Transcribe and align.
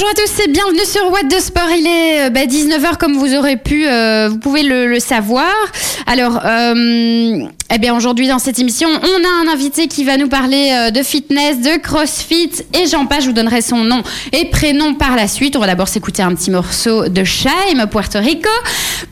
Bonjour 0.00 0.10
à 0.10 0.14
tous 0.14 0.44
et 0.44 0.46
bienvenue 0.46 0.84
sur 0.84 1.10
What 1.10 1.24
de 1.24 1.42
Sport. 1.42 1.70
Il 1.76 1.84
est 1.84 2.30
19h 2.30 2.80
bah, 2.80 2.90
comme 3.00 3.16
vous 3.16 3.34
aurez 3.34 3.56
pu, 3.56 3.84
euh, 3.84 4.28
vous 4.30 4.38
pouvez 4.38 4.62
le, 4.62 5.00
savoir. 5.00 5.50
Alors, 6.06 6.38
euh, 6.44 7.40
eh 7.74 7.78
bien 7.78 7.96
aujourd'hui 7.96 8.28
dans 8.28 8.38
cette 8.38 8.60
émission, 8.60 8.88
on 8.88 8.94
a 9.24 9.50
un 9.50 9.52
invité 9.52 9.88
qui 9.88 10.04
va 10.04 10.16
nous 10.16 10.28
parler 10.28 10.70
euh, 10.72 10.90
de 10.92 11.02
fitness, 11.02 11.60
de 11.62 11.82
crossfit 11.82 12.52
et 12.74 12.86
j'en 12.86 13.06
passe. 13.06 13.22
Je 13.24 13.26
vous 13.26 13.32
donnerai 13.32 13.60
son 13.60 13.78
nom 13.78 14.04
et 14.30 14.44
prénom 14.44 14.94
par 14.94 15.16
la 15.16 15.26
suite. 15.26 15.56
On 15.56 15.58
va 15.58 15.66
d'abord 15.66 15.88
s'écouter 15.88 16.22
un 16.22 16.32
petit 16.32 16.52
morceau 16.52 17.08
de 17.08 17.24
Shaim, 17.24 17.84
Puerto 17.90 18.20
Rico. 18.20 18.48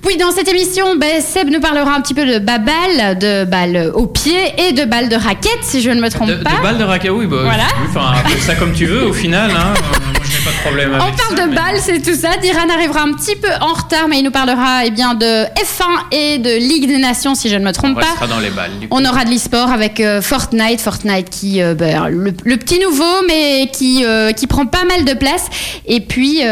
Puis 0.07 0.17
dans 0.19 0.31
cette 0.31 0.47
émission, 0.47 0.95
ben, 0.95 1.21
Seb 1.21 1.51
nous 1.51 1.59
parlera 1.59 1.97
un 1.97 2.01
petit 2.01 2.15
peu 2.15 2.27
de 2.27 2.39
babal, 2.39 3.19
de 3.19 3.45
balles 3.45 3.91
au 3.93 4.07
pied 4.07 4.39
et 4.57 4.71
de 4.71 4.85
balles 4.85 5.09
de 5.09 5.17
raquettes, 5.17 5.65
si 5.65 5.81
je 5.81 5.91
ne 5.91 6.01
me 6.01 6.11
trompe 6.11 6.31
pas. 6.45 6.59
De 6.59 6.63
balles 6.63 6.79
de 6.79 6.85
raquettes, 6.85 7.11
oui. 7.11 7.27
Bah, 7.27 7.39
voilà. 7.43 7.67
Enfin, 7.89 8.15
ça 8.39 8.55
comme 8.55 8.73
tu 8.73 8.87
veux 8.87 9.05
au 9.05 9.13
final. 9.13 9.51
Hein. 9.51 9.75
pas 10.47 10.53
de 10.53 10.61
problème 10.63 10.95
avec 10.95 11.07
On 11.07 11.35
parle 11.35 11.49
de 11.49 11.55
balles, 11.55 11.81
c'est 11.81 12.01
tout 12.01 12.15
ça. 12.15 12.37
Diran 12.37 12.69
arrivera 12.73 13.03
un 13.03 13.13
petit 13.13 13.37
peu 13.37 13.49
en 13.61 13.73
retard, 13.73 14.09
mais 14.09 14.19
il 14.19 14.25
nous 14.25 14.31
parlera 14.31 14.85
eh 14.85 14.91
bien, 14.91 15.15
de 15.15 15.45
F1 15.45 16.13
et 16.13 16.39
de 16.39 16.57
Ligue 16.57 16.87
des 16.87 16.99
Nations, 16.99 17.35
si 17.35 17.49
je 17.49 17.57
ne 17.57 17.65
me 17.65 17.73
trompe 17.73 17.99
On 17.99 18.21
pas. 18.21 18.27
dans 18.27 18.39
les 18.39 18.51
balles. 18.51 18.71
On 18.91 19.05
aura 19.05 19.25
de 19.25 19.31
l'e-sport 19.31 19.71
avec 19.71 20.01
euh, 20.01 20.23
Fortnite. 20.23 20.81
Fortnite 20.81 21.31
qui, 21.31 21.61
euh, 21.61 21.75
ben, 21.75 22.09
le, 22.09 22.33
petit 22.33 22.79
nouveau, 22.79 23.23
mais 23.27 23.71
qui, 23.73 24.05
euh, 24.05 24.33
qui 24.33 24.47
prend 24.47 24.67
pas 24.67 24.85
mal 24.85 25.05
de 25.05 25.15
place. 25.15 25.47
Et 25.87 26.01
puis. 26.01 26.43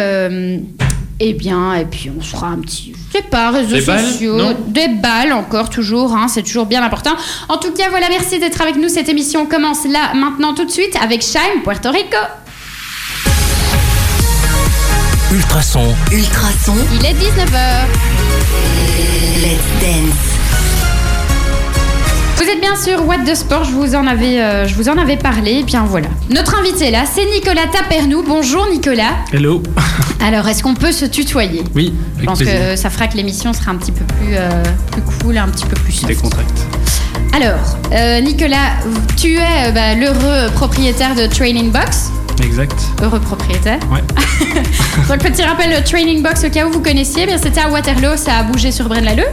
Eh 1.21 1.33
bien, 1.33 1.75
et 1.75 1.85
puis 1.85 2.11
on 2.11 2.21
sera 2.21 2.49
un 2.49 2.59
petit, 2.59 2.93
je 2.93 3.19
sais 3.19 3.25
pas, 3.25 3.53
réseaux 3.53 3.81
sociaux, 3.81 4.37
des 4.67 4.89
balles 4.89 5.33
encore, 5.33 5.71
toujours, 5.71 6.13
hein, 6.13 6.27
c'est 6.27 6.43
toujours 6.43 6.67
bien 6.67 6.83
important. 6.83 7.13
En 7.49 7.57
tout 7.57 7.71
cas, 7.71 7.89
voilà, 7.89 8.09
merci 8.09 8.41
d'être 8.41 8.61
avec 8.61 8.75
nous. 8.75 8.89
Cette 8.89 9.09
émission 9.09 9.47
commence 9.47 9.87
là, 9.87 10.13
maintenant, 10.15 10.55
tout 10.55 10.65
de 10.65 10.73
suite, 10.73 10.99
avec 11.01 11.23
Shine, 11.23 11.63
Puerto 11.63 11.93
Rico. 11.93 12.19
Ultrason. 15.35 15.93
Ultrason. 16.13 16.77
Il 16.93 17.05
est 17.05 17.15
19h. 17.15 17.89
Let's 19.43 19.59
dance. 19.81 20.15
Vous 22.37 22.45
êtes 22.45 22.61
bien 22.61 22.77
sûr 22.77 23.05
What 23.05 23.25
the 23.27 23.35
Sport, 23.35 23.65
je 23.65 23.73
vous 23.73 23.97
en 23.97 24.07
avais, 24.07 24.41
euh, 24.41 24.69
je 24.69 24.77
vous 24.77 24.89
en 24.89 24.97
avais 24.97 25.17
parlé. 25.17 25.55
Et 25.55 25.63
bien 25.65 25.83
voilà. 25.87 26.07
Notre 26.31 26.55
invité 26.57 26.93
là, 26.93 27.03
c'est 27.13 27.27
Nicolas 27.27 27.67
Tapernou. 27.67 28.23
Bonjour 28.23 28.69
Nicolas. 28.71 29.17
Hello. 29.33 29.61
Alors, 30.25 30.47
est-ce 30.47 30.63
qu'on 30.63 30.75
peut 30.75 30.93
se 30.93 31.05
tutoyer? 31.05 31.65
Oui. 31.75 31.93
je 32.21 32.25
pense 32.27 32.39
que 32.39 32.77
ça 32.77 32.89
fera 32.89 33.09
que 33.09 33.17
l'émission 33.17 33.53
sera 33.53 33.73
un 33.73 33.77
petit 33.77 33.93
peu 33.93 34.05
plus, 34.05 34.37
euh, 34.37 34.63
plus 34.93 35.03
cool, 35.03 35.37
un 35.37 35.49
petit 35.49 35.67
peu 35.67 35.75
plus 35.75 35.95
soft. 35.95 36.15
Décontracte. 36.15 36.61
Alors, 37.33 37.77
euh, 37.91 38.21
Nicolas, 38.21 38.75
tu 39.17 39.35
es 39.35 39.73
bah, 39.73 39.97
l'heureux 39.97 40.49
propriétaire 40.55 41.17
de 41.17 41.27
Training 41.27 41.73
Box. 41.73 42.13
Exact. 42.43 42.75
Heureux 43.03 43.21
propriétaire. 43.21 43.79
Ouais. 43.91 44.03
Donc, 45.09 45.19
petit 45.19 45.43
rappel, 45.43 45.71
le 45.71 45.83
Training 45.85 46.23
Box, 46.23 46.45
au 46.45 46.51
cas 46.51 46.67
où 46.67 46.73
vous 46.73 46.81
connaissiez, 46.83 47.27
bien 47.27 47.39
c'était 47.39 47.61
à 47.61 47.71
Waterloo, 47.71 48.17
ça 48.17 48.37
a 48.39 48.43
bougé 48.43 48.73
sur 48.73 48.89
Braine-l'Alleud. 48.89 49.29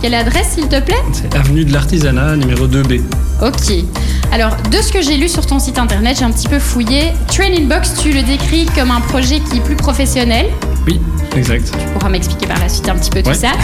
Quelle 0.00 0.14
adresse, 0.14 0.50
s'il 0.54 0.68
te 0.68 0.80
plaît? 0.80 1.02
C'est 1.12 1.34
avenue 1.34 1.64
de 1.64 1.72
l'Artisanat, 1.72 2.36
numéro 2.36 2.68
2B. 2.68 3.00
Ok. 3.42 3.84
Alors, 4.32 4.56
de 4.70 4.76
ce 4.78 4.92
que 4.92 5.02
j'ai 5.02 5.16
lu 5.16 5.28
sur 5.28 5.46
ton 5.46 5.58
site 5.58 5.78
internet, 5.78 6.16
j'ai 6.18 6.24
un 6.24 6.30
petit 6.30 6.48
peu 6.48 6.58
fouillé. 6.58 7.12
Training 7.28 7.68
Box, 7.68 7.94
tu 8.00 8.12
le 8.12 8.22
décris 8.22 8.66
comme 8.76 8.90
un 8.90 9.00
projet 9.00 9.40
qui 9.40 9.58
est 9.58 9.60
plus 9.60 9.76
professionnel? 9.76 10.46
Oui, 10.86 11.00
exact. 11.36 11.72
Tu 11.72 11.92
pourras 11.92 12.10
m'expliquer 12.10 12.46
par 12.46 12.58
la 12.60 12.68
suite 12.68 12.88
un 12.88 12.94
petit 12.94 13.10
peu 13.10 13.22
tout 13.22 13.34
ça. 13.34 13.52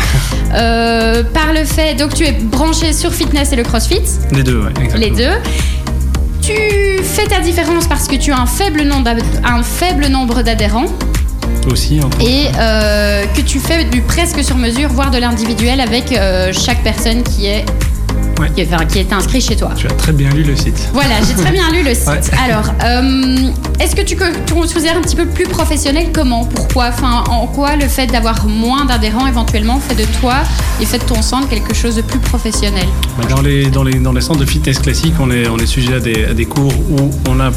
Euh, 0.54 1.24
par 1.24 1.52
le 1.52 1.64
fait, 1.64 1.96
donc 1.96 2.14
tu 2.14 2.24
es 2.24 2.30
branché 2.30 2.92
sur 2.92 3.12
fitness 3.12 3.52
et 3.52 3.56
le 3.56 3.64
crossfit? 3.64 4.02
Les 4.30 4.44
deux, 4.44 4.60
oui, 4.60 4.68
exactement. 4.84 5.00
Les 5.00 5.10
deux 5.10 5.32
tu 6.44 7.02
fais 7.02 7.26
ta 7.26 7.40
différence 7.40 7.86
parce 7.86 8.06
que 8.06 8.16
tu 8.16 8.30
as 8.30 8.38
un 8.38 8.46
faible 8.46 8.82
nombre 8.82 10.42
d'adhérents. 10.42 10.86
Aussi, 11.70 11.98
Et 12.20 12.48
euh, 12.58 13.24
que 13.34 13.40
tu 13.40 13.58
fais 13.58 13.84
du 13.84 14.02
presque 14.02 14.44
sur 14.44 14.56
mesure, 14.56 14.90
voire 14.90 15.10
de 15.10 15.16
l'individuel 15.16 15.80
avec 15.80 16.12
euh, 16.12 16.52
chaque 16.52 16.82
personne 16.82 17.22
qui 17.22 17.46
est 17.46 17.64
qui, 18.54 18.60
est, 18.60 18.86
qui 18.88 18.98
est 18.98 19.12
inscrit 19.12 19.40
chez 19.40 19.56
toi. 19.56 19.70
Tu 19.76 19.86
as 19.86 19.90
très 19.90 20.12
bien 20.12 20.30
lu 20.30 20.42
le 20.42 20.56
site. 20.56 20.88
Voilà, 20.92 21.16
j'ai 21.26 21.34
très 21.34 21.52
bien 21.52 21.70
lu 21.70 21.82
le 21.82 21.94
site. 21.94 22.30
Alors, 22.44 22.72
euh, 22.84 23.50
est-ce 23.80 23.94
que 23.96 24.02
tu 24.02 24.16
considères 24.52 24.96
un 24.96 25.00
petit 25.02 25.16
peu 25.16 25.26
plus 25.26 25.44
professionnel? 25.46 26.08
Comment? 26.12 26.44
Pourquoi? 26.44 26.88
Enfin, 26.88 27.24
En 27.30 27.46
quoi 27.46 27.76
le 27.76 27.88
fait 27.88 28.06
d'avoir 28.06 28.46
moins 28.46 28.84
d'adhérents 28.84 29.26
éventuellement 29.26 29.78
fait 29.80 29.94
de 29.94 30.04
toi 30.20 30.34
et 30.80 30.86
fait 30.86 30.98
de 30.98 31.04
ton 31.04 31.22
centre 31.22 31.48
quelque 31.48 31.74
chose 31.74 31.96
de 31.96 32.02
plus 32.02 32.18
professionnel? 32.18 32.86
Bah, 33.18 33.24
dans, 33.28 33.40
les, 33.42 33.66
dans, 33.70 33.82
les, 33.84 33.94
dans 33.98 34.12
les 34.12 34.20
centres 34.20 34.40
de 34.40 34.46
fitness 34.46 34.78
classiques, 34.78 35.14
on 35.20 35.30
est, 35.30 35.48
on 35.48 35.56
est 35.58 35.66
sujet 35.66 35.94
à 35.94 36.00
des, 36.00 36.24
à 36.24 36.34
des 36.34 36.46
cours 36.46 36.72
où 36.90 37.10
on 37.28 37.40
a 37.40 37.50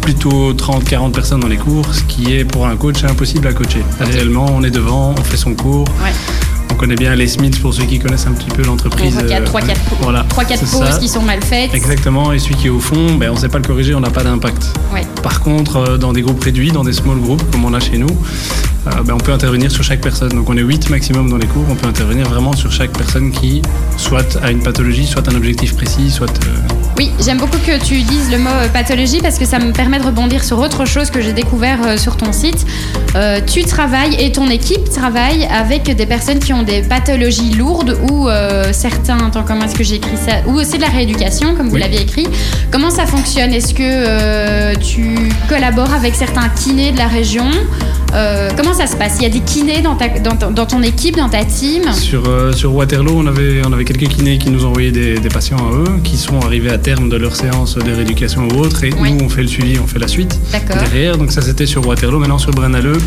plutôt 0.00 0.54
30-40 0.54 1.12
personnes 1.12 1.40
dans 1.40 1.48
les 1.48 1.56
cours, 1.58 1.84
ce 1.94 2.02
qui 2.04 2.34
est 2.34 2.44
pour 2.44 2.66
un 2.66 2.76
coach 2.76 3.04
impossible 3.04 3.46
à 3.46 3.52
coacher. 3.52 3.84
Réellement, 4.00 4.46
on 4.50 4.62
est 4.62 4.70
devant, 4.70 5.14
on 5.18 5.22
fait 5.22 5.36
son 5.36 5.54
cours. 5.54 5.84
Ouais. 6.02 6.12
On 6.70 6.74
connaît 6.74 6.94
bien 6.94 7.14
les 7.14 7.26
Smiths 7.26 7.60
pour 7.60 7.74
ceux 7.74 7.84
qui 7.84 7.98
connaissent 7.98 8.26
un 8.26 8.32
petit 8.32 8.50
peu 8.50 8.62
l'entreprise. 8.62 9.18
Il 9.22 9.28
y 9.28 9.34
a 9.34 9.40
3-4 9.40 9.76
voilà, 10.00 10.24
pauses 10.24 10.98
qui 10.98 11.08
sont 11.08 11.22
mal 11.22 11.42
faites. 11.42 11.74
Exactement, 11.74 12.32
et 12.32 12.38
celui 12.38 12.54
qui 12.54 12.66
est 12.68 12.70
au 12.70 12.80
fond, 12.80 13.14
ben, 13.14 13.30
on 13.30 13.34
ne 13.34 13.38
sait 13.38 13.48
pas 13.48 13.58
le 13.58 13.64
corriger, 13.64 13.94
on 13.94 14.00
n'a 14.00 14.10
pas 14.10 14.22
d'impact. 14.22 14.78
Par 15.22 15.40
contre, 15.40 15.76
euh, 15.76 15.98
dans 15.98 16.12
des 16.12 16.22
groupes 16.22 16.42
réduits, 16.42 16.70
dans 16.70 16.84
des 16.84 16.92
small 16.92 17.18
groups 17.18 17.42
comme 17.50 17.64
on 17.64 17.74
a 17.74 17.80
chez 17.80 17.98
nous, 17.98 18.08
euh, 18.86 19.02
ben, 19.04 19.14
on 19.14 19.18
peut 19.18 19.32
intervenir 19.32 19.70
sur 19.70 19.82
chaque 19.82 20.00
personne. 20.00 20.30
Donc 20.30 20.48
on 20.48 20.56
est 20.56 20.62
8 20.62 20.90
maximum 20.90 21.30
dans 21.30 21.36
les 21.36 21.46
cours, 21.46 21.64
on 21.68 21.74
peut 21.74 21.88
intervenir 21.88 22.28
vraiment 22.28 22.54
sur 22.54 22.72
chaque 22.72 22.92
personne 22.92 23.30
qui 23.30 23.62
soit 23.96 24.38
a 24.42 24.50
une 24.50 24.62
pathologie, 24.62 25.06
soit 25.06 25.28
un 25.28 25.34
objectif 25.34 25.76
précis, 25.76 26.10
soit... 26.10 26.30
Euh, 26.30 26.74
oui, 26.96 27.12
j'aime 27.24 27.38
beaucoup 27.38 27.58
que 27.58 27.78
tu 27.84 28.02
dises 28.02 28.30
le 28.30 28.38
mot 28.38 28.50
pathologie 28.72 29.20
parce 29.20 29.38
que 29.38 29.44
ça 29.44 29.60
me 29.60 29.72
permet 29.72 30.00
de 30.00 30.04
rebondir 30.04 30.42
sur 30.42 30.58
autre 30.58 30.84
chose 30.84 31.10
que 31.10 31.20
j'ai 31.20 31.32
découvert 31.32 31.96
sur 31.96 32.16
ton 32.16 32.32
site. 32.32 32.66
tu 33.46 33.62
travailles 33.62 34.16
et 34.18 34.32
ton 34.32 34.48
équipe 34.50 34.90
travaille 34.90 35.44
avec 35.44 35.84
des 35.84 36.06
personnes 36.06 36.40
qui 36.40 36.52
ont 36.52 36.64
des 36.64 36.82
pathologies 36.82 37.52
lourdes 37.52 37.98
ou 38.10 38.28
euh, 38.28 38.72
certains, 38.72 39.18
attends, 39.26 39.44
comment 39.46 39.64
est-ce 39.64 39.74
que 39.74 39.84
j'ai 39.84 39.96
écrit 39.96 40.16
ça 40.16 40.46
Ou 40.46 40.60
c'est 40.62 40.76
de 40.76 40.82
la 40.82 40.88
rééducation, 40.88 41.54
comme 41.54 41.68
vous 41.68 41.76
l'aviez 41.76 42.02
écrit. 42.02 42.26
Comment 42.70 42.90
ça 42.90 43.06
fonctionne? 43.06 43.52
Est-ce 43.52 43.74
que 43.74 43.82
euh, 43.82 44.74
tu 44.76 45.14
collabores 45.48 45.92
avec 45.92 46.14
certains 46.14 46.48
kinés 46.48 46.92
de 46.92 46.98
la 46.98 47.06
région 47.06 47.48
euh, 48.14 48.50
comment 48.56 48.74
ça 48.74 48.86
se 48.86 48.96
passe? 48.96 49.16
Il 49.18 49.22
y 49.22 49.26
a 49.26 49.30
des 49.30 49.40
kinés 49.40 49.80
dans, 49.82 49.96
ta, 49.96 50.08
dans, 50.08 50.66
ton 50.66 50.82
équipe, 50.82 51.16
dans 51.16 51.28
ta 51.28 51.44
team? 51.44 51.92
Sur, 51.92 52.22
sur 52.54 52.74
Waterloo, 52.74 53.12
on 53.16 53.26
avait, 53.26 53.62
on 53.66 53.72
avait 53.72 53.84
quelques 53.84 54.08
kinés 54.08 54.38
qui 54.38 54.50
nous 54.50 54.64
envoyaient 54.64 54.90
des, 54.90 55.18
des, 55.18 55.28
patients 55.28 55.58
à 55.58 55.74
eux, 55.74 56.00
qui 56.04 56.16
sont 56.16 56.40
arrivés 56.40 56.70
à 56.70 56.78
terme 56.78 57.08
de 57.08 57.16
leur 57.16 57.36
séance 57.36 57.76
de 57.76 57.92
rééducation 57.92 58.48
ou 58.48 58.60
autre, 58.60 58.84
et 58.84 58.90
nous, 58.90 59.24
on 59.24 59.28
fait 59.28 59.42
le 59.42 59.48
suivi, 59.48 59.78
on 59.78 59.86
fait 59.86 59.98
la 59.98 60.08
suite 60.08 60.38
derrière. 60.68 61.18
Donc 61.18 61.32
ça, 61.32 61.42
c'était 61.42 61.66
sur 61.66 61.86
Waterloo. 61.86 62.18
Maintenant, 62.18 62.38
sur 62.38 62.52
Brennaleux, 62.52 62.98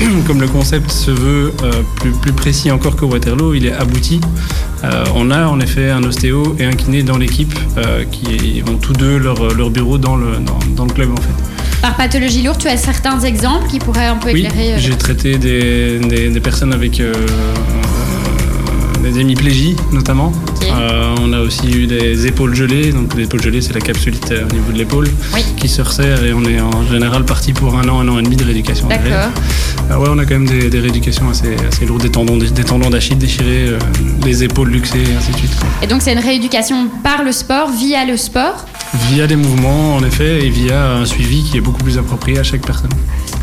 comme 0.26 0.40
le 0.40 0.48
concept 0.48 0.90
se 0.90 1.10
veut 1.10 1.52
plus, 1.96 2.12
plus 2.12 2.32
précis 2.32 2.70
encore 2.70 2.96
que 2.96 3.04
Waterloo, 3.04 3.54
il 3.54 3.66
est 3.66 3.72
abouti. 3.72 4.20
Euh, 4.84 5.04
on 5.14 5.30
a 5.30 5.46
en 5.46 5.60
effet 5.60 5.90
un 5.90 6.02
ostéo 6.04 6.56
et 6.58 6.64
un 6.64 6.72
kiné 6.72 7.02
dans 7.02 7.18
l'équipe 7.18 7.52
euh, 7.76 8.04
qui 8.04 8.62
ont 8.66 8.76
tous 8.76 8.94
deux 8.94 9.18
leur, 9.18 9.54
leur 9.54 9.70
bureau 9.70 9.98
dans 9.98 10.16
le, 10.16 10.38
dans, 10.74 10.84
le 10.84 10.92
club 10.92 11.10
en 11.12 11.20
fait. 11.20 11.34
Par 11.80 11.96
pathologie 11.96 12.42
lourde, 12.42 12.58
tu 12.58 12.68
as 12.68 12.76
certains 12.76 13.20
exemples 13.20 13.68
qui 13.68 13.78
pourraient 13.78 14.06
un 14.06 14.16
peu 14.16 14.28
éclairer 14.30 14.56
Oui, 14.56 14.72
euh, 14.72 14.78
j'ai 14.78 14.96
traité 14.96 15.38
des, 15.38 15.98
des, 15.98 16.40
personnes 16.40 16.72
avec 16.74 17.00
des 19.02 19.18
hémiplégies 19.18 19.76
notamment. 19.92 20.32
Euh, 20.62 21.14
on 21.20 21.32
a 21.32 21.40
aussi 21.40 21.70
eu 21.70 21.86
des 21.86 22.26
épaules 22.26 22.54
gelées. 22.54 22.92
Donc 22.92 23.14
les 23.14 23.24
épaules 23.24 23.42
gelées, 23.42 23.60
c'est 23.60 23.72
la 23.72 23.80
capsulite 23.80 24.30
euh, 24.30 24.46
au 24.48 24.52
niveau 24.52 24.72
de 24.72 24.78
l'épaule 24.78 25.08
qui 25.56 25.68
se 25.68 25.82
resserre 25.82 26.24
et 26.24 26.32
on 26.32 26.44
est 26.44 26.60
en 26.60 26.86
général 26.86 27.24
parti 27.24 27.52
pour 27.52 27.76
un 27.76 27.88
an, 27.88 28.00
un 28.00 28.08
an 28.08 28.18
et 28.18 28.22
demi 28.22 28.36
de 28.36 28.44
rééducation. 28.44 28.88
D'accord. 28.88 29.30
Euh, 29.90 29.96
ouais, 29.96 30.08
on 30.10 30.18
a 30.18 30.24
quand 30.24 30.38
même 30.38 30.46
des, 30.46 30.78
rééducations 30.78 31.28
assez, 31.28 31.56
assez 31.68 31.86
lourdes, 31.86 32.02
des 32.02 32.10
tendons, 32.10 32.36
des, 32.36 32.64
tendons 32.64 32.90
d'Achille 32.90 33.18
déchirés, 33.18 33.70
des 34.22 34.44
épaules 34.44 34.70
luxées, 34.70 34.98
et 34.98 35.16
ainsi 35.16 35.32
de 35.32 35.36
suite. 35.36 35.52
Et 35.82 35.86
donc 35.86 36.02
c'est 36.02 36.12
une 36.12 36.18
rééducation 36.18 36.88
par 37.02 37.24
le 37.24 37.32
sport, 37.32 37.70
via 37.70 38.04
le 38.04 38.16
sport? 38.16 38.66
Via 39.10 39.26
des 39.26 39.36
mouvements, 39.36 39.96
en 39.96 40.04
effet, 40.04 40.44
et 40.44 40.50
via 40.50 40.92
un 40.92 41.04
suivi 41.04 41.42
qui 41.42 41.56
est 41.56 41.60
beaucoup 41.60 41.82
plus 41.82 41.98
approprié 41.98 42.38
à 42.38 42.42
chaque 42.42 42.64
personne. 42.64 42.90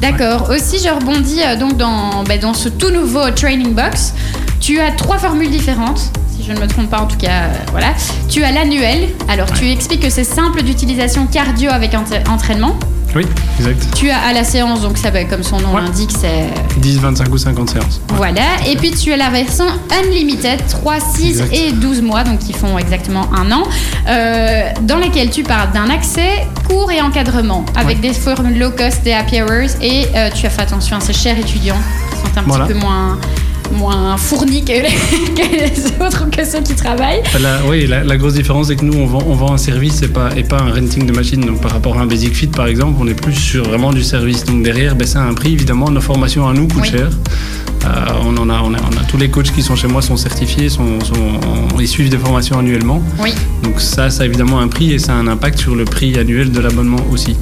D'accord. 0.01 0.49
Aussi, 0.49 0.77
je 0.83 0.89
rebondis 0.89 1.39
donc 1.59 1.77
dans, 1.77 2.23
ben, 2.23 2.39
dans 2.39 2.53
ce 2.53 2.69
tout 2.69 2.91
nouveau 2.91 3.29
Training 3.31 3.73
Box. 3.73 4.13
Tu 4.67 4.81
as 4.81 4.91
trois 4.91 5.17
formules 5.17 5.49
différentes, 5.49 6.11
si 6.29 6.43
je 6.43 6.51
ne 6.51 6.59
me 6.59 6.67
trompe 6.67 6.89
pas 6.89 6.99
en 6.99 7.05
tout 7.05 7.15
cas, 7.15 7.43
euh, 7.43 7.53
voilà. 7.71 7.93
Tu 8.27 8.43
as 8.43 8.51
l'annuel. 8.51 9.07
Alors 9.29 9.49
tu 9.53 9.71
expliques 9.71 10.01
que 10.01 10.09
c'est 10.09 10.25
simple 10.25 10.61
d'utilisation 10.61 11.25
cardio 11.25 11.71
avec 11.71 11.93
entraînement. 11.95 12.77
Oui, 13.15 13.25
exact. 13.59 13.87
Tu 13.95 14.09
as 14.09 14.19
à 14.19 14.33
la 14.33 14.43
séance, 14.43 14.81
donc 14.81 14.97
ça, 14.97 15.09
comme 15.23 15.41
son 15.41 15.61
nom 15.61 15.77
l'indique, 15.77 16.11
c'est 16.11 16.49
10, 16.81 16.99
25 16.99 17.33
ou 17.33 17.37
50 17.37 17.69
séances. 17.69 18.01
Voilà. 18.09 18.41
Et 18.69 18.75
puis 18.75 18.91
tu 18.91 19.13
as 19.13 19.15
la 19.15 19.29
version 19.29 19.63
Unlimited, 20.03 20.59
3, 20.67 20.99
6 20.99 21.43
et 21.53 21.71
12 21.71 22.01
mois, 22.01 22.25
donc 22.25 22.39
qui 22.39 22.51
font 22.51 22.77
exactement 22.77 23.33
un 23.33 23.49
an, 23.53 23.63
euh, 24.09 24.69
dans 24.81 24.97
lesquels 24.97 25.29
tu 25.29 25.43
parles 25.43 25.71
d'un 25.71 25.89
accès, 25.89 26.45
cours 26.67 26.91
et 26.91 27.01
encadrement, 27.01 27.63
avec 27.77 28.01
des 28.01 28.11
formules 28.11 28.59
low 28.59 28.71
cost, 28.71 29.01
des 29.05 29.13
happy 29.13 29.41
hours, 29.43 29.81
et 29.81 30.07
euh, 30.13 30.29
tu 30.35 30.45
as 30.45 30.49
fait 30.49 30.63
attention 30.63 30.97
à 30.97 30.99
ces 30.99 31.13
chers 31.13 31.39
étudiants 31.39 31.79
qui 32.11 32.17
sont 32.17 32.37
un 32.37 32.43
petit 32.43 32.73
peu 32.73 32.79
moins 32.79 33.17
moins 33.73 34.17
fournis 34.17 34.63
que 34.65 34.71
les, 34.71 36.05
autres 36.05 36.25
ou 36.25 36.29
que 36.29 36.45
ceux 36.45 36.61
qui 36.61 36.75
travaillent. 36.75 37.23
oui, 37.67 37.87
la, 37.87 38.17
grosse 38.17 38.33
différence, 38.33 38.67
c'est 38.67 38.75
que 38.75 38.85
nous, 38.85 38.97
on 38.97 39.05
vend, 39.05 39.23
on 39.27 39.33
vend 39.33 39.53
un 39.53 39.57
service 39.57 40.01
et 40.01 40.07
pas, 40.07 40.29
et 40.35 40.43
pas 40.43 40.59
un 40.59 40.73
renting 40.73 41.05
de 41.05 41.11
machine. 41.11 41.41
Donc, 41.41 41.61
par 41.61 41.71
rapport 41.71 41.97
à 41.97 42.01
un 42.01 42.05
Basic 42.05 42.33
Fit, 42.35 42.47
par 42.47 42.67
exemple, 42.67 42.97
on 42.99 43.07
est 43.07 43.13
plus 43.13 43.33
sur 43.33 43.63
vraiment 43.65 43.91
du 43.91 44.03
service. 44.03 44.43
Donc, 44.45 44.63
derrière, 44.63 44.95
ben, 44.95 45.07
c'est 45.07 45.17
un 45.17 45.33
prix. 45.33 45.53
Évidemment, 45.53 45.89
nos 45.89 46.01
formations 46.01 46.47
à 46.47 46.53
nous 46.53 46.67
coûtent 46.67 46.85
cher. 46.85 47.09
Euh, 47.87 48.05
on, 48.25 48.35
en 48.37 48.49
a, 48.49 48.61
on, 48.61 48.73
a, 48.73 49.03
tous 49.07 49.17
les 49.17 49.29
coachs 49.29 49.51
qui 49.51 49.61
sont 49.61 49.75
chez 49.75 49.87
moi 49.87 50.01
sont 50.01 50.17
certifiés, 50.17 50.69
sont, 50.69 50.99
ils 51.79 51.87
suivent 51.87 52.09
des 52.09 52.17
formations 52.17 52.59
annuellement. 52.59 53.01
Oui. 53.19 53.33
Donc 53.63 53.79
ça, 53.79 54.09
ça 54.09 54.23
a 54.23 54.25
évidemment 54.25 54.59
un 54.59 54.67
prix 54.67 54.91
et 54.91 54.99
ça 54.99 55.13
a 55.13 55.15
un 55.15 55.27
impact 55.27 55.59
sur 55.59 55.75
le 55.75 55.85
prix 55.85 56.17
annuel 56.17 56.51
de 56.51 56.59
l'abonnement 56.59 56.99
aussi. 57.11 57.35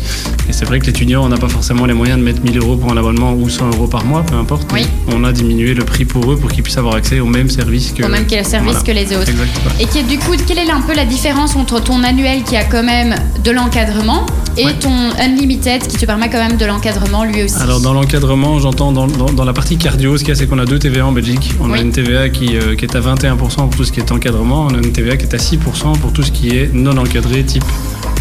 Et 0.48 0.54
c'est 0.54 0.66
vrai 0.66 0.80
que 0.80 0.86
l'étudiant, 0.86 1.26
on 1.26 1.30
n'a 1.30 1.38
pas 1.38 1.50
forcément 1.50 1.86
les 1.86 1.94
moyens 1.94 2.20
de 2.20 2.24
mettre 2.24 2.42
1000 2.44 2.58
euros 2.60 2.76
pour 2.76 2.92
un 2.92 2.98
abonnement 2.98 3.34
ou 3.34 3.50
100 3.50 3.72
euros 3.72 3.88
par 3.88 4.06
mois, 4.06 4.24
peu 4.24 4.36
importe. 4.36 4.68
Oui. 4.74 4.86
On 5.08 5.24
a 5.24 5.32
diminué 5.32 5.74
le 5.74 5.84
prix 5.84 6.06
pour 6.06 6.32
eux 6.32 6.38
pour 6.38 6.52
qu'ils 6.52 6.64
puissent 6.64 6.78
avoir 6.78 6.96
accès 6.96 7.20
au 7.20 7.26
même 7.26 7.50
service 7.50 7.92
que, 7.92 8.04
au 8.04 8.08
même 8.08 8.28
service 8.30 8.84
que 8.84 8.92
les 8.92 9.06
autres. 9.16 9.30
Exactement. 9.30 9.76
Et 9.80 9.88
qui, 9.88 10.04
du 10.04 10.20
coup, 10.20 10.34
quelle 10.48 10.60
est 10.60 10.70
un 10.70 10.82
peu 10.82 10.94
la 10.94 11.06
différence 11.06 11.56
entre 11.56 11.82
ton 11.82 12.04
annuel 12.04 12.44
qui 12.44 12.56
a 12.56 12.64
quand 12.64 12.84
même 12.84 13.16
de 13.44 13.52
l'encadrement 13.52 14.26
et 14.58 14.72
ton 14.80 15.12
Unlimited 15.20 15.88
qui 15.88 15.98
te 15.98 16.06
permet 16.06 16.30
quand 16.30 16.38
même 16.38 16.58
de 16.58 16.66
l'encadrement 16.66 17.24
lui 17.24 17.44
aussi? 17.44 17.56
Alors 17.62 17.82
dans 17.82 17.94
l'encadrement, 17.94 18.60
j'entends 18.60 18.92
dans, 18.92 19.08
dans, 19.08 19.46
la 19.46 19.54
partie 19.54 19.78
cardio, 19.78 20.18
ce 20.18 20.24
qu'il 20.24 20.35
c'est 20.36 20.48
qu'on 20.48 20.60
a 20.60 20.66
deux 20.66 20.80
TVA 20.80 21.06
en 21.06 21.12
Belgique. 21.12 21.54
On 21.62 21.72
a 21.72 21.80
une 21.80 21.92
TVA 21.92 22.30
qui, 22.30 22.58
euh, 22.58 22.76
qui, 22.76 22.86
est 22.86 22.96
à 22.96 23.00
21% 23.00 23.38
pour 23.38 23.70
tout 23.70 23.84
ce 23.84 23.92
qui 23.92 24.00
est 24.00 24.12
encadrement, 24.12 24.68
on 24.70 24.74
a 24.74 24.78
une 24.78 24.92
TVA 24.92 25.18
qui 25.18 25.26
est 25.26 25.34
à 25.34 25.38
6% 25.38 25.98
pour 26.00 26.12
tout 26.12 26.24
ce 26.24 26.32
qui 26.32 26.50
est 26.50 26.74
non 26.74 26.98
encadré 26.98 27.44
type 27.44 27.64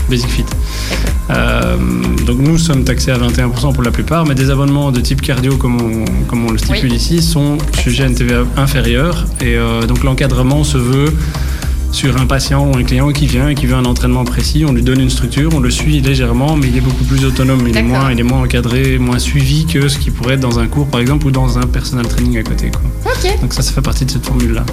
Basic 0.09 0.29
Fit. 0.29 0.45
Euh, 1.31 1.77
donc 2.27 2.39
nous 2.39 2.59
sommes 2.59 2.85
taxés 2.85 3.11
à 3.11 3.19
21% 3.19 3.73
pour 3.73 3.83
la 3.83 3.91
plupart, 3.91 4.27
mais 4.27 4.35
des 4.35 4.51
abonnements 4.51 4.93
de 4.93 5.01
type 5.01 5.23
cardio, 5.23 5.57
comme 5.57 5.81
on, 5.81 6.05
comme 6.27 6.45
on 6.47 6.53
le 6.53 6.59
stipule 6.59 6.93
ici, 6.93 7.23
sont 7.23 7.59
sujets 7.83 8.05
à 8.05 8.07
une 8.07 8.15
TVA 8.15 8.45
inférieure. 8.57 9.25
Et 9.41 9.57
euh, 9.57 9.87
donc 9.87 10.05
l'encadrement 10.05 10.63
se 10.63 10.79
veut 10.79 11.13
sur 11.95 12.21
un 12.21 12.27
patient 12.27 12.69
ou 12.69 12.77
un 12.77 12.83
client 12.83 13.13
qui 13.13 13.27
vient 13.27 13.49
et 13.49 13.55
qui 13.55 13.67
veut 13.67 13.77
un 13.77 13.85
entraînement 13.85 14.25
précis, 14.25 14.65
on 14.67 14.73
lui 14.73 14.83
donne 14.83 15.01
une 15.01 15.11
structure, 15.11 15.51
on 15.55 15.61
le 15.61 15.71
suit 15.71 16.01
légèrement, 16.01 16.57
mais 16.57 16.67
il 16.67 16.77
est 16.77 16.81
beaucoup 16.81 17.05
plus 17.05 17.25
autonome, 17.25 17.69
il 17.69 17.77
est 17.77 17.83
moins, 17.83 18.11
il 18.11 18.19
est 18.19 18.25
moins 18.25 18.43
encadré, 18.43 18.99
moins 18.99 19.21
suivi 19.21 19.65
que 19.65 19.87
ce 19.89 19.99
qui 19.99 20.11
pourrait 20.11 20.35
être 20.35 20.41
dans 20.41 20.59
un 20.59 20.67
cours 20.67 20.89
par 20.89 21.01
exemple 21.01 21.29
ou 21.29 21.31
dans 21.31 21.57
un 21.57 21.63
personal 21.63 22.07
training 22.09 22.39
à 22.39 22.43
côté. 22.43 22.73
Quoi. 22.73 22.83
Donc 23.41 23.55
ça, 23.55 23.63
ça 23.63 23.73
fait 23.73 23.81
partie 23.81 24.05
de 24.05 24.11
cette 24.11 24.27
formule-là. 24.27 24.65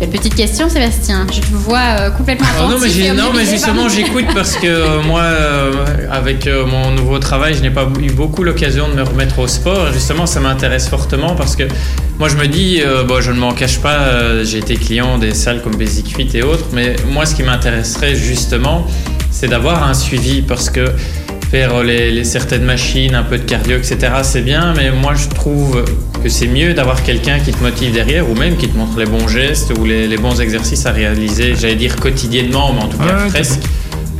Petite 0.00 0.34
question, 0.34 0.68
Sébastien. 0.68 1.26
Je 1.32 1.40
te 1.40 1.54
vois 1.54 1.78
euh, 1.78 2.10
complètement 2.10 2.46
attentif. 2.46 2.98
non, 2.98 3.14
mais, 3.14 3.22
non, 3.22 3.32
mais 3.34 3.46
justement, 3.46 3.88
j'écoute 3.88 4.26
parce 4.34 4.56
que 4.56 4.66
euh, 4.66 5.02
moi, 5.02 5.20
euh, 5.20 5.86
avec 6.10 6.46
mon 6.46 6.90
nouveau 6.90 7.18
travail, 7.18 7.54
je 7.54 7.62
n'ai 7.62 7.70
pas 7.70 7.88
eu 8.00 8.10
beaucoup 8.10 8.42
l'occasion 8.42 8.88
de 8.88 8.94
me 8.94 9.02
remettre 9.02 9.38
au 9.38 9.46
sport. 9.46 9.92
Justement, 9.92 10.26
ça 10.26 10.40
m'intéresse 10.40 10.88
fortement 10.88 11.34
parce 11.34 11.56
que 11.56 11.64
moi, 12.18 12.28
je 12.28 12.36
me 12.36 12.46
dis, 12.46 12.82
bon, 13.06 13.20
je 13.20 13.30
ne 13.30 13.38
m'en 13.38 13.52
cache 13.52 13.78
pas, 13.78 14.42
j'ai 14.42 14.58
été 14.58 14.74
client 14.76 15.18
des 15.18 15.32
salles 15.32 15.62
comme 15.62 15.76
Basic 15.76 16.14
Fit 16.14 16.28
et 16.34 16.42
autres, 16.42 16.66
mais 16.72 16.96
moi, 17.10 17.24
ce 17.24 17.34
qui 17.34 17.42
m'intéresserait 17.42 18.14
justement, 18.14 18.86
c'est 19.30 19.48
d'avoir 19.48 19.88
un 19.88 19.94
suivi 19.94 20.42
parce 20.42 20.70
que 20.70 20.86
faire 21.54 21.84
les, 21.84 22.24
certaines 22.24 22.64
machines, 22.64 23.14
un 23.14 23.22
peu 23.22 23.38
de 23.38 23.44
cardio, 23.44 23.76
etc. 23.76 23.96
C'est 24.22 24.40
bien, 24.40 24.74
mais 24.76 24.90
moi 24.90 25.14
je 25.14 25.28
trouve 25.28 25.84
que 26.20 26.28
c'est 26.28 26.48
mieux 26.48 26.74
d'avoir 26.74 27.04
quelqu'un 27.04 27.38
qui 27.38 27.52
te 27.52 27.62
motive 27.62 27.92
derrière 27.92 28.28
ou 28.28 28.34
même 28.34 28.56
qui 28.56 28.68
te 28.68 28.76
montre 28.76 28.98
les 28.98 29.06
bons 29.06 29.28
gestes 29.28 29.72
ou 29.78 29.84
les, 29.84 30.16
bons 30.16 30.40
exercices 30.40 30.84
à 30.84 30.90
réaliser, 30.90 31.54
j'allais 31.54 31.76
dire 31.76 31.94
quotidiennement, 31.94 32.72
mais 32.72 32.82
en 32.82 32.88
tout 32.88 32.98
cas 32.98 33.28
presque, 33.28 33.60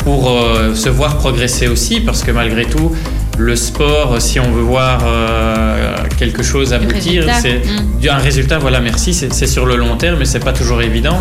pour 0.04 0.30
euh, 0.30 0.76
se 0.76 0.88
voir 0.88 1.18
progresser 1.18 1.66
aussi, 1.66 1.98
parce 1.98 2.22
que 2.22 2.30
malgré 2.30 2.66
tout, 2.66 2.92
le 3.36 3.56
sport, 3.56 4.22
si 4.22 4.38
on 4.38 4.52
veut 4.52 4.62
voir 4.62 5.00
euh, 5.04 5.96
quelque 6.16 6.44
chose 6.44 6.72
aboutir, 6.72 7.26
c'est 7.42 7.62
mmh. 7.64 8.08
un 8.10 8.18
résultat, 8.18 8.58
voilà, 8.60 8.78
merci, 8.78 9.12
c'est 9.12 9.48
sur 9.48 9.66
le 9.66 9.74
long 9.74 9.96
terme, 9.96 10.20
mais 10.20 10.24
c'est 10.24 10.38
pas 10.38 10.52
toujours 10.52 10.82
évident. 10.82 11.18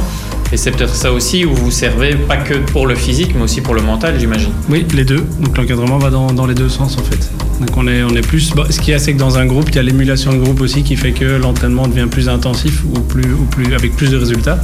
Et 0.54 0.58
c'est 0.58 0.70
peut-être 0.70 0.94
ça 0.94 1.12
aussi 1.12 1.46
où 1.46 1.56
vous 1.56 1.72
servez 1.72 2.14
pas 2.14 2.38
que 2.38 2.54
pour 2.54 2.86
le 2.86 2.94
physique, 2.94 3.32
mais 3.34 3.42
aussi 3.42 3.60
pour 3.62 3.74
le 3.74 3.82
mental, 3.82 4.20
j'imagine. 4.20 4.52
Oui, 4.70 4.86
les 4.94 5.04
deux. 5.04 5.26
Donc 5.40 5.58
l'encadrement 5.58 5.98
va 5.98 6.12
dans, 6.12 6.32
dans, 6.32 6.46
les 6.46 6.54
deux 6.54 6.70
sens 6.70 6.96
en 7.00 7.02
fait. 7.02 7.32
Donc 7.60 7.76
on 7.76 7.88
est, 7.88 8.04
on 8.04 8.16
est 8.16 8.22
plus. 8.22 8.54
ce 8.70 8.80
qui 8.80 8.92
est 8.92 8.94
assez 8.94 9.14
que 9.14 9.18
dans 9.18 9.40
un 9.40 9.48
groupe, 9.48 9.70
il 9.70 9.78
y 9.78 9.80
a 9.80 9.82
l'émulation 9.82 10.32
de 10.32 10.38
groupe 10.38 10.62
aussi 10.62 10.84
qui 10.84 10.96
fait 10.96 11.12
que 11.12 11.26
l'entraînement 11.26 11.88
devient 11.88 12.06
plus 12.06 12.30
intensif 12.30 12.84
ou 12.86 13.00
plus, 13.00 13.34
ou 13.34 13.46
plus 13.46 13.74
avec 13.74 13.96
plus 13.96 14.12
de 14.12 14.18
résultats. 14.18 14.60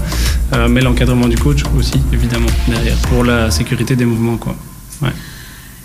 Euh, 0.53 0.67
mais 0.69 0.81
l'encadrement 0.81 1.27
du 1.27 1.39
coach 1.39 1.63
aussi, 1.75 1.99
évidemment, 2.13 2.51
derrière, 2.67 2.97
pour 3.09 3.23
la 3.23 3.49
sécurité 3.49 3.95
des 3.95 4.05
mouvements, 4.05 4.37
quoi. 4.37 4.55
Ouais. 5.01 5.09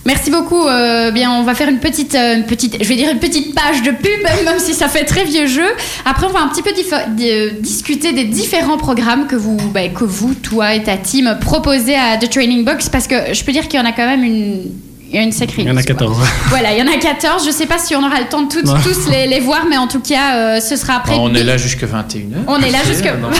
Merci 0.04 0.30
beaucoup. 0.30 0.66
Euh, 0.66 1.10
bien, 1.10 1.32
on 1.32 1.44
va 1.44 1.54
faire 1.54 1.68
une 1.68 1.78
petite, 1.78 2.14
euh, 2.14 2.42
petite, 2.42 2.76
je 2.82 2.88
vais 2.88 2.96
dire 2.96 3.10
une 3.10 3.18
petite 3.18 3.54
page 3.54 3.82
de 3.82 3.90
pub, 3.90 4.22
même 4.44 4.58
si 4.58 4.74
ça 4.74 4.88
fait 4.88 5.04
très 5.04 5.24
vieux 5.24 5.46
jeu. 5.46 5.66
Après, 6.04 6.26
on 6.26 6.30
va 6.30 6.40
un 6.40 6.48
petit 6.48 6.62
peu 6.62 6.72
discuter 7.60 8.12
des 8.12 8.24
différents 8.24 8.76
programmes 8.76 9.26
que 9.26 9.36
vous, 9.36 9.56
bah, 9.72 9.88
que 9.88 10.04
vous, 10.04 10.34
toi 10.34 10.74
et 10.74 10.82
ta 10.82 10.96
team 10.96 11.38
proposez 11.40 11.94
à 11.94 12.18
The 12.18 12.28
Training 12.28 12.64
Box, 12.64 12.88
parce 12.88 13.06
que 13.06 13.32
je 13.32 13.44
peux 13.44 13.52
dire 13.52 13.66
qu'il 13.68 13.80
y 13.80 13.82
en 13.82 13.86
a 13.86 13.92
quand 13.92 14.06
même 14.06 14.24
une 14.24 14.62
il 15.14 15.18
y 15.18 15.20
a 15.20 15.22
une 15.22 15.32
sacrée 15.32 15.62
Il 15.62 15.68
y 15.68 15.70
en 15.70 15.76
a 15.76 15.82
14. 15.82 16.18
Voilà, 16.48 16.72
il 16.72 16.78
y 16.80 16.82
en 16.82 16.92
a 16.92 16.96
14. 16.96 17.44
Je 17.44 17.48
ne 17.48 17.54
sais 17.54 17.66
pas 17.66 17.78
si 17.78 17.94
on 17.94 18.04
aura 18.04 18.18
le 18.18 18.26
temps 18.26 18.42
de 18.42 18.48
tous 18.48 19.08
les, 19.08 19.28
les, 19.28 19.38
voir, 19.38 19.64
mais 19.70 19.76
en 19.76 19.86
tout 19.86 20.00
cas, 20.00 20.34
euh, 20.34 20.60
ce 20.60 20.74
sera 20.74 20.94
après. 20.96 21.14
on 21.16 21.32
est 21.34 21.44
là 21.44 21.56
jusqu'à 21.56 21.86
21h. 21.86 22.34
On 22.48 22.60
est 22.60 22.70
là 22.70 22.78
jusqu'à. 22.84 23.12
Euh, 23.12 23.30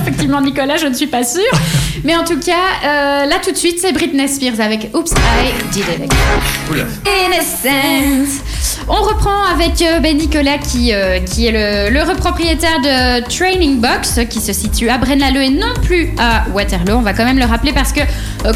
Effectivement, 0.02 0.40
Nicolas, 0.40 0.78
je 0.78 0.86
ne 0.86 0.94
suis 0.94 1.06
pas 1.06 1.22
sûre. 1.22 1.42
mais 2.04 2.16
en 2.16 2.24
tout 2.24 2.38
cas, 2.38 2.52
euh, 2.86 3.26
là 3.26 3.36
tout 3.44 3.52
de 3.52 3.56
suite, 3.56 3.78
c'est 3.80 3.92
Britney 3.92 4.26
Spears 4.28 4.60
avec 4.60 4.88
Oops, 4.94 5.10
I 5.10 5.72
Did 5.72 5.82
It 5.82 6.10
Again. 6.10 6.86
Innocence. 7.26 8.40
On 8.88 9.02
reprend 9.02 9.44
avec 9.54 9.84
ben, 10.02 10.16
Nicolas 10.16 10.58
qui, 10.58 10.92
qui 11.26 11.46
est 11.46 11.90
le, 11.90 11.94
le 11.94 12.16
propriétaire 12.16 12.80
de 12.80 13.26
Training 13.28 13.80
Box 13.80 14.20
qui 14.28 14.40
se 14.40 14.52
situe 14.52 14.88
à 14.88 14.98
Braine-l'Alleud 14.98 15.42
et 15.42 15.50
non 15.50 15.72
plus 15.82 16.10
à 16.18 16.44
Waterloo. 16.52 16.96
On 16.96 17.02
va 17.02 17.12
quand 17.12 17.24
même 17.24 17.38
le 17.38 17.46
rappeler 17.46 17.72
parce 17.72 17.92
que 17.92 18.00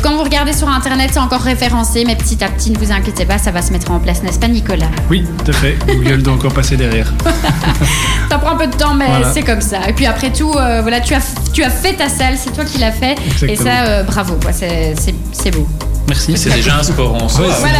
quand 0.02 0.16
vous 0.16 0.22
regardez 0.22 0.52
sur 0.52 0.68
internet, 0.68 1.10
c'est 1.12 1.18
encore 1.18 1.40
référencé, 1.40 2.04
mes 2.04 2.16
petits 2.16 2.37
petit 2.38 2.44
à 2.44 2.48
petit, 2.48 2.70
ne 2.70 2.78
vous 2.78 2.92
inquiétez 2.92 3.24
pas, 3.24 3.38
ça 3.38 3.50
va 3.50 3.62
se 3.62 3.72
mettre 3.72 3.90
en 3.90 3.98
place, 3.98 4.22
n'est-ce 4.22 4.38
pas, 4.38 4.48
Nicolas? 4.48 4.86
Oui, 5.10 5.24
tout 5.44 5.50
à 5.50 5.54
fait. 5.54 5.76
Google 5.88 6.22
doit 6.22 6.34
encore 6.34 6.52
passer 6.52 6.76
derrière. 6.76 7.12
ça 8.30 8.38
prend 8.38 8.52
un 8.52 8.56
peu 8.56 8.66
de 8.68 8.76
temps, 8.76 8.94
mais 8.94 9.06
c'est 9.32 9.42
comme 9.42 9.60
ça. 9.60 9.88
Et 9.88 9.92
puis 9.92 10.06
après 10.06 10.30
tout, 10.32 10.52
euh, 10.52 10.80
voilà, 10.82 11.00
tu 11.00 11.14
as, 11.14 11.34
tu 11.52 11.64
as 11.64 11.70
fait 11.70 11.94
ta 11.94 12.08
salle, 12.08 12.34
c'est 12.36 12.52
toi 12.52 12.64
qui 12.64 12.78
l'as 12.78 12.92
fait. 12.92 13.16
Et 13.42 13.56
ça, 13.56 13.82
euh, 13.86 14.02
bravo, 14.04 14.38
c'est 14.52 15.50
beau. 15.50 15.66
Merci. 16.06 16.36
C'est 16.36 16.54
déjà 16.54 16.76
un 16.78 16.82
sport 16.82 17.22
en 17.22 17.28
soi. 17.28 17.46
Voilà, 17.60 17.78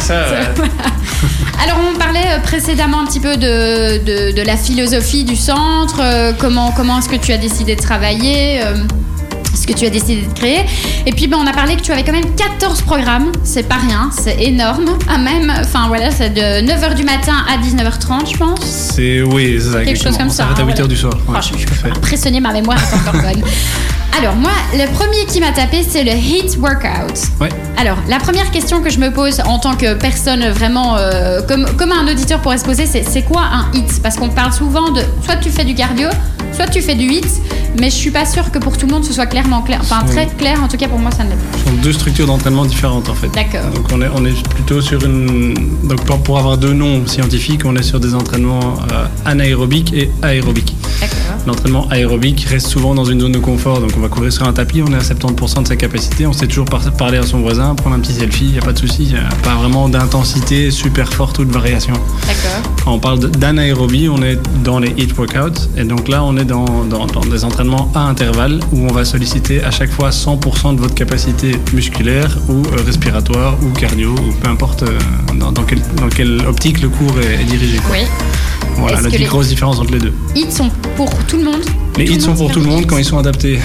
c'est 0.00 0.14
Alors, 1.62 1.78
on 1.92 1.98
parlait 1.98 2.26
euh, 2.28 2.40
précédemment 2.40 3.00
un 3.00 3.06
petit 3.06 3.20
peu 3.20 3.36
de, 3.36 3.98
de, 4.04 4.32
de 4.32 4.42
la 4.42 4.56
philosophie 4.56 5.24
du 5.24 5.36
centre. 5.36 6.00
comment 6.38 6.72
comment 6.72 6.98
est-ce 6.98 7.08
que 7.08 7.16
tu 7.16 7.32
as 7.32 7.38
décidé 7.38 7.76
de 7.76 7.80
travailler 7.82 8.60
que 9.68 9.78
tu 9.78 9.86
as 9.86 9.90
décidé 9.90 10.22
de 10.22 10.32
créer. 10.32 10.60
Et 11.06 11.12
puis, 11.12 11.26
ben, 11.26 11.38
on 11.40 11.46
a 11.46 11.52
parlé 11.52 11.76
que 11.76 11.82
tu 11.82 11.92
avais 11.92 12.02
quand 12.02 12.12
même 12.12 12.34
14 12.34 12.82
programmes. 12.82 13.32
C'est 13.44 13.68
pas 13.68 13.76
rien, 13.76 14.10
c'est 14.16 14.42
énorme. 14.42 14.86
Ah, 15.08 15.18
même, 15.18 15.52
enfin 15.60 15.88
voilà, 15.88 16.10
c'est 16.10 16.30
de 16.30 16.66
9h 16.66 16.94
du 16.94 17.04
matin 17.04 17.44
à 17.48 17.58
19h30, 17.58 18.32
je 18.32 18.36
pense. 18.36 18.60
C'est, 18.60 19.22
oui, 19.22 19.58
c'est 19.60 19.72
ça. 19.72 19.84
Quelque 19.84 20.02
chose 20.02 20.16
comme 20.16 20.30
ça. 20.30 20.48
Ça 20.56 20.62
à 20.62 20.66
8h 20.66 20.88
du 20.88 20.96
soir. 20.96 21.14
Ouais, 21.28 21.38
je, 21.40 21.58
suis 21.58 21.66
impressionnée, 21.84 22.40
ma 22.40 22.52
mémoire 22.52 22.78
est 22.78 22.96
encore 22.96 23.20
bonne. 23.20 23.42
Alors, 24.18 24.34
moi, 24.34 24.50
le 24.72 24.90
premier 24.92 25.26
qui 25.26 25.40
m'a 25.40 25.52
tapé, 25.52 25.84
c'est 25.88 26.02
le 26.02 26.12
HIT 26.12 26.56
Workout. 26.58 27.30
Ouais. 27.40 27.50
Alors, 27.80 27.98
la 28.08 28.18
première 28.18 28.50
question 28.50 28.82
que 28.82 28.90
je 28.90 28.98
me 28.98 29.12
pose 29.12 29.38
en 29.46 29.60
tant 29.60 29.76
que 29.76 29.94
personne 29.94 30.44
vraiment, 30.50 30.96
euh, 30.96 31.40
comme, 31.46 31.64
comme 31.76 31.92
un 31.92 32.10
auditeur 32.10 32.40
pourrait 32.40 32.58
se 32.58 32.64
poser, 32.64 32.86
c'est 32.86 33.04
c'est 33.04 33.22
quoi 33.22 33.42
un 33.42 33.70
HIT? 33.72 34.02
Parce 34.02 34.16
qu'on 34.16 34.30
parle 34.30 34.52
souvent 34.52 34.90
de 34.90 35.00
soit 35.24 35.36
tu 35.36 35.48
fais 35.48 35.64
du 35.64 35.76
cardio, 35.76 36.08
soit 36.52 36.66
tu 36.66 36.82
fais 36.82 36.96
du 36.96 37.04
HIT, 37.04 37.28
mais 37.78 37.88
je 37.88 37.94
suis 37.94 38.10
pas 38.10 38.26
sûre 38.26 38.50
que 38.50 38.58
pour 38.58 38.76
tout 38.76 38.88
le 38.88 38.92
monde 38.92 39.04
ce 39.04 39.12
soit 39.12 39.26
clairement 39.26 39.62
clair. 39.62 39.78
Enfin, 39.80 40.02
très 40.06 40.26
clair, 40.26 40.60
en 40.60 40.66
tout 40.66 40.76
cas 40.76 40.88
pour 40.88 40.98
moi, 40.98 41.12
ça 41.12 41.22
ne 41.22 41.30
l'est 41.30 41.36
pas. 41.36 41.58
Ce 41.58 41.64
sont 41.66 41.76
deux 41.80 41.92
structures 41.92 42.26
d'entraînement 42.26 42.64
différentes 42.64 43.08
en 43.08 43.14
fait. 43.14 43.28
D'accord. 43.28 43.70
Donc, 43.72 43.86
on 43.92 44.02
est, 44.02 44.08
on 44.12 44.24
est 44.24 44.48
plutôt 44.48 44.80
sur 44.80 45.04
une. 45.04 45.54
Donc, 45.84 46.04
pour, 46.24 46.36
avoir 46.36 46.58
deux 46.58 46.72
noms 46.72 47.06
scientifiques, 47.06 47.64
on 47.64 47.76
est 47.76 47.84
sur 47.84 48.00
des 48.00 48.12
entraînements 48.12 48.74
euh, 48.90 49.06
anaérobiques 49.24 49.92
et 49.92 50.10
aérobiques. 50.22 50.74
D'accord. 51.00 51.17
L'entraînement 51.46 51.88
aérobique 51.88 52.46
reste 52.48 52.68
souvent 52.68 52.94
dans 52.94 53.04
une 53.04 53.20
zone 53.20 53.32
de 53.32 53.38
confort, 53.38 53.80
donc 53.80 53.90
on 53.96 54.00
va 54.00 54.08
courir 54.08 54.32
sur 54.32 54.46
un 54.46 54.52
tapis, 54.52 54.82
on 54.82 54.92
est 54.92 54.96
à 54.96 55.00
70% 55.00 55.62
de 55.62 55.68
sa 55.68 55.76
capacité, 55.76 56.26
on 56.26 56.32
sait 56.32 56.46
toujours 56.46 56.66
parler 56.66 57.18
à 57.18 57.22
son 57.22 57.40
voisin, 57.40 57.74
prendre 57.74 57.96
un 57.96 58.00
petit 58.00 58.12
selfie, 58.12 58.46
il 58.46 58.52
n'y 58.52 58.58
a 58.58 58.62
pas 58.62 58.72
de 58.72 58.78
souci, 58.78 59.04
il 59.04 59.12
n'y 59.14 59.18
a 59.18 59.28
pas 59.42 59.54
vraiment 59.54 59.88
d'intensité 59.88 60.70
super 60.70 61.12
forte 61.12 61.38
ou 61.38 61.44
de 61.44 61.52
variation. 61.52 61.94
D'accord. 61.94 62.72
Quand 62.84 62.92
on 62.92 62.98
parle 62.98 63.18
d'anaérobie, 63.18 64.08
on 64.08 64.22
est 64.22 64.38
dans 64.62 64.78
les 64.78 64.90
HIIT 64.90 65.12
workouts, 65.16 65.68
et 65.76 65.84
donc 65.84 66.08
là 66.08 66.22
on 66.24 66.36
est 66.36 66.44
dans, 66.44 66.84
dans, 66.84 67.06
des 67.30 67.44
entraînements 67.44 67.90
à 67.94 68.00
intervalles 68.00 68.60
où 68.72 68.86
on 68.88 68.92
va 68.92 69.04
solliciter 69.04 69.62
à 69.62 69.70
chaque 69.70 69.90
fois 69.90 70.10
100% 70.10 70.76
de 70.76 70.80
votre 70.80 70.94
capacité 70.94 71.56
musculaire 71.72 72.36
ou 72.48 72.52
euh, 72.52 72.82
respiratoire 72.84 73.56
ou 73.62 73.70
cardio, 73.70 74.10
ou 74.12 74.32
peu 74.40 74.48
importe 74.48 74.82
euh, 74.82 74.98
dans, 75.38 75.52
dans, 75.52 75.64
quelle 75.64 76.46
optique 76.46 76.80
le 76.80 76.88
cours 76.88 77.14
est, 77.20 77.44
dirigé. 77.44 77.78
Oui. 77.90 78.00
Voilà 78.76 79.00
la 79.00 79.10
grosse 79.10 79.48
différence 79.48 79.78
entre 79.80 79.92
les 79.92 79.98
deux. 79.98 80.12
Sont 80.50 80.70
pour 80.96 81.10
pour 81.18 81.26
tout 81.26 81.36
le 81.36 81.44
monde 81.44 81.64
les 81.98 82.04
hits 82.04 82.20
sont 82.20 82.34
pour 82.36 82.52
tout 82.52 82.60
le 82.60 82.66
monde 82.66 82.86
quand 82.86 82.96
ils 82.96 83.04
sont 83.04 83.18
adaptés. 83.18 83.58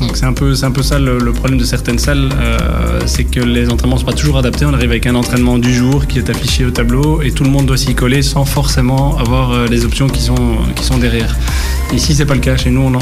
Donc 0.00 0.16
c'est 0.16 0.24
un 0.24 0.32
peu, 0.32 0.54
c'est 0.54 0.64
un 0.64 0.70
peu 0.70 0.82
ça 0.82 1.00
le, 1.00 1.18
problème 1.32 1.58
de 1.58 1.64
certaines 1.64 1.98
salles, 1.98 2.28
euh, 2.40 3.00
c'est 3.06 3.24
que 3.24 3.40
les 3.40 3.68
entraînements 3.68 3.96
ne 3.96 4.00
sont 4.00 4.06
pas 4.06 4.12
toujours 4.12 4.38
adaptés. 4.38 4.64
On 4.64 4.72
arrive 4.72 4.90
avec 4.90 5.06
un 5.06 5.16
entraînement 5.16 5.58
du 5.58 5.74
jour 5.74 6.06
qui 6.06 6.18
est 6.18 6.30
affiché 6.30 6.64
au 6.64 6.70
tableau 6.70 7.20
et 7.20 7.32
tout 7.32 7.42
le 7.42 7.50
monde 7.50 7.66
doit 7.66 7.76
s'y 7.76 7.96
coller 7.96 8.22
sans 8.22 8.44
forcément 8.44 9.18
avoir 9.18 9.50
euh, 9.50 9.66
les 9.66 9.84
options 9.84 10.08
qui 10.08 10.22
sont, 10.22 10.36
qui 10.76 10.84
sont 10.84 10.98
derrière. 10.98 11.36
Ici 11.92 12.14
c'est 12.14 12.26
pas 12.26 12.34
le 12.34 12.40
cas. 12.40 12.56
Chez 12.56 12.70
nous 12.70 12.92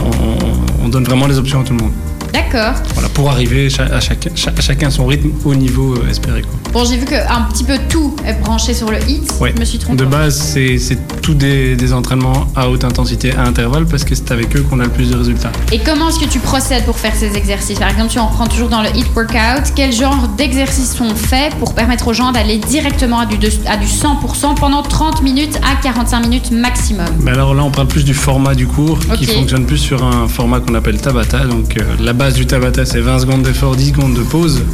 on 0.83 0.89
donne 0.89 1.05
vraiment 1.05 1.27
les 1.27 1.39
options 1.39 1.61
à 1.61 1.65
tout 1.65 1.75
le 1.75 1.81
monde. 1.83 1.93
D'accord. 2.33 2.75
Voilà, 2.95 3.09
pour 3.11 3.31
arriver 3.31 3.69
à, 3.79 4.01
chacun, 4.01 4.31
à 4.57 4.61
chacun 4.61 4.91
son 4.91 5.07
rythme 5.07 5.31
au 5.45 5.55
niveau 5.55 5.95
euh, 5.95 6.11
espéré. 6.11 6.43
Quoi. 6.43 6.51
Bon, 6.73 6.85
j'ai 6.85 6.97
vu 6.97 7.05
qu'un 7.05 7.43
petit 7.51 7.65
peu 7.65 7.79
tout 7.89 8.15
est 8.27 8.35
branché 8.35 8.75
sur 8.75 8.91
le 8.91 8.99
hit. 9.09 9.33
Je 9.41 9.61
me 9.61 9.65
suis 9.65 9.79
trompé. 9.79 9.99
De 9.99 10.05
base, 10.05 10.37
c'est 10.37 10.79
tout 11.23 11.35
des, 11.35 11.77
des, 11.77 11.93
entraînements 11.93 12.47
à 12.55 12.69
haute 12.69 12.85
intensité 12.85 13.35
à 13.35 13.43
intervalles 13.43 13.87
parce 13.87 14.05
que 14.05 14.15
c'est 14.15 14.31
avec 14.31 14.55
eux 14.57 14.63
qu'on 14.63 14.81
a 14.81 14.85
le 14.85 14.91
plus 14.91 15.11
de 15.11 15.17
résultats. 15.17 15.53
Et 15.73 15.79
comment 15.79 16.09
est-ce 16.09 16.19
que 16.19 16.29
tu 16.31 16.39
procèdes 16.39 16.85
pour 16.85 16.99
faire 16.99 17.15
ces 17.15 17.37
exercices? 17.37 17.79
Par 17.79 17.91
exemple, 17.91 18.11
tu 18.11 18.19
en 18.19 18.27
prends 18.27 18.47
toujours 18.47 18.69
dans 18.69 18.83
le 18.83 18.89
hit 18.95 19.07
workout. 19.15 19.73
Quel 19.75 19.93
genre 19.93 20.29
d'exercices 20.37 20.95
sont 20.95 21.15
faits 21.15 21.55
pour 21.57 21.75
permettre 21.75 22.09
aux 22.09 22.13
gens 22.13 22.33
d'aller 22.33 22.59
directement 22.59 23.21
à 23.21 23.27
du, 23.27 23.37
à 23.67 23.77
du 23.77 23.87
100% 23.87 24.55
pendant 24.59 24.83
30 24.83 25.23
minutes 25.23 25.59
à 25.63 25.81
45 25.83 26.21
minutes 26.21 26.51
maximum? 26.51 27.07
Ben 27.21 27.35
Alors 27.35 27.55
là, 27.55 27.65
on 27.65 27.71
parle 27.71 27.89
plus 27.89 28.05
du 28.05 28.15
format 28.15 28.55
du 28.55 28.67
cours 28.67 28.99
qui 29.17 29.27
fonctionne 29.27 29.65
plus 29.65 29.79
sur 29.79 30.05
un 30.05 30.29
format 30.29 30.61
qu'on 30.61 30.75
appelle 30.75 31.01
Tabata. 31.01 31.45
Donc 31.47 31.77
euh, 31.77 31.83
la 32.01 32.13
base 32.19 32.35
du 32.35 32.47
Tabata, 32.47 32.85
c'est 32.85 33.01
20 33.01 33.21
secondes 33.21 33.43
d'effort, 33.43 33.77
10 33.77 33.91
secondes 33.91 34.15
de 34.15 34.23
pause. 34.23 34.65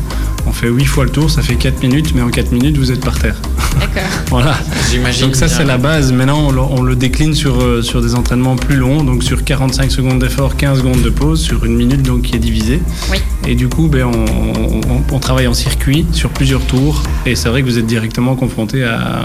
On 0.46 0.52
fait 0.52 0.68
8 0.68 0.84
fois 0.84 1.04
le 1.04 1.10
tour, 1.10 1.30
ça 1.30 1.42
fait 1.42 1.54
4 1.54 1.82
minutes, 1.82 2.12
mais 2.14 2.22
en 2.22 2.28
4 2.28 2.52
minutes, 2.52 2.76
vous 2.76 2.92
êtes 2.92 3.04
par 3.04 3.18
terre. 3.18 3.36
D'accord. 3.80 4.02
voilà. 4.28 4.54
J'imagine. 4.90 5.26
Donc 5.26 5.36
ça, 5.36 5.48
c'est 5.48 5.64
la 5.64 5.78
base. 5.78 6.12
Maintenant, 6.12 6.48
on 6.70 6.82
le, 6.82 6.96
décline 6.96 7.34
sur, 7.34 7.60
euh, 7.60 7.82
sur 7.82 8.02
des 8.02 8.14
entraînements 8.14 8.56
plus 8.56 8.76
longs, 8.76 9.02
donc 9.02 9.22
sur 9.22 9.44
45 9.44 9.90
secondes 9.90 10.18
d'effort, 10.18 10.56
15 10.56 10.78
secondes 10.78 11.02
de 11.02 11.10
pause, 11.10 11.40
sur 11.40 11.64
une 11.64 11.74
minute, 11.74 12.02
donc 12.02 12.22
qui 12.22 12.36
est 12.36 12.38
divisée. 12.38 12.80
Oui. 13.10 13.18
Et 13.46 13.54
du 13.54 13.68
coup, 13.68 13.88
ben, 13.88 14.10
on, 15.10 15.18
travaille 15.18 15.46
en 15.46 15.54
circuit 15.54 16.04
sur 16.12 16.28
plusieurs 16.30 16.60
tours. 16.66 17.02
Et 17.24 17.34
c'est 17.34 17.48
vrai 17.48 17.62
que 17.62 17.66
vous 17.66 17.78
êtes 17.78 17.86
directement 17.86 18.34
confronté 18.34 18.84
à 18.84 19.22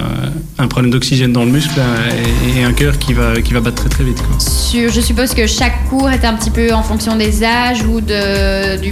un 0.57 0.67
problème 0.67 0.91
d'oxygène 0.91 1.33
dans 1.33 1.43
le 1.43 1.51
muscle 1.51 1.79
hein, 1.79 2.13
et, 2.57 2.63
un 2.63 2.73
cœur 2.73 2.97
qui 2.99 3.13
va, 3.13 3.41
qui 3.41 3.53
va 3.53 3.59
battre 3.59 3.83
très 3.83 3.89
très 3.89 4.03
vite. 4.03 4.21
je 4.73 5.01
suppose 5.01 5.33
que 5.33 5.47
chaque 5.47 5.89
cours 5.89 6.09
est 6.09 6.23
un 6.23 6.33
petit 6.33 6.51
peu 6.51 6.73
en 6.73 6.83
fonction 6.83 7.15
des 7.15 7.43
âges 7.43 7.83
ou 7.83 7.99
de, 8.01 8.79
du 8.79 8.91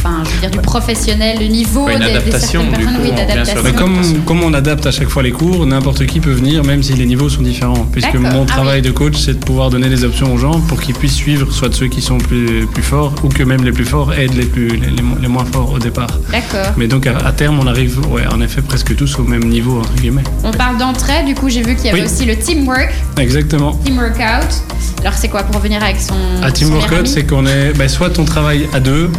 enfin, 0.00 0.22
je 0.24 0.30
veux 0.30 0.40
dire, 0.40 0.50
du 0.50 0.58
professionnel, 0.58 1.38
le 1.40 1.46
niveau 1.46 1.86
des, 1.86 1.94
adaptation, 1.94 2.64
des 2.64 2.70
personnes, 2.70 2.98
oui, 3.02 3.10
d'adaptation. 3.12 3.72
Comme, 3.76 4.00
comme, 4.24 4.42
on 4.42 4.54
adapte 4.54 4.86
à 4.86 4.90
chaque 4.90 5.08
fois 5.08 5.22
les 5.22 5.30
cours, 5.30 5.66
n'importe 5.66 6.06
qui 6.06 6.20
peut 6.20 6.32
venir, 6.32 6.64
même 6.64 6.82
si 6.82 6.94
les 6.94 7.06
niveaux 7.06 7.28
sont 7.28 7.42
différents. 7.42 7.86
Puisque 7.92 8.14
mon 8.14 8.42
ah 8.42 8.46
travail 8.46 8.82
de 8.82 8.90
coach, 8.90 9.16
c'est 9.16 9.38
de 9.38 9.44
pouvoir 9.44 9.70
donner 9.70 9.88
des 9.88 10.04
options 10.04 10.32
aux 10.32 10.38
gens 10.38 10.60
pour 10.60 10.80
qu'ils 10.80 10.94
puissent 10.94 11.14
suivre 11.14 11.52
soit 11.52 11.72
ceux 11.74 11.88
qui 11.88 12.00
sont 12.00 12.18
plus, 12.18 12.66
plus 12.66 12.82
forts 12.82 13.14
ou 13.22 13.28
que 13.28 13.42
même 13.42 13.64
les 13.64 13.72
plus 13.72 13.84
forts 13.84 14.12
aident 14.14 14.34
les, 14.34 14.46
plus, 14.46 14.68
les, 14.68 15.28
moins 15.28 15.44
forts 15.44 15.72
au 15.72 15.78
départ. 15.78 16.18
D'accord. 16.30 16.72
Mais 16.76 16.86
donc 16.86 17.06
à, 17.06 17.32
terme, 17.32 17.58
on 17.60 17.66
arrive, 17.66 18.00
ouais, 18.08 18.26
en 18.26 18.40
effet, 18.40 18.62
presque 18.62 18.96
tous 18.96 19.18
au 19.18 19.24
même 19.24 19.44
niveau, 19.44 19.80
entre 19.80 19.94
guillemets. 19.94 20.24
On 20.44 20.50
parle 20.50 20.78
d'entraide, 20.78 21.26
du 21.26 21.34
coup, 21.34 21.48
j'ai 21.48 21.62
vu 21.62 21.76
qu'il 21.76 21.86
y 21.86 21.90
avait 21.90 22.04
aussi 22.04 22.24
le 22.24 22.36
teamwork. 22.36 22.92
Exactement. 23.18 23.72
Team 23.84 23.98
workout. 23.98 24.62
Alors, 25.00 25.14
c'est 25.14 25.28
quoi 25.28 25.42
pour 25.42 25.56
revenir 25.56 25.82
avec 25.82 26.00
son. 26.00 26.14
À 26.42 26.50
team 26.50 26.72
workout, 26.72 27.06
c'est 27.06 27.24
qu'on 27.24 27.46
est. 27.46 27.72
Ben, 27.76 27.88
soit 27.88 28.18
on 28.18 28.24
travaille 28.24 28.68
à 28.72 28.80
deux, 28.80 29.10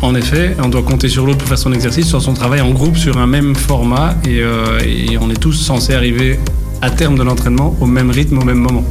en 0.00 0.14
effet, 0.14 0.56
on 0.62 0.68
doit 0.68 0.82
compter 0.82 1.08
sur 1.08 1.26
l'autre 1.26 1.38
pour 1.38 1.48
faire 1.48 1.58
son 1.58 1.72
exercice, 1.72 2.06
soit 2.06 2.20
son 2.20 2.34
travail 2.34 2.60
en 2.60 2.70
groupe 2.70 2.96
sur 2.96 3.18
un 3.18 3.26
même 3.26 3.56
format 3.56 4.14
euh, 4.26 4.80
et 4.80 5.18
on 5.18 5.28
est 5.30 5.40
tous 5.40 5.52
censés 5.52 5.94
arriver 5.94 6.38
à 6.80 6.90
terme 6.90 7.18
de 7.18 7.22
l'entraînement 7.24 7.76
au 7.80 7.86
même 7.86 8.10
rythme, 8.10 8.38
au 8.38 8.44
même 8.44 8.58
moment. 8.58 8.84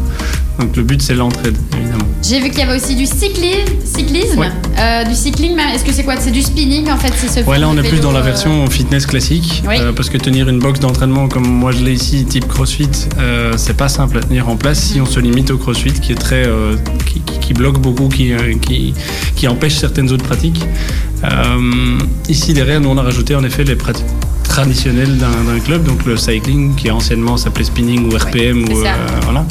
Donc 0.59 0.75
le 0.75 0.83
but 0.83 1.01
c'est 1.01 1.15
l'entraide, 1.15 1.57
évidemment. 1.77 2.05
J'ai 2.23 2.39
vu 2.39 2.49
qu'il 2.49 2.59
y 2.59 2.61
avait 2.63 2.75
aussi 2.75 2.95
du 2.95 3.05
cyclisme, 3.05 4.45
euh, 4.77 5.03
du 5.03 5.13
cycling. 5.13 5.55
Est-ce 5.73 5.85
que 5.85 5.93
c'est 5.93 6.03
quoi? 6.03 6.15
C'est 6.19 6.31
du 6.31 6.41
spinning 6.41 6.89
en 6.89 6.97
fait 6.97 7.13
ce 7.13 7.43
Ouais, 7.47 7.59
là 7.59 7.69
on 7.69 7.77
est 7.77 7.87
plus 7.87 7.99
dans 7.99 8.11
la 8.11 8.19
euh, 8.19 8.23
version 8.23 8.67
fitness 8.67 9.05
classique, 9.05 9.63
euh, 9.67 9.91
parce 9.93 10.09
que 10.09 10.17
tenir 10.17 10.49
une 10.49 10.59
box 10.59 10.79
d'entraînement 10.79 11.27
comme 11.27 11.47
moi 11.47 11.71
je 11.71 11.83
l'ai 11.83 11.93
ici, 11.93 12.25
type 12.25 12.47
CrossFit, 12.47 12.89
c'est 13.55 13.77
pas 13.77 13.89
simple 13.89 14.17
à 14.17 14.21
tenir 14.21 14.49
en 14.49 14.55
place 14.55 14.79
si 14.79 14.99
on 14.99 15.05
se 15.05 15.19
limite 15.19 15.51
au 15.51 15.57
CrossFit, 15.57 15.93
qui 15.93 16.11
est 16.11 16.15
très, 16.15 16.45
qui, 17.41 17.53
bloque 17.53 17.79
beaucoup, 17.79 18.09
qui, 18.09 18.33
qui, 18.61 18.93
qui 19.35 19.47
empêche 19.47 19.75
certaines 19.75 20.11
autres 20.11 20.25
pratiques. 20.25 20.65
ici 22.27 22.53
derrière, 22.53 22.81
nous 22.81 22.89
on 22.89 22.97
a 22.97 23.03
rajouté 23.03 23.35
en 23.35 23.43
effet 23.43 23.63
les 23.63 23.75
pratiques 23.75 24.05
traditionnelles 24.47 25.17
d'un 25.17 25.59
club, 25.63 25.83
donc 25.83 26.05
le 26.05 26.17
cycling 26.17 26.75
qui 26.75 26.89
anciennement 26.91 27.37
s'appelait 27.37 27.65
spinning 27.65 28.11
ou 28.11 28.15
RPM 28.15 28.63
ou 28.63 28.83
voilà. 29.23 29.45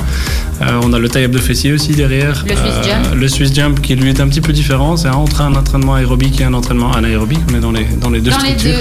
Euh, 0.62 0.80
on 0.82 0.92
a 0.92 0.98
le 0.98 1.08
taille-up 1.08 1.32
de 1.32 1.38
fessier 1.38 1.72
aussi 1.72 1.92
derrière. 1.92 2.44
Le 2.48 2.56
Swiss 2.56 2.72
euh, 2.74 2.82
Jump. 2.82 3.14
Le 3.14 3.28
Swiss 3.28 3.54
Jump 3.54 3.80
qui 3.82 3.94
lui 3.94 4.08
est 4.08 4.20
un 4.20 4.28
petit 4.28 4.40
peu 4.40 4.52
différent. 4.52 4.96
C'est 4.96 5.08
entre 5.08 5.42
un 5.42 5.54
entraînement 5.54 5.94
aérobique 5.94 6.40
et 6.40 6.44
un 6.44 6.54
entraînement 6.54 6.92
anaérobique. 6.92 7.40
On 7.50 7.56
est 7.56 7.60
dans 7.60 7.72
les, 7.72 7.84
dans 7.84 8.08
les 8.08 8.20
deux 8.20 8.30
dans 8.30 8.38
structures. 8.38 8.72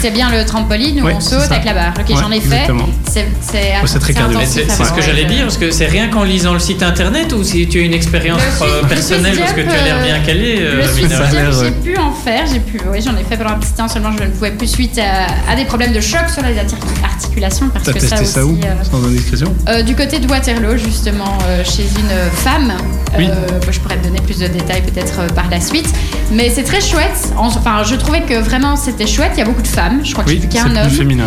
C'est 0.00 0.10
bien 0.10 0.30
le 0.30 0.44
trampoline 0.44 1.02
où 1.02 1.06
on 1.06 1.20
saute 1.20 1.50
avec 1.50 1.64
la 1.64 1.74
barre. 1.74 1.94
Ok, 1.98 2.16
j'en 2.18 2.32
ai 2.32 2.40
fait. 2.40 2.66
C'est 3.06 3.98
très 4.00 4.14
cardio. 4.14 4.40
C'est 4.44 4.68
ce 4.68 4.92
que 4.92 5.02
j'allais 5.02 5.24
dire, 5.24 5.42
parce 5.42 5.58
que 5.58 5.70
c'est 5.70 5.86
rien 5.86 6.08
qu'en 6.08 6.24
lisant 6.24 6.52
le 6.52 6.58
site 6.58 6.82
internet 6.82 7.32
ou 7.32 7.44
si 7.44 7.68
tu 7.68 7.78
as 7.78 7.82
une 7.82 7.94
expérience 7.94 8.42
personnelle 8.88 9.36
parce 9.38 9.52
que 9.52 9.60
tu 9.60 9.68
as 9.68 9.84
l'air 9.84 10.02
bien 10.02 10.20
calé. 10.20 10.56
Euh, 10.58 10.82
le 10.82 10.88
Swiss 10.88 11.10
Jump, 11.10 11.54
j'ai 11.62 11.92
pu 11.92 11.98
en 11.98 12.12
faire. 12.12 12.44
J'ai 12.52 12.60
pu, 12.60 12.80
oui, 12.90 13.00
j'en 13.04 13.16
ai 13.16 13.24
fait 13.24 13.36
pendant 13.36 13.50
un 13.50 13.58
petit 13.58 13.72
temps 13.72 13.88
seulement. 13.88 14.10
Je 14.18 14.24
ne 14.24 14.30
pouvais 14.30 14.50
plus 14.50 14.66
suite 14.66 14.98
à, 14.98 15.43
des 15.56 15.64
problèmes 15.64 15.92
de 15.92 16.00
choc 16.00 16.28
sur 16.32 16.42
les 16.42 16.56
articulations 16.58 17.68
parce 17.68 17.90
que 17.92 18.00
ça 18.00 18.20
aussi. 18.20 18.26
ça 18.32 18.44
où 18.46 18.58
Sans 18.90 19.04
indiscrétion 19.04 19.54
Du 19.86 19.94
côté 19.94 20.18
de 20.18 20.26
Waterloo, 20.28 20.76
justement, 20.76 21.38
chez 21.64 21.84
une 21.84 22.30
femme. 22.32 22.72
Oui. 23.16 23.28
je 23.70 23.78
pourrais 23.80 23.96
te 23.96 24.04
donner 24.04 24.20
plus 24.20 24.38
de 24.38 24.46
détails 24.48 24.82
peut-être 24.82 25.32
par 25.34 25.48
la 25.50 25.60
suite. 25.60 25.86
Mais 26.32 26.50
c'est 26.50 26.64
très 26.64 26.80
chouette. 26.80 27.32
Enfin, 27.36 27.82
je 27.84 27.94
trouvais 27.94 28.22
que 28.22 28.34
vraiment 28.34 28.76
c'était 28.76 29.06
chouette. 29.06 29.32
Il 29.34 29.38
y 29.38 29.42
a 29.42 29.44
beaucoup 29.44 29.62
de 29.62 29.66
femmes. 29.68 30.00
Je 30.04 30.12
crois 30.12 30.24
que 30.24 30.30
oui, 30.30 30.36
j'ai 30.36 30.42
vu 30.42 30.48
qu'un 30.48 30.74
homme. 30.76 30.90
féminin. 30.90 31.24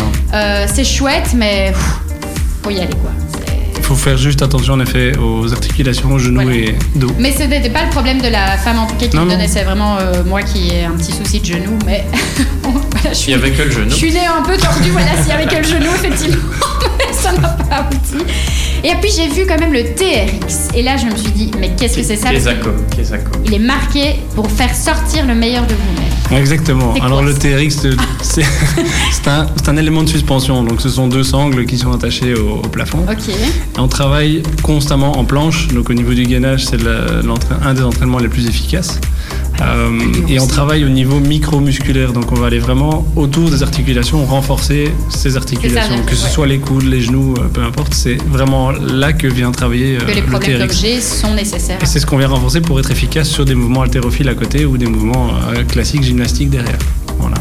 c'est 0.66 0.84
chouette, 0.84 1.32
mais 1.34 1.72
faut 2.62 2.70
y 2.70 2.78
aller 2.80 2.94
quoi 3.00 3.10
faut 3.88 3.94
faire 3.94 4.18
juste 4.18 4.42
attention 4.42 4.74
en 4.74 4.80
effet 4.80 5.16
aux 5.16 5.50
articulations, 5.50 6.18
genoux 6.18 6.50
et 6.50 6.74
dos. 6.94 7.10
Mais 7.18 7.32
ce 7.32 7.44
n'était 7.44 7.70
pas 7.70 7.84
le 7.84 7.90
problème 7.90 8.20
de 8.20 8.28
la 8.28 8.58
femme 8.58 8.78
en 8.80 8.86
tout 8.86 8.96
cas 8.96 9.06
qui 9.06 9.16
me 9.16 9.30
donnait, 9.30 9.48
c'est 9.48 9.64
vraiment 9.64 9.96
euh, 9.96 10.22
moi 10.26 10.42
qui 10.42 10.68
ai 10.74 10.84
un 10.84 10.90
petit 10.90 11.10
souci 11.10 11.40
de 11.40 11.46
genou, 11.46 11.78
mais 11.86 12.04
voilà, 12.62 13.08
je 13.08 13.14
suis, 13.14 13.32
il 13.32 13.34
y 13.34 13.38
avait 13.38 13.50
que 13.50 13.62
le 13.62 13.70
genou. 13.70 13.88
Je 13.88 13.94
suis 13.94 14.12
née 14.12 14.26
un 14.26 14.42
peu 14.42 14.58
tordue, 14.58 14.90
voilà, 14.90 15.16
s'il 15.16 15.28
y 15.28 15.32
avait 15.32 15.46
que 15.46 15.56
le 15.56 15.62
genou, 15.62 15.88
effectivement, 15.94 16.36
mais 16.98 17.12
ça 17.14 17.32
n'a 17.32 17.48
pas 17.48 17.76
abouti. 17.76 18.18
Et 18.84 18.94
puis 19.00 19.10
j'ai 19.16 19.28
vu 19.28 19.46
quand 19.46 19.58
même 19.58 19.72
le 19.72 19.82
TRX, 19.94 20.68
et 20.74 20.82
là 20.82 20.98
je 20.98 21.06
me 21.06 21.16
suis 21.16 21.32
dit, 21.32 21.50
mais 21.58 21.70
qu'est-ce 21.70 21.96
que 21.96 22.02
c'est 22.02 22.16
ça? 22.16 22.28
Il 23.46 23.54
est 23.54 23.58
marqué 23.58 24.16
pour 24.34 24.50
faire 24.50 24.74
sortir 24.74 25.24
le 25.24 25.34
meilleur 25.34 25.62
de 25.62 25.72
vous-même. 25.72 26.17
Exactement. 26.30 26.94
Alors 27.02 27.22
le 27.22 27.32
TRX, 27.34 27.86
c'est 28.22 28.44
un, 29.26 29.46
un, 29.66 29.76
élément 29.76 30.02
de 30.02 30.08
suspension, 30.08 30.62
donc 30.62 30.80
ce 30.80 30.88
sont 30.88 31.08
deux 31.08 31.24
sangles 31.24 31.64
qui 31.66 31.78
sont 31.78 31.92
attachés 31.92 32.34
au, 32.34 32.56
au 32.64 32.68
plafond. 32.68 33.04
On 33.78 33.88
travaille 33.88 34.42
constamment 34.62 35.12
en 35.18 35.24
planche, 35.24 35.68
donc 35.68 35.90
au 35.90 35.94
niveau 35.94 36.12
du 36.12 36.24
gainage, 36.24 36.66
c'est 36.66 36.78
un 37.62 37.74
des 37.74 37.82
entraînements 37.82 38.18
les 38.18 38.28
plus 38.28 38.46
efficaces. 38.46 39.00
Euh, 39.60 39.98
et 40.28 40.38
on 40.40 40.46
travaille 40.46 40.84
au 40.84 40.88
niveau 40.88 41.18
micro-musculaire, 41.20 42.12
donc 42.12 42.30
on 42.32 42.36
va 42.36 42.46
aller 42.46 42.58
vraiment 42.58 43.04
autour 43.16 43.50
des 43.50 43.62
articulations, 43.62 44.24
renforcer 44.24 44.92
ces 45.08 45.36
articulations, 45.36 46.02
que 46.06 46.14
ce 46.14 46.28
soit 46.28 46.46
les 46.46 46.58
coudes, 46.58 46.84
les 46.84 47.00
genoux, 47.00 47.34
euh, 47.38 47.48
peu 47.48 47.62
importe. 47.62 47.94
C'est 47.94 48.18
vraiment 48.28 48.70
là 48.70 49.12
que 49.12 49.26
vient 49.26 49.50
travailler 49.50 49.96
euh, 49.96 50.06
que 50.06 50.14
les 50.14 50.22
problèmes 50.22 50.60
d'objets 50.60 51.00
sont 51.00 51.34
nécessaires. 51.34 51.78
Et 51.82 51.86
c'est 51.86 52.00
ce 52.00 52.06
qu'on 52.06 52.18
vient 52.18 52.28
renforcer 52.28 52.60
pour 52.60 52.78
être 52.78 52.90
efficace 52.90 53.28
sur 53.28 53.44
des 53.44 53.54
mouvements 53.54 53.82
haltérophiles 53.82 54.28
à 54.28 54.34
côté 54.34 54.64
ou 54.64 54.78
des 54.78 54.86
mouvements 54.86 55.30
classiques 55.68 56.02
gymnastiques 56.02 56.50
derrière. 56.50 56.78
Voilà. 57.18 57.36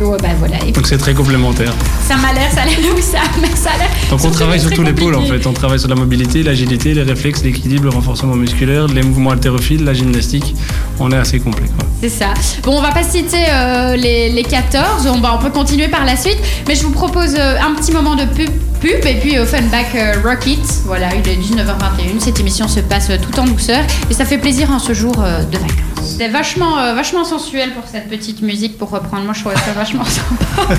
Bah, 0.00 0.28
voilà. 0.38 0.56
Donc 0.72 0.86
c'est 0.86 0.96
très 0.96 1.12
complémentaire. 1.12 1.72
Ça 2.08 2.16
m'a 2.16 2.32
l'air, 2.32 2.50
ça 2.52 2.62
a 2.62 2.64
l'air, 2.64 2.78
oui, 2.94 3.02
ça, 3.02 3.18
ça 3.54 3.70
a 3.70 3.78
l'air. 3.78 3.88
Donc 4.10 4.24
on 4.24 4.30
travaille 4.30 4.58
sur 4.58 4.70
tous 4.70 4.82
les 4.82 4.94
pôles 4.94 5.14
en 5.14 5.22
fait. 5.22 5.46
On 5.46 5.52
travaille 5.52 5.78
sur 5.78 5.88
la 5.88 5.94
mobilité, 5.94 6.42
l'agilité, 6.42 6.94
les 6.94 7.02
réflexes, 7.02 7.42
l'équilibre, 7.42 7.84
le 7.84 7.90
renforcement 7.90 8.34
musculaire, 8.34 8.86
les 8.86 9.02
mouvements 9.02 9.30
haltérophiles, 9.30 9.84
la 9.84 9.92
gymnastique. 9.92 10.54
On 10.98 11.10
est 11.12 11.16
assez 11.16 11.38
complet. 11.38 11.66
C'est 12.00 12.08
ça. 12.08 12.32
Bon, 12.62 12.78
on 12.78 12.82
va 12.82 12.92
pas 12.92 13.02
citer 13.02 13.44
euh, 13.50 13.96
les, 13.96 14.30
les, 14.30 14.42
14. 14.42 15.06
On, 15.06 15.22
on 15.22 15.38
peut 15.38 15.50
continuer 15.50 15.88
par 15.88 16.06
la 16.06 16.16
suite. 16.16 16.38
Mais 16.66 16.74
je 16.74 16.82
vous 16.82 16.92
propose 16.92 17.34
euh, 17.38 17.56
un 17.60 17.74
petit 17.74 17.92
moment 17.92 18.16
de 18.16 18.24
pub 18.24 18.50
pub 18.80 19.04
et 19.04 19.16
puis 19.20 19.38
Offenbach 19.38 19.94
euh, 19.94 20.14
Rocket. 20.24 20.60
Voilà, 20.86 21.08
il 21.14 21.28
est 21.28 21.36
19h21. 21.36 22.20
Cette 22.20 22.40
émission 22.40 22.66
se 22.68 22.80
passe 22.80 23.10
tout 23.20 23.38
en 23.38 23.44
douceur 23.44 23.82
et 24.10 24.14
ça 24.14 24.24
fait 24.24 24.38
plaisir 24.38 24.70
en 24.70 24.78
ce 24.78 24.94
jour 24.94 25.12
de 25.12 25.58
vacances. 25.58 25.89
C'était 26.02 26.28
vachement, 26.28 26.78
euh, 26.78 26.94
vachement 26.94 27.24
sensuel 27.24 27.72
pour 27.72 27.84
cette 27.90 28.08
petite 28.08 28.42
musique, 28.42 28.78
pour 28.78 28.90
reprendre. 28.90 29.24
Moi, 29.24 29.34
je 29.34 29.40
trouvais 29.40 29.56
ça 29.56 29.72
vachement 29.74 30.04
sympa. 30.06 30.74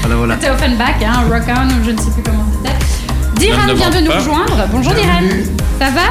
voilà, 0.00 0.16
voilà. 0.16 0.34
C'était 0.34 0.50
Offenbach, 0.50 1.02
hein, 1.04 1.24
Rock 1.30 1.44
On, 1.48 1.84
je 1.84 1.90
ne 1.90 1.98
sais 1.98 2.10
plus 2.10 2.22
comment 2.22 2.44
c'était. 2.52 2.76
Diran 3.36 3.74
vient 3.74 3.90
de 3.90 4.00
nous 4.06 4.12
rejoindre. 4.12 4.68
Bonjour 4.70 4.92
Diran. 4.92 5.20
Ça 5.78 5.90
va 5.90 6.02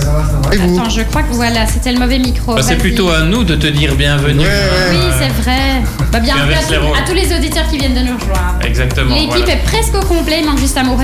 ça 0.00 0.10
va, 0.10 0.24
ça 0.24 0.56
va. 0.56 0.64
Attends, 0.64 0.90
je 0.90 1.02
crois 1.02 1.22
que 1.22 1.32
voilà, 1.32 1.66
c'était 1.66 1.92
le 1.92 2.00
mauvais 2.00 2.18
micro. 2.18 2.56
Bah, 2.56 2.62
c'est 2.62 2.78
plutôt 2.78 3.10
à 3.10 3.22
nous 3.22 3.44
de 3.44 3.54
te 3.54 3.68
dire 3.68 3.94
bienvenue. 3.94 4.44
oui, 4.90 4.98
c'est 5.18 5.42
vrai. 5.42 5.82
Bah, 6.10 6.18
bienvenue 6.18 6.54
à, 6.54 7.06
tous 7.06 7.14
les 7.14 7.32
auditeurs 7.32 7.68
qui 7.68 7.78
viennent 7.78 7.94
de 7.94 8.00
nous 8.00 8.16
rejoindre. 8.16 8.58
Exactement. 8.64 9.14
L'équipe 9.14 9.48
est 9.48 9.62
presque 9.64 9.94
au 9.94 10.04
complet, 10.04 10.40
il 10.40 10.46
manque 10.46 10.58
juste 10.58 10.76
un 10.76 10.84
mot. 10.84 10.96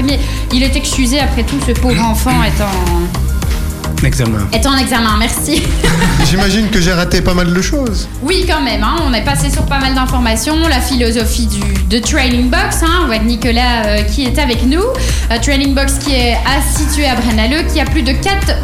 il 0.53 0.63
est 0.63 0.75
excusé 0.75 1.21
après 1.21 1.45
tout, 1.45 1.59
ce 1.65 1.73
pauvre 1.73 2.03
enfant 2.03 2.43
étant 2.43 3.30
examen. 4.05 4.49
Est 4.53 4.67
en 4.67 4.77
examen, 4.77 5.17
merci. 5.19 5.63
J'imagine 6.31 6.69
que 6.69 6.81
j'ai 6.81 6.93
raté 6.93 7.21
pas 7.21 7.35
mal 7.35 7.53
de 7.53 7.63
choses. 7.63 8.09
Oui, 8.23 8.45
quand 8.49 8.61
même. 8.63 8.83
Hein. 8.83 8.97
On 9.07 9.13
est 9.13 9.25
passé 9.25 9.51
sur 9.51 9.65
pas 9.67 9.79
mal 9.79 9.95
d'informations. 9.95 10.57
La 10.69 10.81
philosophie 10.81 11.47
du, 11.47 11.61
de 11.89 11.99
Training 11.99 12.51
Box, 12.51 12.83
hein, 12.83 13.07
avec 13.07 13.25
Nicolas 13.25 13.87
euh, 13.87 14.03
qui 14.03 14.25
est 14.25 14.39
avec 14.39 14.65
nous. 14.65 14.83
Euh, 15.31 15.39
Training 15.43 15.75
Box 15.75 15.95
qui 15.99 16.15
est 16.15 16.37
situé 16.77 17.07
à 17.07 17.15
Brennaleux, 17.15 17.63
qui 17.73 17.81
a 17.81 17.85
plus 17.85 18.03
de 18.03 18.13
4... 18.13 18.55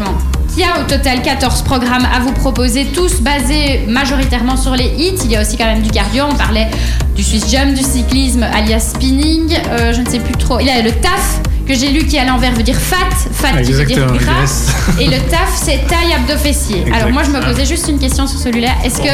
qui 0.54 0.62
a 0.62 0.80
au 0.80 0.84
total 0.88 1.22
14 1.22 1.62
programmes 1.62 2.06
à 2.14 2.20
vous 2.20 2.32
proposer, 2.32 2.86
tous 2.94 3.20
basés 3.20 3.84
majoritairement 3.88 4.56
sur 4.56 4.74
les 4.74 4.86
hits. 4.98 5.18
Il 5.24 5.32
y 5.32 5.36
a 5.36 5.42
aussi 5.42 5.56
quand 5.56 5.66
même 5.66 5.82
du 5.82 5.90
cardio. 5.90 6.24
On 6.30 6.34
parlait 6.34 6.68
du 7.14 7.22
Swiss 7.22 7.50
Jump, 7.50 7.74
du 7.74 7.82
cyclisme 7.82 8.42
alias 8.42 8.92
spinning. 8.94 9.56
Euh, 9.70 9.92
je 9.92 10.00
ne 10.00 10.08
sais 10.08 10.20
plus 10.20 10.34
trop. 10.34 10.60
Il 10.60 10.66
y 10.66 10.70
a 10.70 10.82
le 10.82 10.92
TAF 10.92 11.40
que 11.66 11.74
j'ai 11.74 11.90
lu 11.90 12.06
qui 12.06 12.18
à 12.18 12.24
l'envers 12.24 12.54
veut 12.54 12.62
dire 12.62 12.76
fat, 12.76 12.96
fat 13.32 13.60
qui 13.62 13.72
veut 13.72 13.84
dire 13.84 14.06
gras, 14.06 14.72
et 15.00 15.06
le 15.06 15.18
taf 15.28 15.60
c'est 15.60 15.86
taille 15.86 16.12
abdo 16.14 16.36
fessier. 16.36 16.84
Alors 16.92 17.10
moi 17.10 17.22
je 17.24 17.30
me 17.30 17.44
posais 17.44 17.66
juste 17.66 17.88
une 17.88 17.98
question 17.98 18.26
sur 18.26 18.38
celui-là. 18.38 18.70
Est-ce 18.84 19.00
que 19.00 19.08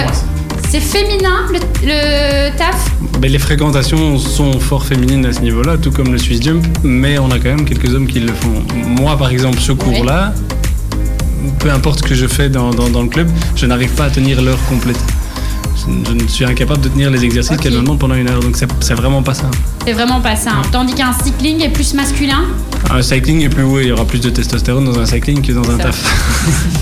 c'est 0.68 0.80
féminin 0.80 1.46
le, 1.82 2.56
taf? 2.56 2.90
Ben, 3.18 3.30
Les 3.30 3.38
fréquentations 3.38 4.18
sont 4.18 4.60
fort 4.60 4.84
féminines 4.84 5.24
à 5.26 5.32
ce 5.32 5.40
niveau-là, 5.40 5.78
tout 5.78 5.90
comme 5.90 6.12
le 6.12 6.18
Swiss 6.18 6.42
Jump, 6.42 6.64
mais 6.82 7.18
on 7.18 7.30
a 7.30 7.38
quand 7.38 7.48
même 7.48 7.64
quelques 7.64 7.94
hommes 7.94 8.06
qui 8.06 8.20
le 8.20 8.32
font. 8.32 8.62
Moi 8.74 9.16
par 9.16 9.30
exemple, 9.30 9.58
ce 9.58 9.72
cours-là, 9.72 10.34
peu 11.58 11.70
importe 11.70 12.00
ce 12.00 12.04
que 12.04 12.14
je 12.14 12.26
fais 12.26 12.50
dans, 12.50 12.70
dans 12.70 13.02
le 13.02 13.08
club, 13.08 13.28
je 13.56 13.64
n'arrive 13.66 13.90
pas 13.92 14.04
à 14.04 14.10
tenir 14.10 14.42
l'heure 14.42 14.62
complète 14.68 15.00
je 15.76 16.26
suis 16.26 16.44
incapable 16.44 16.80
de 16.80 16.88
tenir 16.88 17.10
les 17.10 17.24
exercices 17.24 17.56
qu'elle 17.56 17.74
me 17.74 17.80
demande 17.80 17.98
pendant 17.98 18.14
une 18.14 18.28
heure. 18.28 18.40
Donc 18.40 18.56
c'est 18.56 18.94
vraiment 18.94 19.22
pas 19.22 19.34
simple. 19.34 19.58
C'est 19.84 19.92
vraiment 19.92 20.20
pas 20.20 20.36
simple. 20.36 20.68
Tandis 20.70 20.94
qu'un 20.94 21.12
cycling 21.12 21.62
est 21.62 21.70
plus 21.70 21.94
masculin? 21.94 22.44
Un 22.90 23.02
cycling 23.02 23.42
est 23.42 23.48
plus 23.48 23.62
haut, 23.62 23.80
il 23.80 23.88
y 23.88 23.92
aura 23.92 24.04
plus 24.04 24.20
de 24.20 24.30
testostérone 24.30 24.84
dans 24.84 24.98
un 24.98 25.06
cycling 25.06 25.40
que 25.42 25.52
dans 25.52 25.68
un 25.70 25.78
taf. 25.78 25.98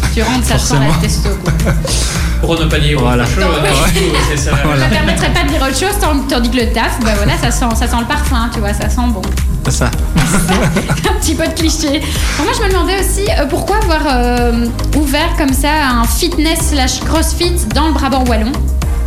tu 0.14 0.22
rentres, 0.22 0.46
ça 0.46 0.58
sent 0.58 0.74
la 0.74 0.94
testo. 1.00 1.30
Pour 2.40 2.58
ne 2.58 2.64
pas 2.66 2.78
dire 2.78 2.98
voilà. 2.98 3.24
autre 3.24 3.32
chose. 3.34 3.44
Ouais. 3.44 4.36
Ça, 4.36 4.50
ne 4.52 4.90
permettrait 4.90 5.32
pas 5.32 5.42
de 5.44 5.48
dire 5.48 5.62
autre 5.62 5.78
chose, 5.78 6.26
tandis 6.28 6.50
que 6.50 6.56
le 6.56 6.72
taf, 6.72 6.98
bah 7.02 7.12
voilà, 7.16 7.36
ça 7.38 7.50
sent, 7.50 7.74
ça 7.74 7.86
sent 7.86 7.96
le 8.00 8.06
parfum, 8.06 8.50
tu 8.52 8.60
vois, 8.60 8.72
ça 8.72 8.88
sent 8.88 9.00
bon. 9.08 9.22
C'est 9.64 9.72
ça. 9.72 9.90
un 10.16 11.20
petit 11.20 11.34
peu 11.34 11.46
de 11.46 11.52
cliché. 11.52 12.00
moi, 12.38 12.52
je 12.56 12.64
me 12.64 12.70
demandais 12.70 12.98
aussi 13.00 13.26
euh, 13.30 13.46
pourquoi 13.46 13.76
avoir 13.76 14.00
euh, 14.06 14.66
ouvert 14.96 15.36
comme 15.36 15.52
ça 15.52 15.70
un 16.00 16.04
fitness 16.04 16.70
slash 16.70 17.00
crossfit 17.00 17.56
dans 17.74 17.88
le 17.88 17.92
Brabant 17.92 18.24
Wallon? 18.24 18.52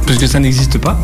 Parce 0.05 0.19
que 0.19 0.27
ça 0.27 0.39
n'existe 0.39 0.77
pas. 0.77 0.97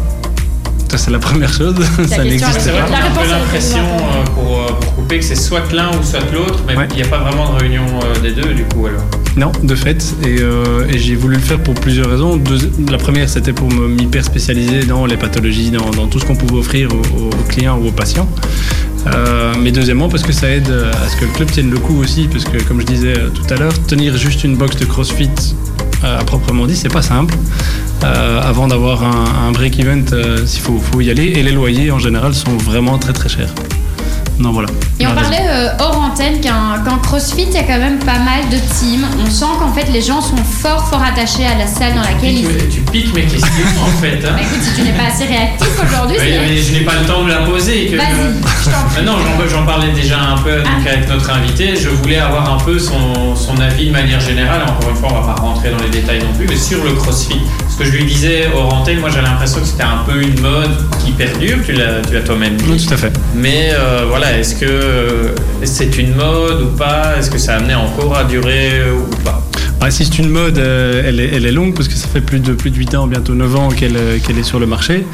Ça, 0.89 0.97
c'est 0.97 1.11
la 1.11 1.19
première 1.19 1.53
chose. 1.53 1.75
ça 2.07 2.23
n'existe 2.23 2.51
pas. 2.51 2.59
J'ai 2.59 2.71
un 2.71 3.11
peu 3.11 3.29
l'impression, 3.29 3.83
euh, 3.83 4.23
pour, 4.33 4.75
pour, 4.79 4.95
couper, 4.95 5.19
que 5.19 5.25
c'est 5.25 5.35
soit 5.35 5.71
l'un 5.71 5.89
ou 5.89 6.03
soit 6.03 6.19
l'autre, 6.33 6.63
mais 6.65 6.73
il 6.89 6.95
n'y 6.95 7.03
a 7.03 7.07
pas 7.07 7.19
vraiment 7.19 7.53
de 7.53 7.59
réunion 7.59 7.85
euh, 8.03 8.19
des 8.21 8.31
deux, 8.31 8.53
du 8.53 8.63
coup, 8.63 8.87
alors. 8.87 9.03
Non, 9.39 9.51
de 9.63 9.73
fait. 9.73 10.15
Et, 10.23 10.41
et 10.93 10.99
j'ai 10.99 11.15
voulu 11.15 11.35
le 11.35 11.41
faire 11.41 11.63
pour 11.63 11.73
plusieurs 11.73 12.09
raisons. 12.09 12.39
la 12.91 12.97
première, 12.97 13.29
c'était 13.29 13.53
pour 13.53 13.71
m'hyper 13.71 14.23
spécialiser 14.23 14.85
dans 14.85 15.05
les 15.05 15.17
pathologies, 15.17 15.71
dans, 15.71 16.07
tout 16.07 16.19
ce 16.19 16.25
qu'on 16.25 16.35
pouvait 16.35 16.59
offrir 16.59 16.89
aux, 16.93 17.29
clients 17.47 17.79
ou 17.79 17.87
aux 17.87 17.91
patients. 17.91 18.27
mais 19.61 19.71
deuxièmement, 19.71 20.09
parce 20.09 20.23
que 20.23 20.33
ça 20.33 20.49
aide 20.49 20.69
à 20.69 21.07
ce 21.07 21.15
que 21.15 21.25
le 21.25 21.31
club 21.31 21.49
tienne 21.49 21.71
le 21.71 21.79
coup 21.79 21.97
aussi, 22.01 22.27
parce 22.29 22.43
que 22.43 22.61
comme 22.63 22.81
je 22.81 22.85
disais 22.85 23.13
tout 23.33 23.53
à 23.53 23.57
l'heure, 23.57 23.73
tenir 23.87 24.17
juste 24.17 24.43
une 24.43 24.57
box 24.57 24.75
de 24.75 24.85
CrossFit 24.85 25.29
à 26.03 26.23
proprement 26.23 26.65
dit, 26.65 26.75
c'est 26.75 26.89
pas 26.89 27.01
simple. 27.01 27.35
Euh, 28.03 28.41
avant 28.41 28.67
d'avoir 28.67 29.03
un, 29.03 29.51
break-event, 29.51 30.05
euh, 30.13 30.39
il 30.41 30.59
faut, 30.59 30.77
faut, 30.77 31.01
y 31.01 31.09
aller. 31.09 31.25
Et 31.25 31.43
les 31.43 31.51
loyers, 31.51 31.91
en 31.91 31.99
général, 31.99 32.33
sont 32.33 32.55
vraiment 32.57 32.97
très 32.97 33.13
très 33.13 33.29
chers. 33.29 33.53
Non, 34.39 34.53
voilà. 34.53 34.69
Et 35.01 35.05
on 35.05 35.13
parlait 35.13 35.47
euh, 35.49 35.69
hors 35.79 35.99
antenne 35.99 36.39
qu'en 36.41 36.97
CrossFit, 36.99 37.43
il 37.43 37.53
y 37.53 37.57
a 37.57 37.63
quand 37.63 37.77
même 37.77 37.99
pas 37.99 38.19
mal 38.19 38.47
de 38.49 38.57
teams. 38.57 39.05
On 39.21 39.29
sent 39.29 39.51
qu'en 39.59 39.73
fait, 39.73 39.91
les 39.91 40.01
gens 40.01 40.21
sont 40.21 40.37
fort, 40.37 40.87
fort 40.87 41.03
attachés 41.03 41.45
à 41.45 41.57
la 41.57 41.67
salle 41.67 41.93
dans 41.93 42.01
laquelle 42.01 42.37
ils. 42.37 42.69
Tu 42.69 42.79
piques 42.89 43.13
mes 43.13 43.23
questions, 43.23 43.49
en 43.83 43.91
fait. 44.01 44.19
Hein. 44.25 44.35
Bah, 44.35 44.41
écoute, 44.41 44.61
si 44.61 44.75
tu 44.75 44.81
n'es 44.83 44.93
pas 44.93 45.07
assez 45.13 45.25
réactif 45.25 45.67
aujourd'hui. 45.83 46.17
Oui, 46.21 46.63
je 46.63 46.71
n'ai 46.71 46.85
pas 46.85 46.93
le 47.01 47.05
temps 47.05 47.25
de 47.25 47.29
la 47.29 47.39
poser. 47.39 47.87
Que... 47.87 47.97
Vas-y, 47.97 49.03
Non, 49.03 49.17
j'en 49.49 49.65
parlais 49.65 49.91
déjà 49.91 50.17
un 50.17 50.37
peu 50.37 50.63
ah. 50.63 50.89
avec 50.89 51.09
notre 51.09 51.29
invité. 51.31 51.75
Je 51.75 51.89
voulais 51.89 52.19
avoir 52.19 52.53
un 52.53 52.63
peu 52.63 52.79
son, 52.79 53.35
son, 53.35 53.59
avis 53.59 53.87
de 53.87 53.91
manière 53.91 54.21
générale. 54.21 54.61
Encore 54.63 54.89
une 54.89 54.95
fois, 54.95 55.09
on 55.11 55.21
va 55.21 55.33
pas 55.33 55.41
rentrer 55.41 55.71
dans 55.71 55.83
les 55.83 55.89
détails 55.89 56.19
non 56.19 56.33
plus, 56.37 56.47
mais 56.47 56.55
sur 56.55 56.81
le 56.85 56.93
CrossFit. 56.93 57.41
Ce 57.69 57.77
que 57.77 57.83
je 57.83 57.91
lui 57.91 58.05
disais 58.05 58.47
hors 58.55 58.73
antenne, 58.73 58.99
moi, 58.99 59.09
j'ai 59.13 59.21
l'impression 59.21 59.59
que 59.59 59.67
c'était 59.67 59.83
un 59.83 60.03
peu 60.05 60.21
une 60.21 60.39
mode 60.39 60.71
qui 61.03 61.11
perdure. 61.11 61.57
Tu 61.65 61.73
l'as 61.73 62.21
toi-même 62.21 62.55
dit. 62.55 62.65
Oui, 62.69 62.85
tout 62.85 62.93
à 62.93 62.97
fait. 62.97 63.11
Mais 63.35 63.71
euh, 63.73 64.05
voilà 64.07 64.28
est-ce 64.37 64.55
que 64.55 65.33
c'est 65.63 65.97
une 65.97 66.15
mode 66.15 66.61
ou 66.61 66.77
pas? 66.77 67.17
Est-ce 67.17 67.29
que 67.29 67.37
ça 67.37 67.53
a 67.53 67.57
amené 67.57 67.75
encore 67.75 68.15
à 68.15 68.23
durer 68.23 68.83
ou 68.91 69.15
pas? 69.23 69.43
Ah, 69.81 69.91
si 69.91 70.03
c'est 70.03 70.19
une 70.19 70.29
mode, 70.29 70.57
euh, 70.57 71.03
elle, 71.05 71.19
est, 71.19 71.51
longue 71.51 71.73
parce 71.73 71.87
que 71.87 71.93
ça 71.93 72.07
fait 72.07 72.19
plus 72.19 72.41
de, 72.41 72.51
plus 72.51 72.69
de 72.69 72.75
8 72.75 72.95
ans, 72.95 73.07
bientôt 73.07 73.33
9 73.33 73.55
ans 73.55 73.69
qu'elle 73.69 73.95
est 73.95 74.43
sur 74.43 74.59
le 74.59 74.65
marché. 74.65 75.05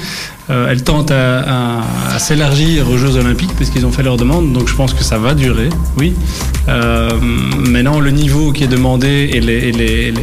Euh, 0.49 0.69
elle 0.71 0.84
tente 0.84 1.12
à, 1.12 1.84
s'élargir 2.17 2.89
aux 2.89 2.97
Jeux 2.97 3.15
Olympiques 3.15 3.51
parce 3.58 3.69
qu'ils 3.69 3.86
ont 3.86 3.91
fait 3.91 4.01
leur 4.01 4.17
demande, 4.17 4.54
donc 4.54 4.67
je 4.67 4.75
pense 4.75 4.93
que 4.93 5.04
ça 5.04 5.19
va 5.19 5.36
durer, 5.36 5.69
oui. 5.97 6.15
Euh, 6.67 7.12
maintenant, 7.19 7.99
le 7.99 8.10
niveau 8.10 8.51
qui 8.51 8.63
est 8.63 8.67
demandé 8.67 9.30
et 9.34 9.39
les 9.39 10.13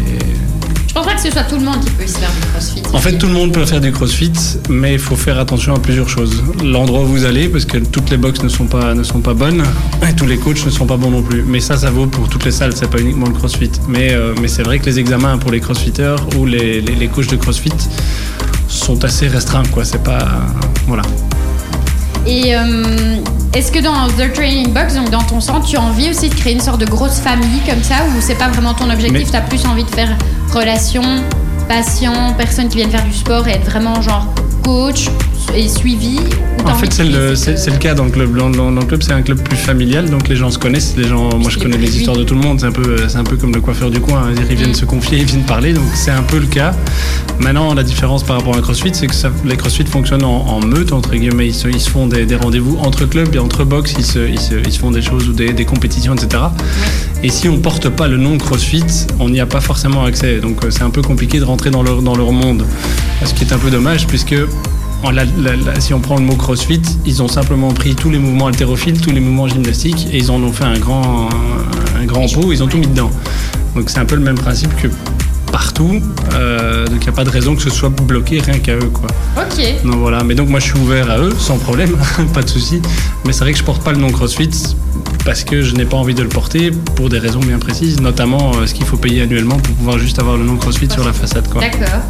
je 0.92 0.98
pense 0.98 1.06
pas 1.06 1.14
que 1.14 1.22
ce 1.22 1.30
soit 1.30 1.44
tout 1.44 1.54
le 1.54 1.64
monde 1.64 1.80
qui 1.82 1.90
peut 1.92 2.06
faire 2.06 2.30
du 2.30 2.46
crossfit. 2.48 2.82
En 2.92 2.98
fait, 2.98 3.16
tout 3.16 3.26
le 3.26 3.32
monde 3.32 3.50
peut 3.50 3.64
faire 3.64 3.80
du 3.80 3.90
crossfit, 3.92 4.30
mais 4.68 4.92
il 4.92 4.98
faut 4.98 5.16
faire 5.16 5.38
attention 5.38 5.74
à 5.74 5.78
plusieurs 5.78 6.06
choses. 6.06 6.44
L'endroit 6.62 7.00
où 7.00 7.06
vous 7.06 7.24
allez, 7.24 7.48
parce 7.48 7.64
que 7.64 7.78
toutes 7.78 8.10
les 8.10 8.18
boxes 8.18 8.42
ne 8.42 8.50
sont 8.50 8.66
pas, 8.66 8.92
ne 8.92 9.02
sont 9.02 9.22
pas 9.22 9.32
bonnes, 9.32 9.62
et 10.06 10.14
tous 10.14 10.26
les 10.26 10.36
coachs 10.36 10.66
ne 10.66 10.70
sont 10.70 10.84
pas 10.84 10.98
bons 10.98 11.10
non 11.10 11.22
plus. 11.22 11.44
Mais 11.44 11.60
ça, 11.60 11.78
ça 11.78 11.90
vaut 11.90 12.04
pour 12.04 12.28
toutes 12.28 12.44
les 12.44 12.50
salles, 12.50 12.74
c'est 12.76 12.90
pas 12.90 13.00
uniquement 13.00 13.24
le 13.24 13.32
crossfit. 13.32 13.70
Mais, 13.88 14.12
euh, 14.12 14.34
mais 14.42 14.48
c'est 14.48 14.64
vrai 14.64 14.80
que 14.80 14.84
les 14.84 14.98
examens 14.98 15.38
pour 15.38 15.50
les 15.50 15.60
crossfitters 15.60 16.16
ou 16.36 16.44
les, 16.44 16.82
les, 16.82 17.08
coachs 17.08 17.30
de 17.30 17.36
crossfit 17.36 17.72
sont 18.68 19.02
assez 19.02 19.28
restreints, 19.28 19.62
quoi. 19.72 19.86
C'est 19.86 20.04
pas. 20.04 20.42
Voilà. 20.86 21.04
Et 22.26 22.54
euh, 22.54 23.16
est-ce 23.54 23.72
que 23.72 23.80
dans 23.80 24.08
The 24.08 24.32
Training 24.32 24.72
Box, 24.72 24.94
donc 24.94 25.10
dans 25.10 25.22
ton 25.22 25.40
centre, 25.40 25.66
tu 25.66 25.76
as 25.76 25.82
envie 25.82 26.10
aussi 26.10 26.28
de 26.28 26.34
créer 26.34 26.52
une 26.52 26.60
sorte 26.60 26.80
de 26.80 26.86
grosse 26.86 27.18
famille 27.18 27.60
comme 27.68 27.82
ça, 27.82 27.96
ou 28.08 28.20
c'est 28.20 28.38
pas 28.38 28.48
vraiment 28.48 28.74
ton 28.74 28.90
objectif, 28.90 29.30
tu 29.30 29.36
as 29.36 29.40
plus 29.40 29.64
envie 29.66 29.84
de 29.84 29.90
faire 29.90 30.16
relation, 30.52 31.02
patient, 31.68 32.34
personnes 32.38 32.68
qui 32.68 32.76
viennent 32.76 32.90
faire 32.90 33.04
du 33.04 33.12
sport 33.12 33.46
et 33.48 33.52
être 33.52 33.64
vraiment 33.64 34.00
genre 34.00 34.26
coach, 34.62 35.08
et 35.54 35.68
suivi 35.68 36.18
En 36.64 36.74
fait, 36.74 36.92
c'est 36.92 37.04
le, 37.04 37.32
le 37.32 37.78
cas 37.78 37.94
dans 37.94 38.04
le 38.04 38.10
club. 38.10 38.36
Dans, 38.36 38.70
le 38.70 38.84
club, 38.84 39.02
c'est 39.02 39.12
un 39.12 39.22
club 39.22 39.42
plus 39.42 39.56
familial, 39.56 40.08
donc 40.08 40.28
les 40.28 40.36
gens 40.36 40.50
se 40.50 40.58
connaissent. 40.58 40.94
Les 40.96 41.08
gens, 41.08 41.36
moi, 41.36 41.50
je 41.50 41.58
connais 41.58 41.76
les 41.76 41.96
histoires 41.96 42.16
de 42.16 42.24
tout 42.24 42.34
le 42.34 42.40
monde. 42.40 42.60
C'est 42.60 42.66
un 42.66 42.72
peu, 42.72 43.08
c'est 43.08 43.18
un 43.18 43.24
peu 43.24 43.36
comme 43.36 43.52
le 43.52 43.60
coiffeur 43.60 43.90
du 43.90 44.00
coin. 44.00 44.30
Ils 44.50 44.56
viennent 44.56 44.70
mm. 44.70 44.74
se 44.74 44.84
confier, 44.84 45.18
ils 45.18 45.24
viennent 45.24 45.44
parler. 45.44 45.72
Donc 45.72 45.84
c'est 45.94 46.10
un 46.10 46.22
peu 46.22 46.38
le 46.38 46.46
cas. 46.46 46.72
Maintenant, 47.40 47.74
la 47.74 47.82
différence 47.82 48.22
par 48.22 48.36
rapport 48.36 48.56
à 48.56 48.60
CrossFit, 48.60 48.94
c'est 48.94 49.06
que 49.06 49.14
les 49.44 49.56
CrossFit 49.56 49.84
fonctionnent 49.84 50.24
en, 50.24 50.60
meute 50.60 50.92
entre 50.92 51.14
guillemets. 51.14 51.48
Ils 51.48 51.54
se, 51.54 51.68
ils 51.68 51.80
se 51.80 51.90
font 51.90 52.06
des, 52.06 52.36
rendez-vous 52.36 52.78
entre 52.78 53.04
clubs 53.04 53.34
et 53.34 53.38
entre 53.38 53.64
box. 53.64 53.94
Ils 53.98 54.04
se, 54.04 54.20
ils 54.20 54.40
se, 54.40 54.54
ils 54.54 54.72
se 54.72 54.78
font 54.78 54.90
des 54.90 55.02
choses 55.02 55.28
ou 55.28 55.32
des, 55.32 55.52
des 55.52 55.64
compétitions, 55.64 56.14
etc. 56.14 56.44
Et 57.22 57.28
si 57.28 57.48
on 57.48 57.58
porte 57.58 57.88
pas 57.88 58.08
le 58.08 58.16
nom 58.16 58.38
CrossFit, 58.38 58.84
on 59.20 59.28
n'y 59.28 59.40
a 59.40 59.46
pas 59.46 59.60
forcément 59.60 60.04
accès. 60.04 60.38
Donc 60.40 60.64
euh, 60.64 60.70
c'est 60.70 60.82
un 60.82 60.90
peu 60.90 61.02
compliqué 61.02 61.38
de 61.38 61.44
rentrer 61.44 61.70
dans 61.70 61.82
leur, 61.82 62.02
dans 62.02 62.16
leur 62.16 62.32
monde. 62.32 62.64
Ce 63.24 63.34
qui 63.34 63.44
est 63.44 63.52
un 63.52 63.58
peu 63.58 63.70
dommage, 63.70 64.06
puisque 64.08 64.34
si 65.78 65.94
on 65.94 66.00
prend 66.00 66.16
le 66.16 66.22
mot 66.22 66.36
crossfit, 66.36 66.80
ils 67.04 67.22
ont 67.22 67.28
simplement 67.28 67.72
pris 67.72 67.94
tous 67.94 68.10
les 68.10 68.18
mouvements 68.18 68.46
haltérophiles, 68.46 69.00
tous 69.00 69.10
les 69.10 69.20
mouvements 69.20 69.48
gymnastiques 69.48 70.06
et 70.12 70.18
ils 70.18 70.30
en 70.30 70.42
ont 70.42 70.52
fait 70.52 70.64
un 70.64 70.78
grand, 70.78 71.28
un, 71.98 72.04
grand 72.04 72.26
pot, 72.32 72.52
ils 72.52 72.62
ont 72.62 72.68
tout 72.68 72.78
mis 72.78 72.86
dedans. 72.86 73.10
Donc 73.74 73.90
c'est 73.90 73.98
un 73.98 74.04
peu 74.04 74.14
le 74.14 74.22
même 74.22 74.38
principe 74.38 74.74
que 74.76 74.88
partout. 75.52 76.00
Euh, 76.34 76.86
donc 76.86 76.96
il 76.96 77.04
n'y 77.04 77.08
a 77.08 77.12
pas 77.12 77.24
de 77.24 77.30
raison 77.30 77.54
que 77.54 77.62
ce 77.62 77.70
soit 77.70 77.90
bloqué 77.90 78.40
rien 78.40 78.58
qu'à 78.58 78.74
eux. 78.74 78.90
Quoi. 78.92 79.06
Ok. 79.36 79.84
Donc 79.84 79.96
voilà, 79.96 80.24
mais 80.24 80.34
donc 80.34 80.48
moi 80.48 80.58
je 80.58 80.64
suis 80.64 80.78
ouvert 80.78 81.08
à 81.10 81.18
eux 81.18 81.32
sans 81.38 81.58
problème, 81.58 81.96
pas 82.34 82.42
de 82.42 82.48
souci. 82.48 82.80
Mais 83.24 83.32
c'est 83.32 83.40
vrai 83.44 83.52
que 83.52 83.58
je 83.58 83.64
porte 83.64 83.84
pas 83.84 83.92
le 83.92 83.98
nom 83.98 84.10
CrossFit 84.10 84.50
parce 85.24 85.44
que 85.44 85.62
je 85.62 85.74
n'ai 85.74 85.84
pas 85.84 85.96
envie 85.96 86.14
de 86.14 86.22
le 86.22 86.28
porter 86.28 86.70
pour 86.96 87.08
des 87.08 87.18
raisons 87.18 87.40
bien 87.40 87.58
précises, 87.58 88.00
notamment 88.00 88.52
euh, 88.54 88.66
ce 88.66 88.74
qu'il 88.74 88.84
faut 88.84 88.96
payer 88.96 89.22
annuellement 89.22 89.56
pour 89.56 89.74
pouvoir 89.76 89.98
juste 89.98 90.18
avoir 90.18 90.36
le 90.36 90.44
nom 90.44 90.56
CrossFit 90.56 90.90
sur 90.90 91.04
la 91.04 91.12
façade. 91.12 91.46
D'accord. 91.54 92.00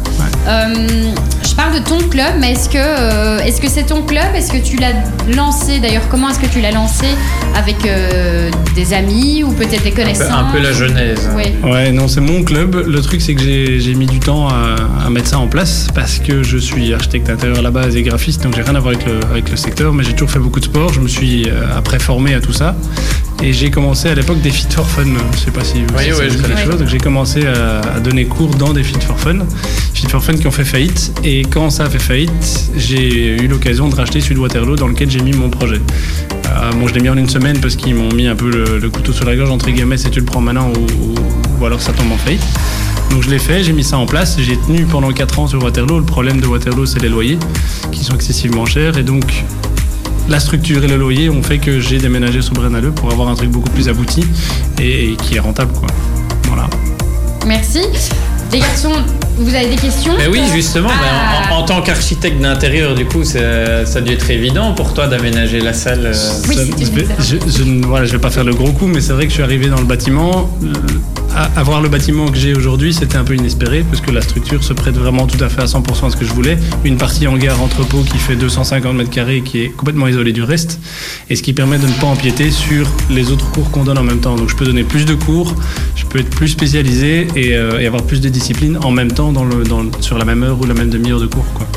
Euh, 0.47 1.13
je 1.47 1.55
parle 1.55 1.75
de 1.75 1.79
ton 1.79 1.99
club, 2.09 2.33
mais 2.39 2.53
est-ce 2.53 2.69
que 2.69 2.77
euh, 2.77 3.39
est-ce 3.39 3.61
que 3.61 3.69
c'est 3.69 3.83
ton 3.83 4.01
club? 4.03 4.35
Est-ce 4.35 4.51
que 4.51 4.57
tu 4.57 4.77
l'as 4.77 4.93
lancé? 5.35 5.79
D'ailleurs, 5.79 6.07
comment 6.09 6.29
est-ce 6.29 6.39
que 6.39 6.47
tu 6.47 6.59
l'as 6.59 6.71
lancé 6.71 7.05
avec 7.55 7.77
des 8.75 8.93
amis 8.93 9.43
ou 9.43 9.51
peut-être 9.51 9.83
des 9.83 9.91
connaissances 9.91 10.31
Un 10.31 10.51
peu, 10.51 10.59
la 10.59 10.73
genèse. 10.73 11.29
Oui. 11.35 11.53
Ouais, 11.63 11.91
non, 11.91 12.07
c'est 12.07 12.21
mon 12.21 12.43
club. 12.43 12.83
Le 12.87 13.01
truc, 13.01 13.21
c'est 13.21 13.32
que 13.35 13.79
j'ai 13.79 13.95
mis 13.95 14.05
du 14.05 14.19
temps 14.19 14.47
à, 14.47 15.09
mettre 15.09 15.27
ça 15.27 15.39
en 15.39 15.47
place 15.47 15.87
parce 15.93 16.19
que 16.19 16.43
je 16.43 16.57
suis 16.57 16.93
architecte 16.93 17.29
intérieur 17.29 17.59
à 17.59 17.61
la 17.61 17.71
base 17.71 17.95
et 17.95 18.01
graphiste, 18.01 18.43
donc 18.43 18.55
j'ai 18.55 18.61
rien 18.61 18.75
à 18.75 18.79
voir 18.79 18.95
avec 18.95 19.05
le, 19.05 19.19
avec 19.29 19.49
le 19.49 19.57
secteur, 19.57 19.93
mais 19.93 20.03
j'ai 20.03 20.13
toujours 20.13 20.31
fait 20.31 20.39
beaucoup 20.39 20.59
de 20.59 20.65
sport. 20.65 20.91
Je 20.91 20.99
me 20.99 21.07
suis 21.07 21.47
après 21.75 21.99
formé 21.99 22.33
à 22.33 22.41
tout 22.41 22.53
ça. 22.53 22.75
Et 23.41 23.51
j'ai 23.51 23.71
commencé 23.71 24.09
à 24.09 24.15
l'époque 24.15 24.41
des 24.41 24.51
Fit 24.51 24.67
for 24.69 24.87
Fun. 24.87 25.05
Je 25.33 25.37
sais 25.37 25.51
pas 25.51 25.63
si 25.63 25.81
vous 25.81 25.87
oui, 25.97 26.05
oui, 26.17 26.25
les 26.55 26.63
choses. 26.63 26.85
J'ai 26.87 26.97
commencé 26.97 27.45
à, 27.45 27.99
donner 27.99 28.25
cours 28.25 28.55
dans 28.55 28.73
des 28.73 28.83
Fit 28.83 28.99
for 28.99 29.19
Fun. 29.19 29.39
Fit 29.93 30.07
for 30.07 30.23
Fun 30.23 30.33
qui 30.33 30.47
ont 30.47 30.51
fait 30.51 30.63
faillite. 30.63 31.13
Et 31.23 31.41
quand 31.41 31.69
ça 31.69 31.85
a 31.85 31.89
fait 31.89 31.99
faillite, 31.99 32.71
j'ai 32.77 33.35
eu 33.41 33.47
l'occasion 33.47 33.89
de 33.89 33.95
racheter 33.95 34.21
Sud 34.21 34.37
Waterloo 34.37 34.75
dans 34.75 34.87
lequel 34.87 35.09
j'ai 35.09 35.21
mis 35.21 35.33
mon 35.33 35.49
projet. 35.49 35.81
bon, 36.79 36.87
je 36.87 36.93
l'ai 36.93 37.01
mis 37.01 37.09
en 37.09 37.17
une 37.17 37.29
semaine 37.29 37.59
parce 37.59 37.75
qu'ils 37.75 37.95
m'ont 37.95 38.13
mis 38.13 38.27
un 38.27 38.35
peu 38.35 38.49
le, 38.49 38.89
couteau 38.89 39.11
sur 39.11 39.25
la 39.25 39.35
gorge 39.35 39.49
entre 39.49 39.69
guillemets 39.69 39.97
si 39.97 40.09
tu 40.09 40.19
le 40.19 40.25
prends 40.25 40.41
maintenant 40.41 40.71
ou, 40.71 41.65
alors 41.65 41.81
ça 41.81 41.93
tombe 41.93 42.11
en 42.11 42.17
faillite. 42.17 42.43
Donc 43.09 43.23
je 43.23 43.29
l'ai 43.29 43.39
fait, 43.39 43.63
j'ai 43.63 43.73
mis 43.73 43.83
ça 43.83 43.97
en 43.97 44.05
place, 44.05 44.37
j'ai 44.39 44.57
tenu 44.57 44.85
pendant 44.85 45.11
4 45.11 45.39
ans 45.39 45.47
sur 45.47 45.61
Waterloo. 45.63 45.99
Le 45.99 46.05
problème 46.05 46.39
de 46.39 46.47
Waterloo, 46.47 46.85
c'est 46.85 47.01
les 47.01 47.09
loyers 47.09 47.37
qui 47.91 48.03
sont 48.03 48.15
excessivement 48.15 48.65
chers 48.65 48.97
et 48.97 49.03
donc 49.03 49.43
la 50.29 50.39
structure 50.39 50.83
et 50.83 50.87
le 50.87 50.97
loyer 50.97 51.29
ont 51.29 51.43
fait 51.43 51.57
que 51.57 51.79
j'ai 51.79 51.97
déménagé 51.97 52.41
sur 52.41 52.53
Brennaleux 52.53 52.91
pour 52.91 53.11
avoir 53.11 53.27
un 53.27 53.35
truc 53.35 53.49
beaucoup 53.49 53.69
plus 53.69 53.89
abouti 53.89 54.23
et, 54.81 55.15
qui 55.23 55.35
est 55.35 55.39
rentable. 55.39 55.73
Quoi. 55.73 55.87
Voilà. 56.43 56.69
Merci. 57.45 57.81
Les 58.51 58.59
garçons, 58.59 58.93
vous 59.37 59.55
avez 59.55 59.67
des 59.67 59.75
questions 59.75 60.13
ben 60.17 60.29
Oui, 60.31 60.41
justement. 60.53 60.89
Ben, 60.89 60.95
ah. 61.49 61.53
en, 61.55 61.63
tant 61.63 61.81
qu'architecte 61.81 62.39
d'intérieur, 62.39 62.95
du 62.95 63.05
coup, 63.05 63.23
ça, 63.23 63.39
a 63.95 64.01
dû 64.01 64.13
être 64.13 64.29
évident 64.29 64.73
pour 64.73 64.93
toi 64.93 65.07
d'aménager 65.07 65.59
la 65.59 65.73
salle. 65.73 66.07
Euh, 66.07 66.33
oui, 66.47 66.57
je, 66.79 67.35
je, 67.47 67.63
ne 67.63 68.05
vais 68.05 68.17
pas 68.19 68.29
faire 68.29 68.43
le 68.43 68.53
gros 68.53 68.71
coup, 68.71 68.87
mais 68.87 69.01
c'est 69.01 69.13
vrai 69.13 69.23
que 69.23 69.29
je 69.29 69.35
suis 69.35 69.43
arrivé 69.43 69.67
dans 69.67 69.79
le 69.79 69.85
bâtiment 69.85 70.49
avoir 71.55 71.81
le 71.81 71.89
bâtiment 71.89 72.27
que 72.27 72.37
j'ai 72.37 72.53
aujourd'hui, 72.53 72.93
c'était 72.93 73.17
un 73.17 73.23
peu 73.23 73.35
inespéré 73.35 73.83
parce 73.89 74.01
que 74.01 74.11
la 74.11 74.21
structure 74.21 74.63
se 74.63 74.73
prête 74.73 74.95
vraiment 74.95 75.27
tout 75.27 75.41
à 75.43 75.49
fait 75.49 75.61
à 75.61 75.65
100% 75.65 76.07
à 76.07 76.09
ce 76.09 76.15
que 76.15 76.25
je 76.25 76.33
voulais. 76.33 76.57
Une 76.83 76.97
partie 76.97 77.27
hangar 77.27 77.61
entrepôt 77.61 78.03
qui 78.03 78.17
fait 78.17 78.35
250 78.35 78.95
mètres 78.95 79.09
carrés 79.09 79.41
qui 79.41 79.61
est 79.61 79.69
complètement 79.69 80.07
isolée 80.07 80.31
du 80.31 80.43
reste 80.43 80.79
et 81.29 81.35
ce 81.35 81.43
qui 81.43 81.53
permet 81.53 81.77
de 81.79 81.87
ne 81.87 81.93
pas 81.93 82.07
empiéter 82.07 82.51
sur 82.51 82.87
les 83.09 83.31
autres 83.31 83.49
cours 83.51 83.71
qu'on 83.71 83.83
donne 83.83 83.97
en 83.97 84.03
même 84.03 84.19
temps. 84.19 84.35
Donc 84.35 84.49
je 84.49 84.55
peux 84.55 84.65
donner 84.65 84.83
plus 84.83 85.05
de 85.05 85.15
cours, 85.15 85.55
je 85.95 86.05
peux 86.05 86.19
être 86.19 86.29
plus 86.29 86.49
spécialisé 86.49 87.27
et, 87.35 87.55
euh, 87.55 87.85
avoir 87.85 88.03
plus 88.03 88.21
de 88.21 88.29
disciplines 88.29 88.77
en 88.83 88.91
même 88.91 89.11
temps 89.11 89.22
dans 89.31 89.45
le, 89.45 89.63
sur 90.01 90.17
la 90.17 90.25
même 90.25 90.43
heure 90.43 90.59
ou 90.59 90.65
la 90.65 90.73
même 90.73 90.89
demi-heure 90.89 91.19
de 91.19 91.27
cours. 91.27 91.45
Quoi. 91.53 91.67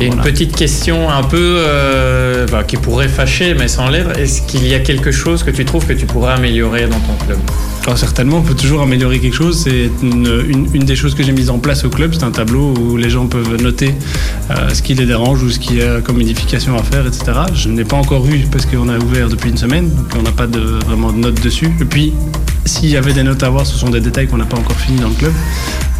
Et 0.00 0.06
une 0.06 0.16
petite 0.16 0.56
question 0.56 1.10
un 1.10 1.22
peu 1.22 1.56
euh, 1.58 2.46
bah, 2.46 2.64
qui 2.64 2.76
pourrait 2.76 3.08
fâcher, 3.08 3.54
mais 3.54 3.68
sans 3.68 3.88
l'être. 3.88 4.18
Est-ce 4.18 4.42
qu'il 4.42 4.66
y 4.66 4.74
a 4.74 4.80
quelque 4.80 5.10
chose 5.10 5.42
que 5.42 5.50
tu 5.50 5.64
trouves 5.64 5.84
que 5.84 5.92
tu 5.92 6.06
pourrais 6.06 6.32
améliorer 6.32 6.86
dans 6.86 7.00
ton 7.00 7.24
club? 7.26 7.38
Alors 7.84 7.98
certainement, 7.98 8.38
on 8.38 8.42
peut 8.42 8.54
toujours 8.54 8.80
améliorer 8.82 9.18
quelque 9.18 9.34
chose. 9.34 9.62
C'est 9.64 9.90
une, 10.02 10.68
une, 10.72 10.84
des 10.84 10.96
choses 10.96 11.14
que 11.14 11.22
j'ai 11.22 11.32
mise 11.32 11.50
en 11.50 11.58
place 11.58 11.84
au 11.84 11.90
club. 11.90 12.14
C'est 12.14 12.24
un 12.24 12.30
tableau 12.30 12.74
où 12.78 12.96
les 12.96 13.10
gens 13.10 13.26
peuvent 13.26 13.60
noter 13.60 13.94
euh, 14.50 14.70
ce 14.72 14.80
qui 14.80 14.94
les 14.94 15.06
dérange 15.06 15.42
ou 15.42 15.50
ce 15.50 15.58
qu'il 15.58 15.76
y 15.76 15.82
a 15.82 16.00
comme 16.00 16.16
modification 16.16 16.76
à 16.76 16.82
faire, 16.82 17.06
etc. 17.06 17.32
Je 17.54 17.68
n'ai 17.68 17.84
pas 17.84 17.96
encore 17.96 18.26
eu 18.26 18.46
parce 18.50 18.64
qu'on 18.66 18.88
a 18.88 18.96
ouvert 18.96 19.28
depuis 19.28 19.50
une 19.50 19.58
semaine, 19.58 19.90
donc 19.90 20.06
on 20.18 20.22
n'a 20.22 20.32
pas 20.32 20.46
de, 20.46 20.60
vraiment 20.60 21.12
de 21.12 21.18
notes 21.18 21.42
dessus. 21.42 21.70
Et 21.80 21.84
puis, 21.84 22.14
s'il 22.64 22.90
y 22.90 22.96
avait 22.96 23.12
des 23.12 23.22
notes 23.22 23.42
à 23.42 23.50
voir, 23.50 23.66
ce 23.66 23.76
sont 23.76 23.90
des 23.90 24.00
détails 24.00 24.28
qu'on 24.28 24.38
n'a 24.38 24.44
pas 24.44 24.58
encore 24.58 24.76
fini 24.76 25.00
dans 25.00 25.08
le 25.08 25.14
club. 25.14 25.32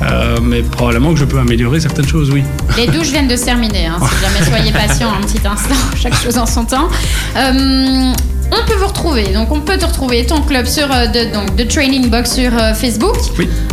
Euh, 0.03 0.39
mais 0.43 0.63
probablement 0.63 1.13
que 1.13 1.21
je 1.21 1.25
peux 1.25 1.39
améliorer 1.39 1.81
certaines 1.81 2.09
choses, 2.09 2.31
oui. 2.31 2.43
Les 2.77 2.87
douches 2.87 3.09
viennent 3.09 3.29
de 3.29 3.37
se 3.37 3.45
terminer, 3.45 3.87
hein, 3.87 3.99
si 4.01 4.25
jamais 4.25 4.45
soyez 4.49 4.73
patient 4.87 5.13
un 5.13 5.21
petit 5.21 5.47
instant, 5.47 5.75
chaque 5.97 6.15
chose 6.15 6.39
en 6.39 6.47
son 6.47 6.65
temps. 6.65 6.89
Euh, 7.37 8.13
on 8.53 8.67
peut 8.67 8.75
vous 8.79 8.87
retrouver. 8.87 9.25
Donc, 9.33 9.51
on 9.53 9.61
peut 9.61 9.77
te 9.79 9.85
retrouver 9.85 10.27
ton 10.27 10.41
club 10.43 10.67
sur 10.67 10.91
euh, 10.91 11.07
de, 11.07 11.33
donc, 11.33 11.57
The 11.57 11.69
Training 11.69 12.09
Box 12.09 12.35
sur 12.35 12.53
Facebook, 12.75 13.17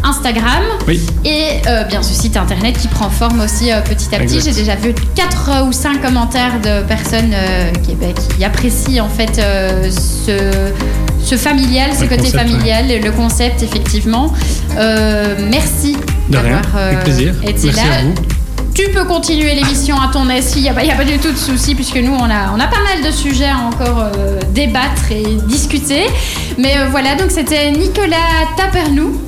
Instagram 0.03 0.63
et 1.25 1.61
bien 1.89 2.01
ce 2.01 2.13
site 2.13 2.37
internet 2.37 2.77
qui 2.77 2.87
prend 2.87 3.09
forme 3.09 3.41
aussi 3.41 3.69
petit 3.89 4.13
à 4.15 4.19
petit. 4.19 4.41
J'ai 4.41 4.53
déjà 4.53 4.75
vu 4.75 4.93
4 5.15 5.67
ou 5.67 5.71
5 5.71 6.01
commentaires 6.01 6.59
de 6.61 6.85
personnes 6.87 7.33
qui, 7.83 7.95
bah, 7.95 8.07
qui, 8.37 8.43
apprécient 8.43 9.05
en 9.05 9.09
fait 9.09 9.41
ce 9.89 10.71
ce 11.27 11.35
familial, 11.35 11.91
ce 11.93 12.05
côté 12.05 12.29
familial, 12.29 12.85
le 13.03 13.11
concept, 13.11 13.61
effectivement. 13.61 14.31
Euh, 14.77 15.35
merci 15.49 15.97
d'avoir 16.29 16.61
euh, 16.77 16.93
été 17.43 17.71
là. 17.71 17.83
Tu 18.77 18.91
peux 18.91 19.05
continuer 19.05 19.55
l'émission 19.55 19.99
à 19.99 20.09
ton 20.13 20.29
aise, 20.29 20.53
il 20.55 20.61
n'y 20.61 20.69
a, 20.69 20.73
pas 20.73 21.03
du 21.03 21.17
tout 21.17 21.31
de 21.31 21.35
souci, 21.35 21.73
puisque 21.73 21.97
nous, 21.97 22.13
on 22.13 22.25
a, 22.25 22.67
pas 22.67 22.83
mal 22.83 23.03
de 23.03 23.09
sujets 23.09 23.49
à 23.49 23.57
encore 23.57 24.03
euh, 24.15 24.39
débattre 24.51 25.11
et 25.11 25.23
discuter. 25.47 26.05
Mais 26.59 26.75
voilà, 26.91 27.15
donc 27.15 27.31
c'était 27.31 27.71
Nicolas 27.71 28.45
Taperlou 28.55 29.19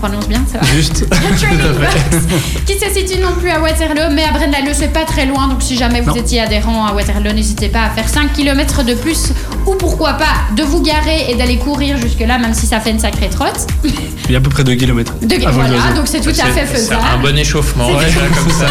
prononce 0.00 0.28
bien, 0.28 0.42
ça 0.50 0.58
va 0.58 0.66
Juste. 0.66 1.04
qui 2.66 2.72
se 2.78 2.88
situe 2.94 3.20
non 3.20 3.32
plus 3.38 3.50
à 3.50 3.60
Waterloo, 3.60 4.12
mais 4.12 4.24
à 4.24 4.32
Brennaleux, 4.32 4.72
c'est 4.72 4.92
pas 4.92 5.04
très 5.04 5.26
loin. 5.26 5.48
Donc 5.48 5.62
si 5.62 5.76
jamais 5.76 6.00
vous 6.00 6.16
étiez 6.16 6.40
adhérent 6.40 6.86
à 6.86 6.94
Waterloo, 6.94 7.32
n'hésitez 7.32 7.68
pas 7.68 7.82
à 7.82 7.90
faire 7.90 8.08
5 8.08 8.32
km 8.32 8.82
de 8.82 8.94
plus 8.94 9.32
ou 9.66 9.74
pourquoi 9.74 10.14
pas 10.14 10.54
de 10.56 10.62
vous 10.62 10.82
garer 10.82 11.26
et 11.30 11.34
d'aller 11.34 11.58
courir 11.58 11.98
jusque-là, 11.98 12.38
même 12.38 12.54
si 12.54 12.66
ça 12.66 12.80
fait 12.80 12.90
une 12.90 12.98
sacrée 12.98 13.28
trotte. 13.28 13.66
Il 13.84 14.32
y 14.32 14.34
a 14.34 14.38
à 14.38 14.40
peu 14.40 14.50
près 14.50 14.64
2 14.64 14.74
km. 14.74 15.12
voilà, 15.52 15.92
donc 15.94 16.06
c'est 16.06 16.20
tout 16.20 16.30
à 16.30 16.46
fait 16.46 16.64
faisable. 16.66 17.02
C'est 17.02 17.14
un 17.14 17.18
bon 17.18 17.36
échauffement, 17.36 17.88
comme 17.88 18.52
ça. 18.52 18.66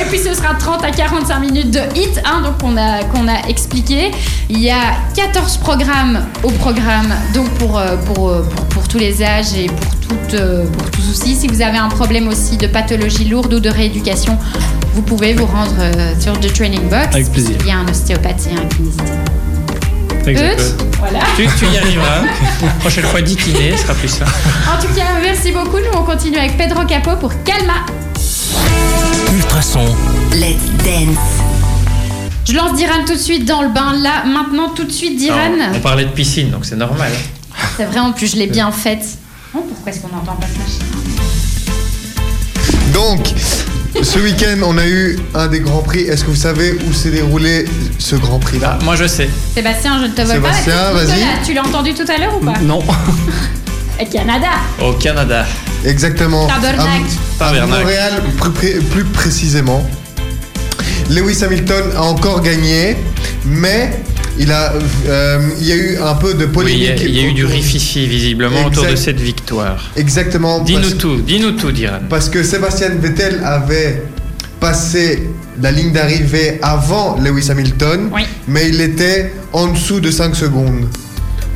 Et 0.00 0.04
puis 0.08 0.18
ce 0.18 0.34
sera 0.34 0.54
30 0.54 0.84
à 0.84 0.90
45 0.90 1.40
minutes 1.40 1.70
de 1.70 1.80
hit, 1.94 2.20
hein, 2.24 2.40
donc 2.42 2.58
qu'on 2.58 2.76
a, 2.76 3.02
qu'on 3.04 3.28
a 3.28 3.48
expliqué. 3.48 4.10
Il 4.48 4.60
y 4.60 4.70
a 4.70 4.94
14 5.14 5.58
programmes 5.58 6.20
au 6.42 6.50
programme, 6.50 7.12
donc 7.34 7.48
pour, 7.58 7.78
euh, 7.78 7.96
pour, 7.96 8.28
euh, 8.28 8.42
pour, 8.42 8.64
pour 8.66 8.88
tous 8.88 8.98
les 8.98 9.22
âges 9.22 9.54
et 9.54 9.66
pour 9.66 9.97
euh, 10.34 10.66
pour 10.66 10.90
tout 10.90 11.00
souci. 11.00 11.34
Si 11.34 11.48
vous 11.48 11.62
avez 11.62 11.78
un 11.78 11.88
problème 11.88 12.28
aussi 12.28 12.56
de 12.56 12.66
pathologie 12.66 13.24
lourde 13.24 13.54
ou 13.54 13.60
de 13.60 13.68
rééducation, 13.68 14.38
vous 14.94 15.02
pouvez 15.02 15.34
vous 15.34 15.46
rendre 15.46 15.74
euh, 15.78 16.14
sur 16.20 16.38
The 16.38 16.52
Training 16.52 16.88
Box. 16.88 17.14
Avec 17.14 17.32
plaisir. 17.32 17.56
Il 17.60 17.66
y 17.66 17.70
a 17.70 17.78
un 17.78 17.88
ostéopathe 17.88 18.48
et 18.50 18.54
un 18.54 18.64
kinésithérapeute. 18.66 20.74
Voilà. 20.98 21.20
Tu, 21.36 21.46
tu, 21.58 21.66
y 21.66 21.78
arriveras. 21.78 22.22
Prochaine 22.80 23.04
fois, 23.04 23.22
10 23.22 23.36
kinés, 23.36 23.76
ce 23.76 23.82
sera 23.82 23.94
plus 23.94 24.08
ça. 24.08 24.24
En 24.24 24.80
tout 24.80 24.92
cas, 24.94 25.04
merci 25.22 25.52
beaucoup. 25.52 25.78
Nous, 25.78 25.98
on 25.98 26.02
continue 26.02 26.36
avec 26.36 26.56
Pedro 26.56 26.84
Capo 26.84 27.16
pour 27.16 27.32
Calma. 27.44 27.86
Ultrason. 29.32 29.84
Let's 30.32 30.56
dance. 30.84 31.18
Je 32.46 32.54
lance 32.54 32.74
Diran 32.74 33.04
tout 33.06 33.14
de 33.14 33.18
suite 33.18 33.44
dans 33.44 33.62
le 33.62 33.68
bain. 33.68 33.94
Là, 34.02 34.24
maintenant, 34.26 34.70
tout 34.70 34.84
de 34.84 34.92
suite, 34.92 35.18
Diran. 35.18 35.52
on 35.74 35.80
parlait 35.80 36.04
de 36.04 36.10
piscine, 36.10 36.50
donc 36.50 36.64
c'est 36.64 36.76
normal. 36.76 37.12
C'est 37.76 37.84
vrai, 37.84 38.00
en 38.00 38.12
plus, 38.12 38.32
je 38.32 38.36
l'ai 38.36 38.46
bien 38.46 38.72
faite. 38.72 39.18
Pourquoi 39.68 39.92
est-ce 39.92 40.00
qu'on 40.00 40.08
n'entend 40.08 40.34
pas 40.34 40.46
ce 40.46 40.58
machin 40.58 40.84
Donc, 42.92 43.34
ce 44.02 44.18
week-end, 44.18 44.58
on 44.64 44.78
a 44.78 44.86
eu 44.86 45.18
un 45.34 45.48
des 45.48 45.60
grands 45.60 45.82
prix. 45.82 46.00
Est-ce 46.00 46.24
que 46.24 46.30
vous 46.30 46.36
savez 46.36 46.76
où 46.88 46.92
s'est 46.92 47.10
déroulé 47.10 47.64
ce 47.98 48.16
grand 48.16 48.38
prix-là 48.38 48.78
Moi, 48.84 48.96
je 48.96 49.06
sais. 49.06 49.28
Sébastien, 49.54 50.00
je 50.00 50.06
ne 50.06 50.12
te 50.12 50.22
vois 50.22 50.36
pas. 50.36 50.52
Sébastien, 50.52 50.92
vas-y. 50.92 51.44
Tu 51.44 51.54
l'as 51.54 51.62
entendu 51.64 51.94
tout 51.94 52.06
à 52.08 52.18
l'heure 52.18 52.36
ou 52.40 52.44
pas 52.44 52.58
Non. 52.60 52.80
Au 54.00 54.04
Canada. 54.04 54.48
Au 54.80 54.92
Canada. 54.92 55.44
Exactement. 55.84 56.46
Tabernacle. 56.46 57.04
À, 57.40 57.66
Montréal, 57.66 58.22
plus, 58.54 58.80
plus 58.80 59.04
précisément. 59.04 59.84
Lewis 61.10 61.42
Hamilton 61.42 61.84
a 61.96 62.02
encore 62.02 62.42
gagné, 62.42 62.96
mais 63.44 63.98
il, 64.38 64.52
a, 64.52 64.72
euh, 65.06 65.40
il 65.60 65.66
y 65.66 65.72
a 65.72 65.76
eu 65.76 65.98
un 65.98 66.14
peu 66.14 66.34
de 66.34 66.46
polémique. 66.46 67.00
il 67.02 67.10
y 67.10 67.20
a, 67.20 67.28
eu 67.28 67.32
du 67.32 67.44
rififi 67.44 68.06
visiblement 68.06 68.66
autour 68.66 68.86
de 68.86 68.96
cette 68.96 69.20
victoire. 69.20 69.90
Exactement. 69.96 70.60
Dis-nous 70.60 70.92
tout, 70.92 71.16
dis-nous 71.16 71.52
tout, 71.52 71.72
Diran. 71.72 71.98
Parce 72.08 72.28
que 72.28 72.42
Sébastien 72.42 72.90
Vettel 72.90 73.40
avait 73.44 74.02
passé 74.60 75.28
la 75.60 75.70
ligne 75.70 75.92
d'arrivée 75.92 76.58
avant 76.62 77.16
Lewis 77.18 77.50
Hamilton, 77.50 78.10
mais 78.46 78.68
il 78.68 78.80
était 78.80 79.32
en 79.52 79.68
dessous 79.68 80.00
de 80.00 80.10
5 80.10 80.34
secondes. 80.34 80.86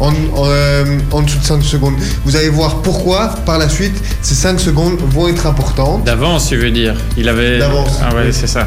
En, 0.01 0.13
euh, 0.39 0.99
en, 1.13 1.23
dessous 1.23 1.39
de 1.39 1.45
5 1.45 1.63
secondes. 1.63 1.95
Vous 2.25 2.35
allez 2.35 2.49
voir 2.49 2.83
pourquoi 2.83 3.37
par 3.47 3.59
la 3.59 3.69
suite 3.69 3.95
ces 4.21 4.35
5 4.35 4.59
secondes 4.59 4.99
vont 4.99 5.29
être 5.29 5.47
importantes. 5.47 6.03
D'avance, 6.05 6.49
tu 6.49 6.57
veux 6.57 6.73
dire 6.73 6.97
Il 7.17 7.29
avait. 7.29 7.59
D'avance. 7.59 8.01
Ah 8.03 8.13
ouais, 8.13 8.33
c'est 8.33 8.49
ça. 8.49 8.67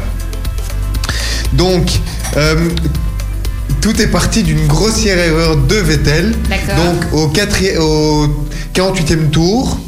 Donc, 1.52 1.90
euh, 2.36 2.70
tout 3.80 4.00
est 4.00 4.06
parti 4.08 4.42
d'une 4.42 4.66
grossière 4.66 5.18
erreur 5.18 5.56
de 5.56 5.76
Vettel. 5.76 6.34
Donc 6.76 7.12
au, 7.12 7.26
au 7.26 8.46
48e 8.74 9.30
tour, 9.30 9.78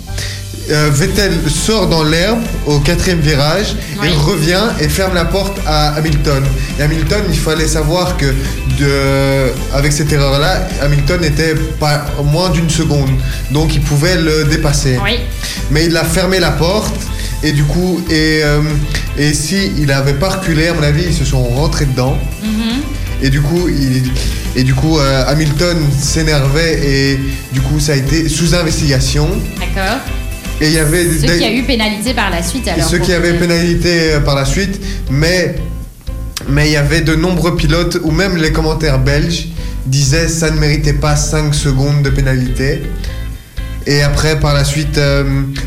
euh, 0.70 0.90
Vettel 0.92 1.32
sort 1.48 1.88
dans 1.88 2.02
l'herbe 2.04 2.40
au 2.66 2.78
quatrième 2.80 3.20
virage, 3.20 3.74
il 4.04 4.12
revient 4.18 4.64
et 4.80 4.88
ferme 4.88 5.14
la 5.14 5.24
porte 5.24 5.58
à 5.66 5.94
Hamilton. 5.94 6.44
Et 6.78 6.82
Hamilton, 6.82 7.22
il 7.30 7.38
fallait 7.38 7.66
savoir 7.68 8.16
que 8.16 8.26
de, 8.78 9.52
avec 9.72 9.92
cette 9.92 10.12
erreur-là, 10.12 10.68
Hamilton 10.82 11.24
était 11.24 11.54
pas 11.80 12.04
moins 12.24 12.50
d'une 12.50 12.68
seconde, 12.70 13.10
donc 13.50 13.74
il 13.74 13.80
pouvait 13.80 14.16
le 14.16 14.44
dépasser. 14.44 14.98
Mais 15.70 15.86
il 15.86 15.96
a 15.96 16.04
fermé 16.04 16.38
la 16.38 16.50
porte 16.50 16.94
et 17.42 17.52
du 17.52 17.64
coup, 17.64 18.00
et, 18.10 18.40
euh, 18.42 18.60
et 19.16 19.32
si 19.32 19.72
il 19.78 19.86
n'avait 19.86 20.14
pas 20.14 20.28
reculé, 20.28 20.68
à 20.68 20.74
mon 20.74 20.82
avis, 20.82 21.04
ils 21.06 21.14
se 21.14 21.24
sont 21.24 21.42
rentrés 21.42 21.86
dedans. 21.86 22.18
Mhm. 22.42 22.77
Et 23.22 23.30
du 23.30 23.40
coup, 23.40 23.68
et 24.56 24.62
du 24.62 24.74
coup 24.74 24.98
euh, 24.98 25.24
Hamilton 25.26 25.76
s'énervait 25.98 26.78
et 26.84 27.18
du 27.52 27.60
coup, 27.60 27.80
ça 27.80 27.92
a 27.92 27.96
été 27.96 28.28
sous 28.28 28.54
investigation. 28.54 29.28
D'accord. 29.58 29.98
Et 30.60 30.66
il 30.68 30.72
y 30.72 30.78
avait 30.78 31.04
ceux 31.04 31.38
qui 31.38 31.44
a 31.44 31.52
eu 31.52 31.62
pénalité 31.62 32.14
par 32.14 32.30
la 32.30 32.42
suite 32.42 32.66
alors. 32.68 32.88
Ceux 32.88 32.98
qui 32.98 33.12
avaient 33.12 33.34
pénalité 33.34 34.12
euh, 34.14 34.20
par 34.20 34.34
la 34.34 34.44
suite, 34.44 34.80
mais 35.10 35.56
mais 36.48 36.68
il 36.68 36.72
y 36.72 36.76
avait 36.76 37.00
de 37.00 37.14
nombreux 37.14 37.56
pilotes 37.56 37.98
ou 38.02 38.10
même 38.10 38.36
les 38.36 38.52
commentaires 38.52 38.98
belges 38.98 39.48
disaient 39.86 40.28
ça 40.28 40.50
ne 40.50 40.58
méritait 40.58 40.94
pas 40.94 41.16
5 41.16 41.54
secondes 41.54 42.02
de 42.02 42.10
pénalité. 42.10 42.82
Et 43.90 44.02
après, 44.02 44.38
par 44.38 44.52
la 44.52 44.64
suite, 44.64 45.00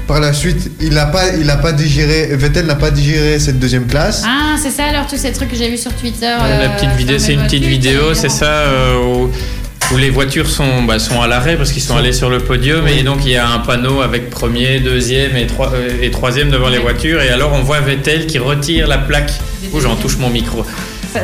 par 0.07 0.19
la 0.19 0.31
suite, 0.31 0.69
il 0.79 0.93
n'a 0.93 1.07
pas, 1.07 1.35
il 1.39 1.49
a 1.49 1.57
pas 1.57 1.71
digéré. 1.71 2.27
Vettel 2.35 2.67
n'a 2.67 2.75
pas 2.75 2.91
digéré 2.91 3.39
cette 3.39 3.57
deuxième 3.57 3.87
place. 3.87 4.21
Ah, 4.25 4.57
c'est 4.61 4.69
ça 4.69 4.83
alors 4.85 5.07
tous 5.07 5.17
ces 5.17 5.31
trucs 5.31 5.49
que 5.49 5.57
j'ai 5.57 5.69
vu 5.69 5.77
sur 5.77 5.91
Twitter. 5.93 6.31
la 6.39 6.69
petite 6.69 6.91
vidéo, 6.91 7.17
c'est 7.17 7.33
une 7.33 7.43
petite 7.43 7.65
vidéo, 7.65 8.13
c'est 8.13 8.29
ça 8.29 8.65
où 9.93 9.97
les 9.97 10.09
voitures 10.09 10.47
sont, 10.47 10.83
bah, 10.83 10.99
sont 10.99 11.21
à 11.21 11.27
l'arrêt 11.27 11.57
parce 11.57 11.71
qu'ils 11.71 11.81
sont 11.81 11.97
allés 11.97 12.13
sur 12.13 12.29
le 12.29 12.39
podium 12.39 12.87
et 12.87 13.03
donc 13.03 13.19
il 13.25 13.31
y 13.31 13.37
a 13.37 13.47
un 13.47 13.59
panneau 13.59 14.01
avec 14.01 14.29
premier, 14.29 14.79
deuxième 14.79 15.35
et, 15.35 15.47
euh, 15.59 16.01
et 16.01 16.11
troisième 16.11 16.49
devant 16.49 16.69
les 16.69 16.77
voitures 16.77 17.21
et 17.21 17.29
alors 17.29 17.51
on 17.53 17.61
voit 17.61 17.81
Vettel 17.81 18.27
qui 18.27 18.39
retire 18.39 18.87
la 18.87 18.97
plaque. 18.97 19.31
Où 19.73 19.79
j'en 19.79 19.95
touche 19.95 20.17
mon 20.17 20.29
micro. 20.29 20.65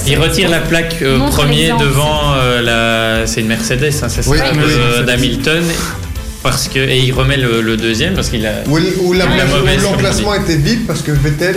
il 0.05 0.17
retire 0.17 0.49
la 0.49 0.59
plaque 0.59 0.97
euh, 1.01 1.19
premier 1.27 1.71
devant 1.79 2.33
euh, 2.35 2.61
la. 2.61 3.27
C'est 3.27 3.41
une 3.41 3.47
Mercedes, 3.47 3.91
hein, 4.01 4.07
c'est 4.07 4.21
ça, 4.21 5.03
d'Hamilton 5.05 5.63
parce 6.43 6.67
que 6.67 6.79
et 6.79 6.99
il 6.99 7.11
remet 7.11 7.37
le, 7.37 7.77
deuxième 7.77 8.13
parce 8.13 8.29
qu'il 8.29 8.45
a 8.45 8.63
où, 8.67 9.13
l'emplacement 9.13 10.33
était 10.35 10.55
vide 10.55 10.85
parce 10.85 11.01
que 11.01 11.11
Vettel 11.11 11.55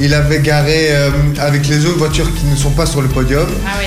il 0.00 0.14
avait 0.14 0.40
garé 0.40 0.88
euh, 0.90 1.10
avec 1.38 1.68
les 1.68 1.86
autres 1.86 1.98
voitures 1.98 2.28
qui 2.34 2.46
ne 2.46 2.56
sont 2.56 2.70
pas 2.70 2.86
sur 2.86 3.02
le 3.02 3.08
podium. 3.08 3.46
Ah 3.66 3.78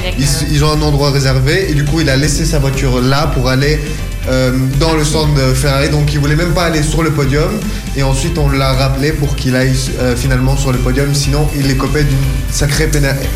ils, 0.51 0.63
ont 0.63 0.71
un 0.71 0.81
endroit 0.81 1.12
réservé 1.12 1.69
et 1.69 1.73
du 1.73 1.84
coup 1.84 1.99
il 1.99 2.10
a 2.10 2.15
laissé 2.15 2.45
sa 2.45 2.60
voiture 2.60 3.01
là 3.01 3.27
pour 3.34 3.49
aller 3.49 3.79
euh, 4.27 4.51
dans 4.79 4.93
le 4.93 5.03
stand 5.03 5.33
de 5.35 5.53
Ferrari. 5.53 5.89
Donc 5.89 6.13
il 6.13 6.19
voulait 6.19 6.35
même 6.35 6.53
pas 6.53 6.65
aller 6.65 6.83
sur 6.83 7.03
le 7.03 7.11
podium 7.11 7.59
et 7.95 8.03
ensuite 8.03 8.38
on 8.38 8.49
l'a 8.49 8.73
rappelé 8.73 9.11
pour 9.11 9.35
qu'il 9.35 9.55
aille 9.55 9.75
euh, 9.99 10.15
finalement 10.15 10.57
sur 10.57 10.71
le 10.71 10.79
podium. 10.79 11.13
Sinon 11.13 11.47
il 11.55 11.69
est 11.69 11.77
copé 11.77 12.03
d'une 12.03 12.17
sacrée 12.51 12.88
pénalité 12.88 13.27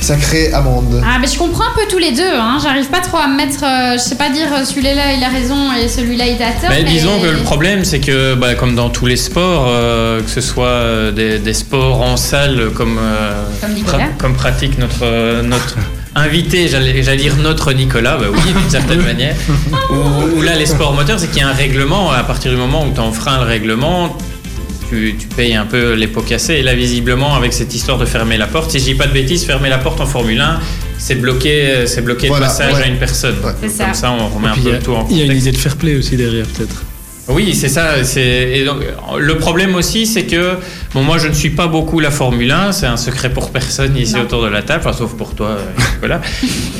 sacrée 0.00 0.52
amende. 0.52 1.02
Ah, 1.04 1.18
mais 1.20 1.26
je 1.26 1.38
comprends 1.38 1.64
un 1.64 1.74
peu 1.74 1.82
tous 1.88 1.98
les 1.98 2.12
deux. 2.12 2.34
Hein. 2.34 2.58
J'arrive 2.62 2.88
pas 2.88 3.00
trop 3.00 3.18
à 3.18 3.28
me 3.28 3.36
mettre. 3.36 3.62
Euh, 3.62 3.92
je 3.94 3.98
sais 3.98 4.16
pas 4.16 4.30
dire 4.30 4.48
celui-là 4.64 5.12
il 5.12 5.22
a 5.22 5.28
raison 5.28 5.72
et 5.72 5.88
celui-là 5.88 6.26
il 6.26 6.42
a 6.42 6.52
tort. 6.52 6.70
mais... 6.70 6.84
Disons 6.84 7.20
que 7.20 7.26
le 7.26 7.38
problème, 7.38 7.84
c'est 7.84 8.00
que, 8.00 8.34
bah, 8.34 8.54
comme 8.54 8.74
dans 8.74 8.90
tous 8.90 9.06
les 9.06 9.16
sports, 9.16 9.66
euh, 9.68 10.22
que 10.22 10.30
ce 10.30 10.40
soit 10.40 11.12
des, 11.12 11.54
sports 11.54 12.00
en 12.00 12.16
salle 12.16 12.70
comme, 12.74 12.98
comme, 14.18 14.34
pratique 14.34 14.78
notre. 14.78 15.42
notre 15.42 15.76
invité, 16.14 16.68
j'allais 16.68 17.16
dire 17.16 17.36
notre 17.36 17.72
Nicolas, 17.72 18.16
bah 18.16 18.26
oui, 18.32 18.52
d'une 18.52 18.70
certaine 18.70 19.02
manière, 19.04 19.36
ou, 19.90 20.42
là 20.42 20.56
les 20.56 20.66
sports 20.66 20.92
moteurs, 20.92 21.18
c'est 21.18 21.28
qu'il 21.28 21.38
y 21.38 21.42
a 21.42 21.48
un 21.48 21.52
règlement, 21.52 22.10
à 22.10 22.24
partir 22.24 22.50
du 22.50 22.56
moment 22.56 22.84
où 22.86 22.92
tu 22.92 23.00
enfreins 23.00 23.38
le 23.38 23.46
règlement, 23.46 24.16
tu, 24.88 25.16
payes 25.36 25.54
un 25.54 25.66
peu 25.66 25.94
les 25.94 26.08
pots 26.08 26.22
cassés. 26.22 26.54
Et 26.54 26.62
là, 26.62 26.74
visiblement, 26.74 27.36
avec 27.36 27.52
cette 27.52 27.72
histoire 27.72 27.96
de 27.96 28.04
fermer 28.04 28.36
la 28.36 28.48
porte, 28.48 28.72
si 28.72 28.80
je 28.80 28.84
dis 28.84 28.94
pas 28.94 29.06
de 29.06 29.12
bêtises, 29.12 29.44
fermer 29.44 29.68
la 29.68 29.78
porte 29.78 30.00
en 30.00 30.06
Formule 30.06 30.40
1, 30.40 30.58
c'est 30.98 31.14
bloquer, 31.14 31.86
c'est 31.86 32.02
bloquer 32.02 32.28
le 32.28 32.38
passage 32.38 32.74
à 32.74 32.86
une 32.86 32.98
personne. 32.98 33.36
Comme 33.40 33.68
ça. 33.68 34.10
on 34.10 34.28
remet 34.28 34.48
un 34.48 34.56
peu 34.56 34.78
tout 34.82 34.94
en 34.94 35.06
Il 35.10 35.18
y 35.18 35.22
a 35.22 35.24
une 35.26 35.36
idée 35.36 35.52
de 35.52 35.56
fair 35.56 35.76
play 35.76 35.96
aussi 35.96 36.16
derrière, 36.16 36.46
peut-être. 36.46 36.84
Oui, 37.28 37.54
c'est 37.54 37.68
ça. 37.68 38.02
C'est 38.02 38.64
le 39.18 39.36
problème 39.36 39.74
aussi, 39.74 40.06
c'est 40.06 40.24
que 40.24 40.56
bon, 40.94 41.02
moi, 41.02 41.18
je 41.18 41.28
ne 41.28 41.32
suis 41.32 41.50
pas 41.50 41.68
beaucoup 41.68 42.00
la 42.00 42.10
Formule 42.10 42.50
1. 42.50 42.72
C'est 42.72 42.86
un 42.86 42.96
secret 42.96 43.32
pour 43.32 43.50
personne 43.50 43.96
ici 43.96 44.16
autour 44.16 44.42
de 44.42 44.48
la 44.48 44.62
table, 44.62 44.82
enfin, 44.84 44.96
sauf 44.96 45.14
pour 45.14 45.34
toi, 45.34 45.56
voilà. 46.00 46.20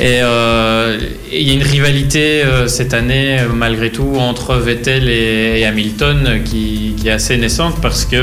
Euh, 0.00 0.98
et 1.30 1.40
il 1.40 1.48
y 1.48 1.50
a 1.50 1.54
une 1.54 1.62
rivalité 1.62 2.42
euh, 2.42 2.66
cette 2.66 2.94
année, 2.94 3.38
malgré 3.54 3.90
tout, 3.90 4.14
entre 4.18 4.56
Vettel 4.56 5.08
et, 5.08 5.64
Hamilton 5.64 6.40
qui, 6.44 6.94
qui, 6.96 7.08
est 7.08 7.12
assez 7.12 7.36
naissante 7.36 7.80
parce 7.80 8.04
que 8.04 8.16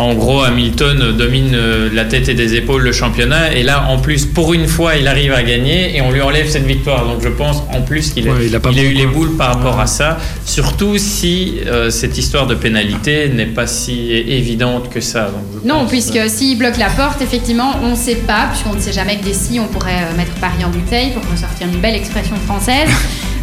en 0.00 0.14
gros, 0.14 0.42
Hamilton 0.42 1.14
domine 1.16 1.52
euh, 1.54 1.90
la 1.92 2.04
tête 2.04 2.28
et 2.30 2.34
des 2.34 2.54
épaules 2.54 2.82
le 2.82 2.92
championnat. 2.92 3.52
Et 3.54 3.62
là, 3.62 3.88
en 3.90 3.98
plus, 3.98 4.24
pour 4.24 4.54
une 4.54 4.66
fois, 4.66 4.96
il 4.96 5.06
arrive 5.06 5.32
à 5.34 5.42
gagner 5.42 5.94
et 5.94 6.00
on 6.00 6.10
lui 6.10 6.22
enlève 6.22 6.48
cette 6.48 6.64
victoire. 6.64 7.04
Donc 7.04 7.22
je 7.22 7.28
pense 7.28 7.62
en 7.70 7.82
plus 7.82 8.10
qu'il 8.10 8.28
a, 8.28 8.32
eu 8.40 8.92
les 8.94 9.06
boules 9.06 9.36
par 9.36 9.54
rapport 9.54 9.78
à 9.78 9.86
ça. 9.86 10.16
Surtout 10.46 10.96
si 10.96 11.58
euh, 11.66 11.90
cette 11.90 12.16
histoire 12.16 12.46
de 12.46 12.54
pénalité 12.54 13.28
n'est 13.28 13.44
pas 13.44 13.66
si 13.66 14.12
évidente 14.12 14.88
que 14.88 15.00
ça. 15.00 15.30
non, 15.64 15.86
puisque 15.86 16.18
s'il 16.28 16.56
bloque 16.56 16.78
la 16.78 16.88
porte, 16.88 17.20
effectivement, 17.20 17.72
on 17.82 17.90
ne 17.90 17.96
sait 17.96 18.16
pas, 18.16 18.46
puisqu'on 18.50 18.74
ne 18.74 18.80
sait 18.80 18.92
jamais 18.92 19.18
que 19.18 19.24
des 19.24 19.34
si, 19.34 19.60
on 19.60 19.66
pourrait 19.66 20.04
euh, 20.10 20.16
mettre 20.16 20.32
Paris 20.40 20.64
en 20.64 20.70
bouteille 20.70 21.10
pour 21.10 21.22
ressortir 21.30 21.66
une 21.66 21.80
belle 21.80 21.96
expression 21.96 22.36
française. 22.46 22.88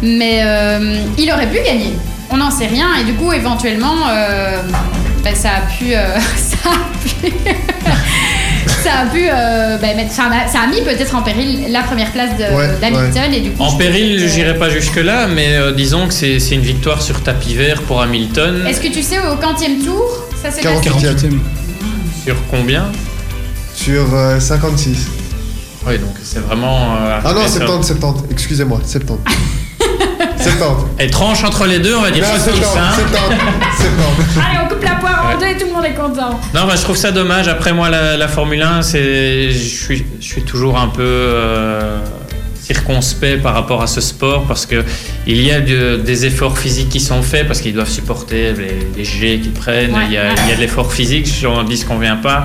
Mais 0.02 0.42
il 1.18 1.30
aurait 1.30 1.50
pu 1.50 1.58
gagner. 1.62 1.92
On 2.30 2.38
n'en 2.38 2.50
sait 2.50 2.66
rien 2.66 2.88
et 3.00 3.04
du 3.04 3.12
coup, 3.12 3.32
éventuellement 3.32 4.06
ben, 5.22 5.34
ça 5.34 5.50
a 5.50 5.60
pu. 5.62 5.94
Euh, 5.94 6.18
ça 6.36 6.70
a 6.70 6.98
pu. 6.98 7.32
ça 8.82 8.92
a 9.00 9.06
pu 9.06 9.28
euh, 9.28 9.78
ben, 9.78 9.96
mettre, 9.96 10.12
ça, 10.12 10.24
a, 10.24 10.66
mis 10.66 10.80
peut-être 10.82 11.14
en 11.14 11.22
péril 11.22 11.70
la 11.70 11.82
première 11.82 12.10
place 12.12 12.30
d'Hamilton 12.80 13.32
et 13.32 13.40
du 13.40 13.50
coup. 13.52 13.62
En 13.62 13.76
péril, 13.76 14.18
je 14.18 14.34
n'irai 14.34 14.56
pas 14.56 14.70
jusque 14.70 14.96
là, 14.96 15.26
mais 15.26 15.56
euh, 15.56 15.72
disons 15.72 16.06
que 16.08 16.14
c'est 16.14 16.38
une 16.50 16.60
victoire 16.60 17.02
sur 17.02 17.22
tapis 17.22 17.54
vert 17.54 17.82
pour 17.82 18.00
Hamilton. 18.00 18.66
Est-ce 18.66 18.80
que 18.80 18.88
tu 18.88 19.02
sais 19.02 19.18
au 19.18 19.36
40e 19.36 19.84
tour 19.84 20.26
ça 20.42 20.50
s'est 20.50 20.62
40e. 20.62 21.38
Sur 22.24 22.36
combien? 22.50 22.90
Sur 23.74 24.06
56. 24.38 25.08
Oui, 25.86 25.98
donc 25.98 26.14
c'est 26.22 26.40
vraiment. 26.40 26.96
ah 27.24 27.32
non, 27.32 27.46
70, 27.46 27.86
70. 27.86 28.24
Excusez-moi, 28.30 28.80
70. 28.84 29.18
70. 30.42 31.02
Et 31.02 31.10
tranche 31.10 31.44
entre 31.44 31.66
les 31.66 31.78
deux, 31.78 31.94
on 31.94 32.02
va 32.02 32.10
dire 32.10 32.24
70, 32.24 32.60
70, 32.60 32.66
70. 32.66 34.38
Allez, 34.38 34.58
on 34.64 34.68
coupe 34.68 34.82
la 34.82 34.94
poire 34.96 35.32
en 35.34 35.38
deux 35.38 35.46
et 35.46 35.56
tout 35.56 35.66
le 35.66 35.72
monde 35.72 35.84
est 35.84 35.94
content. 35.94 36.40
Non, 36.54 36.66
bah, 36.66 36.74
je 36.76 36.82
trouve 36.82 36.96
ça 36.96 37.12
dommage. 37.12 37.48
Après, 37.48 37.72
moi, 37.72 37.90
la, 37.90 38.28
Formule 38.28 38.62
1, 38.62 38.82
c'est, 38.82 39.50
je 39.50 39.58
suis, 39.58 40.04
je 40.20 40.24
suis 40.24 40.42
toujours 40.42 40.78
un 40.78 40.88
peu 40.88 41.02
euh, 41.02 41.98
circonspect 42.60 43.42
par 43.42 43.54
rapport 43.54 43.82
à 43.82 43.86
ce 43.86 44.00
sport 44.00 44.44
parce 44.46 44.66
que 44.66 44.84
il 45.26 45.42
y 45.42 45.50
a 45.50 45.60
des 45.60 46.26
efforts 46.26 46.58
physiques 46.58 46.88
qui 46.88 47.00
sont 47.00 47.22
faits 47.22 47.46
parce 47.46 47.60
qu'ils 47.60 47.74
doivent 47.74 47.90
supporter 47.90 48.52
les, 48.52 48.78
les 48.96 49.04
jets 49.04 49.38
qu'ils 49.38 49.52
prennent. 49.52 49.96
il, 50.06 50.12
y 50.12 50.16
a, 50.16 50.32
il, 50.32 50.48
y 50.48 50.52
a, 50.52 50.56
de 50.56 50.60
l'effort 50.60 50.92
physique, 50.92 51.28
j'en 51.40 51.64
dis 51.64 51.76
ce 51.76 51.86
qu'on 51.86 51.98
vient 51.98 52.16
pas. 52.16 52.44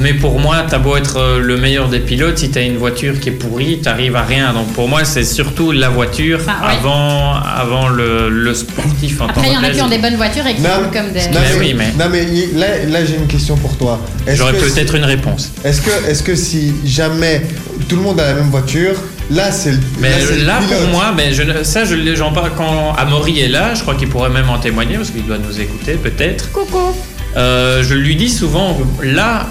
Mais 0.00 0.14
pour 0.14 0.38
moi, 0.38 0.64
t'as 0.68 0.78
beau 0.78 0.96
être 0.96 1.18
euh, 1.18 1.40
le 1.40 1.56
meilleur 1.56 1.88
des 1.88 2.00
pilotes, 2.00 2.38
si 2.38 2.50
t'as 2.50 2.62
une 2.62 2.76
voiture 2.76 3.18
qui 3.18 3.30
est 3.30 3.32
pourrie, 3.32 3.80
t'arrives 3.80 4.16
à 4.16 4.22
rien. 4.22 4.52
Donc 4.52 4.72
pour 4.72 4.88
moi, 4.88 5.04
c'est 5.04 5.24
surtout 5.24 5.72
la 5.72 5.88
voiture 5.88 6.40
avant, 6.62 7.34
avant 7.34 7.88
le, 7.88 8.54
sportif 8.54 9.20
en 9.20 9.26
Après, 9.26 9.48
il 9.48 9.52
y 9.52 9.56
en 9.56 9.62
a 9.62 9.70
qui 9.70 9.82
ont 9.82 9.88
des 9.88 9.98
bonnes 9.98 10.16
voitures 10.16 10.46
et 10.46 10.54
qui 10.54 10.62
sont 10.62 10.68
comme 10.92 11.12
des. 11.12 11.20
Non, 11.28 11.40
mais, 11.40 11.58
oui, 11.58 11.74
mais... 11.76 11.92
non, 11.98 12.10
mais 12.10 12.26
là, 12.54 12.66
là 12.88 13.04
j'ai 13.04 13.16
une 13.16 13.26
question 13.26 13.56
pour 13.56 13.76
toi. 13.76 14.00
J'aurais 14.28 14.52
peut-être 14.54 14.94
une 14.94 15.04
réponse. 15.04 15.52
Est-ce 15.64 15.80
que, 15.80 15.90
est 16.08 16.24
que 16.24 16.34
si 16.34 16.72
jamais 16.84 17.42
tout 17.88 17.96
le 17.96 18.02
monde 18.02 18.20
a 18.20 18.28
la 18.28 18.34
même 18.34 18.50
voiture, 18.50 18.94
Là, 19.30 19.52
c'est 19.52 19.72
le. 19.72 19.78
Mais 20.00 20.10
là, 20.46 20.58
pour 20.66 20.88
moi, 20.90 21.12
mais 21.14 21.34
je, 21.34 21.42
ça, 21.62 21.82
j'en 21.84 22.32
parle 22.32 22.52
quand 22.56 22.94
Amaury 22.94 23.40
est 23.40 23.48
là. 23.48 23.74
Je 23.74 23.82
crois 23.82 23.94
qu'il 23.94 24.08
pourrait 24.08 24.30
même 24.30 24.48
en 24.48 24.58
témoigner 24.58 24.96
parce 24.96 25.10
qu'il 25.10 25.26
doit 25.26 25.36
nous 25.36 25.60
écouter, 25.60 25.94
peut-être. 25.94 26.50
Coucou. 26.50 26.94
Euh, 27.36 27.82
je 27.82 27.94
lui 27.94 28.16
dis 28.16 28.30
souvent, 28.30 28.78
là, 29.02 29.48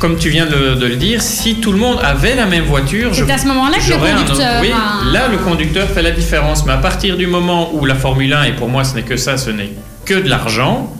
comme 0.00 0.16
tu 0.16 0.30
viens 0.30 0.46
de, 0.46 0.86
le 0.86 0.96
dire, 0.96 1.20
si 1.20 1.56
tout 1.56 1.72
le 1.72 1.78
monde 1.78 1.98
avait 2.02 2.34
la 2.34 2.46
même 2.46 2.64
voiture, 2.64 3.14
c'est 3.14 3.30
à 3.30 3.38
ce 3.38 3.46
moment-là 3.46 3.76
que 3.76 3.90
le 3.90 4.16
conducteur. 4.16 4.60
oui, 4.62 4.72
là 5.12 5.28
le 5.28 5.36
conducteur 5.38 5.86
fait 5.88 6.02
la 6.02 6.10
différence. 6.10 6.64
Mais 6.64 6.72
à 6.72 6.78
partir 6.78 7.16
du 7.18 7.26
moment 7.26 7.74
où 7.74 7.84
la 7.84 7.94
Formule 7.94 8.32
1 8.32 8.44
et 8.44 8.52
pour 8.52 8.68
moi 8.68 8.82
ce 8.82 8.94
n'est 8.94 9.02
que 9.02 9.18
ça, 9.18 9.36
ce 9.36 9.50
n'est 9.50 9.72
que 10.06 10.14
de 10.14 10.28
l'argent. 10.28 10.90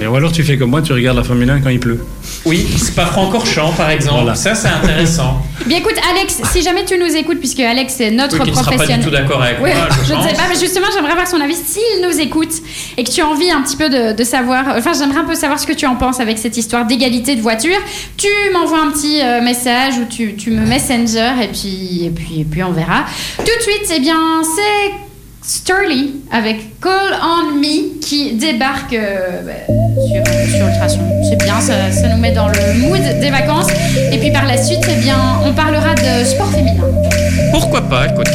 Et 0.00 0.06
ou 0.06 0.16
alors 0.16 0.32
tu 0.32 0.42
fais 0.42 0.56
comme 0.56 0.70
moi, 0.70 0.80
tu 0.80 0.92
regardes 0.94 1.18
la 1.18 1.24
Formule 1.24 1.50
1 1.50 1.60
quand 1.60 1.68
il 1.68 1.78
pleut. 1.78 2.02
Oui, 2.46 2.66
Spa-Francorchamps 2.78 3.72
par 3.72 3.90
exemple. 3.90 4.34
Ça 4.36 4.54
c'est 4.54 4.68
intéressant. 4.68 5.42
Bien 5.66 5.78
écoute 5.78 5.96
Alex, 6.10 6.40
si 6.50 6.62
jamais 6.62 6.84
tu 6.86 6.98
nous 6.98 7.14
écoutes, 7.14 7.38
puisque 7.38 7.60
Alex 7.60 8.00
est 8.00 8.10
notre 8.10 8.42
oui, 8.42 8.50
professionnel. 8.50 8.78
Sera 8.78 8.86
pas 8.86 8.96
du 8.96 9.04
tout 9.04 9.10
d'accord 9.10 9.42
avec 9.42 9.58
moi. 9.58 9.68
Je, 10.08 10.14
ne 10.14 10.22
sais 10.22 10.34
pas, 10.34 10.44
mais 10.48 10.58
justement 10.58 10.86
j'aimerais 10.94 11.12
avoir 11.12 11.28
son 11.28 11.40
avis 11.40 11.54
s'il 11.54 12.02
nous 12.02 12.18
écoute 12.20 12.52
et 12.96 13.04
que 13.04 13.10
tu 13.10 13.20
as 13.20 13.26
envie 13.26 13.50
un 13.50 13.60
petit 13.60 13.76
peu 13.76 13.90
de, 13.90 14.24
savoir. 14.24 14.64
Enfin 14.78 14.92
j'aimerais 14.98 15.20
un 15.20 15.24
peu 15.24 15.34
savoir 15.34 15.58
ce 15.58 15.66
que 15.66 15.74
tu 15.74 15.84
en 15.84 15.96
penses 15.96 16.20
avec 16.20 16.38
cette 16.38 16.56
histoire 16.56 16.86
d'égalité 16.86 17.36
de 17.36 17.42
voiture. 17.42 17.78
Tu 18.16 18.28
m'envoies 18.54 18.80
un 18.80 18.90
petit 18.92 19.20
euh, 19.20 19.42
message 19.42 19.98
ou 19.98 20.06
tu, 20.06 20.36
tu 20.36 20.52
me 20.52 20.64
messenger 20.64 21.32
et 21.42 21.48
puis, 21.48 22.06
et 22.06 22.10
puis 22.10 22.40
et 22.40 22.44
puis 22.44 22.62
on 22.62 22.72
verra. 22.72 23.04
Tout 23.36 23.44
de 23.44 23.62
suite, 23.62 23.92
eh 23.94 24.00
bien 24.00 24.42
c'est 24.42 25.11
Sturley 25.44 26.10
avec 26.30 26.80
Call 26.80 27.18
on 27.20 27.56
Me 27.56 27.98
qui 28.00 28.34
débarque 28.34 28.92
euh, 28.92 29.42
bah, 29.44 29.74
sur, 30.06 30.56
sur 30.56 30.66
Ultrason. 30.68 31.00
C'est 31.28 31.36
bien, 31.44 31.60
ça, 31.60 31.90
ça, 31.90 32.08
nous 32.08 32.16
met 32.20 32.30
dans 32.30 32.48
le 32.48 32.74
mood 32.78 33.00
des 33.20 33.30
vacances. 33.30 33.66
Et 34.12 34.18
puis 34.18 34.30
par 34.30 34.46
la 34.46 34.56
suite, 34.56 34.86
eh 34.88 35.00
bien, 35.00 35.18
on 35.44 35.52
parlera 35.52 35.94
de 35.94 36.24
sport 36.24 36.48
féminin. 36.50 36.84
Pourquoi 37.50 37.82
pas, 37.82 38.06
écoute. 38.06 38.28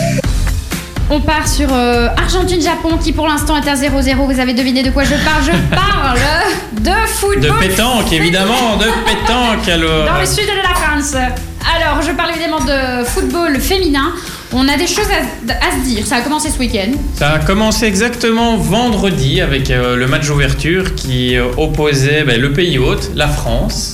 On 1.10 1.22
part 1.22 1.48
sur 1.48 1.70
euh, 1.72 2.10
Argentine-Japon 2.18 2.98
qui 3.02 3.14
pour 3.14 3.28
l'instant 3.28 3.56
est 3.56 3.70
à 3.70 3.76
0-0. 3.76 4.34
Vous 4.34 4.40
avez 4.42 4.54
deviné 4.54 4.84
de 4.84 4.92
quoi 4.92 5.06
je 5.06 5.12
parle? 5.12 5.44
Je 5.46 5.52
parle 5.76 6.20
de 6.82 7.08
football. 7.08 7.42
De 7.42 7.68
pétanque, 7.68 8.12
évidemment, 8.12 8.76
de 8.76 8.84
pétanque 9.06 9.70
alors. 9.70 10.08
Dans 10.08 10.20
le 10.20 10.26
sud 10.26 10.44
de 10.44 10.62
la 10.62 10.76
France. 10.76 11.16
Alors, 11.76 12.02
je 12.02 12.12
parle 12.12 12.32
évidemment 12.32 12.60
de 12.60 13.06
football 13.06 13.60
féminin. 13.62 14.12
On 14.60 14.68
a 14.68 14.76
des 14.76 14.88
choses 14.88 15.06
à, 15.50 15.72
se 15.72 15.88
dire. 15.88 16.04
Ça 16.08 16.16
a 16.16 16.22
commencé 16.22 16.50
ce 16.50 16.58
week-end. 16.58 16.90
Ça 17.14 17.34
a 17.34 17.40
commencé 17.40 17.86
exactement 17.86 18.58
vendredi 18.58 19.40
avec 19.40 19.70
euh, 19.70 19.96
le 19.96 20.08
match 20.08 20.26
d'ouverture 20.26 20.96
qui 20.96 21.38
euh, 21.38 21.46
opposait 21.58 22.24
ben, 22.24 22.42
le 22.42 22.52
pays 22.52 22.80
hôte, 22.80 23.12
la 23.14 23.28
France, 23.28 23.94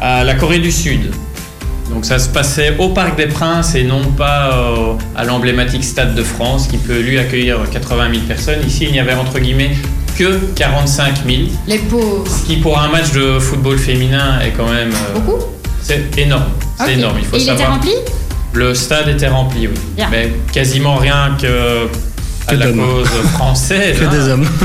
à 0.00 0.22
la 0.22 0.34
Corée 0.34 0.60
du 0.60 0.70
Sud. 0.70 1.10
Donc 1.90 2.04
ça 2.04 2.20
se 2.20 2.28
passait 2.28 2.76
au 2.78 2.90
Parc 2.90 3.16
des 3.16 3.26
Princes 3.26 3.74
et 3.74 3.82
non 3.82 4.04
pas 4.16 4.52
euh, 4.52 4.92
à 5.16 5.24
l'emblématique 5.24 5.82
Stade 5.82 6.14
de 6.14 6.22
France 6.22 6.68
qui 6.68 6.76
peut 6.76 7.00
lui 7.00 7.18
accueillir 7.18 7.68
80 7.68 8.10
000 8.12 8.22
personnes. 8.28 8.64
Ici, 8.64 8.84
il 8.84 8.92
n'y 8.92 9.00
avait 9.00 9.14
entre 9.14 9.40
guillemets 9.40 9.72
que 10.16 10.38
45 10.54 11.26
000. 11.26 11.38
Les 11.66 11.78
pauvres. 11.78 12.30
Ce 12.30 12.46
qui 12.46 12.58
pour 12.58 12.78
un 12.78 12.88
match 12.90 13.10
de 13.10 13.40
football 13.40 13.76
féminin 13.76 14.38
est 14.38 14.52
quand 14.56 14.70
même... 14.70 14.92
Beaucoup? 15.14 15.42
C'est 15.82 16.16
énorme. 16.16 16.44
C'est 16.78 16.92
énorme. 16.92 17.16
Il, 17.18 17.24
faut 17.24 17.36
et 17.36 17.42
il 17.42 17.50
était 17.50 17.66
rempli? 17.66 17.90
Le 18.56 18.74
stade 18.74 19.08
était 19.08 19.28
rempli, 19.28 19.68
oui. 19.68 20.04
Mais 20.10 20.32
quasiment 20.52 20.96
rien 20.96 21.36
que 21.40 21.88
à 22.48 22.54
la 22.54 22.68
cause 22.68 23.08
française. 23.34 23.98
Que 24.00 24.06
des 24.06 24.30
hein. 24.30 24.32
hommes. 24.32 24.48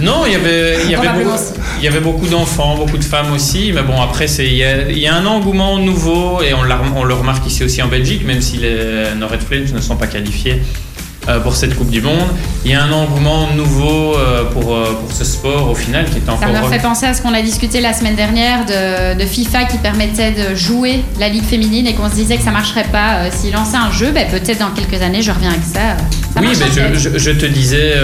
Non, 0.00 0.24
il 0.26 0.32
y 0.32 0.34
avait, 0.34 0.78
il 0.84 0.90
y 0.90 0.94
avait, 0.94 1.24
beaucoup, 1.24 1.38
il 1.78 1.84
y 1.84 1.88
avait 1.88 2.00
beaucoup 2.00 2.26
d'enfants, 2.26 2.76
beaucoup 2.76 2.98
de 2.98 3.04
femmes 3.04 3.32
aussi. 3.32 3.72
Mais 3.72 3.82
bon, 3.82 4.02
après, 4.02 4.26
il 4.26 4.54
y, 4.54 4.64
a, 4.64 4.90
il 4.90 4.98
y 4.98 5.06
a 5.06 5.14
un 5.14 5.24
engouement 5.24 5.78
nouveau 5.78 6.42
et 6.42 6.52
on, 6.52 6.62
on, 6.96 7.04
le 7.04 7.14
remarque 7.14 7.46
ici 7.46 7.62
aussi 7.62 7.80
en 7.80 7.86
Belgique, 7.86 8.26
même 8.26 8.40
si 8.40 8.56
les 8.56 9.14
North 9.16 9.40
Flames 9.40 9.66
ne 9.72 9.80
sont 9.80 9.96
pas 9.96 10.08
qualifiés 10.08 10.54
euh, 10.54 10.93
pour 11.42 11.56
cette 11.56 11.76
Coupe 11.76 11.90
du 11.90 12.00
Monde. 12.00 12.28
Il 12.64 12.70
y 12.70 12.74
a 12.74 12.82
un 12.82 12.92
engouement 12.92 13.48
nouveau 13.54 14.16
euh, 14.16 14.44
pour, 14.44 14.74
euh, 14.74 14.92
pour 15.00 15.12
ce 15.12 15.24
sport 15.24 15.70
au 15.70 15.74
final 15.74 16.06
qui 16.06 16.18
est 16.18 16.28
encore. 16.28 16.40
Ça 16.40 16.62
me 16.62 16.68
fait 16.68 16.82
penser 16.82 17.06
à 17.06 17.14
ce 17.14 17.22
qu'on 17.22 17.34
a 17.34 17.42
discuté 17.42 17.80
la 17.80 17.92
semaine 17.92 18.14
dernière 18.14 18.64
de, 18.64 19.18
de, 19.18 19.26
FIFA 19.26 19.64
qui 19.64 19.78
permettait 19.78 20.32
de 20.32 20.54
jouer 20.54 21.02
la 21.18 21.28
Ligue 21.28 21.44
féminine 21.44 21.86
et 21.86 21.94
qu'on 21.94 22.08
se 22.08 22.14
disait 22.14 22.36
que 22.36 22.42
ça 22.42 22.50
marcherait 22.50 22.88
pas. 22.90 23.30
S'il 23.30 23.52
lançait 23.52 23.76
un 23.76 23.90
jeu, 23.90 24.10
ben, 24.12 24.26
peut-être 24.30 24.58
dans 24.58 24.70
quelques 24.70 25.02
années 25.02 25.22
je 25.22 25.30
reviens 25.30 25.50
avec 25.50 25.62
ça. 25.62 25.96
oui, 26.40 26.48
mais 26.58 26.94
je, 26.94 27.18
je, 27.18 27.30
te 27.30 27.46
disais 27.46 27.94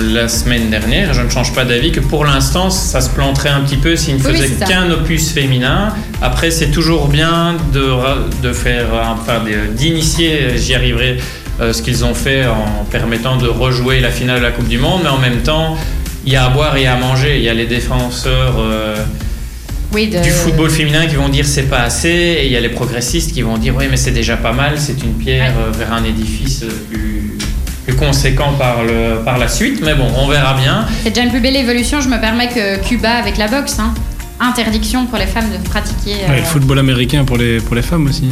la 0.00 0.28
semaine 0.28 0.70
dernière, 0.70 1.14
je 1.14 1.22
ne 1.22 1.30
change 1.30 1.52
pas 1.52 1.64
d'avis, 1.64 1.92
que 1.92 2.00
pour 2.00 2.24
l'instant 2.24 2.70
ça 2.70 3.00
se 3.00 3.10
planterait 3.10 3.50
un 3.50 3.60
petit 3.60 3.76
peu 3.76 3.96
s'il 3.96 4.16
ne 4.16 4.22
faisait 4.22 4.50
qu'un 4.66 4.90
opus 4.90 5.30
féminin. 5.32 5.92
Après, 6.22 6.50
c'est 6.50 6.70
toujours 6.70 7.08
bien 7.08 7.56
de, 7.72 7.90
de 8.42 8.52
faire, 8.52 8.86
enfin, 8.92 9.42
d'initier, 9.76 10.56
j'y 10.56 10.74
arriverai 10.74 11.18
euh, 11.18 11.43
ce 11.60 11.82
qu'ils 11.82 12.04
ont 12.04 12.14
fait 12.14 12.46
en 12.46 12.84
permettant 12.90 13.36
de 13.36 13.46
rejouer 13.46 14.00
la 14.00 14.10
finale 14.10 14.38
de 14.38 14.44
la 14.44 14.50
Coupe 14.50 14.68
du 14.68 14.78
Monde, 14.78 15.00
mais 15.04 15.10
en 15.10 15.18
même 15.18 15.42
temps, 15.42 15.76
il 16.26 16.32
y 16.32 16.36
a 16.36 16.46
à 16.46 16.48
boire 16.48 16.76
et 16.76 16.86
à 16.86 16.96
manger. 16.96 17.36
Il 17.38 17.44
y 17.44 17.48
a 17.48 17.54
les 17.54 17.66
défenseurs 17.66 18.54
euh, 18.58 18.96
du 19.92 20.30
football 20.30 20.70
féminin 20.70 21.06
qui 21.06 21.16
vont 21.16 21.28
dire 21.28 21.46
c'est 21.46 21.68
pas 21.68 21.80
assez, 21.80 22.08
et 22.08 22.46
il 22.46 22.52
y 22.52 22.56
a 22.56 22.60
les 22.60 22.68
progressistes 22.70 23.32
qui 23.32 23.42
vont 23.42 23.58
dire 23.58 23.74
oui, 23.76 23.84
mais 23.90 23.96
c'est 23.96 24.10
déjà 24.10 24.36
pas 24.36 24.52
mal, 24.52 24.74
c'est 24.78 25.02
une 25.02 25.14
pierre 25.14 25.52
euh, 25.58 25.70
vers 25.76 25.92
un 25.92 26.04
édifice 26.04 26.64
plus, 26.90 27.36
plus 27.84 27.94
conséquent 27.94 28.54
par, 28.58 28.82
le, 28.82 29.22
par 29.24 29.38
la 29.38 29.48
suite. 29.48 29.80
Mais 29.84 29.94
bon, 29.94 30.06
on 30.16 30.26
verra 30.26 30.54
bien. 30.54 30.86
C'est 31.02 31.10
déjà 31.10 31.22
une 31.22 31.30
plus 31.30 31.40
belle 31.40 31.56
évolution. 31.56 32.00
Je 32.00 32.08
me 32.08 32.20
permets 32.20 32.48
que 32.48 32.82
Cuba 32.82 33.10
avec 33.10 33.36
la 33.36 33.48
boxe. 33.48 33.78
Hein. 33.78 33.94
Interdiction 34.40 35.06
pour 35.06 35.18
les 35.18 35.26
femmes 35.26 35.50
de 35.50 35.68
pratiquer. 35.68 36.16
le 36.28 36.42
football 36.42 36.80
américain 36.80 37.24
pour 37.24 37.36
les, 37.36 37.58
pour 37.58 37.76
les 37.76 37.82
femmes 37.82 38.06
aussi. 38.08 38.28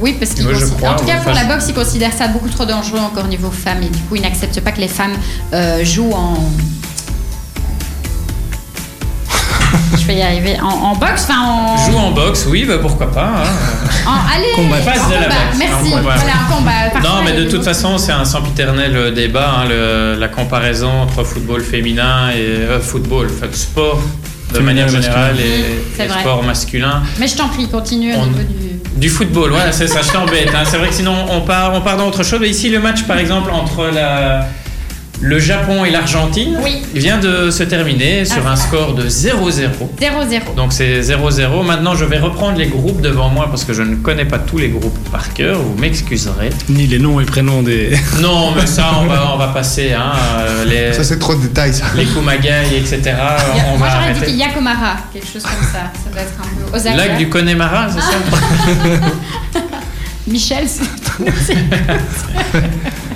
Oui, 0.00 0.16
parce 0.18 0.32
qu'ils 0.32 0.46
En 0.46 0.96
tout 0.96 1.04
cas, 1.04 1.18
pour 1.18 1.32
la 1.32 1.44
boxe, 1.44 1.66
ils 1.68 1.74
considèrent 1.74 2.12
ça 2.12 2.28
beaucoup 2.28 2.48
trop 2.48 2.64
dangereux 2.64 3.00
encore 3.00 3.26
niveau 3.26 3.50
femmes. 3.50 3.82
Et 3.82 3.88
du 3.88 3.98
coup, 4.00 4.16
ils 4.16 4.22
n'acceptent 4.22 4.60
pas 4.60 4.72
que 4.72 4.80
les 4.80 4.88
femmes 4.88 5.16
euh, 5.52 5.84
jouent 5.84 6.12
en. 6.12 6.36
Je 9.98 10.06
vais 10.06 10.16
y 10.16 10.22
arriver. 10.22 10.58
En, 10.60 10.96
boxe, 10.96 11.26
enfin 11.28 11.40
en. 11.42 11.90
Joue 11.90 11.98
en 11.98 12.10
boxe, 12.12 12.46
oui, 12.48 12.64
bah 12.64 12.78
pourquoi 12.80 13.10
pas. 13.10 13.30
Hein. 13.36 13.44
En, 14.06 14.34
allez, 14.34 14.52
combat. 14.56 14.78
Passe 14.78 15.08
de 15.08 15.14
la 15.14 15.28
boxe. 15.28 15.58
Merci. 15.58 15.90
Voilà, 15.90 16.14
un 16.14 16.54
combat. 16.54 17.00
Non, 17.02 17.22
mais 17.24 17.32
de 17.32 17.44
toute 17.50 17.62
façon, 17.62 17.98
c'est 17.98 18.12
un 18.12 18.24
sempiternel 18.24 18.96
euh, 18.96 19.10
débat, 19.10 19.50
hein, 19.58 19.64
le, 19.68 20.16
la 20.18 20.28
comparaison 20.28 21.02
entre 21.02 21.24
football 21.24 21.60
féminin 21.62 22.30
et 22.30 22.40
euh, 22.40 22.80
football, 22.80 23.28
sport 23.52 24.00
de 24.54 24.58
manière 24.60 24.88
générale 24.88 25.36
et, 25.40 26.08
sport 26.20 26.42
masculin. 26.42 27.02
Mais 27.18 27.26
je 27.26 27.36
t'en 27.36 27.48
prie, 27.48 27.68
continue 27.68 28.14
au 28.14 28.26
niveau 28.26 28.42
du. 28.42 28.71
Du 29.02 29.08
football, 29.10 29.50
voilà, 29.50 29.72
c'est 29.72 29.88
ça, 29.88 30.00
je 30.00 30.12
t'embête. 30.12 30.54
Hein. 30.54 30.62
C'est 30.64 30.76
vrai 30.76 30.86
que 30.86 30.94
sinon 30.94 31.26
on 31.28 31.40
part, 31.40 31.74
on 31.74 31.80
part 31.80 31.96
dans 31.96 32.06
autre 32.06 32.22
chose. 32.22 32.38
Mais 32.40 32.50
ici, 32.50 32.70
le 32.70 32.78
match, 32.78 33.02
par 33.02 33.18
exemple, 33.18 33.50
entre 33.50 33.86
la, 33.92 34.46
le 35.22 35.38
Japon 35.38 35.84
et 35.84 35.90
l'Argentine 35.90 36.58
vient 36.94 37.18
de 37.18 37.50
se 37.50 37.62
terminer 37.62 38.24
sur 38.24 38.46
un 38.46 38.56
score 38.56 38.94
de 38.94 39.08
0-0. 39.08 39.68
0-0. 40.00 40.54
Donc 40.56 40.72
c'est 40.72 41.00
0-0. 41.00 41.64
Maintenant, 41.64 41.94
je 41.94 42.04
vais 42.04 42.18
reprendre 42.18 42.58
les 42.58 42.66
groupes 42.66 43.00
devant 43.00 43.28
moi 43.28 43.46
parce 43.48 43.64
que 43.64 43.72
je 43.72 43.82
ne 43.82 43.94
connais 43.94 44.24
pas 44.24 44.40
tous 44.40 44.58
les 44.58 44.68
groupes 44.68 44.98
par 45.10 45.32
cœur. 45.32 45.60
Vous 45.60 45.78
m'excuserez. 45.80 46.50
Ni 46.68 46.88
les 46.88 46.98
noms 46.98 47.20
et 47.20 47.24
prénoms 47.24 47.62
des. 47.62 47.96
Non, 48.20 48.52
mais 48.54 48.66
ça, 48.66 48.90
on 49.00 49.06
va, 49.06 49.32
on 49.34 49.38
va 49.38 49.48
passer. 49.54 49.92
Hein, 49.92 50.12
euh, 50.40 50.64
les, 50.64 50.92
ça, 50.92 51.04
c'est 51.04 51.18
trop 51.18 51.34
de 51.34 51.42
détails, 51.42 51.72
ça. 51.72 51.84
Les 51.96 52.04
Kumagai, 52.04 52.76
etc. 52.76 53.14
on 53.72 53.78
moi, 53.78 53.88
j'aurais 53.90 54.26
dit 54.26 54.34
Yakomara, 54.34 54.96
quelque 55.12 55.26
chose 55.26 55.42
comme 55.42 55.68
ça. 55.72 55.92
Ça 56.02 56.10
doit 56.10 56.22
être 56.22 56.32
un 56.40 56.70
peu 56.70 56.76
Osaka. 56.76 56.96
Lac 56.96 57.18
du 57.18 57.28
Connemara, 57.28 57.88
c'est 57.90 58.00
ça 58.00 58.18
Michel, 60.26 60.66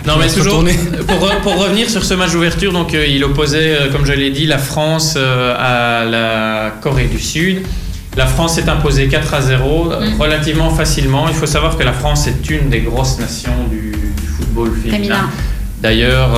Non, 0.07 0.15
mais 0.19 0.29
toujours 0.29 0.65
pour, 1.09 1.29
pour, 1.43 1.57
revenir 1.57 1.91
sur 1.91 2.05
ce 2.05 2.15
match 2.15 2.33
d'ouverture, 2.33 2.73
donc 2.73 2.95
euh, 2.95 3.07
il 3.07 3.25
opposait, 3.25 3.77
euh, 3.77 3.91
comme 3.91 4.07
je 4.07 4.13
l'ai 4.13 4.31
dit, 4.31 4.47
la 4.47 4.59
France 4.59 5.15
euh, 5.17 5.55
à 5.59 6.05
la 6.05 6.71
Corée 6.81 7.07
du 7.07 7.19
Sud. 7.19 7.63
La 8.17 8.27
France 8.27 8.55
s'est 8.55 8.69
imposée 8.69 9.09
4 9.09 9.35
à 9.35 9.41
0 9.43 9.85
mm. 9.85 10.21
relativement 10.21 10.71
facilement. 10.71 11.29
Il 11.29 11.35
faut 11.35 11.47
savoir 11.47 11.77
que 11.77 11.83
la 11.83 11.93
France 11.93 12.29
est 12.29 12.49
une 12.49 12.71
des 12.71 12.81
grosses 12.81 13.19
nations 13.19 13.53
du, 13.69 13.93
football 14.37 14.71
féminin. 14.83 15.29
D'ailleurs, 15.83 16.31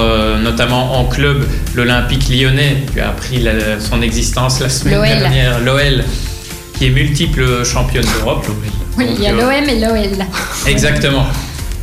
notamment 0.42 0.98
en 0.98 1.04
club, 1.04 1.46
l'Olympique 1.74 2.28
lyonnais, 2.28 2.85
qui 2.92 3.00
a 3.00 3.11
appris 3.11 3.46
son 3.78 4.02
existence 4.02 4.61
la 4.61 4.68
semaine 4.68 5.00
dernière, 5.00 5.61
l'OL, 5.61 6.04
qui 6.76 6.87
est 6.87 6.90
multiple 6.90 7.64
championne 7.64 8.04
d'Europe. 8.18 8.46
Oui, 8.96 9.07
il 9.16 9.22
y 9.22 9.26
a 9.28 9.33
l'OM 9.33 9.68
et 9.68 9.78
l'OL. 9.78 10.26
Exactement. 10.66 11.26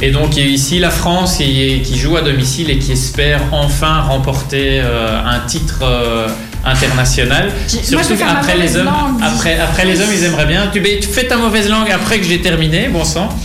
Et 0.01 0.12
donc 0.12 0.36
ici 0.36 0.79
la 0.79 0.89
France 0.89 1.38
qui, 1.38 1.97
joue 1.97 2.17
à 2.17 2.21
domicile 2.21 2.69
et 2.69 2.77
qui 2.77 2.91
espère 2.91 3.41
enfin 3.51 4.01
remporter 4.01 4.81
euh, 4.81 5.21
un 5.25 5.39
titre 5.39 5.79
euh, 5.84 6.27
international. 6.65 7.49
Surtout 7.67 8.13
après 8.27 8.58
les 8.58 8.75
hommes, 8.75 8.89
après, 9.21 9.58
après 9.58 9.86
les 9.86 10.01
hommes 10.01 10.10
ils 10.12 10.23
aimeraient 10.25 10.47
bien. 10.47 10.69
Tu, 10.71 10.81
tu 10.81 11.08
fais 11.08 11.25
ta 11.25 11.38
mauvaise 11.38 11.69
langue 11.69 11.89
après 11.91 12.19
que 12.19 12.25
j'ai 12.25 12.41
terminé, 12.41 12.89
bon 12.89 13.03
sang. 13.03 13.29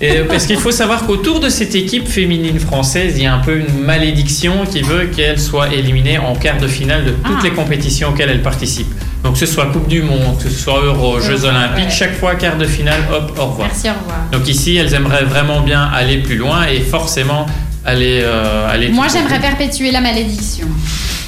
Et 0.00 0.18
parce 0.28 0.46
qu'il 0.46 0.58
faut 0.58 0.72
savoir 0.72 1.06
qu'autour 1.06 1.40
de 1.40 1.48
cette 1.48 1.74
équipe 1.74 2.06
féminine 2.06 2.58
française, 2.58 3.14
il 3.16 3.22
y 3.22 3.26
a 3.26 3.34
un 3.34 3.38
peu 3.38 3.56
une 3.56 3.78
malédiction 3.78 4.66
qui 4.66 4.82
veut 4.82 5.06
qu'elle 5.06 5.40
soit 5.40 5.72
éliminée 5.72 6.18
en 6.18 6.34
quart 6.34 6.58
de 6.58 6.66
finale 6.66 7.04
de 7.04 7.10
toutes 7.10 7.36
ah. 7.40 7.44
les 7.44 7.50
compétitions 7.50 8.10
auxquelles 8.10 8.28
elle 8.28 8.42
participe. 8.42 8.88
Donc 9.24 9.32
que 9.32 9.38
ce 9.38 9.46
soit 9.46 9.66
Coupe 9.72 9.88
du 9.88 10.02
Monde, 10.02 10.36
que 10.36 10.50
ce 10.50 10.58
soit 10.58 10.82
Euro, 10.82 11.18
Jeux 11.18 11.46
Olympiques, 11.46 11.90
chaque 11.90 12.14
fois 12.18 12.34
quart 12.34 12.58
de 12.58 12.66
finale, 12.66 13.00
hop, 13.10 13.32
au 13.38 13.46
revoir. 13.46 13.68
Merci, 13.68 13.88
au 13.88 13.98
revoir. 13.98 14.18
Donc 14.30 14.46
ici, 14.46 14.76
elles 14.76 14.92
aimeraient 14.92 15.24
vraiment 15.24 15.62
bien 15.62 15.82
aller 15.82 16.18
plus 16.18 16.36
loin 16.36 16.66
et 16.66 16.80
forcément 16.80 17.46
aller... 17.86 18.20
Euh, 18.22 18.70
aller 18.70 18.90
Moi, 18.90 19.06
j'aimerais 19.10 19.40
perpétuer 19.40 19.90
la 19.90 20.02
malédiction. 20.02 20.66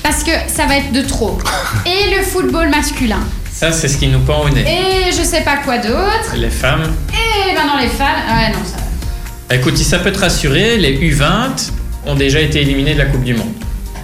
Parce 0.02 0.22
que 0.22 0.30
ça 0.46 0.66
va 0.66 0.76
être 0.76 0.92
de 0.92 1.00
trop. 1.00 1.38
Et 1.86 2.14
le 2.14 2.22
football 2.22 2.68
masculin. 2.68 3.20
Ça, 3.50 3.72
c'est 3.72 3.88
ce 3.88 3.96
qui 3.96 4.08
nous 4.08 4.20
pend 4.20 4.42
au 4.42 4.50
nez. 4.50 4.60
Et 4.60 5.10
je 5.10 5.22
sais 5.22 5.40
pas 5.40 5.56
quoi 5.56 5.78
d'autre. 5.78 6.34
Les 6.36 6.50
femmes. 6.50 6.84
Et 7.10 7.54
maintenant 7.54 7.78
les 7.80 7.88
femmes. 7.88 8.20
Ouais, 8.28 8.50
non, 8.50 8.62
ça. 8.62 9.54
Écoute, 9.54 9.78
si 9.78 9.84
ça 9.84 10.00
peut 10.00 10.12
te 10.12 10.18
rassurer, 10.18 10.76
les 10.76 10.98
U20 10.98 11.70
ont 12.04 12.14
déjà 12.14 12.40
été 12.40 12.60
éliminés 12.60 12.92
de 12.92 12.98
la 12.98 13.06
Coupe 13.06 13.24
du 13.24 13.32
Monde. 13.32 13.54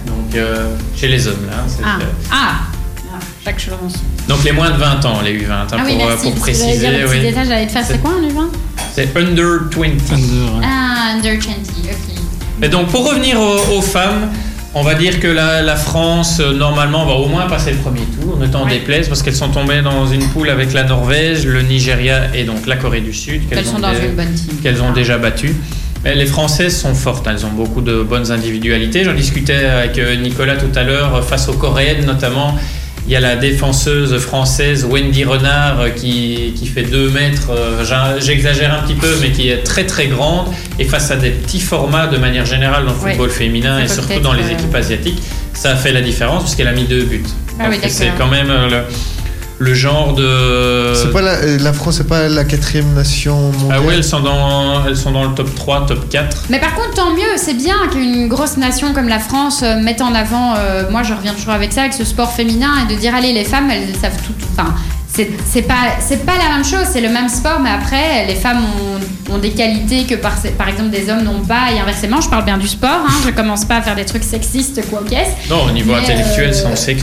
Donc, 0.07 0.35
euh, 0.35 0.75
chez 0.95 1.07
les 1.07 1.27
hommes, 1.27 1.45
là. 1.47 1.63
Ah. 1.85 1.99
ah. 2.31 2.72
Donc, 4.27 4.43
les 4.43 4.51
moins 4.51 4.71
de 4.71 4.77
20 4.77 5.05
ans, 5.05 5.21
les 5.21 5.37
U20, 5.37 5.51
hein, 5.51 5.67
ah 5.71 5.83
oui, 5.85 5.95
pour, 5.97 6.07
merci, 6.07 6.31
pour 6.31 6.39
préciser. 6.39 6.77
Dire 6.77 6.91
le 6.91 7.05
petit 7.05 7.27
oui. 7.27 7.33
j'allais 7.35 7.67
te 7.67 7.71
faire, 7.71 7.85
c'est 7.85 8.01
quoi 8.01 8.11
un 8.11 8.21
U20 8.21 8.47
C'est 8.93 9.15
Under 9.17 9.59
20. 9.69 9.87
Ah, 10.63 11.13
Under 11.15 11.33
20, 11.33 11.39
ok. 11.39 12.63
Et 12.63 12.69
donc, 12.69 12.87
pour 12.87 13.09
revenir 13.09 13.39
aux 13.39 13.81
femmes, 13.81 14.29
on 14.75 14.81
va 14.81 14.95
dire 14.95 15.19
que 15.19 15.27
la, 15.27 15.75
France, 15.75 16.39
euh, 16.39 16.53
normalement, 16.53 17.05
va 17.05 17.13
au 17.13 17.27
moins 17.27 17.45
passer 17.47 17.71
le 17.71 17.77
premier 17.77 18.01
tour, 18.19 18.37
ne 18.37 18.47
t'en 18.47 18.65
déplaise, 18.65 19.07
parce 19.07 19.21
qu'elles 19.21 19.35
sont 19.35 19.49
tombées 19.49 19.81
dans 19.81 20.07
une 20.07 20.27
poule 20.29 20.49
avec 20.49 20.73
la 20.73 20.83
Norvège, 20.83 21.45
le 21.45 21.61
Nigeria 21.61 22.35
et 22.35 22.43
donc 22.43 22.65
la 22.65 22.75
Corée 22.75 23.01
du 23.01 23.13
Sud, 23.13 23.47
qu'elles 23.47 23.67
ont, 23.67 23.81
qu'elles 24.63 24.81
ont 24.81 24.91
déjà 24.91 25.17
battues. 25.19 25.55
Mais 26.03 26.15
les 26.15 26.25
Françaises 26.25 26.75
sont 26.75 26.95
fortes, 26.95 27.27
elles 27.27 27.45
ont 27.45 27.51
beaucoup 27.51 27.81
de 27.81 28.01
bonnes 28.01 28.31
individualités. 28.31 29.03
J'en 29.03 29.13
discutais 29.13 29.65
avec 29.65 29.97
euh, 29.99 30.15
Nicolas 30.15 30.55
tout 30.55 30.71
à 30.75 30.83
l'heure, 30.83 31.23
face 31.23 31.47
aux 31.49 31.53
Coréennes 31.53 32.05
notamment. 32.05 32.55
Il 33.05 33.11
y 33.11 33.15
a 33.17 33.19
la 33.19 33.35
défenseuse 33.35 34.17
française 34.17 34.85
Wendy 34.85 35.25
Renard 35.25 35.81
euh, 35.81 35.89
qui, 35.89 36.53
qui 36.57 36.67
fait 36.67 36.83
2 36.83 37.09
mètres, 37.09 37.51
euh, 37.51 38.19
j'exagère 38.19 38.73
un 38.73 38.83
petit 38.83 38.93
peu, 38.93 39.17
mais 39.21 39.31
qui 39.31 39.49
est 39.49 39.57
très 39.63 39.85
très 39.85 40.07
grande. 40.07 40.47
Et 40.79 40.85
face 40.85 41.11
à 41.11 41.17
des 41.17 41.31
petits 41.31 41.59
formats 41.59 42.07
de 42.07 42.17
manière 42.17 42.45
générale 42.45 42.85
dans 42.85 42.93
le 42.93 42.97
football 42.97 43.29
féminin 43.29 43.81
et 43.81 43.87
surtout 43.87 44.21
dans 44.21 44.33
les 44.33 44.51
équipes 44.51 44.73
asiatiques, 44.73 45.21
ça 45.53 45.71
a 45.71 45.75
fait 45.75 45.91
la 45.91 46.01
différence 46.01 46.43
puisqu'elle 46.43 46.69
a 46.69 46.73
mis 46.73 46.85
deux 46.85 47.03
buts. 47.03 47.23
Ah 47.59 47.65
c'est 47.87 48.11
quand 48.17 48.27
même 48.27 48.49
euh, 48.49 48.69
le, 48.69 48.77
le 49.59 49.73
genre 49.73 50.13
de. 50.13 50.93
C'est 50.95 51.11
pas 51.11 51.21
la, 51.21 51.31
euh, 51.33 51.57
la 51.59 51.73
France, 51.73 51.97
c'est 51.97 52.07
pas 52.07 52.27
la 52.27 52.43
quatrième 52.43 52.93
nation 52.93 53.51
mondiale? 53.51 53.79
Ah 53.79 53.81
oui, 53.85 53.93
elles 53.97 54.03
sont, 54.03 54.19
dans, 54.19 54.85
elles 54.85 54.97
sont 54.97 55.11
dans 55.11 55.25
le 55.25 55.35
top 55.35 55.53
3, 55.55 55.85
top 55.85 56.09
4. 56.09 56.45
Mais 56.49 56.59
par 56.59 56.73
contre, 56.75 56.93
tant 56.95 57.13
mieux, 57.13 57.37
c'est 57.37 57.53
bien 57.53 57.75
qu'une 57.91 58.27
grosse 58.27 58.57
nation 58.57 58.93
comme 58.93 59.07
la 59.07 59.19
France 59.19 59.61
euh, 59.63 59.79
mette 59.79 60.01
en 60.01 60.13
avant, 60.13 60.55
euh, 60.55 60.89
moi 60.89 61.03
je 61.03 61.13
reviens 61.13 61.33
toujours 61.33 61.53
avec 61.53 61.71
ça, 61.71 61.81
avec 61.81 61.93
ce 61.93 62.03
sport 62.03 62.31
féminin 62.31 62.71
et 62.83 62.93
de 62.93 62.99
dire 62.99 63.13
allez, 63.15 63.33
les 63.33 63.45
femmes, 63.45 63.69
elles 63.69 63.95
savent 63.95 64.21
tout. 64.25 64.33
Enfin, 64.57 64.73
c'est 65.13 65.61
pas 65.61 65.97
c'est 65.99 66.25
pas 66.25 66.33
la 66.37 66.55
même 66.55 66.65
chose 66.65 66.87
c'est 66.91 67.01
le 67.01 67.09
même 67.09 67.29
sport 67.29 67.59
mais 67.59 67.69
après 67.69 68.25
les 68.25 68.33
femmes 68.33 68.63
ont, 68.65 69.33
ont 69.35 69.37
des 69.37 69.51
qualités 69.51 70.05
que 70.05 70.15
par, 70.15 70.33
par 70.57 70.69
exemple 70.69 70.89
des 70.89 71.07
hommes 71.09 71.23
n'ont 71.23 71.41
pas 71.41 71.71
et 71.71 71.79
inversement 71.79 72.19
je 72.19 72.29
parle 72.29 72.45
bien 72.45 72.57
du 72.57 72.67
sport 72.67 72.89
hein, 73.05 73.13
je 73.23 73.29
commence 73.29 73.63
pas 73.63 73.75
à 73.77 73.81
faire 73.83 73.95
des 73.95 74.05
trucs 74.05 74.23
sexistes 74.23 74.81
quoi 74.89 75.03
qu'est-ce. 75.07 75.49
Non 75.51 75.65
au 75.65 75.71
niveau 75.71 75.93
intellectuel 75.93 76.51
euh... 76.53 76.69
on 76.71 76.75
sait 76.75 76.95
que 76.95 77.01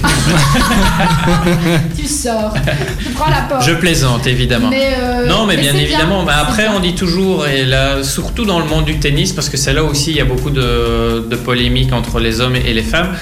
tu 1.97 2.07
sors 2.09 2.53
tu 2.99 3.11
prends 3.11 3.31
la 3.31 3.43
porte. 3.43 3.65
Je 3.65 3.75
plaisante 3.75 4.27
évidemment. 4.27 4.71
Euh, 4.73 5.27
non 5.27 5.47
mais, 5.47 5.57
bien 5.57 5.75
évidemment 5.77 6.25
mais 6.25 6.33
après 6.33 6.67
on 6.69 6.81
dit 6.81 6.97
toujours 6.97 7.47
et 7.47 7.65
là 7.65 8.03
surtout 8.03 8.45
dans 8.45 8.59
le 8.59 8.67
monde 8.67 8.87
du 8.87 8.99
tennis 8.99 9.33
parce 9.33 9.49
que 9.49 9.57
c'est 9.57 9.73
là 9.73 9.85
aussi 9.85 10.11
il 10.11 10.17
y 10.17 10.21
a 10.21 10.25
beaucoup 10.25 10.51
de, 10.51 11.27
de 11.29 11.37
polémiques 11.37 11.93
entre 11.93 12.19
les 12.19 12.41
hommes 12.41 12.57
et 12.57 12.73
les 12.73 12.83
femmes 12.83 13.15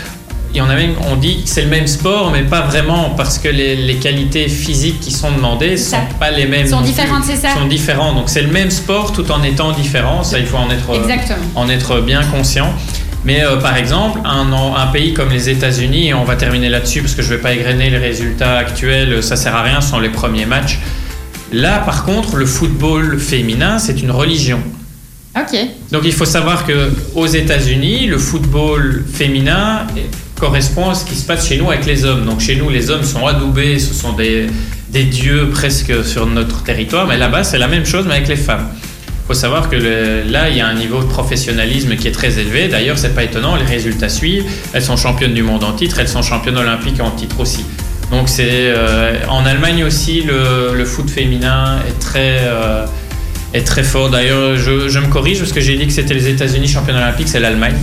il 0.52 0.58
y 0.58 0.60
en 0.60 0.70
a 0.70 0.74
même, 0.74 0.94
on 1.10 1.16
dit 1.16 1.42
que 1.42 1.48
c'est 1.48 1.62
le 1.62 1.68
même 1.68 1.86
sport, 1.86 2.30
mais 2.30 2.42
pas 2.42 2.62
vraiment, 2.62 3.10
parce 3.10 3.38
que 3.38 3.48
les, 3.48 3.76
les 3.76 3.96
qualités 3.96 4.48
physiques 4.48 5.00
qui 5.00 5.10
sont 5.10 5.30
demandées 5.30 5.72
ne 5.72 5.76
sont 5.76 5.96
pas 6.18 6.30
les 6.30 6.46
mêmes. 6.46 6.66
Sont 6.66 6.80
différentes, 6.80 7.24
c'est 7.24 7.36
ça 7.36 7.54
sont 7.54 7.66
différents. 7.66 8.14
Donc 8.14 8.28
c'est 8.28 8.42
le 8.42 8.50
même 8.50 8.70
sport 8.70 9.12
tout 9.12 9.30
en 9.30 9.42
étant 9.42 9.72
différent. 9.72 10.22
Ça, 10.22 10.38
il 10.38 10.46
faut 10.46 10.56
en 10.56 10.70
être, 10.70 10.90
en 11.54 11.68
être 11.68 12.00
bien 12.00 12.22
conscient. 12.24 12.72
Mais 13.24 13.42
euh, 13.42 13.56
par 13.56 13.76
exemple, 13.76 14.20
un, 14.24 14.50
un, 14.52 14.86
pays 14.86 15.12
comme 15.12 15.30
les 15.30 15.50
États-Unis, 15.50 16.08
et 16.08 16.14
on 16.14 16.24
va 16.24 16.36
terminer 16.36 16.68
là-dessus 16.68 17.02
parce 17.02 17.14
que 17.14 17.22
je 17.22 17.30
ne 17.30 17.36
vais 17.36 17.42
pas 17.42 17.52
égrener 17.52 17.90
les 17.90 17.98
résultats 17.98 18.56
actuels, 18.56 19.22
ça 19.22 19.36
sert 19.36 19.54
à 19.54 19.62
rien, 19.62 19.80
ce 19.80 19.90
sont 19.90 20.00
les 20.00 20.08
premiers 20.08 20.46
matchs. 20.46 20.78
Là, 21.52 21.78
par 21.80 22.04
contre, 22.04 22.36
le 22.36 22.46
football 22.46 23.18
féminin, 23.18 23.78
c'est 23.78 24.00
une 24.00 24.10
religion. 24.10 24.60
Ok. 25.36 25.58
Donc 25.92 26.02
il 26.04 26.12
faut 26.12 26.24
savoir 26.24 26.66
que 26.66 26.90
aux 27.14 27.26
États-Unis, 27.26 28.06
le 28.06 28.18
football 28.18 29.04
féminin 29.12 29.86
correspond 30.38 30.90
à 30.90 30.94
ce 30.94 31.04
qui 31.04 31.14
se 31.14 31.26
passe 31.26 31.48
chez 31.48 31.56
nous 31.56 31.70
avec 31.70 31.86
les 31.86 32.04
hommes. 32.04 32.24
Donc 32.24 32.40
chez 32.40 32.56
nous, 32.56 32.68
les 32.70 32.90
hommes 32.90 33.04
sont 33.04 33.26
adoubés, 33.26 33.78
ce 33.78 33.92
sont 33.94 34.12
des, 34.12 34.46
des 34.90 35.04
dieux 35.04 35.48
presque 35.50 36.04
sur 36.04 36.26
notre 36.26 36.62
territoire, 36.62 37.06
mais 37.06 37.18
là-bas, 37.18 37.44
c'est 37.44 37.58
la 37.58 37.68
même 37.68 37.84
chose, 37.84 38.04
mais 38.06 38.14
avec 38.14 38.28
les 38.28 38.36
femmes. 38.36 38.68
Il 39.06 39.34
faut 39.34 39.34
savoir 39.34 39.68
que 39.68 39.76
là, 39.76 40.48
il 40.48 40.56
y 40.56 40.60
a 40.60 40.66
un 40.66 40.74
niveau 40.74 41.00
de 41.00 41.06
professionnalisme 41.06 41.96
qui 41.96 42.08
est 42.08 42.12
très 42.12 42.38
élevé. 42.38 42.68
D'ailleurs, 42.68 42.96
c'est 42.96 43.14
pas 43.14 43.24
étonnant, 43.24 43.56
les 43.56 43.64
résultats 43.64 44.08
suivent. 44.08 44.44
Elles 44.72 44.82
sont 44.82 44.96
championnes 44.96 45.34
du 45.34 45.42
monde 45.42 45.64
en 45.64 45.72
titre, 45.72 45.98
elles 45.98 46.08
sont 46.08 46.22
championnes 46.22 46.56
olympiques 46.56 47.00
en 47.00 47.10
titre 47.10 47.40
aussi. 47.40 47.66
Donc 48.10 48.30
c'est 48.30 48.48
euh, 48.50 49.18
en 49.28 49.44
Allemagne 49.44 49.84
aussi, 49.84 50.22
le, 50.22 50.74
le, 50.74 50.84
foot 50.86 51.10
féminin 51.10 51.80
est 51.86 51.98
très 52.00 52.38
euh, 52.40 52.86
est 53.52 53.64
très 53.64 53.82
fort. 53.82 54.08
D'ailleurs, 54.08 54.56
je, 54.56 54.88
je, 54.88 54.98
me 54.98 55.08
corrige 55.08 55.40
parce 55.40 55.52
que 55.52 55.60
j'ai 55.60 55.76
dit 55.76 55.86
que 55.86 55.92
c'était 55.92 56.14
les 56.14 56.28
États-Unis 56.28 56.68
championnes 56.68 56.96
olympiques, 56.96 57.28
c'est 57.28 57.40
l'Allemagne. 57.40 57.76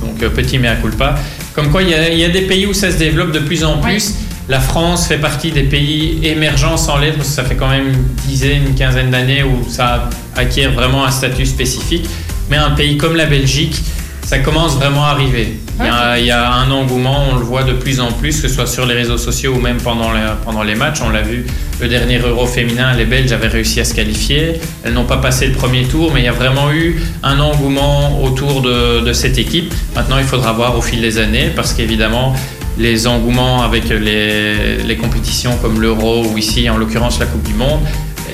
Donc 0.00 0.22
euh, 0.22 0.30
petit 0.30 0.58
mea 0.58 0.74
culpa. 0.76 1.16
Comme 1.56 1.70
quoi, 1.70 1.82
il 1.82 1.88
y, 1.88 2.24
a, 2.24 2.28
des 2.28 2.42
pays 2.42 2.66
où 2.66 2.74
ça 2.74 2.92
se 2.92 2.98
développe 2.98 3.32
de 3.32 3.38
plus 3.38 3.64
en 3.64 3.78
plus. 3.78 4.12
La 4.46 4.60
France 4.60 5.06
fait 5.08 5.16
partie 5.16 5.52
des 5.52 5.62
pays 5.62 6.20
émergents 6.22 6.76
sans 6.76 6.98
l'être, 6.98 7.16
parce 7.16 7.30
que 7.30 7.34
ça 7.34 7.44
fait 7.44 7.56
quand 7.56 7.70
même 7.70 7.88
une 7.88 8.04
dizaine, 8.28 8.66
une 8.66 8.74
quinzaine 8.74 9.10
d'années 9.10 9.42
où 9.42 9.66
ça 9.66 10.10
acquiert 10.36 10.72
vraiment 10.72 11.06
un 11.06 11.10
statut 11.10 11.46
spécifique. 11.46 12.04
Mais 12.50 12.58
un 12.58 12.72
pays 12.72 12.98
comme 12.98 13.16
la 13.16 13.24
Belgique, 13.24 13.74
ça 14.22 14.38
commence 14.40 14.74
vraiment 14.76 15.06
à 15.06 15.08
arriver. 15.08 15.58
Il 15.78 16.24
y, 16.24 16.30
a, 16.30 16.52
un 16.52 16.70
engouement, 16.70 17.26
on 17.30 17.36
le 17.36 17.44
voit 17.44 17.62
de 17.62 17.74
plus 17.74 18.00
en 18.00 18.10
plus, 18.10 18.40
que 18.40 18.48
ce 18.48 18.54
soit 18.54 18.66
sur 18.66 18.86
les 18.86 18.94
réseaux 18.94 19.18
sociaux 19.18 19.54
ou 19.54 19.60
même 19.60 19.76
pendant 19.76 20.10
les, 20.12 20.20
pendant 20.44 20.62
les 20.62 20.74
matchs. 20.74 21.00
On 21.04 21.10
l'a 21.10 21.20
vu, 21.20 21.44
le 21.80 21.88
dernier 21.88 22.18
Euro 22.18 22.46
féminin, 22.46 22.94
les 22.96 23.04
Belges 23.04 23.32
avaient 23.32 23.48
réussi 23.48 23.80
à 23.80 23.84
se 23.84 23.92
qualifier. 23.92 24.54
Elles 24.84 24.94
n'ont 24.94 25.04
pas 25.04 25.18
passé 25.18 25.46
le 25.46 25.52
premier 25.52 25.84
tour, 25.84 26.12
mais 26.14 26.20
il 26.20 26.24
y 26.24 26.28
a 26.28 26.32
vraiment 26.32 26.72
eu 26.72 26.98
un 27.22 27.38
engouement 27.40 28.22
autour 28.22 28.62
de, 28.62 29.00
de 29.00 29.12
cette 29.12 29.36
équipe. 29.36 29.72
Maintenant, 29.94 30.18
il 30.18 30.24
faudra 30.24 30.54
voir 30.54 30.78
au 30.78 30.80
fil 30.80 31.02
des 31.02 31.18
années, 31.18 31.50
parce 31.54 31.74
qu'évidemment, 31.74 32.34
les 32.78 33.06
engouements 33.06 33.62
avec 33.62 33.88
les, 33.90 34.78
les 34.78 34.96
compétitions 34.96 35.56
comme 35.60 35.80
l'Euro 35.80 36.24
ou 36.24 36.38
ici, 36.38 36.70
en 36.70 36.78
l'occurrence, 36.78 37.18
la 37.20 37.26
Coupe 37.26 37.42
du 37.42 37.54
Monde, 37.54 37.80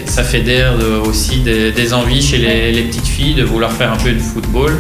ça 0.04 0.22
fédère 0.22 0.74
aussi 1.06 1.40
des, 1.40 1.72
des 1.72 1.94
envies 1.94 2.22
chez 2.22 2.38
les, 2.38 2.72
les 2.72 2.82
petites 2.82 3.06
filles 3.06 3.34
de 3.34 3.44
vouloir 3.44 3.72
faire 3.72 3.92
un 3.92 3.96
peu 3.96 4.12
de 4.12 4.18
football. 4.18 4.72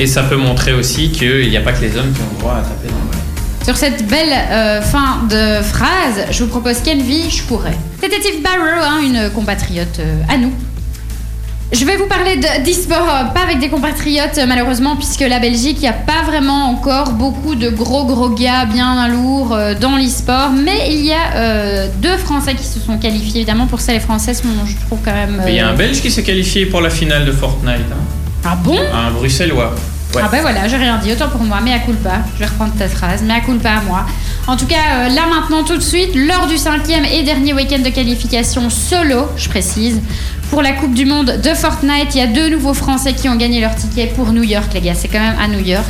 Et 0.00 0.06
ça 0.06 0.22
peut 0.22 0.36
montrer 0.36 0.72
aussi 0.72 1.10
qu'il 1.10 1.50
n'y 1.50 1.58
a 1.58 1.60
pas 1.60 1.72
que 1.72 1.82
les 1.82 1.94
hommes 1.94 2.10
qui 2.14 2.22
ont 2.22 2.34
le 2.34 2.40
droit 2.40 2.54
à 2.54 2.62
taper 2.62 2.88
dans 2.88 2.94
le 2.94 3.64
Sur 3.66 3.76
cette 3.76 4.08
belle 4.08 4.32
euh, 4.32 4.80
fin 4.80 5.24
de 5.28 5.62
phrase, 5.62 6.24
je 6.30 6.42
vous 6.42 6.48
propose 6.48 6.78
Kenvi, 6.78 7.28
je 7.28 7.42
pourrais. 7.42 7.76
C'était 8.02 8.18
Steve 8.18 8.40
Barrow, 8.42 8.82
hein, 8.82 9.00
une 9.04 9.30
compatriote 9.34 9.98
euh, 10.00 10.22
à 10.26 10.38
nous. 10.38 10.54
Je 11.70 11.84
vais 11.84 11.98
vous 11.98 12.06
parler 12.06 12.36
d'e-sport, 12.36 12.96
euh, 13.10 13.24
pas 13.34 13.42
avec 13.42 13.58
des 13.58 13.68
compatriotes 13.68 14.40
malheureusement, 14.48 14.96
puisque 14.96 15.20
la 15.20 15.38
Belgique, 15.38 15.76
il 15.76 15.82
n'y 15.82 15.88
a 15.88 15.92
pas 15.92 16.22
vraiment 16.24 16.70
encore 16.70 17.10
beaucoup 17.10 17.54
de 17.54 17.68
gros 17.68 18.06
gros 18.06 18.30
gars 18.30 18.64
bien 18.64 19.06
lourds 19.06 19.54
dans 19.82 19.98
l'e-sport, 19.98 20.52
mais 20.52 20.94
il 20.94 21.04
y 21.04 21.12
a 21.12 21.88
deux 22.00 22.16
Français 22.16 22.54
qui 22.54 22.64
se 22.64 22.80
sont 22.80 22.96
qualifiés, 22.96 23.42
évidemment 23.42 23.66
pour 23.66 23.80
ça 23.80 23.92
les 23.92 24.00
Françaises, 24.00 24.42
je 24.42 24.86
trouve 24.86 25.00
quand 25.04 25.12
même... 25.12 25.42
Il 25.46 25.54
y 25.54 25.60
a 25.60 25.68
un 25.68 25.74
Belge 25.74 26.00
qui 26.00 26.10
s'est 26.10 26.22
qualifié 26.22 26.64
pour 26.64 26.80
la 26.80 26.88
finale 26.88 27.26
de 27.26 27.32
Fortnite. 27.32 27.92
Hein. 27.92 28.19
Ah 28.44 28.56
bon 28.56 28.78
Un 28.92 29.10
bruxellois. 29.10 29.74
Ah 30.16 30.28
ben 30.30 30.40
voilà, 30.40 30.66
j'ai 30.66 30.76
rien 30.76 30.98
dit. 30.98 31.12
Autant 31.12 31.28
pour 31.28 31.42
moi, 31.42 31.58
mais 31.62 31.72
à 31.72 31.78
culpa. 31.78 32.22
Je 32.34 32.40
vais 32.40 32.46
reprendre 32.46 32.72
ta 32.76 32.88
phrase, 32.88 33.22
mais 33.24 33.34
à 33.34 33.40
culpa 33.40 33.70
à 33.70 33.80
moi. 33.82 34.06
En 34.46 34.56
tout 34.56 34.66
cas, 34.66 34.74
euh, 34.76 35.08
là 35.08 35.22
maintenant, 35.32 35.62
tout 35.62 35.76
de 35.76 35.82
suite, 35.82 36.10
lors 36.14 36.46
du 36.48 36.56
cinquième 36.56 37.04
et 37.04 37.22
dernier 37.22 37.54
week-end 37.54 37.78
de 37.78 37.90
qualification 37.90 38.70
solo, 38.70 39.28
je 39.36 39.48
précise, 39.48 40.00
pour 40.50 40.62
la 40.62 40.72
Coupe 40.72 40.94
du 40.94 41.04
Monde 41.04 41.40
de 41.42 41.54
Fortnite, 41.54 42.14
il 42.14 42.18
y 42.18 42.22
a 42.22 42.26
deux 42.26 42.48
nouveaux 42.48 42.74
Français 42.74 43.12
qui 43.12 43.28
ont 43.28 43.36
gagné 43.36 43.60
leur 43.60 43.74
ticket 43.76 44.06
pour 44.16 44.32
New 44.32 44.42
York, 44.42 44.66
les 44.74 44.80
gars. 44.80 44.94
C'est 44.94 45.08
quand 45.08 45.20
même 45.20 45.36
à 45.40 45.46
New 45.46 45.64
York. 45.64 45.84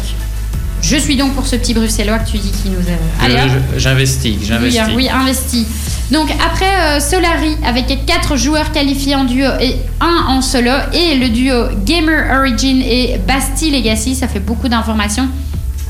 Je 0.83 0.97
suis 0.97 1.17
donc 1.17 1.35
pour 1.35 1.47
ce 1.47 1.57
petit 1.57 1.75
bruxellois 1.75 2.19
que 2.19 2.31
tu 2.31 2.39
dis 2.39 2.51
qui 2.51 2.71
nous 2.71 2.81
a. 2.81 3.25
Allez, 3.25 3.53
j'investis, 3.77 4.37
j'investis. 4.43 4.81
Oui, 4.89 4.95
oui, 4.97 5.09
investi. 5.11 5.67
Donc 6.11 6.29
après 6.45 6.97
euh, 6.97 7.01
Solari, 7.01 7.57
avec 7.65 8.05
quatre 8.05 8.37
joueurs 8.37 8.73
qualifiés 8.73 9.15
en 9.15 9.25
duo 9.25 9.47
et 9.61 9.77
un 10.01 10.27
en 10.29 10.43
solo, 10.43 10.73
et 10.93 11.15
le 11.15 11.29
duo 11.29 11.55
Gamer 11.85 12.39
Origin 12.39 12.83
et 12.83 13.19
Bastille 13.27 13.71
Legacy, 13.71 14.15
ça 14.15 14.27
fait 14.27 14.41
beaucoup 14.41 14.69
d'informations. 14.69 15.29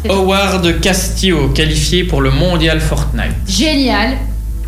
Howard 0.09 0.81
Castillo, 0.81 1.49
qualifié 1.49 2.05
pour 2.05 2.21
le 2.21 2.31
mondial 2.31 2.81
Fortnite. 2.81 3.35
Génial. 3.47 4.17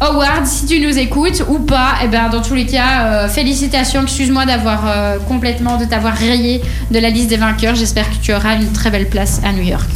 Howard, 0.00 0.46
si 0.46 0.66
tu 0.66 0.80
nous 0.80 0.98
écoutes 0.98 1.44
ou 1.48 1.60
pas, 1.60 1.94
eh 2.02 2.08
ben 2.08 2.28
dans 2.28 2.42
tous 2.42 2.54
les 2.54 2.66
cas, 2.66 3.04
euh, 3.04 3.28
félicitations. 3.28 4.02
Excuse-moi 4.02 4.46
d'avoir 4.46 4.82
euh, 4.86 5.18
complètement 5.28 5.76
de 5.76 5.84
t'avoir 5.84 6.14
rayé 6.14 6.60
de 6.90 6.98
la 6.98 7.08
liste 7.08 7.28
des 7.28 7.36
vainqueurs. 7.36 7.76
J'espère 7.76 8.10
que 8.10 8.16
tu 8.20 8.34
auras 8.34 8.56
une 8.56 8.72
très 8.72 8.90
belle 8.90 9.08
place 9.08 9.40
à 9.44 9.52
New 9.52 9.62
York. 9.62 9.88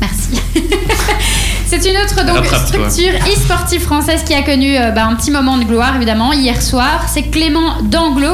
Merci. 0.00 0.42
C'est 1.74 1.88
une 1.88 1.96
autre 1.96 2.26
donc, 2.26 2.44
structure 2.44 3.14
e-sportive 3.26 3.80
française 3.80 4.22
qui 4.24 4.34
a 4.34 4.42
connu 4.42 4.76
euh, 4.76 4.90
bah, 4.90 5.06
un 5.06 5.14
petit 5.14 5.30
moment 5.30 5.56
de 5.56 5.64
gloire, 5.64 5.96
évidemment, 5.96 6.34
hier 6.34 6.60
soir. 6.60 7.06
C'est 7.08 7.22
Clément 7.30 7.80
Danglo, 7.84 8.28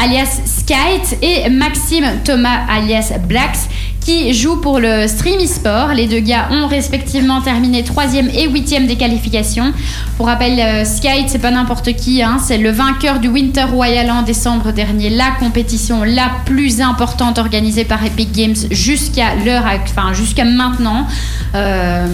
alias 0.00 0.40
Skite, 0.46 1.18
et 1.20 1.50
Maxime 1.50 2.04
Thomas, 2.22 2.60
alias 2.70 3.14
Blacks, 3.26 3.68
qui 4.00 4.32
jouent 4.32 4.60
pour 4.60 4.78
le 4.78 5.08
Stream 5.08 5.40
e-sport. 5.40 5.88
Les 5.92 6.06
deux 6.06 6.20
gars 6.20 6.46
ont 6.52 6.68
respectivement 6.68 7.40
terminé 7.40 7.82
3e 7.82 8.30
et 8.32 8.46
8e 8.46 8.86
des 8.86 8.94
qualifications. 8.94 9.72
Pour 10.16 10.26
rappel, 10.26 10.60
euh, 10.60 10.84
Skite, 10.84 11.30
c'est 11.30 11.40
pas 11.40 11.50
n'importe 11.50 11.96
qui, 11.96 12.22
hein. 12.22 12.36
c'est 12.40 12.58
le 12.58 12.70
vainqueur 12.70 13.18
du 13.18 13.26
Winter 13.26 13.64
Royal 13.64 14.08
en 14.08 14.22
décembre 14.22 14.70
dernier, 14.70 15.10
la 15.10 15.32
compétition 15.40 16.04
la 16.04 16.30
plus 16.44 16.80
importante 16.80 17.40
organisée 17.40 17.84
par 17.84 18.04
Epic 18.04 18.30
Games 18.30 18.54
jusqu'à 18.70 19.34
l'heure, 19.44 19.64
enfin 19.82 20.14
jusqu'à 20.14 20.44
maintenant. 20.44 21.08
Euh, 21.56 22.06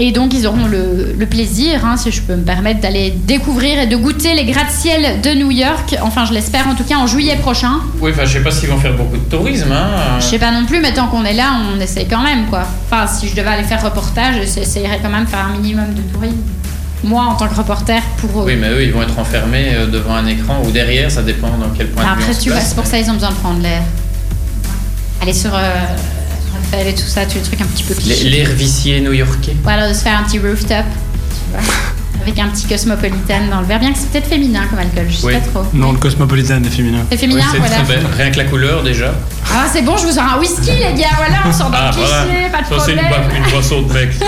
et 0.00 0.12
donc, 0.12 0.32
ils 0.32 0.46
auront 0.46 0.66
le, 0.66 1.26
plaisir, 1.26 1.84
hein, 1.84 1.96
si 1.96 2.12
je 2.12 2.22
peux 2.22 2.36
me 2.36 2.44
permettre, 2.44 2.80
d'aller 2.80 3.10
découvrir 3.10 3.80
et 3.80 3.86
de 3.86 3.96
goûter 3.96 4.34
les 4.34 4.44
gratte-ciel 4.44 5.20
de 5.20 5.30
New 5.30 5.50
York. 5.50 5.96
Enfin, 6.02 6.24
je 6.24 6.32
l'espère 6.32 6.68
en 6.68 6.76
tout 6.76 6.84
cas 6.84 6.96
en 6.96 7.08
juillet 7.08 7.36
prochain. 7.36 7.80
Oui, 8.00 8.12
enfin, 8.14 8.24
je 8.24 8.34
sais 8.34 8.44
pas 8.44 8.52
s'ils 8.52 8.68
vont 8.68 8.78
faire 8.78 8.96
beaucoup 8.96 9.16
de 9.16 9.28
tourisme. 9.28 9.72
Hein. 9.72 10.18
Je 10.20 10.24
sais 10.24 10.38
pas 10.38 10.52
non 10.52 10.66
plus, 10.66 10.80
mais 10.80 10.92
tant 10.94 11.08
qu'on 11.08 11.24
est 11.24 11.34
là, 11.34 11.50
on 11.74 11.80
essaye 11.80 12.06
quand 12.06 12.22
même, 12.22 12.46
quoi. 12.46 12.62
Enfin, 12.86 13.08
si 13.08 13.28
je 13.28 13.34
devais 13.34 13.48
aller 13.48 13.64
faire 13.64 13.82
reportage, 13.82 14.36
j'essayerais 14.36 15.00
quand 15.02 15.10
même 15.10 15.24
de 15.24 15.30
faire 15.30 15.46
un 15.46 15.58
minimum 15.58 15.92
de 15.92 16.02
tourisme. 16.12 16.36
Moi, 17.02 17.24
en 17.24 17.34
tant 17.34 17.48
que 17.48 17.56
reporter, 17.56 18.00
pour 18.18 18.42
eux. 18.42 18.44
Oui, 18.46 18.56
mais 18.56 18.70
eux, 18.70 18.82
ils 18.84 18.92
vont 18.92 19.02
être 19.02 19.18
enfermés 19.18 19.72
euh, 19.74 19.86
devant 19.86 20.14
un 20.14 20.26
écran 20.26 20.62
ou 20.64 20.70
derrière, 20.70 21.10
ça 21.10 21.22
dépend 21.22 21.48
dans 21.48 21.70
quel 21.76 21.88
point 21.88 22.04
Après, 22.04 22.28
de 22.28 22.32
vue. 22.32 22.38
tu 22.40 22.50
vois, 22.50 22.60
c'est 22.60 22.76
pour 22.76 22.86
ça 22.86 22.98
qu'ils 22.98 23.10
ont 23.10 23.14
besoin 23.14 23.30
de 23.30 23.36
prendre 23.36 23.60
l'air. 23.60 23.82
Aller 25.20 25.32
sur. 25.32 25.54
Euh, 25.54 25.58
et 26.72 26.94
tout 26.94 27.06
ça, 27.06 27.24
tu 27.26 27.38
le 27.38 27.44
truc 27.44 27.60
un 27.60 27.66
petit 27.66 27.84
peu 27.84 27.94
L'air 28.28 28.50
vicié 28.50 29.00
new-yorkais. 29.00 29.56
Voilà, 29.62 29.88
de 29.88 29.94
se 29.94 30.00
faire 30.00 30.18
un 30.18 30.24
petit 30.24 30.38
rooftop, 30.38 30.84
tu 31.30 31.50
vois, 31.50 31.60
avec 32.22 32.38
un 32.38 32.48
petit 32.48 32.66
cosmopolitan 32.66 33.46
dans 33.50 33.60
le 33.60 33.66
verre. 33.66 33.80
Bien 33.80 33.92
que 33.92 33.98
c'est 33.98 34.10
peut-être 34.10 34.28
féminin 34.28 34.66
comme 34.68 34.78
alcool, 34.78 35.06
je 35.08 35.16
sais 35.16 35.32
pas 35.32 35.40
trop. 35.40 35.64
Non, 35.72 35.92
le 35.92 35.98
cosmopolitan 35.98 36.62
est 36.62 36.70
féminin. 36.70 37.04
C'est 37.10 37.16
féminin, 37.16 37.44
voilà. 37.56 37.76
Rien 38.16 38.30
que 38.30 38.38
la 38.38 38.44
couleur 38.44 38.82
déjà. 38.82 39.14
Ah, 39.50 39.66
c'est 39.72 39.82
bon, 39.82 39.96
je 39.96 40.06
vous 40.06 40.12
sors 40.12 40.24
un 40.24 40.38
whisky, 40.38 40.70
les 40.72 41.00
gars, 41.00 41.08
voilà, 41.16 41.38
on 41.46 41.52
sort 41.52 41.70
d'un 41.70 41.78
ah, 41.80 41.90
cliché, 41.90 42.50
pas 42.52 42.60
de 42.60 42.66
problème. 42.66 43.00
c'est 43.30 43.38
une, 43.38 43.50
boisson 43.50 43.82
de 43.82 43.92
mec. 43.92 44.10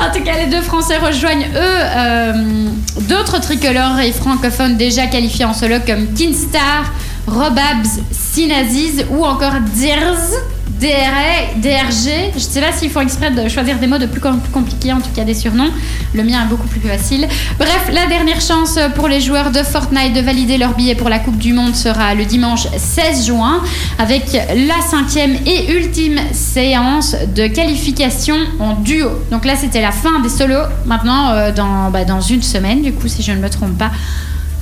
En 0.00 0.12
tout 0.12 0.22
cas, 0.24 0.32
les 0.36 0.46
deux 0.46 0.60
Français 0.60 0.98
rejoignent, 0.98 1.46
eux, 1.54 1.56
euh, 1.56 2.68
d'autres 3.08 3.40
tricolores 3.40 4.00
et 4.00 4.12
francophones 4.12 4.76
déjà 4.76 5.06
qualifiés 5.06 5.44
en 5.44 5.54
solo 5.54 5.76
comme 5.86 6.12
Kinstar, 6.14 6.92
Robabs, 7.26 8.02
Sinaziz 8.10 9.06
ou 9.10 9.24
encore 9.24 9.60
Dirz. 9.74 10.34
DRG, 10.80 12.32
je 12.34 12.38
sais 12.38 12.60
pas 12.60 12.72
s'il 12.72 12.90
faut 12.90 13.00
exprès 13.00 13.30
de 13.30 13.48
choisir 13.48 13.78
des 13.78 13.86
mots 13.86 13.96
de 13.96 14.06
plus 14.06 14.20
compliqués, 14.20 14.92
en 14.92 15.00
tout 15.00 15.10
cas 15.14 15.24
des 15.24 15.34
surnoms. 15.34 15.70
Le 16.14 16.22
mien 16.22 16.42
est 16.44 16.48
beaucoup 16.48 16.66
plus 16.66 16.80
facile. 16.80 17.26
Bref, 17.58 17.90
la 17.92 18.06
dernière 18.06 18.40
chance 18.40 18.78
pour 18.94 19.08
les 19.08 19.20
joueurs 19.20 19.50
de 19.50 19.60
Fortnite 19.60 20.12
de 20.14 20.20
valider 20.20 20.58
leur 20.58 20.74
billet 20.74 20.94
pour 20.94 21.08
la 21.08 21.18
Coupe 21.20 21.38
du 21.38 21.52
Monde 21.54 21.74
sera 21.74 22.14
le 22.14 22.24
dimanche 22.24 22.66
16 22.76 23.26
juin 23.26 23.62
avec 23.98 24.32
la 24.32 24.86
cinquième 24.86 25.36
et 25.46 25.72
ultime 25.72 26.20
séance 26.32 27.16
de 27.34 27.46
qualification 27.46 28.36
en 28.58 28.74
duo. 28.74 29.08
Donc 29.30 29.46
là, 29.46 29.56
c'était 29.56 29.80
la 29.80 29.92
fin 29.92 30.20
des 30.20 30.28
solos. 30.28 30.66
Maintenant, 30.86 31.30
euh, 31.30 31.52
dans, 31.52 31.90
bah, 31.90 32.04
dans 32.04 32.20
une 32.20 32.42
semaine, 32.42 32.82
du 32.82 32.92
coup, 32.92 33.08
si 33.08 33.22
je 33.22 33.32
ne 33.32 33.38
me 33.38 33.48
trompe 33.48 33.78
pas, 33.78 33.90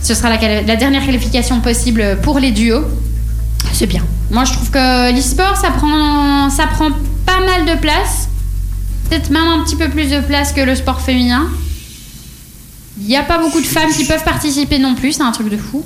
ce 0.02 0.14
sera 0.14 0.30
la 0.30 0.76
dernière 0.76 1.04
qualification 1.04 1.60
possible 1.60 2.18
pour 2.22 2.38
les 2.38 2.50
duos. 2.50 2.84
C'est 3.72 3.86
bien. 3.86 4.02
Moi, 4.30 4.44
je 4.44 4.52
trouve 4.52 4.70
que 4.70 5.14
l'e-sport, 5.14 5.56
ça 5.56 5.70
prend, 5.70 6.50
ça 6.50 6.66
prend 6.66 6.90
pas 7.26 7.40
mal 7.40 7.66
de 7.66 7.80
place. 7.80 8.28
Peut-être 9.08 9.30
même 9.30 9.46
un 9.46 9.62
petit 9.64 9.76
peu 9.76 9.88
plus 9.88 10.10
de 10.10 10.20
place 10.20 10.52
que 10.52 10.60
le 10.60 10.74
sport 10.74 11.00
féminin. 11.00 11.48
Il 13.00 13.06
n'y 13.06 13.16
a 13.16 13.22
pas 13.22 13.38
beaucoup 13.38 13.60
de 13.60 13.66
femmes 13.66 13.90
qui 13.90 14.04
peuvent 14.04 14.24
participer 14.24 14.78
non 14.78 14.94
plus, 14.94 15.12
c'est 15.12 15.22
un 15.22 15.32
truc 15.32 15.48
de 15.48 15.56
fou. 15.56 15.84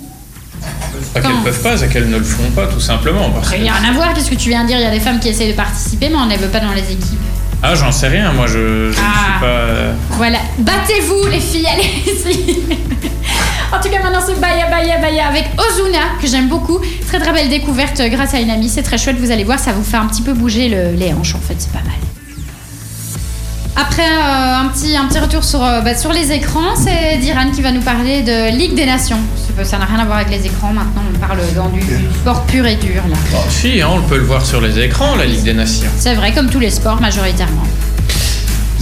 Pas 1.14 1.20
qu'elles 1.20 1.42
peuvent 1.44 1.62
pas, 1.62 1.76
c'est 1.76 1.88
qu'elles 1.88 2.08
ne 2.08 2.18
le 2.18 2.24
font 2.24 2.50
pas, 2.50 2.66
tout 2.66 2.80
simplement. 2.80 3.30
Parce 3.30 3.52
a 3.52 3.56
rien 3.56 3.74
à 3.88 3.92
voir, 3.92 4.12
qu'est-ce 4.14 4.30
que 4.30 4.34
tu 4.34 4.48
viens 4.48 4.62
de 4.62 4.68
dire? 4.68 4.78
Il 4.78 4.82
y 4.82 4.86
a 4.86 4.90
des 4.90 5.00
femmes 5.00 5.20
qui 5.20 5.28
essayent 5.28 5.50
de 5.50 5.56
participer, 5.56 6.08
mais 6.08 6.16
on 6.16 6.26
ne 6.26 6.36
veut 6.36 6.48
pas 6.48 6.60
dans 6.60 6.72
les 6.72 6.92
équipes. 6.92 7.18
Ah, 7.62 7.74
j'en 7.74 7.90
sais 7.90 8.08
rien, 8.08 8.32
moi 8.32 8.46
je, 8.46 8.92
je 8.92 8.98
ah. 8.98 9.22
suis 9.22 9.40
pas. 9.40 9.46
Euh, 9.46 9.92
voilà, 10.10 10.38
battez-vous 10.58 11.26
les 11.30 11.40
filles, 11.40 11.66
allez-y 11.66 12.60
En 13.72 13.80
tout 13.80 13.88
cas, 13.88 14.02
maintenant 14.02 14.20
c'est 14.24 14.38
Baya 14.40 14.70
Baya 14.70 14.98
Baya 14.98 15.26
avec 15.28 15.46
Ozuna, 15.58 15.98
que 16.20 16.26
j'aime 16.26 16.48
beaucoup. 16.48 16.78
Très 17.06 17.18
très 17.18 17.32
belle 17.32 17.48
découverte 17.48 18.00
grâce 18.10 18.34
à 18.34 18.40
une 18.40 18.50
amie, 18.50 18.68
c'est 18.68 18.82
très 18.82 18.98
chouette, 18.98 19.16
vous 19.18 19.30
allez 19.30 19.44
voir, 19.44 19.58
ça 19.58 19.72
vous 19.72 19.82
fait 19.82 19.96
un 19.96 20.06
petit 20.06 20.22
peu 20.22 20.32
bouger 20.32 20.68
les 20.68 21.12
hanches 21.12 21.34
en 21.34 21.40
fait, 21.40 21.56
c'est 21.58 21.72
pas 21.72 21.82
mal. 21.84 21.96
Après 23.78 24.02
euh, 24.02 24.54
un, 24.54 24.68
petit, 24.68 24.96
un 24.96 25.06
petit 25.06 25.18
retour 25.18 25.44
sur, 25.44 25.62
euh, 25.62 25.82
bah, 25.82 25.94
sur 25.94 26.10
les 26.10 26.32
écrans, 26.32 26.74
c'est 26.76 27.18
Diran 27.18 27.50
qui 27.50 27.60
va 27.60 27.72
nous 27.72 27.82
parler 27.82 28.22
de 28.22 28.56
Ligue 28.56 28.74
des 28.74 28.86
Nations. 28.86 29.18
Ça 29.62 29.76
n'a 29.76 29.84
rien 29.84 29.98
à 29.98 30.06
voir 30.06 30.16
avec 30.16 30.30
les 30.30 30.46
écrans, 30.46 30.72
maintenant 30.72 31.02
on 31.14 31.18
parle 31.18 31.38
dans 31.54 31.68
du, 31.68 31.82
sport 32.14 32.42
pur 32.46 32.66
et 32.66 32.76
dur. 32.76 33.02
Là. 33.08 33.16
Oh, 33.34 33.38
si, 33.50 33.82
hein, 33.82 33.88
on 33.92 34.00
peut 34.00 34.16
le 34.16 34.24
voir 34.24 34.46
sur 34.46 34.62
les 34.62 34.78
écrans, 34.78 35.14
la 35.16 35.26
Ligue 35.26 35.42
des 35.42 35.52
Nations. 35.52 35.90
C'est 35.98 36.14
vrai, 36.14 36.32
comme 36.32 36.48
tous 36.48 36.58
les 36.58 36.70
sports 36.70 37.02
majoritairement. 37.02 37.64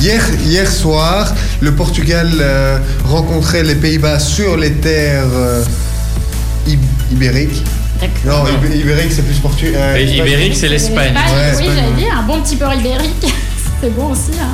Hier, 0.04 0.20
hier 0.44 0.70
soir, 0.70 1.34
le 1.62 1.74
Portugal 1.74 2.28
euh, 2.38 2.78
rencontrait 3.06 3.62
les 3.62 3.74
Pays-Bas 3.74 4.18
sur 4.18 4.54
les 4.58 4.72
terres 4.72 5.24
ibériques. 7.10 7.62
Non, 8.26 8.44
ibérique 8.74 9.10
c'est 9.10 9.22
plus 9.24 9.38
portugais. 9.38 10.04
ibérique 10.14 10.56
c'est 10.56 10.68
l'Espagne. 10.68 11.14
oui, 11.56 11.64
j'allais 11.74 11.96
dire, 11.96 12.18
un 12.18 12.22
bon 12.22 12.42
petit 12.42 12.56
port 12.56 12.74
ibérique. 12.74 13.32
c'est 13.80 13.94
bon 13.96 14.12
aussi. 14.12 14.32
Hein. 14.38 14.52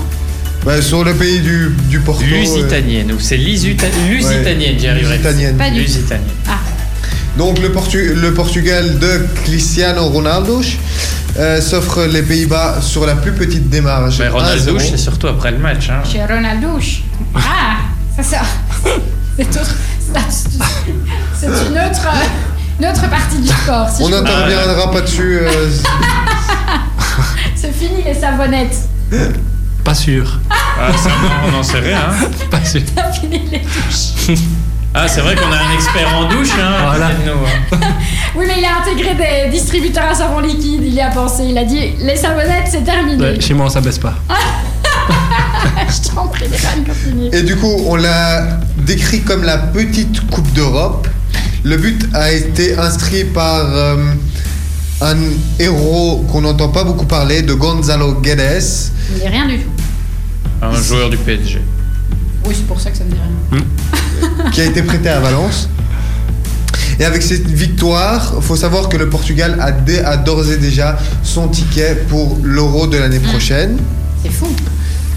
Bah, 0.64 0.80
sur 0.80 1.02
le 1.02 1.14
pays 1.14 1.40
du, 1.40 1.74
du 1.88 1.98
Porto. 1.98 2.22
Lusitanienne, 2.24 3.10
ou 3.10 3.18
c'est 3.18 3.36
Lusitanienne, 3.36 4.78
j'y 4.78 4.86
arriverai. 4.86 5.16
Lusitanienne. 5.16 5.56
Pas 5.56 5.70
du 5.70 5.80
Lusitanienne. 5.80 6.28
Ah. 6.46 6.60
Donc 7.36 7.58
le, 7.58 7.68
le, 7.68 8.34
Portugal 8.34 8.98
de 8.98 9.26
Cristiano 9.44 10.06
Ronaldo 10.08 10.60
euh, 11.38 11.60
s'offre 11.60 12.04
les 12.04 12.22
Pays-Bas 12.22 12.80
sur 12.80 13.06
la 13.06 13.14
plus 13.14 13.32
petite 13.32 13.68
démarche. 13.70 14.18
Mais 14.18 14.28
Ronaldo, 14.28 14.78
c'est 14.78 14.96
surtout 14.96 15.28
après 15.28 15.52
le 15.52 15.58
match. 15.58 15.88
Hein. 15.90 16.02
Chez 16.04 16.24
Ronaldo. 16.24 16.78
Ah, 17.34 17.76
ça, 18.16 18.22
ça. 18.22 18.42
C'est 21.38 21.46
une 21.46 21.78
autre, 21.78 22.08
une 22.80 22.86
autre 22.86 23.08
partie 23.08 23.38
du 23.38 23.48
sport. 23.48 23.88
Si 23.88 24.02
On 24.02 24.08
n'interviendra 24.08 24.90
pas 24.90 25.00
dessus. 25.02 25.38
Euh, 25.40 25.70
c'est 27.54 27.72
fini 27.72 28.02
les 28.04 28.14
savonnettes. 28.14 28.88
Pas 29.84 29.94
sûr. 29.94 30.38
Ah, 30.50 30.92
ça, 30.96 31.10
on 31.46 31.52
n'en 31.52 31.62
sait 31.62 31.78
rien. 31.78 32.00
Hein. 32.10 32.28
Pas 32.50 32.64
sûr. 32.64 32.82
T'as 32.94 33.12
fini 33.12 33.40
les 33.50 33.60
douches. 33.60 34.36
Ah, 34.92 35.06
c'est 35.06 35.20
vrai 35.20 35.36
qu'on 35.36 35.52
a 35.52 35.56
un 35.56 35.74
expert 35.74 36.12
en 36.16 36.28
douche, 36.28 36.50
hein, 36.60 36.88
voilà. 36.88 37.10
nous, 37.24 37.32
hein. 37.76 37.78
oui, 38.34 38.44
mais 38.48 38.54
il 38.58 38.64
a 38.64 38.80
intégré 38.80 39.14
des 39.14 39.50
distributeurs 39.50 40.10
à 40.10 40.14
savon 40.14 40.40
liquide, 40.40 40.82
il 40.82 40.94
y 40.94 41.00
a 41.00 41.10
pensé, 41.10 41.44
il 41.48 41.56
a 41.56 41.64
dit 41.64 41.92
les 42.00 42.16
savonnettes, 42.16 42.66
c'est 42.68 42.82
terminé. 42.82 43.40
chez 43.40 43.54
moi, 43.54 43.70
ça 43.70 43.80
baisse 43.80 43.98
pas. 43.98 44.14
Je 45.88 46.10
t'en 46.10 46.26
prie, 46.26 46.46
les 46.48 47.38
Et 47.38 47.42
du 47.42 47.56
coup, 47.56 47.72
on 47.86 47.96
l'a 47.96 48.58
décrit 48.78 49.22
comme 49.22 49.44
la 49.44 49.58
petite 49.58 50.28
Coupe 50.30 50.52
d'Europe. 50.52 51.06
Le 51.62 51.76
but 51.76 52.08
a 52.14 52.32
été 52.32 52.76
inscrit 52.76 53.24
par 53.24 53.64
euh, 53.72 53.96
un 55.02 55.16
héros 55.58 56.24
qu'on 56.30 56.40
n'entend 56.40 56.68
pas 56.68 56.84
beaucoup 56.84 57.06
parler, 57.06 57.42
de 57.42 57.54
Gonzalo 57.54 58.14
Guedes. 58.20 58.90
Il 59.16 59.28
rien 59.28 59.46
du 59.46 59.58
tout. 59.58 59.70
Un 60.62 60.80
joueur 60.80 61.10
du 61.10 61.16
PSG. 61.16 61.60
Oui, 62.46 62.54
c'est 62.56 62.66
pour 62.66 62.80
ça 62.80 62.90
que 62.90 62.96
ça 62.98 63.04
me 63.04 63.10
dit 63.10 63.16
rien. 63.16 63.60
Hmm. 63.60 64.50
qui 64.52 64.60
a 64.60 64.64
été 64.64 64.82
prêté 64.82 65.08
à 65.08 65.20
Valence. 65.20 65.68
Et 66.98 67.04
avec 67.04 67.22
cette 67.22 67.46
victoire, 67.46 68.34
il 68.36 68.42
faut 68.42 68.56
savoir 68.56 68.88
que 68.88 68.96
le 68.96 69.08
Portugal 69.08 69.58
a, 69.60 70.16
d'ores 70.16 70.50
et 70.52 70.58
déjà 70.58 70.98
son 71.22 71.48
ticket 71.48 71.94
pour 72.08 72.38
l'Euro 72.42 72.86
de 72.86 72.98
l'année 72.98 73.18
hmm. 73.18 73.30
prochaine. 73.30 73.78
C'est 74.22 74.30
fou. 74.30 74.48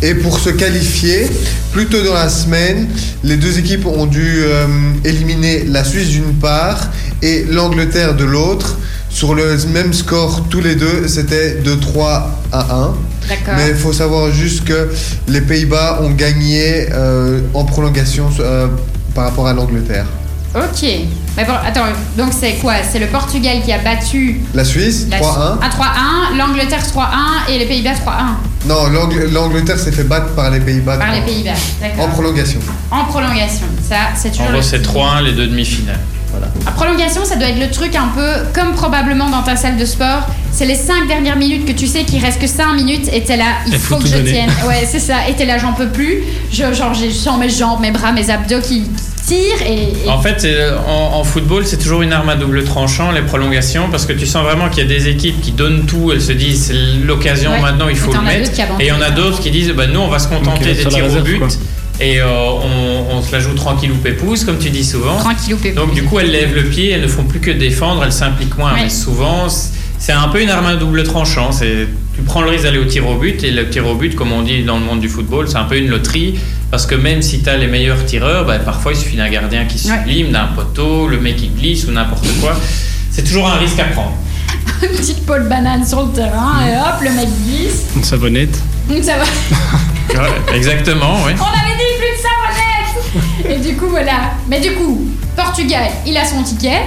Et 0.01 0.15
pour 0.15 0.37
se 0.37 0.49
qualifier, 0.49 1.29
plus 1.71 1.85
tôt 1.87 2.03
dans 2.03 2.13
la 2.13 2.27
semaine, 2.27 2.89
les 3.23 3.37
deux 3.37 3.57
équipes 3.57 3.85
ont 3.85 4.05
dû 4.05 4.41
euh, 4.43 4.67
éliminer 5.05 5.63
la 5.63 5.85
Suisse 5.85 6.09
d'une 6.09 6.33
part 6.33 6.89
et 7.21 7.45
l'Angleterre 7.45 8.13
de 8.13 8.25
l'autre 8.25 8.77
sur 9.13 9.35
le 9.35 9.57
même 9.71 9.93
score 9.93 10.43
tous 10.49 10.59
les 10.59 10.75
deux, 10.75 11.07
c'était 11.07 11.55
de 11.61 11.75
3 11.75 12.31
à 12.51 12.75
1. 12.75 12.93
Mais 13.55 13.69
il 13.69 13.75
faut 13.75 13.93
savoir 13.93 14.31
juste 14.31 14.65
que 14.65 14.89
les 15.27 15.41
Pays-Bas 15.41 15.99
ont 16.01 16.09
gagné 16.09 16.87
euh, 16.91 17.39
en 17.53 17.63
prolongation 17.63 18.29
euh, 18.39 18.67
par 19.13 19.25
rapport 19.25 19.47
à 19.47 19.53
l'Angleterre. 19.53 20.07
Ok. 20.55 20.83
Mais 21.35 21.45
bon, 21.45 21.53
attends, 21.65 21.85
donc 22.17 22.31
c'est 22.37 22.55
quoi? 22.55 22.73
C'est 22.91 22.99
le 22.99 23.07
Portugal 23.07 23.57
qui 23.63 23.71
a 23.71 23.79
battu 23.79 24.41
la 24.53 24.63
Suisse 24.63 25.07
3-1. 25.09 25.59
À 25.61 25.69
3-1, 26.33 26.37
l'Angleterre 26.37 26.83
3-1 26.83 27.51
et 27.51 27.59
les 27.59 27.65
Pays-Bas 27.65 27.93
3-1. 27.93 28.67
Non, 28.67 28.87
l'Angleterre 29.31 29.79
s'est 29.79 29.91
fait 29.91 30.03
battre 30.03 30.33
par 30.35 30.51
les 30.51 30.59
Pays-Bas. 30.59 30.97
Par 30.97 31.13
les 31.13 31.21
Pays-Bas, 31.21 31.51
d'accord. 31.81 32.05
En 32.05 32.07
prolongation. 32.09 32.59
En 32.91 33.05
prolongation, 33.05 33.65
ça 33.87 33.95
c'est 34.15 34.29
toujours. 34.31 34.47
En 34.47 34.51
gros, 34.51 34.61
c'est 34.61 34.83
3-1 34.85 35.23
les 35.23 35.31
deux 35.31 35.47
demi-finales. 35.47 35.99
La 36.65 36.71
prolongation, 36.71 37.25
ça 37.25 37.35
doit 37.35 37.49
être 37.49 37.59
le 37.59 37.69
truc 37.69 37.95
un 37.95 38.09
peu 38.15 38.49
comme 38.53 38.73
probablement 38.73 39.29
dans 39.29 39.43
ta 39.43 39.55
salle 39.55 39.77
de 39.77 39.85
sport. 39.85 40.27
C'est 40.51 40.65
les 40.65 40.75
5 40.75 41.07
dernières 41.07 41.35
minutes 41.35 41.65
que 41.65 41.71
tu 41.71 41.87
sais 41.87 42.03
qu'il 42.03 42.23
reste 42.23 42.39
que 42.39 42.47
5 42.47 42.73
minutes 42.73 43.09
et 43.11 43.21
t'es 43.21 43.37
là, 43.37 43.45
il 43.67 43.77
faut, 43.77 43.97
que 43.97 44.07
je 44.07 44.17
tienne. 44.17 44.49
Ouais, 44.67 44.87
c'est 44.89 44.99
ça. 44.99 45.27
Et 45.27 45.33
t'es 45.33 45.45
là, 45.45 45.57
j'en 45.57 45.73
peux 45.73 45.87
plus. 45.87 46.23
Je, 46.51 46.73
genre, 46.73 46.93
je 46.93 47.09
sens 47.09 47.39
mes 47.39 47.49
jambes, 47.49 47.81
mes 47.81 47.91
bras, 47.91 48.11
mes 48.11 48.29
abdos 48.29 48.61
qui 48.61 48.83
tirent. 49.25 49.61
Et, 49.67 50.09
En 50.09 50.21
fait, 50.21 50.47
en, 50.87 51.23
football, 51.23 51.65
c'est 51.65 51.77
toujours 51.77 52.01
une 52.01 52.13
arme 52.13 52.29
à 52.29 52.35
double 52.35 52.63
tranchant, 52.63 53.11
les 53.11 53.21
prolongations, 53.21 53.89
parce 53.89 54.05
que 54.05 54.13
tu 54.13 54.25
sens 54.25 54.43
vraiment 54.43 54.69
qu'il 54.69 54.83
y 54.83 54.85
a 54.85 54.89
des 54.89 55.07
équipes 55.07 55.41
qui 55.41 55.51
donnent 55.51 55.85
tout. 55.85 56.11
Elles 56.11 56.21
se 56.21 56.33
disent, 56.33 56.65
c'est 56.67 57.05
l'occasion 57.05 57.51
maintenant, 57.59 57.89
il 57.89 57.95
faut 57.95 58.13
le 58.13 58.21
mettre. 58.21 58.51
Et 58.79 58.85
il 58.85 58.87
y 58.87 58.91
en 58.91 59.01
a 59.01 59.09
d'autres 59.09 59.39
qui 59.39 59.51
disent, 59.51 59.71
bah, 59.71 59.87
nous, 59.87 59.99
on 59.99 60.07
va 60.07 60.19
se 60.19 60.27
contenter 60.27 60.73
des 60.73 60.85
tirs 60.85 61.05
au 61.05 61.21
but. 61.21 61.41
Et 61.99 62.19
euh, 62.19 62.27
on, 62.27 63.21
se 63.21 63.31
la 63.31 63.39
joue 63.39 63.53
tranquille 63.53 63.91
ou 63.91 63.97
pépouze, 63.97 64.43
comme 64.43 64.57
tu 64.57 64.69
dis 64.69 64.83
souvent. 64.83 65.17
Tranquille 65.17 65.53
ou 65.53 65.57
pépouze. 65.57 65.85
Donc 65.85 65.93
du 65.93 66.03
coup, 66.03 66.19
elles 66.19 66.31
lèvent 66.31 66.55
le 66.55 66.63
pied, 66.63 66.91
elles 66.91 67.01
ne 67.01 67.07
font 67.07 67.23
plus 67.23 67.39
que 67.39 67.51
défendre, 67.51 68.03
elles 68.03 68.11
s'impliquent 68.11 68.57
moins. 68.57 68.73
Mais 68.75 68.89
souvent, 68.89 69.47
c'est 69.49 70.11
un 70.11 70.27
peu 70.29 70.41
une 70.41 70.49
arme 70.49 70.65
à 70.65 70.75
double 70.75 71.03
tranchant. 71.03 71.51
Tu 71.51 72.21
prends 72.23 72.41
le 72.41 72.49
risque 72.49 72.63
d'aller 72.63 72.79
au 72.79 72.85
tir 72.85 73.07
au 73.07 73.15
but, 73.15 73.43
et 73.43 73.51
le 73.51 73.69
tir 73.69 73.87
au 73.87 73.95
but, 73.95 74.15
comme 74.15 74.31
on 74.31 74.41
dit 74.41 74.63
dans 74.63 74.79
le 74.79 74.85
monde 74.85 74.99
du 74.99 75.09
football, 75.09 75.47
c'est 75.47 75.57
un 75.57 75.63
peu 75.63 75.77
une 75.77 75.87
loterie. 75.87 76.39
Parce 76.71 76.87
que 76.87 76.95
même 76.95 77.21
si 77.21 77.43
tu 77.43 77.49
as 77.49 77.57
les 77.57 77.67
meilleurs 77.67 78.03
tireurs, 78.05 78.45
bah, 78.45 78.57
parfois 78.57 78.93
il 78.93 78.97
suffit 78.97 79.15
d'un 79.15 79.29
gardien 79.29 79.65
qui 79.65 79.77
sublime, 79.77 80.31
d'un 80.31 80.47
poteau, 80.47 81.07
le 81.07 81.19
mec 81.19 81.35
qui 81.35 81.49
glisse 81.49 81.85
ou 81.87 81.91
n'importe 81.91 82.27
quoi. 82.41 82.59
C'est 83.11 83.23
toujours 83.23 83.47
un 83.47 83.57
risque 83.57 83.79
à 83.79 83.85
prendre. 83.85 84.17
Une 84.81 84.89
petite 84.89 85.25
peau 85.25 85.37
de 85.37 85.47
banane 85.47 85.85
sur 85.85 86.03
le 86.03 86.11
terrain, 86.11 86.65
et 86.67 86.75
hop, 86.75 87.01
le 87.01 87.11
mec 87.11 87.29
glisse. 87.45 87.85
Une 87.95 88.03
savonnette. 88.03 88.59
Une 88.89 89.03
savonnette. 89.03 89.29
exactement, 90.53 91.17
oui. 91.25 91.31
On 91.39 91.43
avait 91.43 91.72
dit 91.72 91.72
plus 92.03 92.17
de 92.17 92.21
savonnette 92.21 93.49
Et 93.49 93.69
du 93.69 93.75
coup, 93.77 93.87
voilà. 93.87 94.31
Mais 94.47 94.59
du 94.59 94.73
coup, 94.73 95.07
Portugal, 95.35 95.89
il 96.05 96.17
a 96.17 96.25
son 96.25 96.43
ticket. 96.43 96.81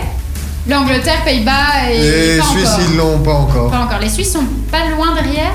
L'Angleterre, 0.69 1.23
Pays-Bas 1.25 1.91
et. 1.93 1.99
Les 1.99 2.41
Suisses, 2.43 2.77
ils 2.91 2.97
l'ont 2.97 3.19
pas 3.21 3.35
encore. 3.35 3.71
Pas 3.71 3.81
encore. 3.81 4.01
Les 4.01 4.09
Suisses 4.09 4.33
sont 4.33 4.45
pas 4.71 4.89
loin 4.91 5.15
derrière. 5.15 5.53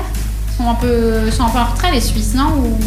Sont 0.56 0.68
un 0.68 0.74
peu, 0.74 1.30
sont 1.30 1.44
un 1.44 1.50
peu 1.50 1.58
en 1.58 1.66
retrait, 1.66 1.92
les 1.92 2.00
Suisses, 2.00 2.34
non 2.34 2.52
ou... 2.56 2.78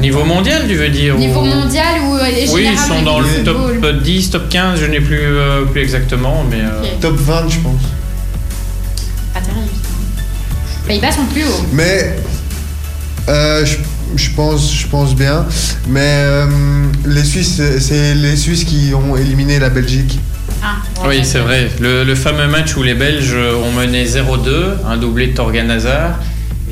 Niveau 0.00 0.24
mondial, 0.24 0.62
tu 0.68 0.76
veux 0.76 0.90
dire 0.90 1.16
Niveau 1.16 1.42
mondial 1.42 2.00
ou 2.06 2.14
euh, 2.14 2.46
Oui, 2.52 2.68
ils 2.70 2.78
sont 2.78 3.02
dans 3.02 3.18
le 3.18 3.42
top 3.44 4.02
10, 4.02 4.30
top 4.30 4.48
15, 4.48 4.80
je 4.80 4.86
n'ai 4.86 5.00
plus, 5.00 5.18
euh, 5.20 5.64
plus 5.64 5.80
exactement, 5.80 6.44
mais. 6.48 6.60
Euh, 6.60 6.82
top 7.00 7.16
20, 7.16 7.48
je 7.48 7.58
pense. 7.58 7.82
Pas 9.34 9.40
terrible. 9.40 9.68
Pays-Bas 10.86 11.12
sont 11.12 11.26
plus 11.26 11.44
hauts. 11.44 11.66
Mais 11.72 12.16
euh, 13.28 13.66
je, 14.16 14.30
pense, 14.30 14.72
je 14.72 14.86
pense 14.86 15.14
bien. 15.14 15.46
Mais 15.88 16.00
euh, 16.02 16.46
les 17.06 17.24
Suisses, 17.24 17.60
c'est 17.80 18.14
les 18.14 18.36
Suisses 18.36 18.64
qui 18.64 18.92
ont 18.94 19.16
éliminé 19.16 19.58
la 19.58 19.70
Belgique. 19.70 20.18
Ah, 20.62 20.76
oui, 21.06 21.20
c'est 21.22 21.38
vrai. 21.38 21.70
Le, 21.80 22.14
fameux 22.14 22.48
match 22.48 22.76
où 22.76 22.82
les 22.82 22.94
Belges 22.94 23.34
ont 23.34 23.72
mené 23.72 24.04
0-2, 24.04 24.86
un 24.86 24.96
doublé 24.96 25.28
de 25.28 25.34
Torgan 25.34 25.70
Hazard, 25.70 26.18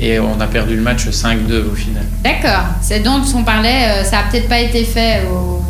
et 0.01 0.19
on 0.19 0.41
a 0.41 0.47
perdu 0.47 0.77
le 0.77 0.83
match 0.83 1.07
5-2 1.07 1.71
au 1.73 1.75
final. 1.75 2.03
D'accord. 2.25 2.65
C'est 2.83 3.01
donc 3.01 3.23
on 3.35 3.45
parlait, 3.45 4.05
ça 4.05 4.19
a 4.19 4.23
peut-être 4.31 4.49
pas 4.49 4.59
été 4.59 4.85
fait 4.85 5.23
au, 5.31 5.63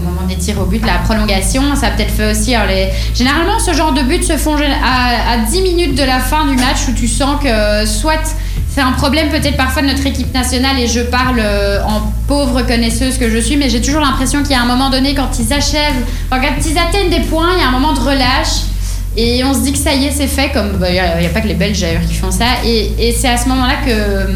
moment 0.00 0.22
des 0.26 0.36
tirs 0.36 0.58
au 0.60 0.64
but, 0.64 0.84
la 0.86 0.98
prolongation. 0.98 1.76
Ça 1.76 1.88
a 1.88 1.90
peut-être 1.90 2.12
fait 2.12 2.30
aussi. 2.30 2.54
les... 2.68 2.88
Généralement, 3.14 3.58
ce 3.58 3.74
genre 3.74 3.92
de 3.92 4.02
buts 4.02 4.22
se 4.22 4.38
font 4.38 4.56
à, 4.56 5.32
à 5.32 5.38
10 5.38 5.60
minutes 5.60 5.98
de 5.98 6.04
la 6.04 6.18
fin 6.18 6.46
du 6.46 6.56
match 6.56 6.88
où 6.88 6.92
tu 6.92 7.08
sens 7.08 7.42
que 7.42 7.86
soit 7.86 8.36
c'est 8.74 8.80
un 8.80 8.92
problème 8.92 9.28
peut-être 9.28 9.56
parfois 9.56 9.82
de 9.82 9.86
notre 9.86 10.04
équipe 10.04 10.34
nationale 10.34 10.80
et 10.80 10.88
je 10.88 11.00
parle 11.00 11.38
euh, 11.38 11.80
en 11.84 12.12
pauvre 12.26 12.62
connaisseuse 12.62 13.18
que 13.18 13.30
je 13.30 13.38
suis, 13.38 13.56
mais 13.56 13.70
j'ai 13.70 13.80
toujours 13.80 14.00
l'impression 14.00 14.42
qu'il 14.42 14.50
y 14.50 14.54
a 14.54 14.62
un 14.62 14.66
moment 14.66 14.90
donné 14.90 15.14
quand 15.14 15.38
ils 15.38 15.52
achèvent, 15.52 16.02
quand 16.28 16.40
ils 16.66 16.76
atteignent 16.76 17.10
des 17.10 17.20
points, 17.20 17.50
il 17.56 17.60
y 17.60 17.62
a 17.62 17.68
un 17.68 17.70
moment 17.70 17.92
de 17.92 18.00
relâche 18.00 18.64
et 19.16 19.44
on 19.44 19.54
se 19.54 19.60
dit 19.60 19.70
que 19.70 19.78
ça 19.78 19.94
y 19.94 20.06
est, 20.06 20.10
c'est 20.10 20.26
fait, 20.26 20.50
comme 20.50 20.78
bah, 20.78 20.88
il 20.90 20.94
n'y 20.94 21.26
a, 21.26 21.28
pas 21.28 21.40
que 21.40 21.46
les 21.46 21.54
Belges 21.54 21.80
d'ailleurs 21.80 22.02
qui 22.02 22.14
font 22.14 22.32
ça, 22.32 22.46
et, 22.64 23.14
c'est 23.16 23.28
à 23.28 23.36
ce 23.36 23.48
moment-là 23.48 23.76
que, 23.86 24.32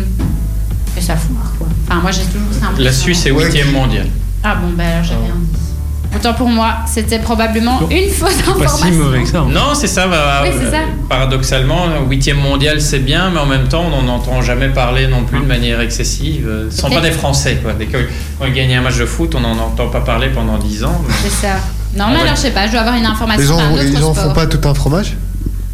que 0.95 1.03
ça 1.03 1.17
fout. 1.17 1.35
Quoi. 1.59 1.67
Enfin, 1.89 2.01
moi 2.01 2.13
j'ai 2.13 2.23
toujours 2.23 2.53
ça. 2.53 2.69
La 2.79 2.93
Suisse 2.93 3.27
est 3.27 3.33
8 3.33 3.73
mondial. 3.73 4.07
Ah 4.45 4.55
bon, 4.55 4.69
bah 4.77 4.85
alors 4.85 5.03
j'avais 5.03 5.27
un. 5.27 5.68
Autant 6.15 6.35
pour 6.35 6.49
moi, 6.49 6.77
c'était 6.87 7.19
probablement 7.19 7.81
une 7.91 8.09
fausse 8.09 8.41
information. 8.41 8.79
Pas 8.79 8.93
si 8.93 8.93
mauvais 8.93 9.23
que 9.23 9.29
ça. 9.29 9.41
Hein. 9.41 9.49
Non, 9.51 9.75
c'est 9.75 9.87
ça, 9.87 10.07
bah, 10.07 10.43
oui, 10.43 10.51
ça. 10.71 10.79
Paradoxalement, 11.09 11.87
huitième 12.09 12.39
mondial, 12.39 12.81
c'est 12.81 13.01
bien, 13.01 13.31
mais 13.31 13.41
en 13.41 13.47
même 13.47 13.69
temps, 13.69 13.85
on 13.93 14.03
n'entend 14.03 14.41
jamais 14.41 14.69
parler 14.69 15.07
non 15.07 15.25
plus 15.25 15.41
de 15.41 15.47
manière 15.47 15.81
excessive. 15.81 16.49
Ce 16.71 16.75
ne 16.75 16.81
sont 16.81 16.91
pas 16.91 17.01
des 17.01 17.11
Français, 17.11 17.59
quoi. 17.63 17.73
Dès 17.73 17.87
qu'ils 17.87 18.55
gagnent 18.55 18.77
un 18.77 18.81
match 18.81 18.99
de 18.99 19.07
foot, 19.07 19.35
on 19.35 19.41
n'en 19.41 19.59
entend 19.59 19.89
pas 19.89 20.01
parler 20.01 20.29
pendant 20.29 20.57
dix 20.59 20.83
ans. 20.83 21.03
C'est 21.23 21.47
ça. 21.47 21.57
Non, 21.97 22.07
mais 22.09 22.21
alors 22.21 22.37
je 22.37 22.43
sais 22.43 22.51
pas, 22.51 22.67
je 22.67 22.73
dois 22.73 22.81
avoir 22.81 22.97
une 22.97 23.07
information. 23.07 23.59
Ils 23.81 24.05
en, 24.05 24.15
font 24.15 24.33
pas 24.33 24.47
tout 24.47 24.67
un 24.69 24.75
fromage 24.75 25.17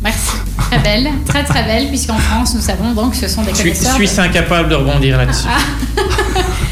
Merci. 0.03 0.37
Très 0.59 0.79
belle, 0.79 1.09
très 1.27 1.45
très 1.45 1.65
belle, 1.65 1.89
puisqu'en 1.89 2.19
France, 2.19 2.55
nous 2.55 2.61
savons 2.61 2.93
donc 2.93 3.13
que 3.13 3.17
ce 3.17 3.29
sont 3.29 3.43
des 3.43 3.53
connaisseurs. 3.53 3.99
Je 3.99 4.05
suis 4.05 4.21
incapable 4.21 4.69
de 4.69 4.75
rebondir 4.75 5.17
là-dessus. 5.17 5.49
Ah. 5.49 6.03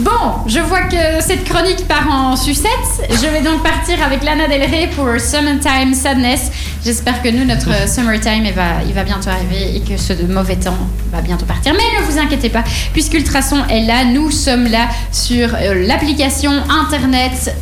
Bon, 0.00 0.46
je 0.46 0.60
vois 0.60 0.80
que 0.82 1.20
cette 1.20 1.44
chronique 1.44 1.86
part 1.86 2.10
en 2.10 2.34
sucette. 2.34 2.70
Je 3.10 3.26
vais 3.26 3.42
donc 3.42 3.62
partir 3.62 4.02
avec 4.02 4.24
Lana 4.24 4.48
Del 4.48 4.62
Rey 4.62 4.88
pour 4.96 5.06
Summertime 5.20 5.92
Sadness. 5.92 6.50
J'espère 6.82 7.20
que 7.20 7.28
nous, 7.28 7.44
notre 7.44 7.86
Summertime, 7.86 8.46
il 8.46 8.54
va, 8.54 8.82
il 8.86 8.94
va 8.94 9.04
bientôt 9.04 9.28
arriver 9.28 9.76
et 9.76 9.80
que 9.80 9.98
ce 9.98 10.14
mauvais 10.26 10.56
temps 10.56 10.78
va 11.12 11.20
bientôt 11.20 11.44
partir. 11.44 11.74
Mais 11.74 12.00
ne 12.00 12.06
vous 12.06 12.18
inquiétez 12.18 12.48
pas, 12.48 12.64
puisqu'Ultrason 12.94 13.66
est 13.68 13.82
là, 13.82 14.06
nous 14.06 14.30
sommes 14.30 14.68
là 14.68 14.88
sur 15.12 15.54
euh, 15.54 15.86
l'application 15.86 16.52
Internet 16.70 17.54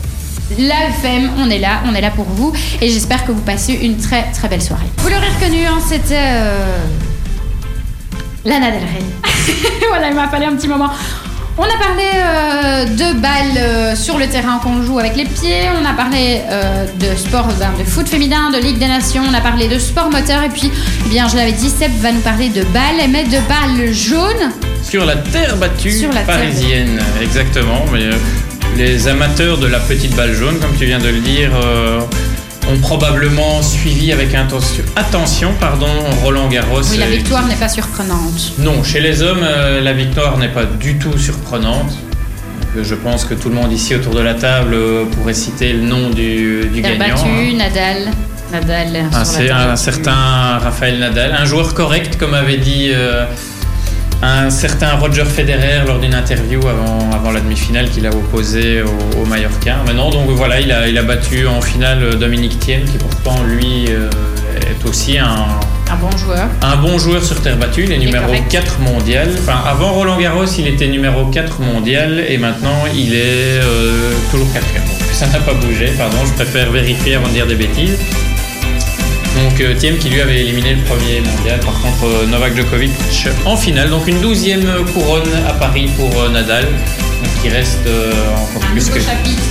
l'AFM, 0.56 1.30
on 1.38 1.50
est 1.50 1.58
là, 1.58 1.82
on 1.86 1.94
est 1.94 2.00
là 2.00 2.10
pour 2.10 2.24
vous 2.24 2.52
et 2.80 2.88
j'espère 2.88 3.26
que 3.26 3.32
vous 3.32 3.42
passez 3.42 3.74
une 3.74 3.98
très 3.98 4.30
très 4.30 4.48
belle 4.48 4.62
soirée. 4.62 4.86
Vous 4.98 5.08
l'aurez 5.08 5.28
reconnu, 5.28 5.66
hein, 5.66 5.78
c'était 5.86 6.14
euh, 6.14 6.78
Lana 8.44 8.70
Del 8.70 8.80
Rey. 8.80 9.04
voilà, 9.88 10.08
il 10.08 10.14
m'a 10.14 10.28
fallu 10.28 10.44
un 10.44 10.54
petit 10.54 10.68
moment. 10.68 10.88
On 11.60 11.64
a 11.64 11.76
parlé 11.76 12.04
euh, 12.14 12.84
de 12.84 13.18
balles 13.18 13.58
euh, 13.58 13.96
sur 13.96 14.16
le 14.16 14.28
terrain 14.28 14.60
qu'on 14.62 14.80
joue 14.84 15.00
avec 15.00 15.16
les 15.16 15.24
pieds, 15.24 15.62
on 15.76 15.84
a 15.84 15.92
parlé 15.92 16.42
euh, 16.48 16.86
de 17.00 17.16
sport, 17.16 17.48
ben, 17.58 17.72
de 17.76 17.82
foot 17.82 18.08
féminin, 18.08 18.52
de 18.52 18.58
Ligue 18.58 18.78
des 18.78 18.86
Nations, 18.86 19.24
on 19.28 19.34
a 19.34 19.40
parlé 19.40 19.66
de 19.66 19.76
sport 19.76 20.08
moteur 20.08 20.44
et 20.44 20.50
puis, 20.50 20.70
eh 21.04 21.08
bien, 21.08 21.26
je 21.26 21.34
l'avais 21.34 21.50
dit, 21.50 21.68
Seb 21.68 21.90
va 22.00 22.12
nous 22.12 22.20
parler 22.20 22.48
de 22.48 22.62
balles, 22.62 23.10
mais 23.10 23.24
de 23.24 23.40
balles 23.48 23.92
jaunes. 23.92 24.52
Sur 24.84 25.04
la 25.04 25.16
terre 25.16 25.56
battue 25.56 26.06
parisienne, 26.24 27.00
exactement. 27.20 27.84
Mais 27.92 28.08
les 28.76 29.08
amateurs 29.08 29.58
de 29.58 29.66
la 29.66 29.80
petite 29.80 30.14
balle 30.14 30.34
jaune, 30.34 30.60
comme 30.60 30.76
tu 30.78 30.84
viens 30.84 31.00
de 31.00 31.08
le 31.08 31.18
dire, 31.18 31.50
ont 32.68 32.78
probablement 32.78 33.62
suivi 33.62 34.12
avec 34.12 34.34
attention 34.34 35.52
pardon, 35.58 35.86
Roland 36.22 36.48
Garros. 36.48 36.82
Oui, 36.90 36.98
la 36.98 37.06
victoire 37.06 37.46
n'est 37.46 37.54
pas 37.56 37.68
surprenante. 37.68 38.52
Non, 38.58 38.82
chez 38.82 39.00
les 39.00 39.22
hommes, 39.22 39.42
euh, 39.42 39.80
la 39.80 39.92
victoire 39.92 40.38
n'est 40.38 40.48
pas 40.52 40.64
du 40.64 40.98
tout 40.98 41.16
surprenante. 41.18 41.92
Euh, 42.76 42.84
je 42.84 42.94
pense 42.94 43.24
que 43.24 43.34
tout 43.34 43.48
le 43.48 43.54
monde 43.54 43.72
ici 43.72 43.94
autour 43.94 44.14
de 44.14 44.20
la 44.20 44.34
table 44.34 44.74
euh, 44.74 45.04
pourrait 45.06 45.34
citer 45.34 45.72
le 45.72 45.82
nom 45.82 46.10
du, 46.10 46.66
du 46.72 46.80
gagnant. 46.80 46.98
battu, 46.98 47.28
hein. 47.28 47.56
Nadal. 47.56 47.96
Nadal. 48.52 49.04
Ah, 49.12 49.24
c'est 49.24 49.50
un 49.50 49.76
certain 49.76 50.58
Raphaël 50.58 50.98
Nadal, 50.98 51.36
un 51.38 51.44
joueur 51.44 51.74
correct, 51.74 52.16
comme 52.18 52.32
avait 52.34 52.56
dit 52.56 52.90
un 54.22 54.50
certain 54.50 54.96
Roger 54.96 55.24
Federer 55.24 55.86
lors 55.86 55.98
d'une 56.00 56.14
interview 56.14 56.60
avant, 56.66 57.10
avant 57.12 57.30
la 57.30 57.40
demi-finale 57.40 57.88
qu'il 57.88 58.06
a 58.06 58.10
opposé 58.10 58.82
au, 58.82 59.20
au 59.20 59.24
Mallorca. 59.26 59.76
Maintenant, 59.86 60.10
donc 60.10 60.28
voilà, 60.30 60.60
il 60.60 60.72
a, 60.72 60.88
il 60.88 60.98
a 60.98 61.02
battu 61.02 61.46
en 61.46 61.60
finale 61.60 62.16
Dominique 62.16 62.58
Thiem, 62.58 62.84
qui 62.84 62.98
pourtant 62.98 63.42
lui 63.44 63.86
euh, 63.88 64.10
est 64.56 64.88
aussi 64.88 65.18
un, 65.18 65.46
un 65.90 65.96
bon 65.96 66.14
joueur. 66.16 66.48
Un 66.62 66.76
bon 66.76 66.98
joueur 66.98 67.22
sur 67.22 67.40
terre 67.40 67.56
battue, 67.56 67.84
il 67.84 67.92
est 67.92 67.98
numéro 67.98 68.32
4 68.50 68.80
mondial. 68.80 69.28
Enfin, 69.38 69.60
avant 69.66 69.92
Roland 69.92 70.18
Garros, 70.18 70.44
il 70.44 70.66
était 70.66 70.88
numéro 70.88 71.26
4 71.26 71.60
mondial 71.60 72.24
et 72.28 72.38
maintenant 72.38 72.84
il 72.94 73.14
est 73.14 73.60
euh, 73.62 74.12
toujours 74.30 74.52
4 74.52 74.64
Ça 75.12 75.26
n'a 75.28 75.38
pas 75.38 75.54
bougé, 75.54 75.92
pardon, 75.96 76.18
je 76.26 76.32
préfère 76.32 76.70
vérifier 76.70 77.14
avant 77.14 77.28
de 77.28 77.32
dire 77.32 77.46
des 77.46 77.54
bêtises. 77.54 77.96
Donc 79.58 79.66
euh, 79.66 79.74
Thiem 79.74 79.98
qui 79.98 80.08
lui 80.08 80.20
avait 80.20 80.40
éliminé 80.40 80.74
le 80.74 80.82
premier 80.82 81.20
mondial. 81.20 81.58
Par 81.58 81.74
contre, 81.80 82.04
euh, 82.04 82.26
Novak 82.26 82.54
Djokovic 82.54 82.92
en 83.44 83.56
finale. 83.56 83.90
Donc 83.90 84.06
une 84.06 84.20
douzième 84.20 84.64
couronne 84.92 85.28
à 85.48 85.52
Paris 85.52 85.90
pour 85.96 86.22
euh, 86.22 86.28
Nadal. 86.28 86.64
qui 87.42 87.48
reste 87.48 87.88
encore 88.36 88.68
plus 88.70 88.88
que. 88.88 89.00
chapitre 89.00 89.42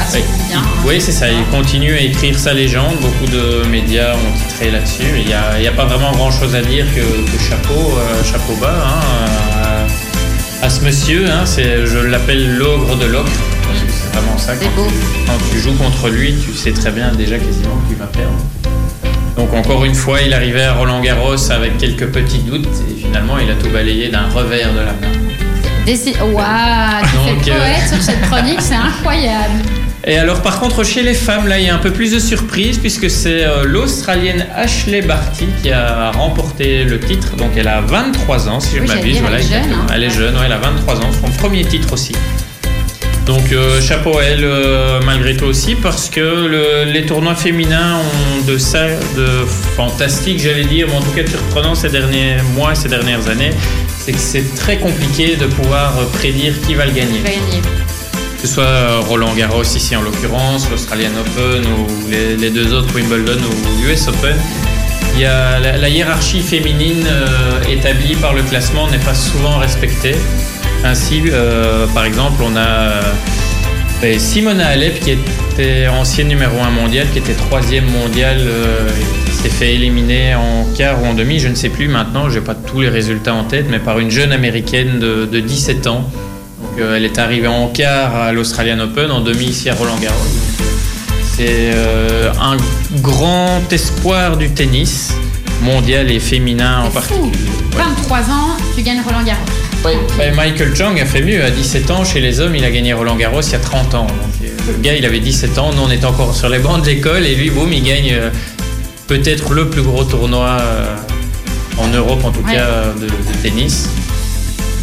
assez 0.00 0.18
oui. 0.18 0.24
bien. 0.48 0.60
Hein. 0.60 0.64
Oui, 0.86 0.98
c'est 0.98 1.12
ça. 1.12 1.26
Il 1.30 1.44
continue 1.54 1.92
à 1.92 2.00
écrire 2.00 2.38
sa 2.38 2.54
légende. 2.54 2.96
Beaucoup 3.02 3.30
de 3.30 3.68
médias 3.68 4.14
ont 4.14 4.48
titré 4.48 4.70
là-dessus. 4.70 5.02
Il 5.18 5.26
n'y 5.26 5.34
a, 5.34 5.72
pas 5.72 5.84
vraiment 5.84 6.12
grand-chose 6.12 6.54
à 6.54 6.62
dire 6.62 6.86
que, 6.94 7.02
chapeau, 7.50 7.98
chapeau 8.24 8.54
bas 8.62 8.82
hein, 8.86 9.86
à, 10.62 10.70
ce 10.70 10.82
monsieur. 10.82 11.26
Hein. 11.28 11.44
je 11.44 11.98
l'appelle 11.98 12.56
l'ogre 12.56 12.96
de 12.96 13.04
l'ocre. 13.04 13.30
C'est 13.88 14.18
vraiment 14.18 14.38
ça. 14.38 14.54
Quand, 14.56 14.70
quand 15.26 15.38
tu 15.52 15.60
joues 15.60 15.74
contre 15.74 16.08
lui, 16.08 16.34
tu 16.42 16.56
sais 16.56 16.72
très 16.72 16.92
bien 16.92 17.12
déjà 17.12 17.36
quasiment 17.36 17.78
qu'il 17.88 17.98
va 17.98 18.06
perdre. 18.06 18.38
Donc 19.36 19.54
encore 19.54 19.84
une 19.84 19.94
fois, 19.94 20.20
il 20.20 20.32
arrivait 20.32 20.62
à 20.62 20.74
Roland 20.74 21.00
Garros 21.00 21.50
avec 21.50 21.78
quelques 21.78 22.06
petits 22.08 22.40
doutes 22.40 22.68
et 22.90 23.00
finalement 23.00 23.38
il 23.38 23.50
a 23.50 23.54
tout 23.54 23.70
balayé 23.70 24.08
d'un 24.08 24.28
revers 24.28 24.72
de 24.72 24.80
la 24.80 24.92
main. 24.92 25.20
Waouh, 25.86 27.02
tu 27.02 27.44
fais 27.44 27.50
euh, 27.50 27.58
poète 27.58 27.88
sur 27.88 28.02
cette 28.02 28.20
chronique, 28.22 28.60
c'est 28.60 28.74
incroyable. 28.98 29.62
Et 30.06 30.16
alors 30.16 30.40
par 30.40 30.60
contre 30.60 30.84
chez 30.84 31.02
les 31.02 31.14
femmes 31.14 31.46
là 31.46 31.58
il 31.58 31.66
y 31.66 31.68
a 31.68 31.74
un 31.74 31.78
peu 31.78 31.90
plus 31.90 32.12
de 32.12 32.18
surprise 32.18 32.78
puisque 32.78 33.10
c'est 33.10 33.44
euh, 33.44 33.64
l'Australienne 33.64 34.46
Ashley 34.54 35.02
Barty 35.02 35.46
qui 35.62 35.70
a 35.70 36.10
remporté 36.12 36.84
le 36.84 36.98
titre 36.98 37.36
donc 37.36 37.50
elle 37.56 37.68
a 37.68 37.82
23 37.82 38.48
ans 38.48 38.60
si 38.60 38.78
je 38.78 38.82
m'abuse 38.82 39.20
voilà 39.20 39.36
elle 39.38 39.44
est 39.44 39.48
jeune, 39.48 39.72
hein. 39.72 39.86
elle 39.94 40.04
est 40.04 40.10
jeune 40.10 40.34
ouais, 40.36 40.42
elle 40.46 40.52
a 40.52 40.58
23 40.58 40.96
ans 41.00 41.10
son 41.12 41.30
premier 41.32 41.64
titre 41.64 41.92
aussi 41.92 42.14
donc 43.26 43.52
euh, 43.52 43.80
chapeau 43.80 44.18
à 44.18 44.24
elle 44.24 44.44
euh, 44.44 45.00
malgré 45.04 45.36
tout 45.36 45.44
aussi 45.44 45.74
parce 45.74 46.08
que 46.08 46.84
les 46.84 47.06
tournois 47.06 47.34
féminins 47.34 47.98
ont 47.98 48.50
de 48.50 48.58
ça 48.58 48.86
de 49.16 49.44
fantastique 49.76 50.40
j'allais 50.40 50.64
dire, 50.64 50.86
mais 50.88 50.96
en 50.96 51.00
tout 51.00 51.10
cas 51.10 51.22
de 51.22 51.28
surprenant 51.28 51.74
ces 51.74 51.88
derniers 51.88 52.36
mois, 52.54 52.74
ces 52.74 52.88
dernières 52.88 53.28
années, 53.28 53.50
c'est 53.98 54.12
que 54.12 54.18
c'est 54.18 54.54
très 54.54 54.78
compliqué 54.78 55.36
de 55.36 55.46
pouvoir 55.46 55.92
prédire 56.12 56.54
qui 56.66 56.74
va 56.74 56.86
le 56.86 56.92
gagner. 56.92 57.20
Que 58.40 58.46
ce 58.46 58.54
soit 58.54 58.64
euh, 58.64 59.00
Roland 59.00 59.34
Garros 59.34 59.62
ici 59.62 59.94
en 59.94 60.02
l'occurrence, 60.02 60.68
l'Australian 60.70 61.10
Open 61.20 61.62
ou 61.72 62.10
les, 62.10 62.50
deux 62.50 62.72
autres 62.72 62.94
Wimbledon 62.94 63.38
ou 63.38 63.86
l'US 63.86 64.08
Open. 64.08 64.36
Il 65.14 65.20
y 65.20 65.26
a 65.26 65.58
la, 65.58 65.88
hiérarchie 65.88 66.40
féminine 66.40 67.06
établie 67.68 68.14
par 68.14 68.32
le 68.32 68.42
classement 68.42 68.88
n'est 68.88 68.98
pas 68.98 69.14
souvent 69.14 69.58
respectée. 69.58 70.14
Ainsi, 70.84 71.22
euh, 71.26 71.86
par 71.94 72.04
exemple, 72.04 72.42
on 72.42 72.56
a 72.56 73.02
euh, 74.02 74.18
Simona 74.18 74.66
Alep 74.68 75.00
qui 75.00 75.10
était 75.10 75.88
ancienne 75.88 76.28
numéro 76.28 76.58
1 76.58 76.70
mondial, 76.70 77.06
qui 77.12 77.18
était 77.18 77.34
troisième 77.34 77.84
mondial, 77.84 78.38
euh, 78.40 78.88
qui 79.26 79.32
s'est 79.32 79.50
fait 79.50 79.74
éliminer 79.74 80.34
en 80.34 80.64
quart 80.76 81.02
ou 81.02 81.06
en 81.06 81.14
demi, 81.14 81.38
je 81.38 81.48
ne 81.48 81.54
sais 81.54 81.68
plus 81.68 81.88
maintenant, 81.88 82.30
je 82.30 82.38
n'ai 82.38 82.44
pas 82.44 82.54
tous 82.54 82.80
les 82.80 82.88
résultats 82.88 83.34
en 83.34 83.44
tête, 83.44 83.66
mais 83.70 83.78
par 83.78 83.98
une 83.98 84.10
jeune 84.10 84.32
américaine 84.32 84.98
de, 84.98 85.40
17 85.40 85.86
ans. 85.86 86.04
Donc, 86.62 86.86
elle 86.94 87.04
est 87.04 87.18
arrivée 87.18 87.48
en 87.48 87.66
quart 87.68 88.16
à 88.16 88.32
l'Australian 88.32 88.80
Open, 88.80 89.10
en 89.10 89.20
demi 89.20 89.46
ici 89.46 89.68
à 89.68 89.74
Roland 89.74 89.98
Garros. 90.00 90.16
C'est 91.36 91.72
un 92.40 92.56
grand 93.00 93.60
espoir 93.70 94.36
du 94.36 94.50
tennis 94.50 95.14
mondial 95.62 96.10
et 96.10 96.20
féminin 96.20 96.84
en 96.86 96.90
particulier. 96.90 97.32
23 97.72 98.18
ans, 98.18 98.56
tu 98.76 98.82
gagnes 98.82 99.00
Roland 99.06 99.22
Garros. 99.22 99.69
Oui. 99.84 99.92
Michael 100.34 100.76
Chang 100.76 100.94
a 101.00 101.06
fait 101.06 101.22
mieux. 101.22 101.42
À 101.42 101.50
17 101.50 101.90
ans, 101.90 102.04
chez 102.04 102.20
les 102.20 102.40
hommes, 102.40 102.54
il 102.54 102.64
a 102.64 102.70
gagné 102.70 102.92
Roland 102.92 103.16
Garros 103.16 103.40
il 103.40 103.52
y 103.52 103.54
a 103.54 103.58
30 103.58 103.94
ans. 103.94 104.06
Euh, 104.42 104.46
le 104.66 104.82
gars, 104.82 104.94
il 104.94 105.04
avait 105.04 105.20
17 105.20 105.58
ans. 105.58 105.70
Nous, 105.74 105.82
on 105.82 105.90
était 105.90 106.04
encore 106.04 106.34
sur 106.34 106.48
les 106.48 106.58
bancs 106.58 106.82
de 106.82 106.86
l'école. 106.86 107.24
Et 107.26 107.34
lui, 107.34 107.50
boum, 107.50 107.72
il 107.72 107.82
gagne 107.82 108.12
euh, 108.12 108.30
peut-être 109.06 109.54
le 109.54 109.68
plus 109.68 109.82
gros 109.82 110.04
tournoi 110.04 110.58
euh, 110.60 110.96
en 111.78 111.88
Europe, 111.88 112.24
en 112.24 112.30
tout 112.30 112.42
cas, 112.42 112.92
de, 113.00 113.08
tennis. 113.42 113.88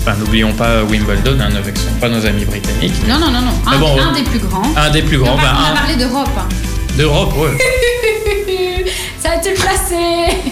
Enfin, 0.02 0.18
n'oublions 0.18 0.54
pas 0.54 0.84
Wimbledon, 0.84 1.38
hein, 1.42 1.50
ne 1.50 2.00
pas 2.00 2.10
nos 2.10 2.26
amis 2.26 2.46
britanniques. 2.46 3.08
Non, 3.08 3.20
non, 3.20 3.30
non, 3.30 3.42
non. 3.42 3.52
Un, 3.68 4.14
des 4.14 4.24
plus 4.24 4.40
grands. 4.40 4.64
Un 4.76 4.90
des 4.90 5.02
plus 5.02 5.18
grands. 5.18 5.34
On, 5.34 5.38
va, 5.38 5.44
bah, 5.44 5.74
parler 5.76 5.96
d'Europe. 5.96 6.30
Hein. 6.38 6.48
D'Europe, 6.98 7.38
ouais. 7.38 7.58
ça 9.20 9.32
a 9.32 9.36
été 9.36 9.54
placé. 9.54 10.47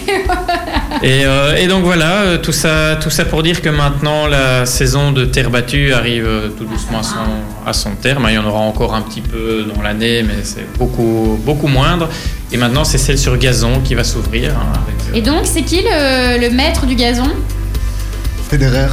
Et, 1.02 1.24
euh, 1.24 1.56
et, 1.56 1.66
donc 1.66 1.84
voilà, 1.84 2.22
euh, 2.22 2.38
tout 2.38 2.52
ça, 2.52 2.96
tout 2.96 3.10
ça 3.10 3.24
pour 3.24 3.42
dire 3.42 3.60
que 3.60 3.68
maintenant 3.68 4.26
la 4.26 4.66
saison 4.66 5.12
de 5.12 5.24
terre 5.24 5.50
battue 5.50 5.92
arrive 5.92 6.26
euh, 6.26 6.48
tout 6.48 6.64
doucement 6.64 7.00
à 7.00 7.02
son, 7.02 7.66
à 7.66 7.72
son 7.72 7.94
terme. 7.94 8.26
Il 8.28 8.34
y 8.34 8.38
en 8.38 8.46
aura 8.46 8.60
encore 8.60 8.94
un 8.94 9.02
petit 9.02 9.20
peu 9.20 9.64
dans 9.74 9.82
l'année, 9.82 10.22
mais 10.22 10.42
c'est 10.42 10.66
beaucoup, 10.78 11.38
beaucoup 11.44 11.68
moindre. 11.68 12.08
Et 12.52 12.56
maintenant, 12.56 12.84
c'est 12.84 12.98
celle 12.98 13.18
sur 13.18 13.36
gazon 13.36 13.80
qui 13.80 13.94
va 13.94 14.04
s'ouvrir. 14.04 14.52
Hein, 14.52 14.80
et 15.14 15.20
donc, 15.20 15.40
c'est 15.44 15.62
qui 15.62 15.82
le, 15.82 16.40
le 16.40 16.50
maître 16.50 16.86
du 16.86 16.94
gazon? 16.94 17.30
Federer. 18.48 18.88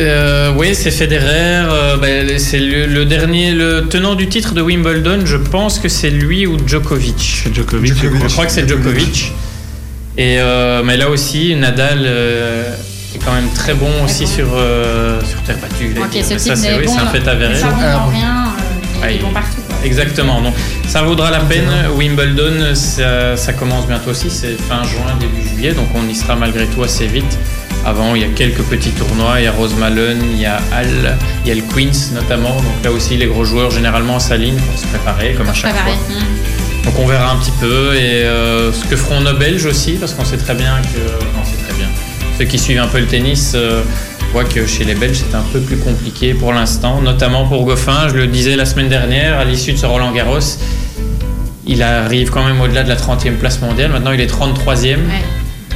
Euh, 0.00 0.52
oui, 0.56 0.74
c'est 0.74 0.90
Federer. 0.90 1.66
Euh, 1.68 1.96
ben, 1.96 2.38
c'est 2.38 2.58
le, 2.58 3.04
dernier, 3.04 3.52
le 3.52 3.86
tenant 3.88 4.14
du 4.14 4.28
titre 4.28 4.54
de 4.54 4.62
Wimbledon. 4.62 5.20
Je 5.24 5.36
pense 5.36 5.78
que 5.78 5.88
c'est 5.88 6.10
lui 6.10 6.46
ou 6.46 6.56
Djokovic. 6.66 7.48
Djokovic. 7.52 7.94
Je 7.94 8.32
crois 8.32 8.46
que 8.46 8.52
c'est 8.52 8.68
Djokovic. 8.68 9.32
Et 10.18 10.38
euh, 10.38 10.82
mais 10.84 10.96
là 10.96 11.08
aussi, 11.08 11.54
Nadal 11.56 12.06
est 12.06 13.18
quand 13.24 13.32
même 13.32 13.50
très 13.54 13.74
bon 13.74 14.04
aussi 14.04 14.26
sur 14.26 14.46
sur 14.46 15.42
terre 15.42 15.58
battue. 15.58 15.94
ça, 16.22 16.38
c'est 16.38 16.50
un 16.50 17.06
fait 17.06 17.28
avéré. 17.28 17.54
Ça 17.56 17.68
ah, 17.72 18.06
rien. 18.10 19.10
il 19.10 19.16
est 19.16 19.18
bon 19.20 19.30
partout. 19.32 19.62
Exactement. 19.84 20.40
Donc 20.40 20.54
ça 20.86 21.02
vaudra 21.02 21.30
la 21.30 21.40
peine. 21.40 21.70
Wimbledon, 21.96 22.74
ça, 22.74 23.36
ça 23.36 23.52
commence 23.52 23.86
bientôt 23.86 24.10
aussi. 24.10 24.30
C'est 24.30 24.60
fin 24.60 24.82
juin, 24.84 25.16
début 25.18 25.48
juillet. 25.48 25.72
Donc 25.72 25.88
on 25.94 26.08
y 26.08 26.14
sera 26.14 26.36
malgré 26.36 26.66
tout 26.66 26.82
assez 26.82 27.06
vite. 27.06 27.38
Avant, 27.84 28.14
il 28.14 28.22
y 28.22 28.24
a 28.24 28.28
quelques 28.28 28.62
petits 28.62 28.92
tournois. 28.92 29.40
Il 29.40 29.44
y 29.44 29.46
a 29.46 29.52
Rose 29.52 29.74
Malone, 29.74 30.20
il 30.32 30.40
y 30.40 30.46
a 30.46 30.60
Al, 30.72 31.18
il 31.44 31.48
y 31.48 31.50
a 31.50 31.54
le 31.54 31.62
Queens 31.62 32.14
notamment. 32.14 32.54
Donc 32.54 32.84
là 32.84 32.92
aussi, 32.92 33.16
les 33.16 33.26
gros 33.26 33.44
joueurs 33.44 33.70
généralement 33.70 34.20
s'alignent 34.20 34.60
pour 34.60 34.78
se 34.78 34.86
préparer, 34.86 35.34
comme 35.34 35.48
à 35.48 35.54
chaque 35.54 35.74
fois. 35.74 35.92
Hmm. 35.92 36.41
Donc 36.84 36.98
on 36.98 37.06
verra 37.06 37.32
un 37.32 37.36
petit 37.36 37.52
peu 37.60 37.94
et 37.94 38.24
euh, 38.24 38.72
ce 38.72 38.84
que 38.84 38.96
feront 38.96 39.20
nos 39.20 39.34
Belges 39.34 39.66
aussi, 39.66 39.92
parce 39.92 40.14
qu'on 40.14 40.24
sait 40.24 40.36
très 40.36 40.54
bien 40.54 40.80
que, 40.82 40.98
non, 41.36 41.42
c'est 41.44 41.64
très 41.64 41.74
bien. 41.74 41.88
Ceux 42.38 42.44
qui 42.44 42.58
suivent 42.58 42.80
un 42.80 42.88
peu 42.88 42.98
le 42.98 43.06
tennis 43.06 43.52
euh, 43.54 43.82
voient 44.32 44.44
que 44.44 44.66
chez 44.66 44.84
les 44.84 44.94
Belges 44.94 45.22
c'est 45.28 45.36
un 45.36 45.44
peu 45.52 45.60
plus 45.60 45.76
compliqué 45.76 46.34
pour 46.34 46.52
l'instant, 46.52 47.00
notamment 47.00 47.46
pour 47.46 47.64
Goffin. 47.64 48.08
Je 48.08 48.14
le 48.14 48.26
disais 48.26 48.56
la 48.56 48.66
semaine 48.66 48.88
dernière, 48.88 49.38
à 49.38 49.44
l'issue 49.44 49.72
de 49.72 49.78
ce 49.78 49.86
Roland 49.86 50.12
Garros, 50.12 50.40
il 51.66 51.82
arrive 51.82 52.30
quand 52.30 52.44
même 52.44 52.60
au-delà 52.60 52.82
de 52.82 52.88
la 52.88 52.96
30e 52.96 53.36
place 53.36 53.60
mondiale. 53.60 53.92
Maintenant, 53.92 54.12
il 54.12 54.20
est 54.20 54.32
33e. 54.32 54.96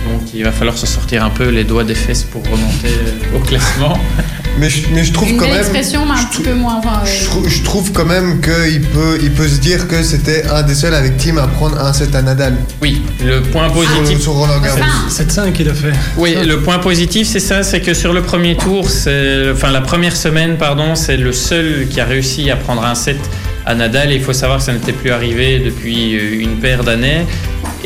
Donc 0.08 0.34
il 0.34 0.44
va 0.44 0.52
falloir 0.52 0.76
se 0.76 0.86
sortir 0.86 1.24
un 1.24 1.30
peu 1.30 1.48
les 1.48 1.64
doigts 1.64 1.84
des 1.84 1.94
fesses 1.94 2.24
pour 2.24 2.42
remonter 2.42 2.90
au 3.34 3.40
classement. 3.40 3.98
Mais 4.58 4.70
je, 4.70 4.82
mais 4.92 5.04
je 5.04 5.12
trouve 5.12 5.28
Une 5.28 5.36
quand 5.36 5.46
même. 5.46 5.58
expression, 5.58 6.06
mais 6.06 6.12
un 6.18 6.24
petit 6.24 6.42
peu 6.42 6.54
moins. 6.54 6.80
je, 7.04 7.62
trouve, 7.62 7.92
quand 7.92 8.06
même 8.06 8.40
qu'il 8.40 8.82
peut, 8.82 9.18
il 9.22 9.30
peut 9.30 9.48
se 9.48 9.58
dire 9.58 9.86
que 9.86 10.02
c'était 10.02 10.44
un 10.46 10.62
des 10.62 10.74
seuls 10.74 10.94
avec 10.94 11.16
Team 11.16 11.38
à 11.38 11.46
prendre 11.46 11.78
un 11.78 11.92
set 11.92 12.14
à 12.14 12.22
Nadal. 12.22 12.56
Oui, 12.80 13.02
le 13.24 13.42
point 13.42 13.68
positif. 13.68 14.20
Sur, 14.20 14.32
Roland 14.32 14.60
Garros. 14.60 14.78
7-5 15.10 15.52
qu'il 15.52 15.68
a 15.68 15.74
fait. 15.74 15.92
Oui, 16.16 16.34
le 16.46 16.60
point 16.60 16.78
positif, 16.78 17.28
c'est 17.28 17.40
ça 17.40 17.62
c'est 17.62 17.80
que 17.80 17.94
sur 17.94 18.12
le 18.12 18.22
premier 18.22 18.56
tour, 18.56 18.88
c'est, 18.88 19.50
enfin 19.52 19.70
la 19.70 19.80
première 19.80 20.16
semaine, 20.16 20.56
pardon, 20.56 20.94
c'est 20.94 21.16
le 21.16 21.32
seul 21.32 21.86
qui 21.90 22.00
a 22.00 22.04
réussi 22.04 22.50
à 22.50 22.56
prendre 22.56 22.84
un 22.84 22.94
set 22.94 23.18
à 23.66 23.74
Nadal. 23.74 24.12
Et 24.12 24.14
il 24.14 24.22
faut 24.22 24.32
savoir 24.32 24.58
que 24.58 24.64
ça 24.64 24.72
n'était 24.72 24.92
plus 24.92 25.10
arrivé 25.10 25.58
depuis 25.58 26.12
une 26.12 26.56
paire 26.56 26.84
d'années. 26.84 27.26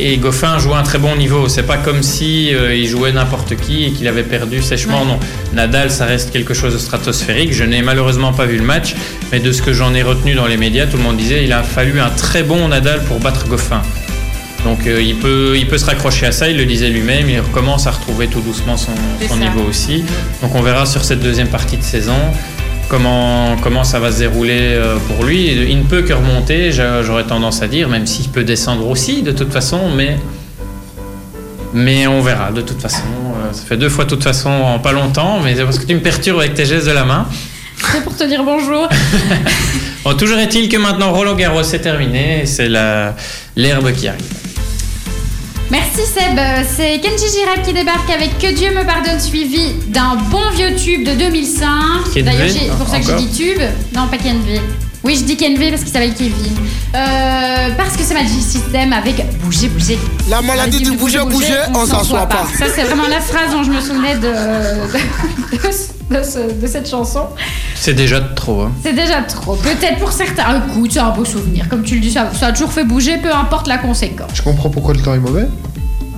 Et 0.03 0.17
Goffin 0.17 0.59
joue 0.59 0.75
un 0.75 0.83
très 0.83 0.99
bon 0.99 1.15
niveau. 1.15 1.47
C'est 1.49 1.63
pas 1.63 1.77
comme 1.77 2.03
si 2.03 2.55
euh, 2.55 2.75
il 2.75 2.87
jouait 2.87 3.13
n'importe 3.13 3.55
qui 3.57 3.85
et 3.85 3.93
qu'il 3.93 4.09
avait 4.09 4.23
perdu 4.23 4.63
sèchement. 4.63 5.05
Non, 5.05 5.21
Nadal, 5.53 5.91
ça 5.91 6.07
reste 6.07 6.31
quelque 6.31 6.55
chose 6.55 6.73
de 6.73 6.79
stratosphérique. 6.79 7.53
Je 7.53 7.65
n'ai 7.65 7.83
malheureusement 7.83 8.33
pas 8.33 8.47
vu 8.47 8.57
le 8.57 8.65
match, 8.65 8.95
mais 9.31 9.41
de 9.41 9.53
ce 9.53 9.61
que 9.61 9.75
j'en 9.75 9.93
ai 9.93 10.03
retenu 10.03 10.35
dans 10.35 10.47
les 10.47 10.57
médias, 10.57 10.87
tout 10.87 10.97
le 10.97 11.03
monde 11.03 11.19
disait 11.19 11.45
il 11.45 11.53
a 11.53 11.63
fallu 11.63 12.01
un 12.01 12.09
très 12.09 12.43
bon 12.43 12.69
Nadal 12.69 13.05
pour 13.05 13.21
battre 13.21 13.47
Goffin. 13.47 13.83
Donc 14.65 14.87
euh, 14.87 15.03
il, 15.03 15.17
peut, 15.17 15.55
il 15.57 15.67
peut 15.67 15.79
se 15.79 15.85
raccrocher 15.85 16.27
à 16.27 16.33
ça, 16.33 16.49
il 16.49 16.57
le 16.57 16.65
disait 16.65 16.89
lui-même, 16.89 17.29
il 17.29 17.41
recommence 17.41 17.87
à 17.87 17.91
retrouver 17.91 18.27
tout 18.27 18.41
doucement 18.41 18.79
son, 18.79 18.93
son 19.29 19.37
niveau 19.37 19.63
aussi. 19.69 20.03
Donc 20.41 20.55
on 20.55 20.63
verra 20.63 20.87
sur 20.87 21.05
cette 21.05 21.21
deuxième 21.21 21.49
partie 21.49 21.77
de 21.77 21.83
saison 21.83 22.17
comment, 22.91 23.57
comment 23.63 23.85
ça 23.85 24.01
va 24.01 24.13
se 24.13 24.19
dérouler 24.19 24.75
euh, 24.75 24.97
pour 25.09 25.25
lui. 25.25 25.47
Il 25.47 25.79
ne 25.79 25.85
peut 25.85 26.03
que 26.03 26.13
remonter, 26.13 26.73
j'aurais 26.73 27.25
tendance 27.25 27.63
à 27.63 27.69
dire, 27.69 27.89
même 27.89 28.07
s'il 28.07 28.29
peut 28.29 28.45
descendre 28.45 28.87
aussi 28.89 29.23
de 29.23 29.33
toute 29.33 29.53
façon, 29.53 29.89
mais, 29.97 30.19
mais 31.73 32.07
on 32.07 32.21
verra 32.21 32.51
de 32.51 32.61
toute 32.61 32.83
façon. 32.83 33.05
Euh, 33.07 33.53
ça 33.53 33.63
fait 33.65 33.77
deux 33.77 33.89
fois 33.89 34.05
de 34.05 34.11
toute 34.11 34.25
façon 34.25 34.51
en 34.51 34.79
pas 34.81 34.93
longtemps, 34.93 35.41
mais 35.43 35.55
c'est 35.55 35.65
parce 35.65 35.79
que 35.79 35.87
tu 35.87 35.95
me 35.95 36.01
perturbes 36.01 36.41
avec 36.41 36.55
tes 36.55 36.67
gestes 36.67 36.89
de 36.89 36.93
la 36.93 37.05
main. 37.05 37.27
C'est 37.93 38.05
pour 38.05 38.15
te 38.15 38.25
dire 38.25 38.43
bonjour. 38.45 38.89
bon, 40.05 40.15
toujours 40.15 40.39
est-il 40.39 40.69
que 40.69 40.77
maintenant 40.77 41.13
Roland 41.13 41.35
Garros 41.35 41.63
est 41.63 41.79
terminé, 41.79 42.45
c'est 42.45 42.69
l'herbe 42.69 43.93
qui 43.93 44.09
arrive. 44.09 44.50
Merci 45.71 46.05
Seb. 46.05 46.39
C'est 46.69 46.99
Kenji 47.01 47.25
Girac 47.33 47.63
qui 47.63 47.73
débarque 47.73 48.11
avec 48.11 48.39
Que 48.39 48.53
Dieu 48.53 48.71
me 48.71 48.85
pardonne, 48.85 49.21
suivi 49.21 49.73
d'un 49.87 50.17
bon 50.31 50.51
vieux 50.55 50.75
tube 50.75 51.05
de 51.05 51.15
2005. 51.15 51.67
D'ailleurs, 52.25 52.49
c'est 52.51 52.77
pour 52.77 52.89
ça 52.89 52.99
que 52.99 53.07
j'ai 53.07 53.15
dit 53.15 53.31
tube. 53.31 53.63
Non, 53.95 54.09
pas 54.09 54.19
Kenvi. 54.19 54.61
Oui, 55.03 55.17
je 55.17 55.25
dis 55.25 55.37
Kenvi 55.37 55.71
parce 55.71 55.83
qu'il 55.83 55.93
s'appelle 55.93 56.15
Kevin. 56.15 56.55
Euh, 56.95 57.71
parce 57.77 57.97
que 57.97 58.03
c'est 58.03 58.13
Magic 58.13 58.43
System 58.43 58.93
avec 58.93 59.25
Bouger, 59.39 59.69
bouger. 59.69 59.99
La 60.29 60.43
maladie 60.43 60.83
du 60.83 60.93
bouger, 60.93 61.21
bouger, 61.21 61.59
on 61.75 61.87
s'en 61.87 62.05
soit 62.05 62.27
pas. 62.27 62.47
Ça, 62.59 62.67
c'est 62.75 62.83
vraiment 62.83 63.09
la 63.09 63.21
phrase 63.21 63.53
dont 63.53 63.63
je 63.63 63.71
me 63.71 63.81
souvenais 63.81 64.17
de, 64.17 64.29
de, 66.61 66.67
cette 66.67 66.89
chanson. 66.89 67.29
C'est 67.75 67.95
déjà 67.95 68.21
trop. 68.21 68.63
Hein. 68.63 68.73
C'est 68.83 68.93
déjà 68.93 69.23
trop. 69.23 69.57
Peut-être 69.57 69.99
pour 69.99 70.13
certains. 70.13 70.63
Écoute, 70.69 70.93
c'est 70.93 71.01
un 71.01 71.11
beau 71.11 71.25
souvenir. 71.25 71.69
Comme 71.71 71.83
tu 71.83 71.95
le 71.95 72.01
dis, 72.01 72.11
ça, 72.11 72.31
ça 72.39 72.49
a 72.49 72.53
toujours 72.53 72.73
fait 72.73 72.85
bouger, 72.85 73.17
peu 73.17 73.35
importe 73.35 73.69
la 73.69 73.79
conséquence. 73.79 74.31
Je 74.35 74.43
comprends 74.43 74.69
pourquoi 74.69 74.93
le 74.93 75.01
temps 75.01 75.15
est 75.15 75.19
mauvais. 75.19 75.47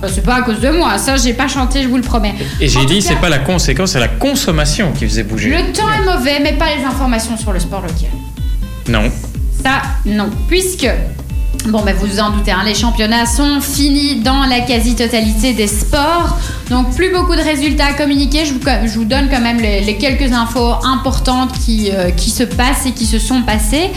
Bah, 0.01 0.09
c'est 0.13 0.25
pas 0.25 0.35
à 0.35 0.41
cause 0.41 0.59
de 0.59 0.69
moi, 0.69 0.97
ça 0.97 1.15
j'ai 1.15 1.31
pas 1.31 1.47
chanté, 1.47 1.81
je 1.81 1.87
vous 1.87 1.95
le 1.95 2.01
promets. 2.01 2.35
Et 2.59 2.67
j'ai 2.67 2.83
dit, 2.83 3.01
c'est 3.01 3.15
pas 3.15 3.29
la 3.29 3.39
conséquence, 3.39 3.91
c'est 3.91 4.01
la 4.01 4.09
consommation 4.09 4.91
qui 4.91 5.05
faisait 5.05 5.23
bouger. 5.23 5.49
Le 5.49 5.71
temps 5.71 5.89
est 5.93 6.03
mauvais, 6.03 6.41
mais 6.41 6.51
pas 6.57 6.75
les 6.75 6.83
informations 6.83 7.37
sur 7.37 7.53
le 7.53 7.59
sport 7.61 7.79
local. 7.79 8.09
Non. 8.87 9.11
Ça, 9.63 9.81
non. 10.05 10.29
Puisque 10.47 10.89
Bon, 11.67 11.81
ben 11.81 11.95
vous 11.95 12.19
en 12.19 12.31
doutez, 12.31 12.51
hein, 12.51 12.63
les 12.65 12.73
championnats 12.73 13.25
sont 13.25 13.61
finis 13.61 14.19
dans 14.19 14.43
la 14.43 14.59
quasi-totalité 14.59 15.53
des 15.53 15.67
sports. 15.67 16.37
Donc, 16.69 16.93
plus 16.93 17.09
beaucoup 17.13 17.35
de 17.35 17.41
résultats 17.41 17.85
à 17.85 17.93
communiquer. 17.93 18.43
Je 18.45 18.53
vous, 18.53 19.05
donne 19.05 19.29
quand 19.29 19.39
même 19.39 19.59
les, 19.59 19.97
quelques 19.97 20.33
infos 20.33 20.73
importantes 20.83 21.53
euh, 21.69 22.11
qui 22.11 22.29
se 22.29 22.43
passent 22.43 22.85
et 22.85 22.91
qui 22.91 23.05
se 23.05 23.17
sont 23.17 23.43
passées. 23.43 23.91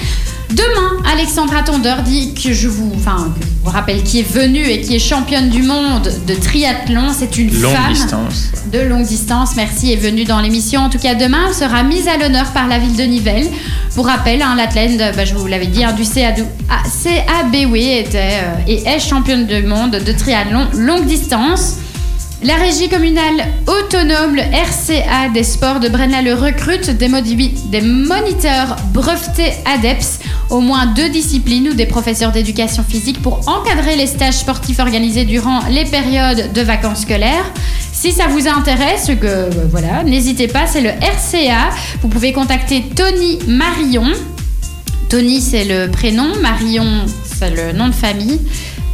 Demain, 0.51 1.03
Alexandra 1.13 1.63
Tondeur 1.63 2.03
dit 2.03 2.33
que 2.35 2.53
je 2.53 2.69
vous, 2.69 2.93
enfin, 2.95 3.35
vous 3.65 3.71
rappelle 3.71 4.03
qui 4.05 4.21
est 4.21 4.31
venue 4.31 4.65
et 4.65 4.81
qui 4.81 4.95
est 4.95 5.01
championne 5.01 5.51
du 5.51 5.63
monde 5.63 6.09
de 6.27 6.35
triathlon. 6.35 7.09
C'est 7.13 7.37
une 7.37 7.53
longue 7.61 7.75
femme 7.75 7.93
distance. 7.93 8.53
de 8.73 8.79
longue 8.81 9.07
distance. 9.07 9.57
Merci, 9.57 9.93
est 9.93 9.97
venue 9.97 10.25
dans 10.25 10.41
l'émission. 10.41 10.83
En 10.83 10.89
tout 10.89 10.99
cas, 10.99 11.15
demain, 11.17 11.47
elle 11.49 11.55
sera 11.55 11.83
mise 11.83 12.07
à 12.07 12.17
l'honneur 12.17 12.53
par 12.53 12.69
la 12.69 12.79
ville 12.79 12.97
de 12.97 13.03
Nivelles. 13.03 13.49
Pour 13.95 14.07
rappel, 14.07 14.41
hein, 14.41 14.55
l'athlète, 14.57 14.97
bah, 15.17 15.25
je 15.25 15.35
vous 15.35 15.47
l'avais 15.47 15.67
dit, 15.67 15.83
hein, 15.83 15.93
du 15.93 16.05
CAB, 16.05 17.71
oui, 17.71 17.89
était 17.99 18.41
euh, 18.45 18.69
et 18.69 18.87
est 18.87 19.01
championne 19.01 19.47
du 19.47 19.63
monde 19.63 19.93
de 19.93 20.13
triathlon 20.13 20.69
longue 20.75 21.07
distance. 21.07 21.77
La 22.47 22.55
régie 22.55 22.89
communale 22.89 23.45
autonome, 23.67 24.37
le 24.37 24.43
RCA 24.43 25.31
des 25.35 25.43
sports 25.43 25.81
de 25.81 25.89
Brenna, 25.89 26.23
le 26.23 26.33
recrute 26.33 26.91
des, 26.91 27.09
des 27.09 27.81
moniteurs 27.81 28.77
brevetés 28.95 29.53
ADEPS, 29.65 30.21
au 30.51 30.61
moins 30.61 30.87
deux 30.87 31.09
disciplines 31.09 31.71
ou 31.71 31.75
des 31.75 31.87
professeurs 31.87 32.31
d'éducation 32.31 32.85
physique 32.89 33.21
pour 33.21 33.41
encadrer 33.49 33.97
les 33.97 34.07
stages 34.07 34.35
sportifs 34.35 34.79
organisés 34.79 35.25
durant 35.25 35.59
les 35.71 35.87
périodes 35.87 36.53
de 36.53 36.61
vacances 36.61 37.01
scolaires. 37.01 37.53
Si 37.93 38.13
ça 38.13 38.29
vous 38.29 38.47
intéresse, 38.47 39.07
que 39.21 39.27
euh, 39.27 39.51
voilà, 39.69 40.05
n'hésitez 40.05 40.47
pas, 40.47 40.69
c'est 40.69 40.83
le 40.83 40.91
RCA. 40.91 41.75
Vous 42.01 42.09
pouvez 42.09 42.33
contacter 42.33 42.85
Tony 42.95 43.41
Marion. 43.49 44.07
Tony, 45.09 45.41
c'est 45.41 45.65
le 45.65 45.91
prénom, 45.91 46.29
Marion, 46.41 47.07
c'est 47.25 47.51
le 47.51 47.77
nom 47.77 47.89
de 47.89 47.95
famille. 47.95 48.41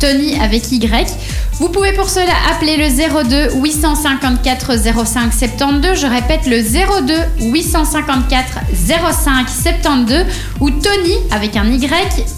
Tony 0.02 0.40
avec 0.40 0.72
Y. 0.72 1.12
Vous 1.58 1.68
pouvez 1.68 1.92
pour 1.92 2.08
cela 2.08 2.32
appeler 2.50 2.76
le 2.76 2.88
02 3.28 3.60
854 3.62 4.72
05 5.06 5.32
72. 5.32 6.00
Je 6.00 6.06
répète 6.06 6.46
le 6.46 6.62
02 6.62 7.14
854 7.52 8.60
05 8.74 9.48
72 9.48 10.24
ou 10.60 10.70
Tony 10.70 11.14
avec 11.30 11.56
un 11.56 11.66
Y. 11.70 11.90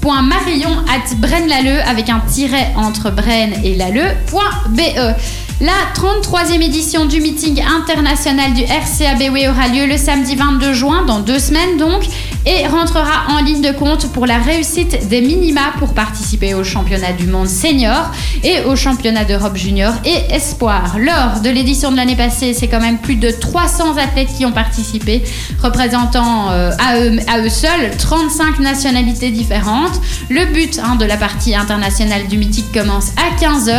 Marion 0.04 0.76
at 0.88 1.14
Braine-l'Alleud 1.16 1.80
avec 1.86 2.10
un 2.10 2.20
tiret 2.20 2.72
entre 2.76 3.10
Braine 3.10 3.54
et 3.62 3.74
Lalleux.be. 3.74 4.80
La 5.60 5.72
33e 5.94 6.60
édition 6.60 7.06
du 7.06 7.20
meeting 7.20 7.62
international 7.62 8.52
du 8.54 8.64
RCABW 8.64 9.48
aura 9.48 9.68
lieu 9.68 9.86
le 9.86 9.96
samedi 9.96 10.34
22 10.34 10.72
juin, 10.72 11.04
dans 11.06 11.20
deux 11.20 11.38
semaines 11.38 11.76
donc. 11.78 12.02
Et 12.46 12.66
rentrera 12.66 13.28
en 13.30 13.42
ligne 13.42 13.62
de 13.62 13.72
compte 13.72 14.12
pour 14.12 14.26
la 14.26 14.38
réussite 14.38 15.08
des 15.08 15.20
minima 15.20 15.72
pour 15.78 15.94
participer 15.94 16.54
au 16.54 16.64
championnat 16.64 17.12
du 17.12 17.26
monde 17.26 17.48
senior 17.48 18.10
et 18.42 18.60
au 18.60 18.76
championnat 18.76 19.24
d'Europe 19.24 19.56
junior 19.56 19.92
et 20.04 20.34
espoir. 20.34 20.98
Lors 20.98 21.40
de 21.40 21.50
l'édition 21.50 21.90
de 21.90 21.96
l'année 21.96 22.16
passée, 22.16 22.54
c'est 22.54 22.68
quand 22.68 22.80
même 22.80 22.98
plus 22.98 23.16
de 23.16 23.30
300 23.30 23.96
athlètes 23.96 24.34
qui 24.36 24.44
ont 24.44 24.52
participé, 24.52 25.22
représentant 25.62 26.50
euh, 26.50 26.70
à, 26.78 26.98
eux, 26.98 27.48
seuls 27.48 27.96
35 27.96 28.60
nationalités 28.60 29.30
différentes. 29.30 30.00
Le 30.28 30.46
but 30.52 30.80
hein, 30.82 30.96
de 30.96 31.04
la 31.04 31.16
partie 31.16 31.54
internationale 31.54 32.26
du 32.28 32.36
mythique 32.36 32.72
commence 32.72 33.12
à 33.16 33.34
15h. 33.42 33.78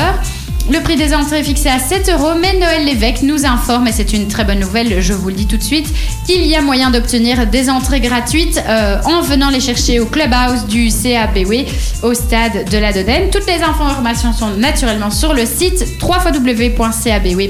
Le 0.71 0.79
prix 0.79 0.95
des 0.95 1.13
entrées 1.13 1.39
est 1.39 1.43
fixé 1.43 1.69
à 1.69 1.77
7 1.77 2.09
euros, 2.09 2.33
mais 2.41 2.53
Noël 2.57 2.85
Lévesque 2.85 3.21
nous 3.21 3.45
informe, 3.45 3.87
et 3.87 3.91
c'est 3.91 4.13
une 4.13 4.27
très 4.27 4.43
bonne 4.43 4.59
nouvelle, 4.59 4.99
je 4.99 5.13
vous 5.13 5.29
le 5.29 5.35
dis 5.35 5.45
tout 5.45 5.57
de 5.57 5.63
suite, 5.63 5.87
qu'il 6.25 6.43
y 6.43 6.55
a 6.55 6.61
moyen 6.61 6.89
d'obtenir 6.89 7.45
des 7.45 7.69
entrées 7.69 7.99
gratuites 7.99 8.59
euh, 8.67 8.97
en 9.05 9.21
venant 9.21 9.51
les 9.51 9.59
chercher 9.59 9.99
au 9.99 10.07
clubhouse 10.07 10.65
du 10.67 10.89
CABW 10.89 11.67
au 12.01 12.15
stade 12.15 12.67
de 12.67 12.77
la 12.79 12.91
Dodène. 12.91 13.29
Toutes 13.29 13.45
les 13.45 13.61
informations 13.61 14.33
sont 14.33 14.49
naturellement 14.57 15.11
sur 15.11 15.35
le 15.35 15.45
site 15.45 15.85
www.cabw.be. 16.01 17.47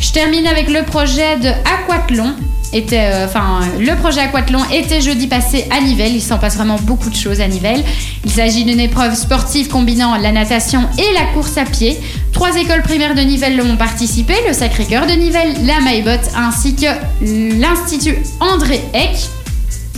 Je 0.00 0.12
termine 0.12 0.46
avec 0.46 0.70
le 0.70 0.84
projet 0.84 1.36
de 1.36 1.48
Aquathlon 1.48 2.34
était, 2.72 3.10
euh, 3.12 3.26
enfin, 3.26 3.60
le 3.78 3.94
projet 3.96 4.20
Aquathlon 4.20 4.60
était 4.72 5.00
jeudi 5.00 5.26
passé 5.26 5.66
à 5.70 5.80
Nivelles. 5.80 6.14
Il 6.14 6.22
s'en 6.22 6.38
passe 6.38 6.56
vraiment 6.56 6.78
beaucoup 6.82 7.10
de 7.10 7.14
choses 7.16 7.40
à 7.40 7.48
Nivelles. 7.48 7.84
Il 8.24 8.30
s'agit 8.30 8.64
d'une 8.64 8.80
épreuve 8.80 9.14
sportive 9.14 9.68
combinant 9.68 10.16
la 10.16 10.32
natation 10.32 10.80
et 10.98 11.14
la 11.14 11.24
course 11.32 11.56
à 11.56 11.64
pied. 11.64 11.98
Trois 12.32 12.56
écoles 12.56 12.82
primaires 12.82 13.14
de 13.14 13.22
Nivelles 13.22 13.60
ont 13.60 13.76
participé 13.76 14.34
le 14.46 14.52
Sacré-Cœur 14.52 15.06
de 15.06 15.12
Nivelles, 15.12 15.54
la 15.64 15.80
Maillebotte 15.80 16.30
ainsi 16.36 16.74
que 16.74 16.86
l'Institut 17.20 18.16
André 18.40 18.80
Eck. 18.94 19.16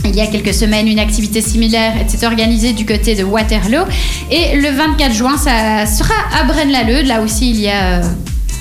Il 0.03 0.15
y 0.15 0.21
a 0.21 0.27
quelques 0.27 0.53
semaines, 0.53 0.87
une 0.87 0.99
activité 0.99 1.41
similaire 1.41 1.93
était 2.01 2.25
organisée 2.25 2.73
du 2.73 2.85
côté 2.85 3.15
de 3.15 3.23
Waterloo. 3.23 3.85
Et 4.31 4.57
le 4.57 4.69
24 4.69 5.13
juin, 5.13 5.37
ça 5.37 5.85
sera 5.85 6.15
à 6.39 6.43
Braine-l'Alleud. 6.45 7.05
Là 7.05 7.21
aussi, 7.21 7.51
il 7.51 7.59
y 7.59 7.69
a 7.69 8.01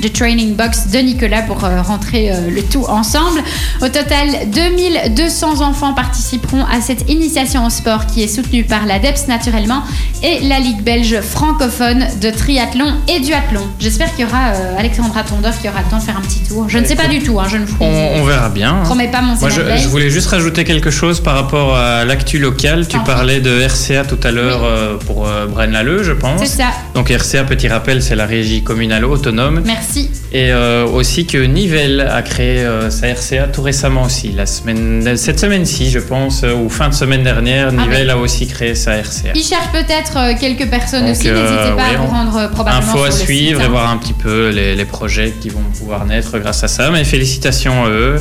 euh, 0.00 0.08
The 0.08 0.12
Training 0.12 0.54
Box 0.54 0.88
de 0.88 0.98
Nicolas 0.98 1.42
pour 1.42 1.64
euh, 1.64 1.82
rentrer 1.82 2.30
euh, 2.30 2.50
le 2.50 2.62
tout 2.62 2.84
ensemble. 2.84 3.40
Au 3.82 3.86
total, 3.88 4.50
2200 4.52 5.60
enfants 5.60 5.94
participeront 5.94 6.64
à 6.64 6.80
cette 6.80 7.10
initiation 7.10 7.66
au 7.66 7.70
sport 7.70 8.06
qui 8.06 8.22
est 8.22 8.28
soutenue 8.28 8.64
par 8.64 8.86
l'ADEPS 8.86 9.28
naturellement 9.28 9.82
et 10.22 10.40
la 10.40 10.58
Ligue 10.58 10.82
belge 10.82 11.20
francophone 11.20 12.06
de 12.20 12.30
triathlon 12.30 12.92
et 13.08 13.20
duathlon. 13.20 13.62
J'espère 13.78 14.14
qu'il 14.14 14.26
y 14.26 14.28
aura 14.28 14.52
euh, 14.54 14.78
Alexandra 14.78 15.22
Tondeur 15.22 15.58
qui 15.58 15.68
aura 15.68 15.80
le 15.80 15.90
temps 15.90 15.98
de 15.98 16.02
faire 16.02 16.16
un 16.16 16.22
petit 16.22 16.40
tour. 16.40 16.68
Je 16.68 16.78
ne 16.78 16.84
sais 16.84 16.96
pas 16.96 17.08
du 17.08 17.20
tout, 17.20 17.38
hein, 17.40 17.46
je 17.50 17.56
ne 17.56 17.66
on, 17.80 18.24
verra 18.24 18.48
bien. 18.48 18.74
Hein. 18.74 18.82
promets 18.84 19.08
pas 19.08 19.22
mon 19.22 19.34
Moi, 19.36 19.48
je, 19.48 19.60
je, 19.76 19.88
voulais 19.88 20.10
juste 20.10 20.28
rajouter 20.28 20.64
quelque 20.64 20.90
chose 20.90 21.20
par 21.20 21.34
rapport 21.34 21.76
à 21.76 22.04
l'actu 22.04 22.38
local. 22.38 22.86
Tu 22.86 22.98
parlais 23.00 23.40
de 23.40 23.62
RCA 23.62 24.04
tout 24.04 24.18
à 24.22 24.30
l'heure 24.30 24.98
pour 25.00 25.28
Braine-l'Alleud, 25.48 26.02
je 26.02 26.12
pense. 26.12 26.40
C'est 26.40 26.58
ça. 26.58 26.68
Donc 26.94 27.10
RCA, 27.10 27.44
petit 27.44 27.68
rappel, 27.68 28.02
c'est 28.02 28.16
la 28.16 28.26
régie 28.26 28.62
communale 28.62 29.04
autonome. 29.04 29.62
Merci 29.64 29.89
et 30.32 30.52
euh, 30.52 30.86
aussi 30.86 31.26
que 31.26 31.38
Nivelles 31.38 32.00
a 32.00 32.22
créé 32.22 32.60
euh, 32.60 32.90
sa 32.90 33.08
RCA 33.08 33.48
tout 33.48 33.62
récemment 33.62 34.04
aussi. 34.04 34.32
La 34.32 34.46
semaine, 34.46 35.16
cette 35.16 35.40
semaine-ci, 35.40 35.90
je 35.90 35.98
pense, 35.98 36.42
euh, 36.44 36.54
ou 36.54 36.68
fin 36.68 36.88
de 36.88 36.94
semaine 36.94 37.22
dernière, 37.22 37.68
ah 37.70 37.82
Nivelles 37.82 38.10
a 38.10 38.16
aussi 38.16 38.46
créé 38.46 38.74
sa 38.74 38.92
RCA. 38.92 39.32
Il 39.34 39.42
cherche 39.42 39.70
peut-être 39.72 40.38
quelques 40.38 40.68
personnes 40.68 41.10
aussi. 41.10 41.28
N'hésitez 41.28 41.74
pas 41.76 41.94
à 41.94 41.96
vous 41.98 42.06
rendre 42.06 42.50
probablement 42.50 42.92
Info 42.92 43.04
à 43.04 43.10
suivre 43.10 43.60
et 43.60 43.68
voir 43.68 43.90
un 43.90 43.96
petit 43.96 44.12
peu 44.12 44.50
les, 44.50 44.74
les, 44.76 44.84
projets 44.84 45.34
qui 45.40 45.48
vont 45.48 45.62
pouvoir 45.76 46.06
naître 46.06 46.38
grâce 46.38 46.62
à 46.62 46.68
ça. 46.68 46.90
Mais 46.90 47.04
félicitations 47.04 47.84
à 47.84 47.88
eux 47.88 48.16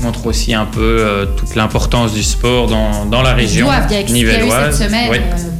montre 0.00 0.26
aussi 0.26 0.54
un 0.54 0.66
peu 0.66 0.98
euh, 1.00 1.26
toute 1.36 1.54
l'importance 1.54 2.12
du 2.12 2.22
sport 2.22 2.66
dans, 2.66 3.06
dans 3.06 3.22
la 3.22 3.34
région 3.34 3.68
nivelloise. 4.08 4.76
cette 4.76 4.88
semaine, 4.88 5.10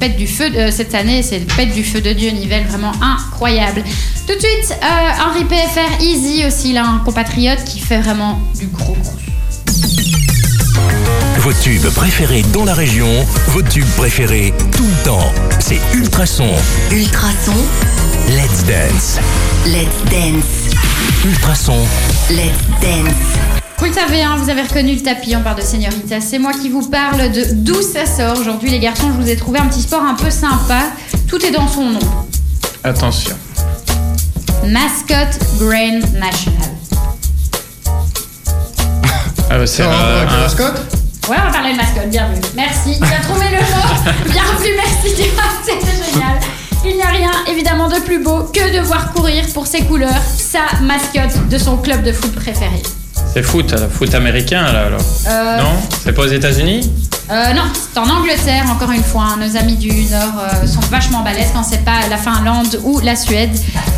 euh, 0.02 0.08
du 0.08 0.26
feu 0.26 0.46
cette 0.70 0.94
année, 0.94 1.22
c'est 1.22 1.40
pète 1.56 1.72
du 1.72 1.84
feu 1.84 2.00
de 2.00 2.12
Dieu 2.12 2.30
Nivelle, 2.30 2.64
vraiment 2.66 2.92
incroyable. 3.00 3.82
Tout 4.26 4.34
de 4.34 4.40
suite, 4.40 4.76
euh, 4.82 5.26
Henri 5.26 5.44
PFR 5.44 6.02
Easy 6.02 6.44
aussi, 6.46 6.72
là, 6.72 6.86
un 6.86 6.98
compatriote 7.04 7.64
qui 7.64 7.78
fait 7.78 8.00
vraiment 8.00 8.40
du 8.58 8.66
gros 8.66 8.94
gros. 8.94 9.12
Vos 11.38 11.52
tubes 11.52 11.90
préférés 11.94 12.42
dans 12.54 12.64
la 12.64 12.72
région, 12.74 13.08
vos 13.48 13.62
tubes 13.62 13.84
préférés 13.96 14.54
tout 14.74 14.86
le 14.86 15.04
temps, 15.04 15.32
c'est 15.60 15.78
Ultrason. 15.94 16.48
Ultrason. 16.90 17.52
Let's 18.28 18.64
dance. 18.64 19.18
Let's 19.66 20.10
dance. 20.10 20.74
Ultrason. 21.26 21.86
Let's 22.30 22.80
dance. 22.80 23.63
Vous 23.84 23.90
le 23.90 23.96
savez, 23.96 24.22
hein, 24.22 24.36
vous 24.38 24.48
avez 24.48 24.62
reconnu 24.62 24.94
le 24.94 25.02
tapis, 25.02 25.36
on 25.36 25.42
parle 25.42 25.56
de 25.56 25.60
Señorita. 25.60 26.18
C'est 26.18 26.38
moi 26.38 26.52
qui 26.54 26.70
vous 26.70 26.88
parle 26.88 27.30
de 27.30 27.44
d'où 27.52 27.82
ça 27.82 28.06
sort. 28.06 28.38
Aujourd'hui, 28.40 28.70
les 28.70 28.78
garçons, 28.78 29.08
je 29.14 29.22
vous 29.22 29.28
ai 29.28 29.36
trouvé 29.36 29.58
un 29.58 29.66
petit 29.66 29.82
sport 29.82 30.02
un 30.02 30.14
peu 30.14 30.30
sympa. 30.30 30.84
Tout 31.28 31.44
est 31.44 31.50
dans 31.50 31.68
son 31.68 31.90
nom. 31.90 32.00
Attention. 32.82 33.36
Mascot 34.66 35.38
Grain 35.58 36.00
National. 36.18 36.70
Ah 39.50 39.58
bah 39.58 39.66
c'est 39.66 39.82
un, 39.82 39.90
un, 39.90 40.40
mascotte 40.40 40.80
Ouais, 41.28 41.36
on 41.38 41.46
va 41.46 41.52
parler 41.52 41.72
de 41.72 41.76
mascotte, 41.76 42.08
bien 42.08 42.26
vu. 42.32 42.40
Merci. 42.56 42.98
Tu 42.98 43.04
as 43.04 43.20
trouvé 43.20 43.44
le 43.50 43.58
mot. 43.58 44.12
bien 44.32 44.44
vu, 44.62 44.70
merci. 44.74 45.14
C'était 45.62 46.10
génial. 46.10 46.40
Il 46.86 46.96
n'y 46.96 47.02
a 47.02 47.08
rien, 47.08 47.32
évidemment, 47.52 47.90
de 47.90 48.00
plus 48.00 48.18
beau 48.18 48.44
que 48.44 48.74
de 48.74 48.80
voir 48.80 49.12
courir 49.12 49.44
pour 49.52 49.66
ses 49.66 49.82
couleurs 49.82 50.22
sa 50.38 50.80
mascotte 50.80 51.48
de 51.50 51.58
son 51.58 51.76
club 51.76 52.02
de 52.02 52.12
foot 52.12 52.34
préféré. 52.34 52.82
C'est 53.32 53.42
foot, 53.42 53.74
foot 53.90 54.14
américain 54.14 54.62
là 54.62 54.86
alors 54.86 55.00
euh, 55.28 55.58
Non? 55.58 55.72
C'est 56.04 56.12
pas 56.12 56.22
aux 56.22 56.28
États-Unis? 56.28 56.88
Euh, 57.30 57.52
Non, 57.54 57.62
c'est 57.72 57.98
en 57.98 58.08
Angleterre, 58.08 58.64
encore 58.70 58.90
une 58.92 59.02
fois. 59.02 59.24
Hein. 59.32 59.38
Nos 59.40 59.56
amis 59.56 59.76
du 59.76 59.88
Nord 59.88 60.34
euh, 60.38 60.66
sont 60.66 60.80
vachement 60.90 61.22
balèzes 61.22 61.48
quand 61.54 61.62
c'est 61.64 61.84
pas 61.84 62.06
la 62.10 62.16
Finlande 62.18 62.78
ou 62.84 63.00
la 63.00 63.16
Suède, 63.16 63.50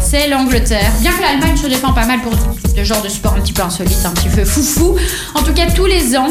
c'est 0.03 0.29
l'Angleterre. 0.29 0.91
Bien 1.01 1.13
que 1.13 1.21
l'Allemagne 1.21 1.57
se 1.57 1.67
défend 1.67 1.93
pas 1.93 2.07
mal 2.07 2.21
pour 2.21 2.33
ce 2.75 2.85
genre 2.85 3.03
de 3.03 3.09
sport 3.09 3.35
un 3.37 3.41
petit 3.41 3.53
peu 3.53 3.63
insolite, 3.63 3.99
un 4.05 4.11
petit 4.11 4.29
peu 4.29 4.45
foufou. 4.45 4.97
En 5.35 5.43
tout 5.43 5.53
cas, 5.53 5.67
tous 5.75 5.87
les 5.87 6.17
ans, 6.17 6.29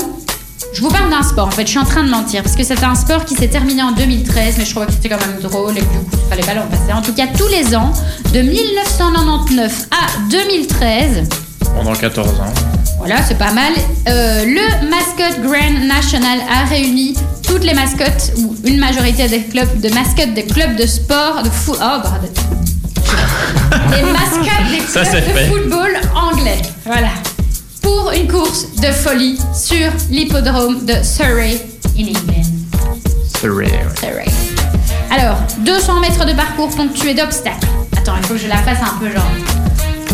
je 0.73 0.81
vous 0.81 0.89
parle 0.89 1.09
d'un 1.09 1.23
sport, 1.23 1.47
en 1.47 1.51
fait, 1.51 1.63
je 1.65 1.71
suis 1.71 1.79
en 1.79 1.85
train 1.85 2.03
de 2.03 2.09
mentir, 2.09 2.43
parce 2.43 2.55
que 2.55 2.63
c'était 2.63 2.85
un 2.85 2.95
sport 2.95 3.25
qui 3.25 3.35
s'est 3.35 3.49
terminé 3.49 3.83
en 3.83 3.91
2013, 3.91 4.55
mais 4.57 4.65
je 4.65 4.71
trouvais 4.71 4.87
que 4.87 4.93
c'était 4.93 5.09
quand 5.09 5.19
même 5.19 5.39
drôle 5.41 5.77
et 5.77 5.81
que 5.81 5.85
du 5.85 5.99
coup, 5.99 6.05
il 6.13 6.29
fallait 6.29 6.43
pas 6.43 6.53
l'en 6.53 6.67
passer. 6.67 6.91
En 6.93 7.01
tout 7.01 7.13
cas, 7.13 7.27
tous 7.37 7.47
les 7.49 7.75
ans, 7.75 7.93
de 8.33 8.41
1999 8.41 9.87
à 9.91 10.29
2013. 10.29 11.44
Pendant 11.75 11.93
14 11.93 12.39
ans. 12.39 12.53
Voilà, 12.97 13.21
c'est 13.21 13.37
pas 13.37 13.51
mal. 13.51 13.73
Euh, 14.07 14.45
le 14.45 14.89
Mascot 14.89 15.41
Grand 15.43 15.85
National 15.85 16.39
a 16.49 16.65
réuni 16.65 17.15
toutes 17.43 17.63
les 17.63 17.73
mascottes, 17.73 18.33
ou 18.37 18.55
une 18.63 18.79
majorité 18.79 19.27
des 19.27 19.41
clubs, 19.41 19.79
de 19.79 19.89
mascottes 19.89 20.33
des 20.33 20.45
clubs 20.45 20.75
de 20.75 20.85
sport, 20.85 21.43
de 21.43 21.49
foot. 21.49 21.77
Oh, 21.79 22.01
bordel. 22.01 22.31
les 23.91 24.11
mascottes 24.11 24.71
des 24.71 24.77
clubs 24.77 25.35
de 25.35 25.53
football 25.53 25.97
anglais. 26.15 26.61
Voilà. 26.85 27.09
Pour 27.81 28.11
une 28.11 28.27
course 28.27 28.67
de 28.81 28.87
folie 28.87 29.37
sur 29.53 29.91
l'hippodrome 30.09 30.85
de 30.85 30.95
Surrey, 31.03 31.61
in 31.97 32.07
England. 32.07 32.45
Surrey, 33.39 33.71
Surrey. 33.99 34.25
Alors, 35.11 35.37
200 35.59 35.99
mètres 35.99 36.25
de 36.25 36.33
parcours 36.33 36.69
ponctués 36.69 37.13
d'obstacles. 37.13 37.67
Attends, 37.97 38.15
il 38.17 38.23
faut 38.23 38.33
que 38.33 38.39
je 38.39 38.47
la 38.47 38.57
fasse 38.57 38.79
un 38.81 38.97
peu 38.99 39.11
genre. 39.11 39.54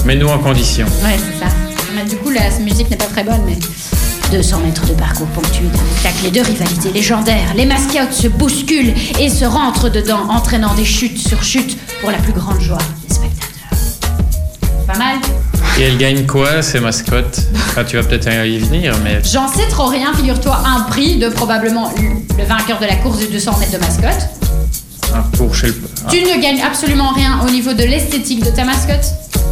Mets-nous 0.05 0.27
en 0.27 0.39
condition. 0.39 0.85
Ouais, 1.03 1.17
c'est 1.17 1.45
ça 1.45 1.51
du 2.07 2.17
coup, 2.17 2.29
la 2.29 2.49
musique 2.59 2.89
n'est 2.89 2.97
pas 2.97 3.05
très 3.05 3.23
bonne, 3.23 3.41
mais. 3.45 3.57
200 4.31 4.59
mètres 4.59 4.87
de 4.87 4.93
parcours 4.93 5.27
ponctués 5.27 5.65
d'un 5.65 5.77
spectacle 5.77 6.25
et 6.27 6.31
de 6.31 6.39
rivalités 6.39 6.91
légendaires. 6.93 7.53
Les 7.53 7.65
mascottes 7.65 8.13
se 8.13 8.29
bousculent 8.29 8.93
et 9.19 9.29
se 9.29 9.43
rentrent 9.43 9.89
dedans, 9.89 10.21
entraînant 10.29 10.73
des 10.73 10.85
chutes 10.85 11.17
sur 11.17 11.43
chutes 11.43 11.77
pour 11.99 12.11
la 12.11 12.17
plus 12.17 12.31
grande 12.31 12.61
joie 12.61 12.77
des 13.05 13.13
spectateurs. 13.13 13.77
Pas 14.87 14.97
mal 14.97 15.17
Et 15.77 15.81
elles 15.81 15.97
gagnent 15.97 16.25
quoi, 16.25 16.61
ces 16.61 16.79
mascottes? 16.79 17.41
Tu 17.89 17.97
vas 17.97 18.03
peut-être 18.03 18.29
y 18.45 18.57
venir, 18.57 18.95
mais. 19.03 19.21
J'en 19.21 19.49
sais 19.49 19.67
trop 19.67 19.87
rien, 19.87 20.13
figure-toi. 20.13 20.63
Un 20.65 20.83
prix 20.83 21.17
de 21.17 21.27
probablement 21.27 21.91
le 22.37 22.45
vainqueur 22.45 22.79
de 22.79 22.85
la 22.85 22.95
course 22.95 23.19
des 23.19 23.27
200 23.27 23.57
mètres 23.59 23.73
de 23.73 23.79
mascotte. 23.79 24.29
Un 25.13 25.23
tour 25.35 25.53
chez 25.53 25.67
le. 25.67 25.75
Tu 26.09 26.21
ne 26.21 26.41
gagnes 26.41 26.61
absolument 26.61 27.11
rien 27.11 27.41
au 27.45 27.51
niveau 27.51 27.73
de 27.73 27.83
l'esthétique 27.83 28.45
de 28.45 28.49
ta 28.49 28.63
mascotte. 28.63 29.11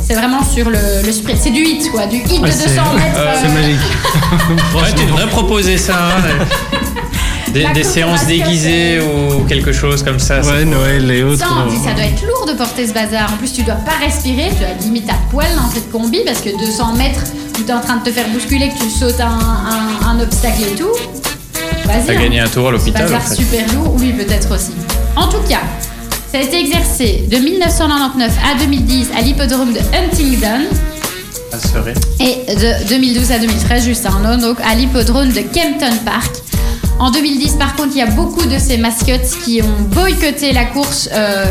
C'est 0.09 0.15
vraiment 0.15 0.43
sur 0.43 0.71
le, 0.71 1.05
le 1.05 1.11
sprint. 1.11 1.39
C'est 1.39 1.51
du 1.51 1.61
hit, 1.61 1.91
quoi. 1.91 2.07
Du 2.07 2.17
hit 2.17 2.41
de 2.41 2.47
200 2.47 2.47
mètres. 2.95 3.15
Euh, 3.15 3.35
c'est 3.39 3.53
magique. 3.53 3.79
ouais, 4.75 4.91
tu 4.97 5.05
devrais 5.05 5.27
proposer 5.27 5.77
ça. 5.77 5.93
Hein, 6.17 6.45
des, 7.75 7.83
séances 7.83 8.25
déguisées 8.25 8.99
ou 9.01 9.43
quelque 9.43 9.71
chose 9.71 10.01
comme 10.01 10.17
ça. 10.17 10.41
Ouais, 10.41 10.65
Noël 10.65 11.11
et 11.11 11.21
autres. 11.21 11.37
Ça, 11.37 11.45
ça 11.45 11.93
doit 11.93 12.05
être 12.05 12.25
lourd 12.25 12.47
de 12.47 12.53
porter 12.53 12.87
ce 12.87 12.93
bazar. 12.93 13.31
En 13.31 13.37
plus, 13.37 13.53
tu 13.53 13.61
dois 13.61 13.75
pas 13.75 14.03
respirer. 14.03 14.49
Tu 14.57 14.65
as 14.65 14.83
limite 14.83 15.07
à 15.11 15.15
poil 15.29 15.47
dans 15.55 15.69
cette 15.69 15.91
combi 15.91 16.21
parce 16.25 16.41
que 16.41 16.57
200 16.57 16.93
mètres 16.95 17.21
où 17.59 17.61
tu 17.61 17.69
es 17.69 17.73
en 17.73 17.81
train 17.81 17.97
de 17.97 18.03
te 18.03 18.09
faire 18.11 18.27
bousculer, 18.29 18.69
que 18.69 18.83
tu 18.83 18.89
sautes 18.89 19.21
un, 19.21 20.07
un, 20.07 20.19
obstacle 20.19 20.63
et 20.73 20.75
tout. 20.75 20.89
Vas-y. 21.85 22.07
T'as 22.07 22.15
gagné 22.15 22.39
un 22.39 22.47
tour 22.47 22.69
à 22.69 22.71
l'hôpital. 22.71 23.03
Bazar 23.03 23.31
super 23.31 23.63
lourd, 23.75 23.95
oui, 23.99 24.11
peut-être 24.13 24.55
aussi. 24.55 24.71
En 25.15 25.27
tout 25.27 25.41
cas, 25.47 25.61
ça 26.31 26.37
a 26.37 26.41
été 26.41 26.59
exercé 26.59 27.23
de 27.29 27.37
1999 27.37 28.31
à 28.45 28.59
2010 28.59 29.09
à 29.17 29.21
l'hippodrome 29.21 29.73
de 29.73 29.79
Huntingdon. 29.79 30.67
Et 32.19 32.55
de 32.55 32.87
2012 32.87 33.31
à 33.31 33.39
2013, 33.39 33.83
juste 33.83 34.05
un 34.05 34.23
an, 34.25 34.37
donc 34.37 34.57
à 34.63 34.75
l'hippodrome 34.75 35.29
de 35.29 35.39
Kempton 35.41 35.95
Park. 36.05 36.31
En 36.99 37.09
2010, 37.09 37.53
par 37.53 37.75
contre, 37.75 37.89
il 37.95 37.99
y 37.99 38.01
a 38.01 38.11
beaucoup 38.11 38.45
de 38.45 38.59
ces 38.59 38.77
mascottes 38.77 39.25
qui 39.43 39.61
ont 39.63 39.81
boycotté 39.93 40.51
la 40.53 40.65
course, 40.65 41.09
euh, 41.13 41.45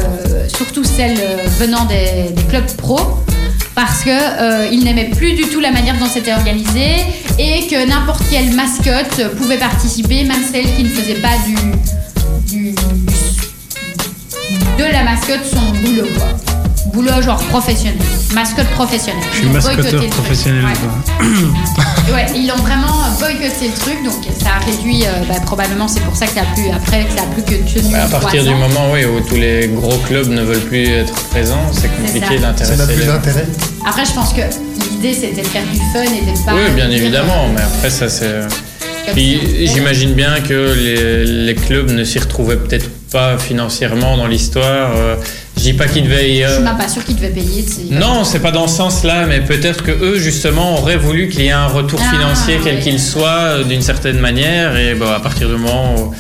surtout 0.47 0.85
celles 0.85 1.19
euh, 1.19 1.49
venant 1.59 1.85
des, 1.87 2.35
clubs 2.49 2.71
pro, 2.77 3.01
parce 3.75 4.03
qu'ils 4.03 4.13
euh, 4.13 4.85
n'aimaient 4.85 5.11
plus 5.11 5.33
du 5.33 5.43
tout 5.45 5.59
la 5.59 5.73
manière 5.73 5.99
dont 5.99 6.07
c'était 6.07 6.35
organisé 6.35 6.99
et 7.39 7.67
que 7.67 7.89
n'importe 7.89 8.23
quelle 8.31 8.53
mascotte 8.53 9.35
pouvait 9.37 9.59
participer, 9.59 10.23
même 10.23 10.43
celle 10.53 10.67
qui 10.77 10.85
ne 10.85 10.89
faisait 10.89 11.21
pas 11.21 11.37
du, 11.47 11.55
du 11.55 11.98
de 14.79 14.93
la 14.93 15.03
mascotte 15.03 15.45
son 15.45 15.73
boulot. 15.83 16.09
Quoi 16.17 16.29
boulot 16.93 17.23
genre 17.23 17.39
professionnel, 17.47 17.99
mascotte 18.35 18.69
professionnelle. 18.69 19.23
Je 19.33 19.39
suis 19.39 19.49
mascoteur 19.49 20.07
professionnel. 20.07 20.65
Ouais. 22.13 22.27
ils 22.35 22.51
ont 22.51 22.57
vraiment 22.57 23.05
boycotté 23.19 23.69
le 23.69 23.81
truc, 23.81 24.05
donc 24.05 24.25
ça 24.41 24.51
a 24.57 24.65
réduit, 24.65 25.05
euh, 25.05 25.25
bah, 25.29 25.35
probablement 25.45 25.89
c'est 25.89 26.01
pour 26.01 26.17
ça 26.17 26.27
que 26.27 26.33
ça 26.33 26.41
a 26.41 26.55
plus, 26.55 26.71
après, 26.71 27.07
ça 27.15 27.23
a 27.23 27.27
plus 27.27 27.43
que 27.43 27.73
tenu. 27.73 27.95
à 27.95 28.07
partir 28.07 28.43
du 28.43 28.55
moment 28.55 28.93
oui, 28.93 29.05
où 29.05 29.21
tous 29.21 29.37
les 29.37 29.69
gros 29.69 29.99
clubs 29.99 30.29
ne 30.29 30.43
veulent 30.43 30.61
plus 30.61 30.89
être 30.89 31.15
présents, 31.31 31.71
c'est 31.73 31.89
compliqué 31.89 32.39
d'intéresser. 32.39 32.77
Ça 32.77 32.87
n'a 32.87 32.93
plus 32.93 33.07
d'intérêt. 33.07 33.47
Après, 33.87 34.05
je 34.05 34.13
pense 34.13 34.33
que 34.33 34.43
l'idée 34.91 35.15
c'était 35.15 35.43
de 35.43 35.47
faire 35.47 35.65
du 35.65 35.79
fun 35.93 36.03
et 36.03 36.31
de 36.31 36.45
pas. 36.45 36.55
Oui, 36.55 36.71
bien 36.75 36.91
évidemment, 36.91 37.45
euh, 37.45 37.53
mais 37.55 37.63
après 37.63 37.91
ça 37.91 38.09
c'est. 38.09 38.47
J'imagine 39.17 40.13
bien 40.13 40.41
que 40.41 40.75
les, 40.77 41.25
les, 41.25 41.55
clubs 41.55 41.91
ne 41.91 42.05
s'y 42.05 42.19
retrouvaient 42.19 42.59
peut-être 42.59 42.91
pas 43.11 43.39
financièrement 43.39 44.17
dans 44.17 44.27
l'histoire. 44.27 44.93
Euh, 44.97 45.17
je 45.57 45.63
dis 45.63 45.73
pas 45.73 45.87
qu'ils 45.87 46.05
devaient. 46.05 46.45
Je 46.47 46.53
suis 46.55 46.63
même 46.63 46.77
pas 46.77 46.89
sûr 46.89 47.05
qu'ils 47.05 47.17
devaient 47.17 47.31
payer. 47.31 47.65
Non, 47.91 48.25
c'est 48.25 48.41
pas 48.41 48.51
dans 48.51 48.69
ce 48.69 48.77
sens-là, 48.77 49.27
mais 49.27 49.41
peut-être 49.41 49.83
que 49.83 49.91
eux 49.91 50.19
justement 50.19 50.79
auraient 50.79 50.97
voulu 50.97 51.29
qu'il 51.29 51.43
y 51.43 51.47
ait 51.47 51.53
un 51.53 51.67
retour 51.67 52.01
ah, 52.03 52.15
financier 52.15 52.61
quel 52.63 52.81
qu'il 52.81 53.01
soit, 53.01 53.29
euh, 53.29 53.65
d'une 53.65 53.83
certaine 53.83 54.19
manière, 54.19 54.77
et 54.77 54.95
bon, 54.95 55.11
à 55.11 55.21
partir 55.21 55.49
du 55.49 55.57
moment 55.57 55.95
où, 55.97 56.15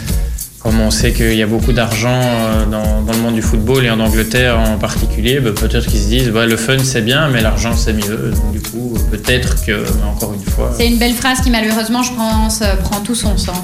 comme 0.60 0.80
on 0.80 0.90
sait 0.90 1.12
qu'il 1.12 1.34
y 1.34 1.42
a 1.42 1.46
beaucoup 1.46 1.72
d'argent 1.72 2.20
euh, 2.20 2.66
dans, 2.66 3.12
le 3.12 3.18
monde 3.18 3.34
du 3.34 3.42
football 3.42 3.84
et 3.84 3.90
en 3.90 4.00
Angleterre 4.00 4.58
en 4.58 4.76
particulier, 4.76 5.40
bah, 5.40 5.50
peut-être 5.54 5.86
qu'ils 5.86 6.00
se 6.00 6.08
disent 6.08 6.30
bah, 6.30 6.46
le 6.46 6.56
fun 6.56 6.78
c'est 6.82 7.02
bien, 7.02 7.28
mais 7.28 7.40
l'argent 7.40 7.76
c'est 7.76 7.92
mieux. 7.92 8.32
Donc, 8.34 8.52
du 8.52 8.60
coup, 8.60 8.94
peut-être 9.10 9.64
que, 9.64 9.84
encore 10.04 10.34
une 10.34 10.52
fois. 10.52 10.72
C'est 10.76 10.88
une 10.88 10.98
belle 10.98 11.14
phrase 11.14 11.40
qui 11.42 11.50
malheureusement, 11.50 12.02
je 12.02 12.12
pense, 12.12 12.62
prend 12.82 13.00
tout 13.00 13.14
son 13.14 13.36
sens 13.36 13.58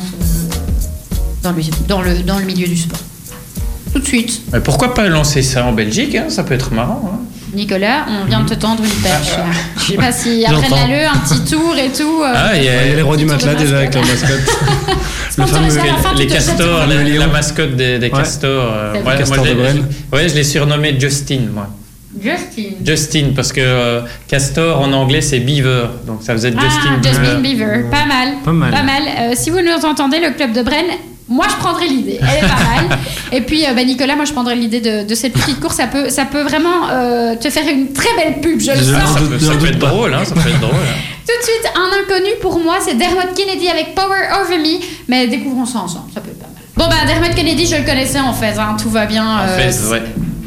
dans 1.43 1.53
dans 1.89 2.01
le, 2.01 2.23
dans 2.23 2.39
le 2.39 2.45
milieu 2.47 2.67
du 2.67 2.77
sport 2.77 2.99
tout 3.95 4.01
de 4.01 4.07
suite. 4.07 4.43
Mais 4.53 4.59
pourquoi 4.59 4.93
pas 4.93 5.09
lancer 5.09 5.41
ça 5.43 5.65
en 5.65 5.73
Belgique 5.73 6.17
hein 6.17 6.25
Ça 6.29 6.43
peut 6.43 6.55
être 6.55 6.73
marrant. 6.73 7.13
Hein. 7.15 7.19
Nicolas, 7.55 8.07
on 8.09 8.25
vient 8.25 8.41
de 8.43 8.49
te 8.49 8.55
tendre 8.55 8.83
une 8.83 9.03
perche. 9.03 9.35
Ah, 9.39 9.45
ah. 9.47 9.57
Je 9.79 9.83
sais 9.85 9.95
pas 9.95 10.11
si 10.11 10.45
après 10.45 10.89
le 10.89 11.07
un 11.07 11.17
petit 11.19 11.45
tour 11.45 11.77
et 11.79 11.91
tout. 11.93 12.23
Euh, 12.23 12.33
ah, 12.35 12.57
il 12.57 12.65
y, 12.65 12.69
a 12.69 12.97
les 12.97 13.03
rois 13.03 13.17
du 13.17 13.25
matelas 13.25 13.55
déjà 13.55 13.79
avec 13.79 13.95
leur 13.95 14.05
mascotte. 14.05 14.41
le 15.39 15.47
fameux, 15.47 16.19
les, 16.19 16.27
castors, 16.27 16.87
la, 16.89 17.27
mascotte 17.29 17.77
des, 17.77 18.11
castors. 18.11 18.73
Euh, 18.75 18.95
ouais, 20.13 20.29
je 20.29 20.35
l'ai 20.35 20.43
surnommé 20.43 20.99
Justin, 20.99 21.43
moi. 21.55 21.69
Justin. 22.21 22.75
Justin, 22.85 23.27
parce 23.37 23.53
que 23.53 23.61
euh, 23.61 24.01
castor 24.27 24.81
en 24.81 24.93
anglais 24.93 25.21
c'est 25.21 25.41
beaver, 25.41 25.87
donc 26.05 26.23
ça 26.23 26.33
faisait 26.33 26.51
Justin. 26.51 26.99
Ah, 26.99 27.09
Justin 27.09 27.41
Beaver, 27.41 27.85
pas 27.91 28.07
mal. 28.07 28.35
Pas 28.45 28.53
mal. 28.53 28.71
Pas 28.73 28.83
mal. 28.83 29.37
si 29.37 29.51
vous 29.51 29.61
nous 29.61 29.85
entendez, 29.85 30.19
le 30.19 30.33
club 30.33 30.53
de 30.53 30.63
Brenne 30.63 30.91
moi, 31.29 31.47
je 31.49 31.57
prendrais 31.57 31.87
l'idée. 31.87 32.19
Elle 32.21 32.45
est 32.45 32.49
pas 32.49 32.89
mal. 32.89 32.99
Et 33.33 33.41
puis, 33.41 33.65
euh, 33.65 33.73
bah, 33.75 33.85
Nicolas, 33.85 34.17
moi, 34.17 34.25
je 34.25 34.33
prendrais 34.33 34.57
l'idée 34.57 34.81
de, 34.81 35.15
cette 35.15 35.33
petite 35.33 35.61
course. 35.61 35.77
Ça 35.77 35.87
peut, 35.87 36.11
ça 36.11 36.25
peut 36.25 36.43
vraiment 36.43 36.89
euh, 36.91 37.35
te 37.37 37.49
faire 37.51 37.67
une 37.67 37.93
très 37.93 38.15
belle 38.17 38.41
pub, 38.41 38.61
je 38.61 38.73
le 38.73 38.77
sens. 38.77 39.19
Ça, 39.41 39.55
peut, 39.59 39.67
être 39.67 39.79
drôle, 39.79 40.13
hein, 40.13 40.25
ça 40.25 40.35
peut 40.35 40.49
être 40.49 40.61
drôle. 40.61 40.75
Hein. 40.75 41.15
Tout 41.27 41.39
de 41.41 41.45
suite, 41.45 41.73
un 41.75 42.03
inconnu 42.03 42.31
pour 42.43 42.59
moi, 42.61 42.77
c'est 42.85 42.95
Dermot 42.95 43.33
Kennedy 43.35 43.69
avec 43.69 43.95
Power 43.95 44.43
Over 44.43 44.59
Me. 44.59 44.81
Mais 45.09 45.27
découvrons 45.27 45.65
ça 45.65 45.79
ensemble, 45.79 46.13
ça 46.13 46.21
peut 46.21 46.31
être 46.31 46.39
pas 46.39 46.47
mal. 46.47 46.63
Bon, 46.77 46.89
bah, 46.89 47.07
Dermot 47.07 47.35
Kennedy, 47.35 47.67
je 47.67 47.77
le 47.77 47.85
connaissais 47.85 48.21
en 48.21 48.35
fait, 48.35 48.59
hein, 48.59 48.77
tout 48.81 48.91
va 48.91 49.07
bien. 49.07 49.25
En 49.25 49.49
fait, 49.49 49.75
ouais. 49.91 50.03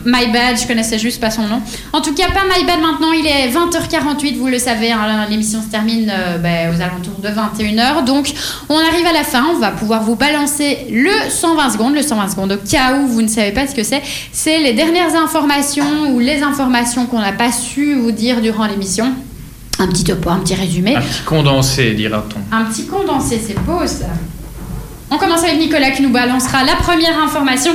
My 0.08 0.28
Bad, 0.32 0.58
je 0.58 0.66
connaissais 0.66 0.98
juste 0.98 1.20
pas 1.20 1.30
son 1.30 1.42
nom. 1.42 1.62
En 1.92 2.00
tout 2.00 2.14
cas, 2.14 2.30
pas 2.30 2.44
My 2.46 2.66
Bad 2.66 2.80
maintenant, 2.80 3.12
il 3.12 3.28
est 3.28 3.50
20h48, 3.50 4.38
vous 4.38 4.48
le 4.48 4.58
savez, 4.58 4.90
hein, 4.94 5.26
l'émission 5.30 5.62
se 5.62 5.68
termine 5.68 6.10
euh, 6.10 6.38
ben, 6.38 6.74
aux 6.74 6.82
alentours 6.82 7.20
de 7.22 7.28
21h. 7.28 8.06
Donc, 8.06 8.32
on 8.70 8.78
arrive 8.78 9.06
à 9.06 9.12
la 9.12 9.26
fin, 9.26 9.44
on 9.54 9.60
va 9.60 9.72
pouvoir 9.72 10.04
vous 10.04 10.16
balancer 10.16 10.88
le 10.90 11.12
120 11.30 11.72
secondes, 11.72 11.94
le 11.94 12.02
120 12.02 12.30
secondes 12.30 12.52
au 12.54 12.58
cas 12.58 12.98
où 12.98 13.08
vous 13.08 13.22
ne 13.22 13.28
savez 13.28 13.52
pas 13.52 13.68
ce 13.68 13.76
que 13.76 13.84
c'est. 13.84 14.02
C'est 14.32 14.60
les 14.60 14.72
dernières 14.72 15.14
informations 15.14 16.14
ou 16.14 16.20
les 16.20 16.42
informations 16.42 17.06
qu'on 17.06 17.20
n'a 17.20 17.34
pas 17.34 17.52
su 17.52 17.96
vous 17.96 18.12
dire 18.14 18.40
durant 18.40 18.66
l'émission. 18.66 19.12
Un 19.78 19.88
petit 19.88 20.06
topo, 20.06 20.30
un 20.30 20.40
petit 20.40 20.56
résumé. 20.56 20.96
Un 20.96 21.02
petit 21.02 21.24
condensé, 21.24 21.92
dira-t-on. 21.92 22.56
Un 22.56 22.64
petit 22.64 22.88
condensé, 22.88 23.42
c'est 23.46 23.60
beau 23.60 23.86
ça. 23.86 24.06
On 25.12 25.18
commence 25.18 25.44
avec 25.44 25.60
Nicolas 25.60 25.92
qui 25.92 26.02
nous 26.02 26.12
balancera 26.12 26.64
la 26.64 26.76
première 26.76 27.22
information. 27.22 27.74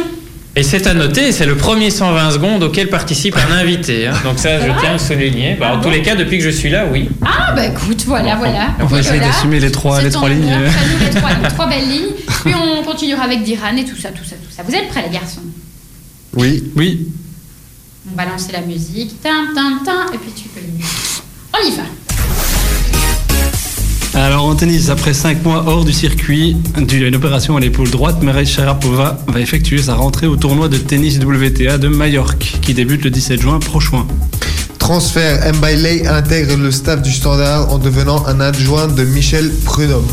Et 0.54 0.62
c'est 0.62 0.86
à 0.86 0.92
noter, 0.92 1.32
c'est 1.32 1.46
le 1.46 1.56
premier 1.56 1.90
120 1.90 2.30
secondes 2.32 2.62
auquel 2.62 2.90
participe 2.90 3.36
un 3.38 3.54
invité. 3.54 4.06
Hein. 4.06 4.12
Donc 4.22 4.38
ça, 4.38 4.60
je 4.60 4.66
tiens 4.80 4.90
à 4.90 4.92
le 4.92 4.98
souligner. 4.98 5.56
Bah, 5.58 5.76
en 5.76 5.80
tous 5.80 5.88
les 5.88 6.02
cas, 6.02 6.14
depuis 6.14 6.36
que 6.36 6.44
je 6.44 6.50
suis 6.50 6.68
là, 6.68 6.84
oui. 6.92 7.08
Ah 7.24 7.52
bah 7.52 7.66
écoute, 7.66 8.04
voilà, 8.06 8.36
voilà. 8.36 8.74
On 8.80 8.84
va 8.84 8.98
essayer 8.98 9.18
d'assumer 9.20 9.60
les 9.60 9.70
trois, 9.70 10.02
les 10.02 10.10
trois 10.10 10.28
lignes. 10.28 10.54
les, 11.00 11.10
trois, 11.10 11.30
les 11.42 11.48
trois 11.48 11.66
belles 11.68 11.88
lignes. 11.88 12.12
Puis 12.44 12.54
on 12.54 12.82
continuera 12.82 13.22
avec 13.24 13.42
Diran 13.44 13.74
et 13.78 13.84
tout 13.86 13.96
ça, 13.96 14.10
tout 14.10 14.24
ça, 14.24 14.36
tout 14.36 14.54
ça. 14.54 14.62
Vous 14.62 14.74
êtes 14.74 14.88
prêts, 14.88 15.02
les 15.06 15.14
garçons? 15.14 15.40
Oui. 16.34 16.62
Oui. 16.76 17.08
On 18.12 18.16
va 18.16 18.26
lancer 18.26 18.52
la 18.52 18.60
musique. 18.60 19.22
Tin, 19.22 19.54
tin, 19.54 19.80
tin, 19.84 20.12
et 20.12 20.18
puis 20.18 20.32
tu 20.32 20.48
peux... 20.50 20.60
On 21.54 21.66
y 21.66 21.76
va. 21.76 21.82
Alors 24.14 24.44
en 24.44 24.54
tennis, 24.54 24.90
après 24.90 25.14
5 25.14 25.42
mois 25.42 25.64
hors 25.66 25.86
du 25.86 25.92
circuit, 25.92 26.54
dû 26.76 27.02
à 27.04 27.08
une 27.08 27.16
opération 27.16 27.56
à 27.56 27.60
l'épaule 27.60 27.90
droite, 27.90 28.22
Marej 28.22 28.44
Sharapova 28.44 29.18
va 29.26 29.40
effectuer 29.40 29.78
sa 29.78 29.94
rentrée 29.94 30.26
au 30.26 30.36
tournoi 30.36 30.68
de 30.68 30.76
tennis 30.76 31.18
WTA 31.18 31.78
de 31.78 31.88
Majorque, 31.88 32.58
qui 32.60 32.74
débute 32.74 33.04
le 33.04 33.10
17 33.10 33.40
juin 33.40 33.58
prochain. 33.58 34.06
Transfert, 34.78 35.54
Mbailey 35.54 36.06
intègre 36.06 36.56
le 36.56 36.70
staff 36.70 37.00
du 37.00 37.10
Standard 37.10 37.72
en 37.72 37.78
devenant 37.78 38.26
un 38.26 38.40
adjoint 38.40 38.86
de 38.86 39.02
Michel 39.04 39.50
Prudhomme. 39.64 40.06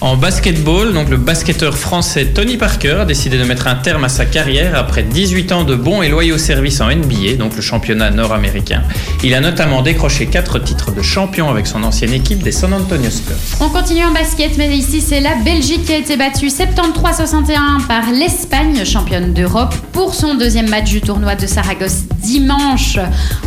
En 0.00 0.16
basketball, 0.16 0.92
donc 0.92 1.08
le 1.08 1.16
basketteur 1.16 1.76
français 1.76 2.26
Tony 2.26 2.56
Parker 2.56 2.98
a 3.00 3.04
décidé 3.04 3.36
de 3.36 3.42
mettre 3.42 3.66
un 3.66 3.74
terme 3.74 4.04
à 4.04 4.08
sa 4.08 4.26
carrière 4.26 4.76
après 4.76 5.02
18 5.02 5.50
ans 5.50 5.64
de 5.64 5.74
bons 5.74 6.02
et 6.02 6.08
loyaux 6.08 6.38
services 6.38 6.80
en 6.80 6.86
NBA, 6.86 7.34
donc 7.36 7.56
le 7.56 7.62
championnat 7.62 8.12
nord-américain. 8.12 8.84
Il 9.24 9.34
a 9.34 9.40
notamment 9.40 9.82
décroché 9.82 10.26
4 10.26 10.60
titres 10.60 10.92
de 10.92 11.02
champion 11.02 11.50
avec 11.50 11.66
son 11.66 11.82
ancienne 11.82 12.12
équipe 12.12 12.44
des 12.44 12.52
San 12.52 12.72
Antonio 12.72 13.10
Spurs. 13.10 13.34
On 13.60 13.70
continue 13.70 14.04
en 14.04 14.12
basket, 14.12 14.56
mais 14.56 14.68
ici 14.76 15.00
c'est 15.00 15.20
la 15.20 15.34
Belgique 15.34 15.86
qui 15.86 15.92
a 15.92 15.98
été 15.98 16.16
battue 16.16 16.46
73-61 16.46 17.84
par 17.88 18.12
l'Espagne, 18.12 18.84
championne 18.84 19.34
d'Europe, 19.34 19.74
pour 19.92 20.14
son 20.14 20.36
deuxième 20.36 20.68
match 20.68 20.90
du 20.90 21.00
tournoi 21.00 21.34
de 21.34 21.48
Saragosse 21.48 22.04
dimanche 22.22 22.98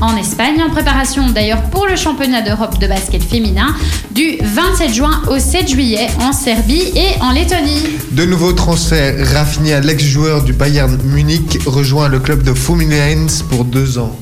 en 0.01 0.17
Espagne, 0.17 0.61
en 0.61 0.69
préparation 0.69 1.29
d'ailleurs 1.29 1.61
pour 1.69 1.87
le 1.87 1.95
championnat 1.95 2.41
d'Europe 2.41 2.77
de 2.77 2.87
basket 2.87 3.23
féminin 3.23 3.73
du 4.13 4.37
27 4.41 4.93
juin 4.93 5.21
au 5.29 5.39
7 5.39 5.69
juillet 5.69 6.07
en 6.19 6.33
Serbie 6.43 6.91
et 6.95 7.21
en 7.21 7.33
Lettonie. 7.33 7.83
De 8.13 8.25
nouveaux 8.25 8.53
transferts. 8.53 9.27
Rafinha, 9.31 9.79
l'ex-joueur 9.79 10.43
du 10.43 10.53
Bayern 10.53 10.97
Munich, 11.03 11.59
rejoint 11.67 12.09
le 12.09 12.17
club 12.17 12.41
de 12.41 12.55
Fluminense 12.55 13.43
pour 13.43 13.63
deux 13.63 13.99
ans. 13.99 14.17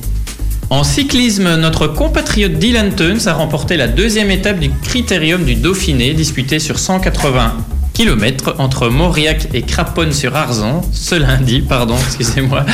En 0.68 0.84
cyclisme, 0.84 1.56
notre 1.56 1.86
compatriote 1.86 2.58
Dylan 2.58 2.94
Teuns 2.94 3.26
a 3.26 3.32
remporté 3.32 3.78
la 3.78 3.88
deuxième 3.88 4.30
étape 4.30 4.58
du 4.58 4.70
Critérium 4.82 5.44
du 5.44 5.54
Dauphiné, 5.54 6.12
disputée 6.12 6.58
sur 6.58 6.78
180 6.78 7.56
km 7.94 8.56
entre 8.58 8.90
Mauriac 8.90 9.48
et 9.54 9.62
Craponne-sur-Arzon, 9.62 10.82
ce 10.92 11.14
lundi, 11.14 11.62
pardon, 11.62 11.96
excusez-moi. 12.06 12.66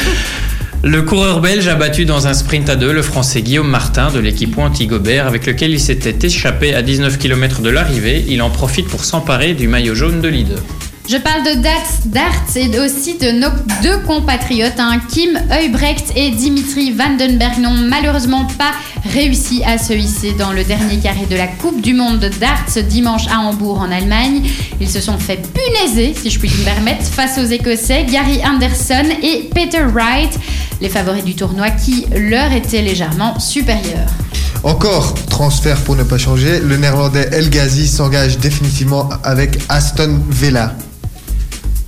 Le 0.82 1.02
coureur 1.02 1.40
belge 1.40 1.66
a 1.68 1.74
battu 1.74 2.04
dans 2.04 2.26
un 2.26 2.34
sprint 2.34 2.68
à 2.68 2.76
deux 2.76 2.92
le 2.92 3.02
français 3.02 3.42
Guillaume 3.42 3.68
Martin 3.68 4.10
de 4.10 4.18
l'équipe 4.18 4.56
Antigobert 4.56 5.26
avec 5.26 5.46
lequel 5.46 5.72
il 5.72 5.80
s'était 5.80 6.26
échappé 6.26 6.74
à 6.74 6.82
19 6.82 7.18
km 7.18 7.60
de 7.60 7.70
l'arrivée. 7.70 8.24
Il 8.28 8.42
en 8.42 8.50
profite 8.50 8.86
pour 8.86 9.04
s'emparer 9.04 9.54
du 9.54 9.68
maillot 9.68 9.94
jaune 9.94 10.20
de 10.20 10.28
leader. 10.28 10.62
Je 11.08 11.18
parle 11.18 11.44
de 11.44 11.62
darts 11.62 12.56
et 12.56 12.78
aussi 12.80 13.16
de 13.16 13.30
nos 13.30 13.50
deux 13.80 13.98
compatriotes, 14.06 14.78
hein. 14.78 15.00
Kim 15.08 15.38
Heubrecht 15.52 16.12
et 16.16 16.32
Dimitri 16.32 16.90
Vandenberg, 16.90 17.58
n'ont 17.60 17.74
malheureusement 17.74 18.44
pas 18.58 18.72
réussi 19.12 19.62
à 19.64 19.78
se 19.78 19.92
hisser 19.92 20.32
dans 20.32 20.52
le 20.52 20.64
dernier 20.64 20.96
carré 20.96 21.26
de 21.30 21.36
la 21.36 21.46
Coupe 21.46 21.80
du 21.80 21.94
Monde 21.94 22.18
de 22.18 22.28
darts 22.28 22.82
dimanche 22.88 23.28
à 23.28 23.38
Hambourg 23.38 23.78
en 23.78 23.92
Allemagne. 23.92 24.42
Ils 24.80 24.90
se 24.90 25.00
sont 25.00 25.16
fait 25.16 25.40
punaiser, 25.52 26.12
si 26.20 26.28
je 26.28 26.40
puis 26.40 26.50
me 26.50 26.64
permettre, 26.64 27.04
face 27.04 27.38
aux 27.38 27.46
Écossais 27.46 28.04
Gary 28.10 28.40
Anderson 28.44 29.08
et 29.22 29.48
Peter 29.54 29.84
Wright, 29.84 30.36
les 30.80 30.88
favoris 30.88 31.24
du 31.24 31.36
tournoi 31.36 31.70
qui 31.70 32.06
leur 32.16 32.52
étaient 32.52 32.82
légèrement 32.82 33.38
supérieurs. 33.38 34.10
Encore 34.64 35.14
transfert 35.30 35.76
pour 35.82 35.94
ne 35.94 36.02
pas 36.02 36.18
changer, 36.18 36.58
le 36.58 36.76
néerlandais 36.76 37.28
El 37.30 37.48
Ghazi 37.48 37.86
s'engage 37.86 38.38
définitivement 38.38 39.08
avec 39.22 39.60
Aston 39.68 40.20
Villa. 40.28 40.74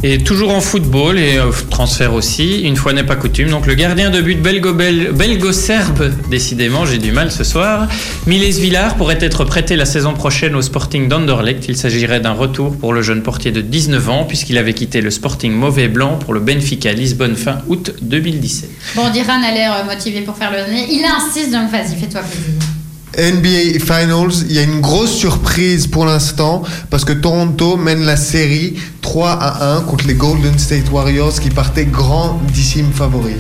Et 0.05 0.19
toujours 0.19 0.55
en 0.55 0.61
football 0.61 1.19
et 1.19 1.39
euh, 1.39 1.51
transfert 1.71 2.15
aussi, 2.15 2.61
une 2.61 2.77
fois 2.77 2.93
n'est 2.93 3.03
pas 3.03 3.17
coutume. 3.17 3.51
Donc 3.51 3.67
le 3.67 3.75
gardien 3.75 4.11
de 4.11 4.21
but 4.21 4.41
belgo-serbe, 4.41 6.13
décidément 6.31 6.87
j'ai 6.87 6.99
du 6.99 7.11
mal 7.11 7.33
ce 7.33 7.43
soir, 7.43 7.89
Miles 8.25 8.61
Villar 8.61 8.95
pourrait 8.95 9.19
être 9.21 9.43
prêté 9.45 9.75
la 9.75 9.85
saison 9.85 10.15
prochaine 10.15 10.55
au 10.55 10.63
Sporting 10.63 11.09
d'Anderlecht. 11.09 11.67
Il 11.69 11.77
s'agirait 11.77 12.21
d'un 12.21 12.33
retour 12.33 12.77
pour 12.77 12.93
le 12.93 13.03
jeune 13.03 13.25
portier 13.25 13.51
de 13.51 13.61
19 13.61 14.09
ans 14.09 14.25
puisqu'il 14.25 14.57
avait 14.57 14.75
quitté 14.75 15.01
le 15.01 15.11
Sporting 15.11 15.53
mauvais 15.53 15.89
blanc 15.89 16.17
pour 16.17 16.33
le 16.33 16.39
Benfica 16.39 16.93
Lisbonne 16.93 17.35
fin 17.35 17.59
août 17.67 17.93
2017. 18.01 18.71
Bon, 18.95 19.11
Diran 19.11 19.43
a 19.43 19.51
l'air 19.51 19.85
motivé 19.85 20.21
pour 20.21 20.37
faire 20.37 20.53
le 20.53 20.73
nez. 20.73 20.87
Il 20.91 21.05
insiste 21.05 21.51
donc 21.51 21.73
vas-y, 21.73 21.99
fais-toi 21.99 22.21
plaisir. 22.21 22.78
NBA 23.17 23.81
Finals, 23.81 24.45
il 24.49 24.53
y 24.53 24.59
a 24.59 24.63
une 24.63 24.81
grosse 24.81 25.13
surprise 25.13 25.87
pour 25.87 26.07
l'instant 26.07 26.63
parce 26.91 27.05
que 27.05 27.13
Toronto 27.13 27.77
mène 27.77 28.05
la 28.05 28.17
série 28.17 28.77
3 29.03 29.31
à 29.31 29.77
1 29.77 29.81
contre 29.83 30.07
les 30.07 30.15
Golden 30.15 30.59
State 30.59 30.91
Warriors 30.91 31.41
qui 31.41 31.51
partaient 31.51 31.87
grandissime 31.87 32.93
favoris. 32.93 33.37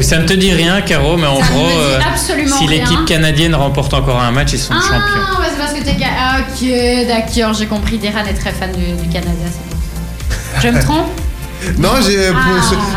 Ça 0.00 0.18
ne 0.18 0.26
te 0.26 0.32
dit 0.32 0.52
rien, 0.52 0.80
Caro, 0.82 1.16
mais 1.16 1.26
en 1.26 1.38
gros, 1.38 1.68
euh, 1.78 1.98
si 2.58 2.66
l'équipe 2.66 3.04
canadienne 3.06 3.54
remporte 3.54 3.94
encore 3.94 4.20
un 4.20 4.32
match, 4.32 4.52
ils 4.52 4.58
sont 4.58 4.74
ah, 4.76 4.80
champions. 4.82 5.40
Ouais, 5.40 5.46
c'est 5.50 5.58
parce 5.58 5.72
que 5.72 5.84
t'es. 5.84 5.96
Ah, 6.04 6.38
ok, 6.40 7.06
d'accord, 7.06 7.54
j'ai 7.54 7.66
compris. 7.66 7.98
Deran 7.98 8.24
est 8.28 8.34
très 8.34 8.52
fan 8.52 8.72
du, 8.72 9.08
Canada, 9.08 9.30
Je 10.60 10.68
me 10.68 10.82
trompe? 10.82 11.06
Non, 11.78 11.90
j'ai, 12.04 12.30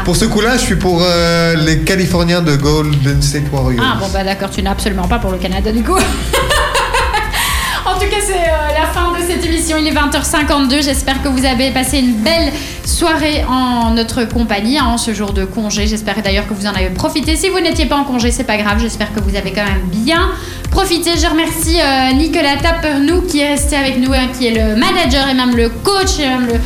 pour, 0.06 0.16
ce, 0.16 0.26
ah. 0.26 0.28
coup-là, 0.28 0.58
je 0.58 0.62
suis 0.62 0.76
pour 0.76 1.02
euh, 1.02 1.56
les 1.56 1.80
Californiens 1.80 2.42
de 2.42 2.56
Golden 2.56 3.22
State 3.22 3.52
Warriors. 3.52 3.84
Ah 3.86 3.98
bon, 4.00 4.08
bah 4.14 4.24
d'accord, 4.24 4.50
tu 4.50 4.62
n'es 4.62 4.70
absolument 4.70 5.08
pas 5.08 5.20
pour 5.20 5.32
le 5.32 5.38
Canada 5.38 5.72
du 5.72 5.84
coup. 5.84 5.96
en 7.86 7.94
tout 7.94 8.10
cas, 8.10 8.22
c'est 8.26 8.34
euh, 8.34 8.80
la 8.80 8.88
fin 8.88 9.12
de 9.12 9.26
cette 9.26 9.46
émission. 9.46 9.78
Il 9.80 9.88
est 9.88 9.92
20h52. 9.92 10.84
J'espère 10.84 11.22
que 11.22 11.28
vous 11.28 11.46
avez 11.46 11.72
passé 11.72 12.00
une 12.00 12.16
belle 12.16 12.52
soirée 12.86 13.44
en 13.50 13.92
notre 13.92 14.24
compagnie, 14.26 14.80
en 14.80 14.98
ce 14.98 15.14
jour 15.14 15.34
de 15.34 15.46
congé. 15.46 15.88
J'espère 15.88 16.22
d'ailleurs 16.22 16.48
que 16.48 16.54
vous 16.54 16.68
en 16.68 16.74
avez 16.74 16.90
profité. 16.90 17.36
Si 17.36 17.50
vous 17.50 17.60
n'étiez 17.60 17.86
pas 17.86 17.98
en 17.98 18.04
congé, 18.04 18.32
c'est 18.32 18.44
pas 18.44 18.58
grave. 18.58 18.80
J'espère 18.80 19.14
que 19.14 19.20
vous 19.20 19.36
avez 19.36 19.52
quand 19.52 19.66
même 19.66 19.88
bien 19.92 20.30
profité. 20.72 21.12
Je 21.18 21.28
remercie 21.28 21.80
euh, 21.82 22.14
Nicolas 22.14 22.58
Tappernou 22.62 23.22
qui 23.22 23.40
est 23.40 23.50
resté 23.50 23.76
avec 23.76 24.00
nous, 24.00 24.14
hein, 24.14 24.28
qui 24.38 24.48
est 24.48 24.52
le 24.52 24.76
manager 24.76 25.28
et 25.28 25.34
même 25.34 25.56
le 25.56 25.70
coach 25.70 26.20
et 26.20 26.28
même 26.28 26.48
le 26.48 26.60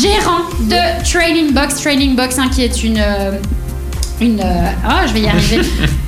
gérant 0.00 0.44
de 0.60 1.10
Training 1.10 1.52
Box. 1.52 1.80
Training 1.80 2.16
Box, 2.16 2.38
hein, 2.38 2.48
qui 2.52 2.62
est 2.62 2.82
une. 2.84 2.98
Euh, 2.98 3.38
une. 4.20 4.40
oh, 4.40 5.06
je 5.06 5.12
vais 5.12 5.20
y 5.22 5.28
arriver. 5.28 5.60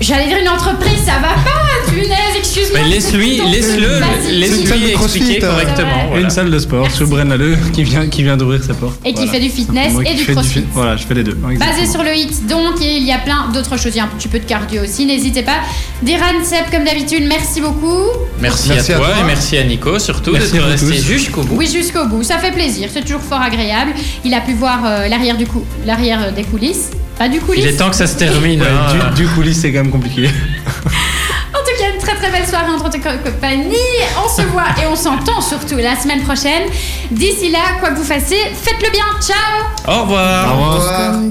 J'allais 0.00 0.26
dire 0.26 0.36
une 0.38 0.48
entreprise, 0.48 0.98
ça 1.06 1.14
va 1.14 1.34
pas, 1.42 1.90
punaise, 1.90 2.36
excuse-moi. 2.36 2.80
Mais 2.82 2.88
laisse-lui, 2.90 3.40
laisse-le, 3.50 4.00
laisse-lui 4.30 4.90
expliquer 4.90 5.42
hein. 5.42 5.48
correctement. 5.48 6.16
Une 6.16 6.28
salle 6.28 6.50
de 6.50 6.58
sport 6.58 6.90
sur 6.90 7.06
Brennaleux 7.08 7.56
qui 7.72 7.82
vient, 7.82 8.06
qui 8.06 8.22
vient 8.22 8.36
d'ouvrir 8.36 8.62
sa 8.62 8.74
porte. 8.74 9.00
Et 9.06 9.14
qui 9.14 9.26
fait 9.26 9.40
du 9.40 9.48
fitness 9.48 9.94
et 10.04 10.14
du 10.14 10.26
crossfit. 10.26 10.64
voilà, 10.72 10.96
je 10.96 11.06
fais 11.06 11.14
les 11.14 11.24
deux. 11.24 11.32
Basé 11.34 11.86
sur 11.90 12.02
le 12.02 12.14
hit, 12.14 12.46
donc, 12.46 12.80
et 12.82 12.98
il 12.98 13.04
y 13.04 13.12
a 13.12 13.18
plein 13.18 13.48
d'autres 13.54 13.78
choses. 13.78 13.94
Il 13.94 13.96
y 13.96 14.00
a 14.00 14.04
un 14.04 14.08
petit 14.08 14.28
peu 14.28 14.38
de 14.38 14.44
cardio 14.44 14.82
aussi, 14.82 15.06
n'hésitez 15.06 15.42
pas. 15.42 15.60
Diran 16.02 16.44
Seb, 16.44 16.70
comme 16.70 16.84
d'habitude, 16.84 17.24
merci 17.26 17.62
beaucoup. 17.62 18.02
Merci, 18.40 18.72
à, 18.72 18.82
toi, 18.82 19.08
et 19.20 19.24
merci 19.24 19.56
à 19.56 19.64
Nico 19.64 19.98
surtout 19.98 20.32
d'être 20.32 20.58
resté 20.58 20.94
jusqu'au 20.94 21.42
bout. 21.42 21.56
Oui, 21.56 21.70
jusqu'au 21.72 22.04
bout. 22.04 22.22
Ça 22.22 22.38
fait 22.38 22.52
plaisir, 22.52 22.90
c'est 22.92 23.00
toujours 23.02 23.22
fort 23.22 23.40
agréable. 23.40 23.92
Il 24.24 24.34
a 24.34 24.40
pu 24.40 24.52
voir 24.52 24.80
euh, 24.84 25.08
l'arrière 25.08 25.38
du 25.38 25.46
coup, 25.46 25.64
l'arrière 25.86 26.32
des 26.32 26.44
coulisses. 26.44 26.90
Pas 27.18 27.28
du 27.28 27.40
coulisses. 27.40 27.64
Il 27.64 27.70
est 27.70 27.76
temps 27.76 27.90
que 27.90 27.96
ça 27.96 28.06
se 28.06 28.16
termine. 28.16 28.62
Hein. 28.62 29.10
du, 29.14 29.26
coulisses, 29.28 29.60
c'est 29.60 29.72
quand 29.72 29.82
même 29.82 29.90
compliqué. 29.90 30.26
en 30.28 31.58
tout 31.58 31.78
cas, 31.78 31.92
une 31.94 32.00
très 32.00 32.14
très 32.14 32.30
belle 32.30 32.46
soirée 32.46 32.70
entre 32.70 32.90
tes 32.90 33.00
compagnies. 33.00 33.76
On 34.22 34.28
se 34.28 34.42
voit 34.42 34.68
et 34.82 34.86
on 34.86 34.96
s'entend 34.96 35.40
surtout 35.40 35.76
la 35.76 35.96
semaine 35.96 36.22
prochaine. 36.22 36.64
D'ici 37.10 37.50
là, 37.50 37.78
quoi 37.80 37.90
que 37.90 37.96
vous 37.96 38.04
fassiez, 38.04 38.38
faites-le 38.54 38.90
bien. 38.90 39.04
Ciao. 39.20 39.96
Au 39.98 40.02
revoir. 40.02 40.52
Au 40.52 40.74
revoir. 40.74 41.20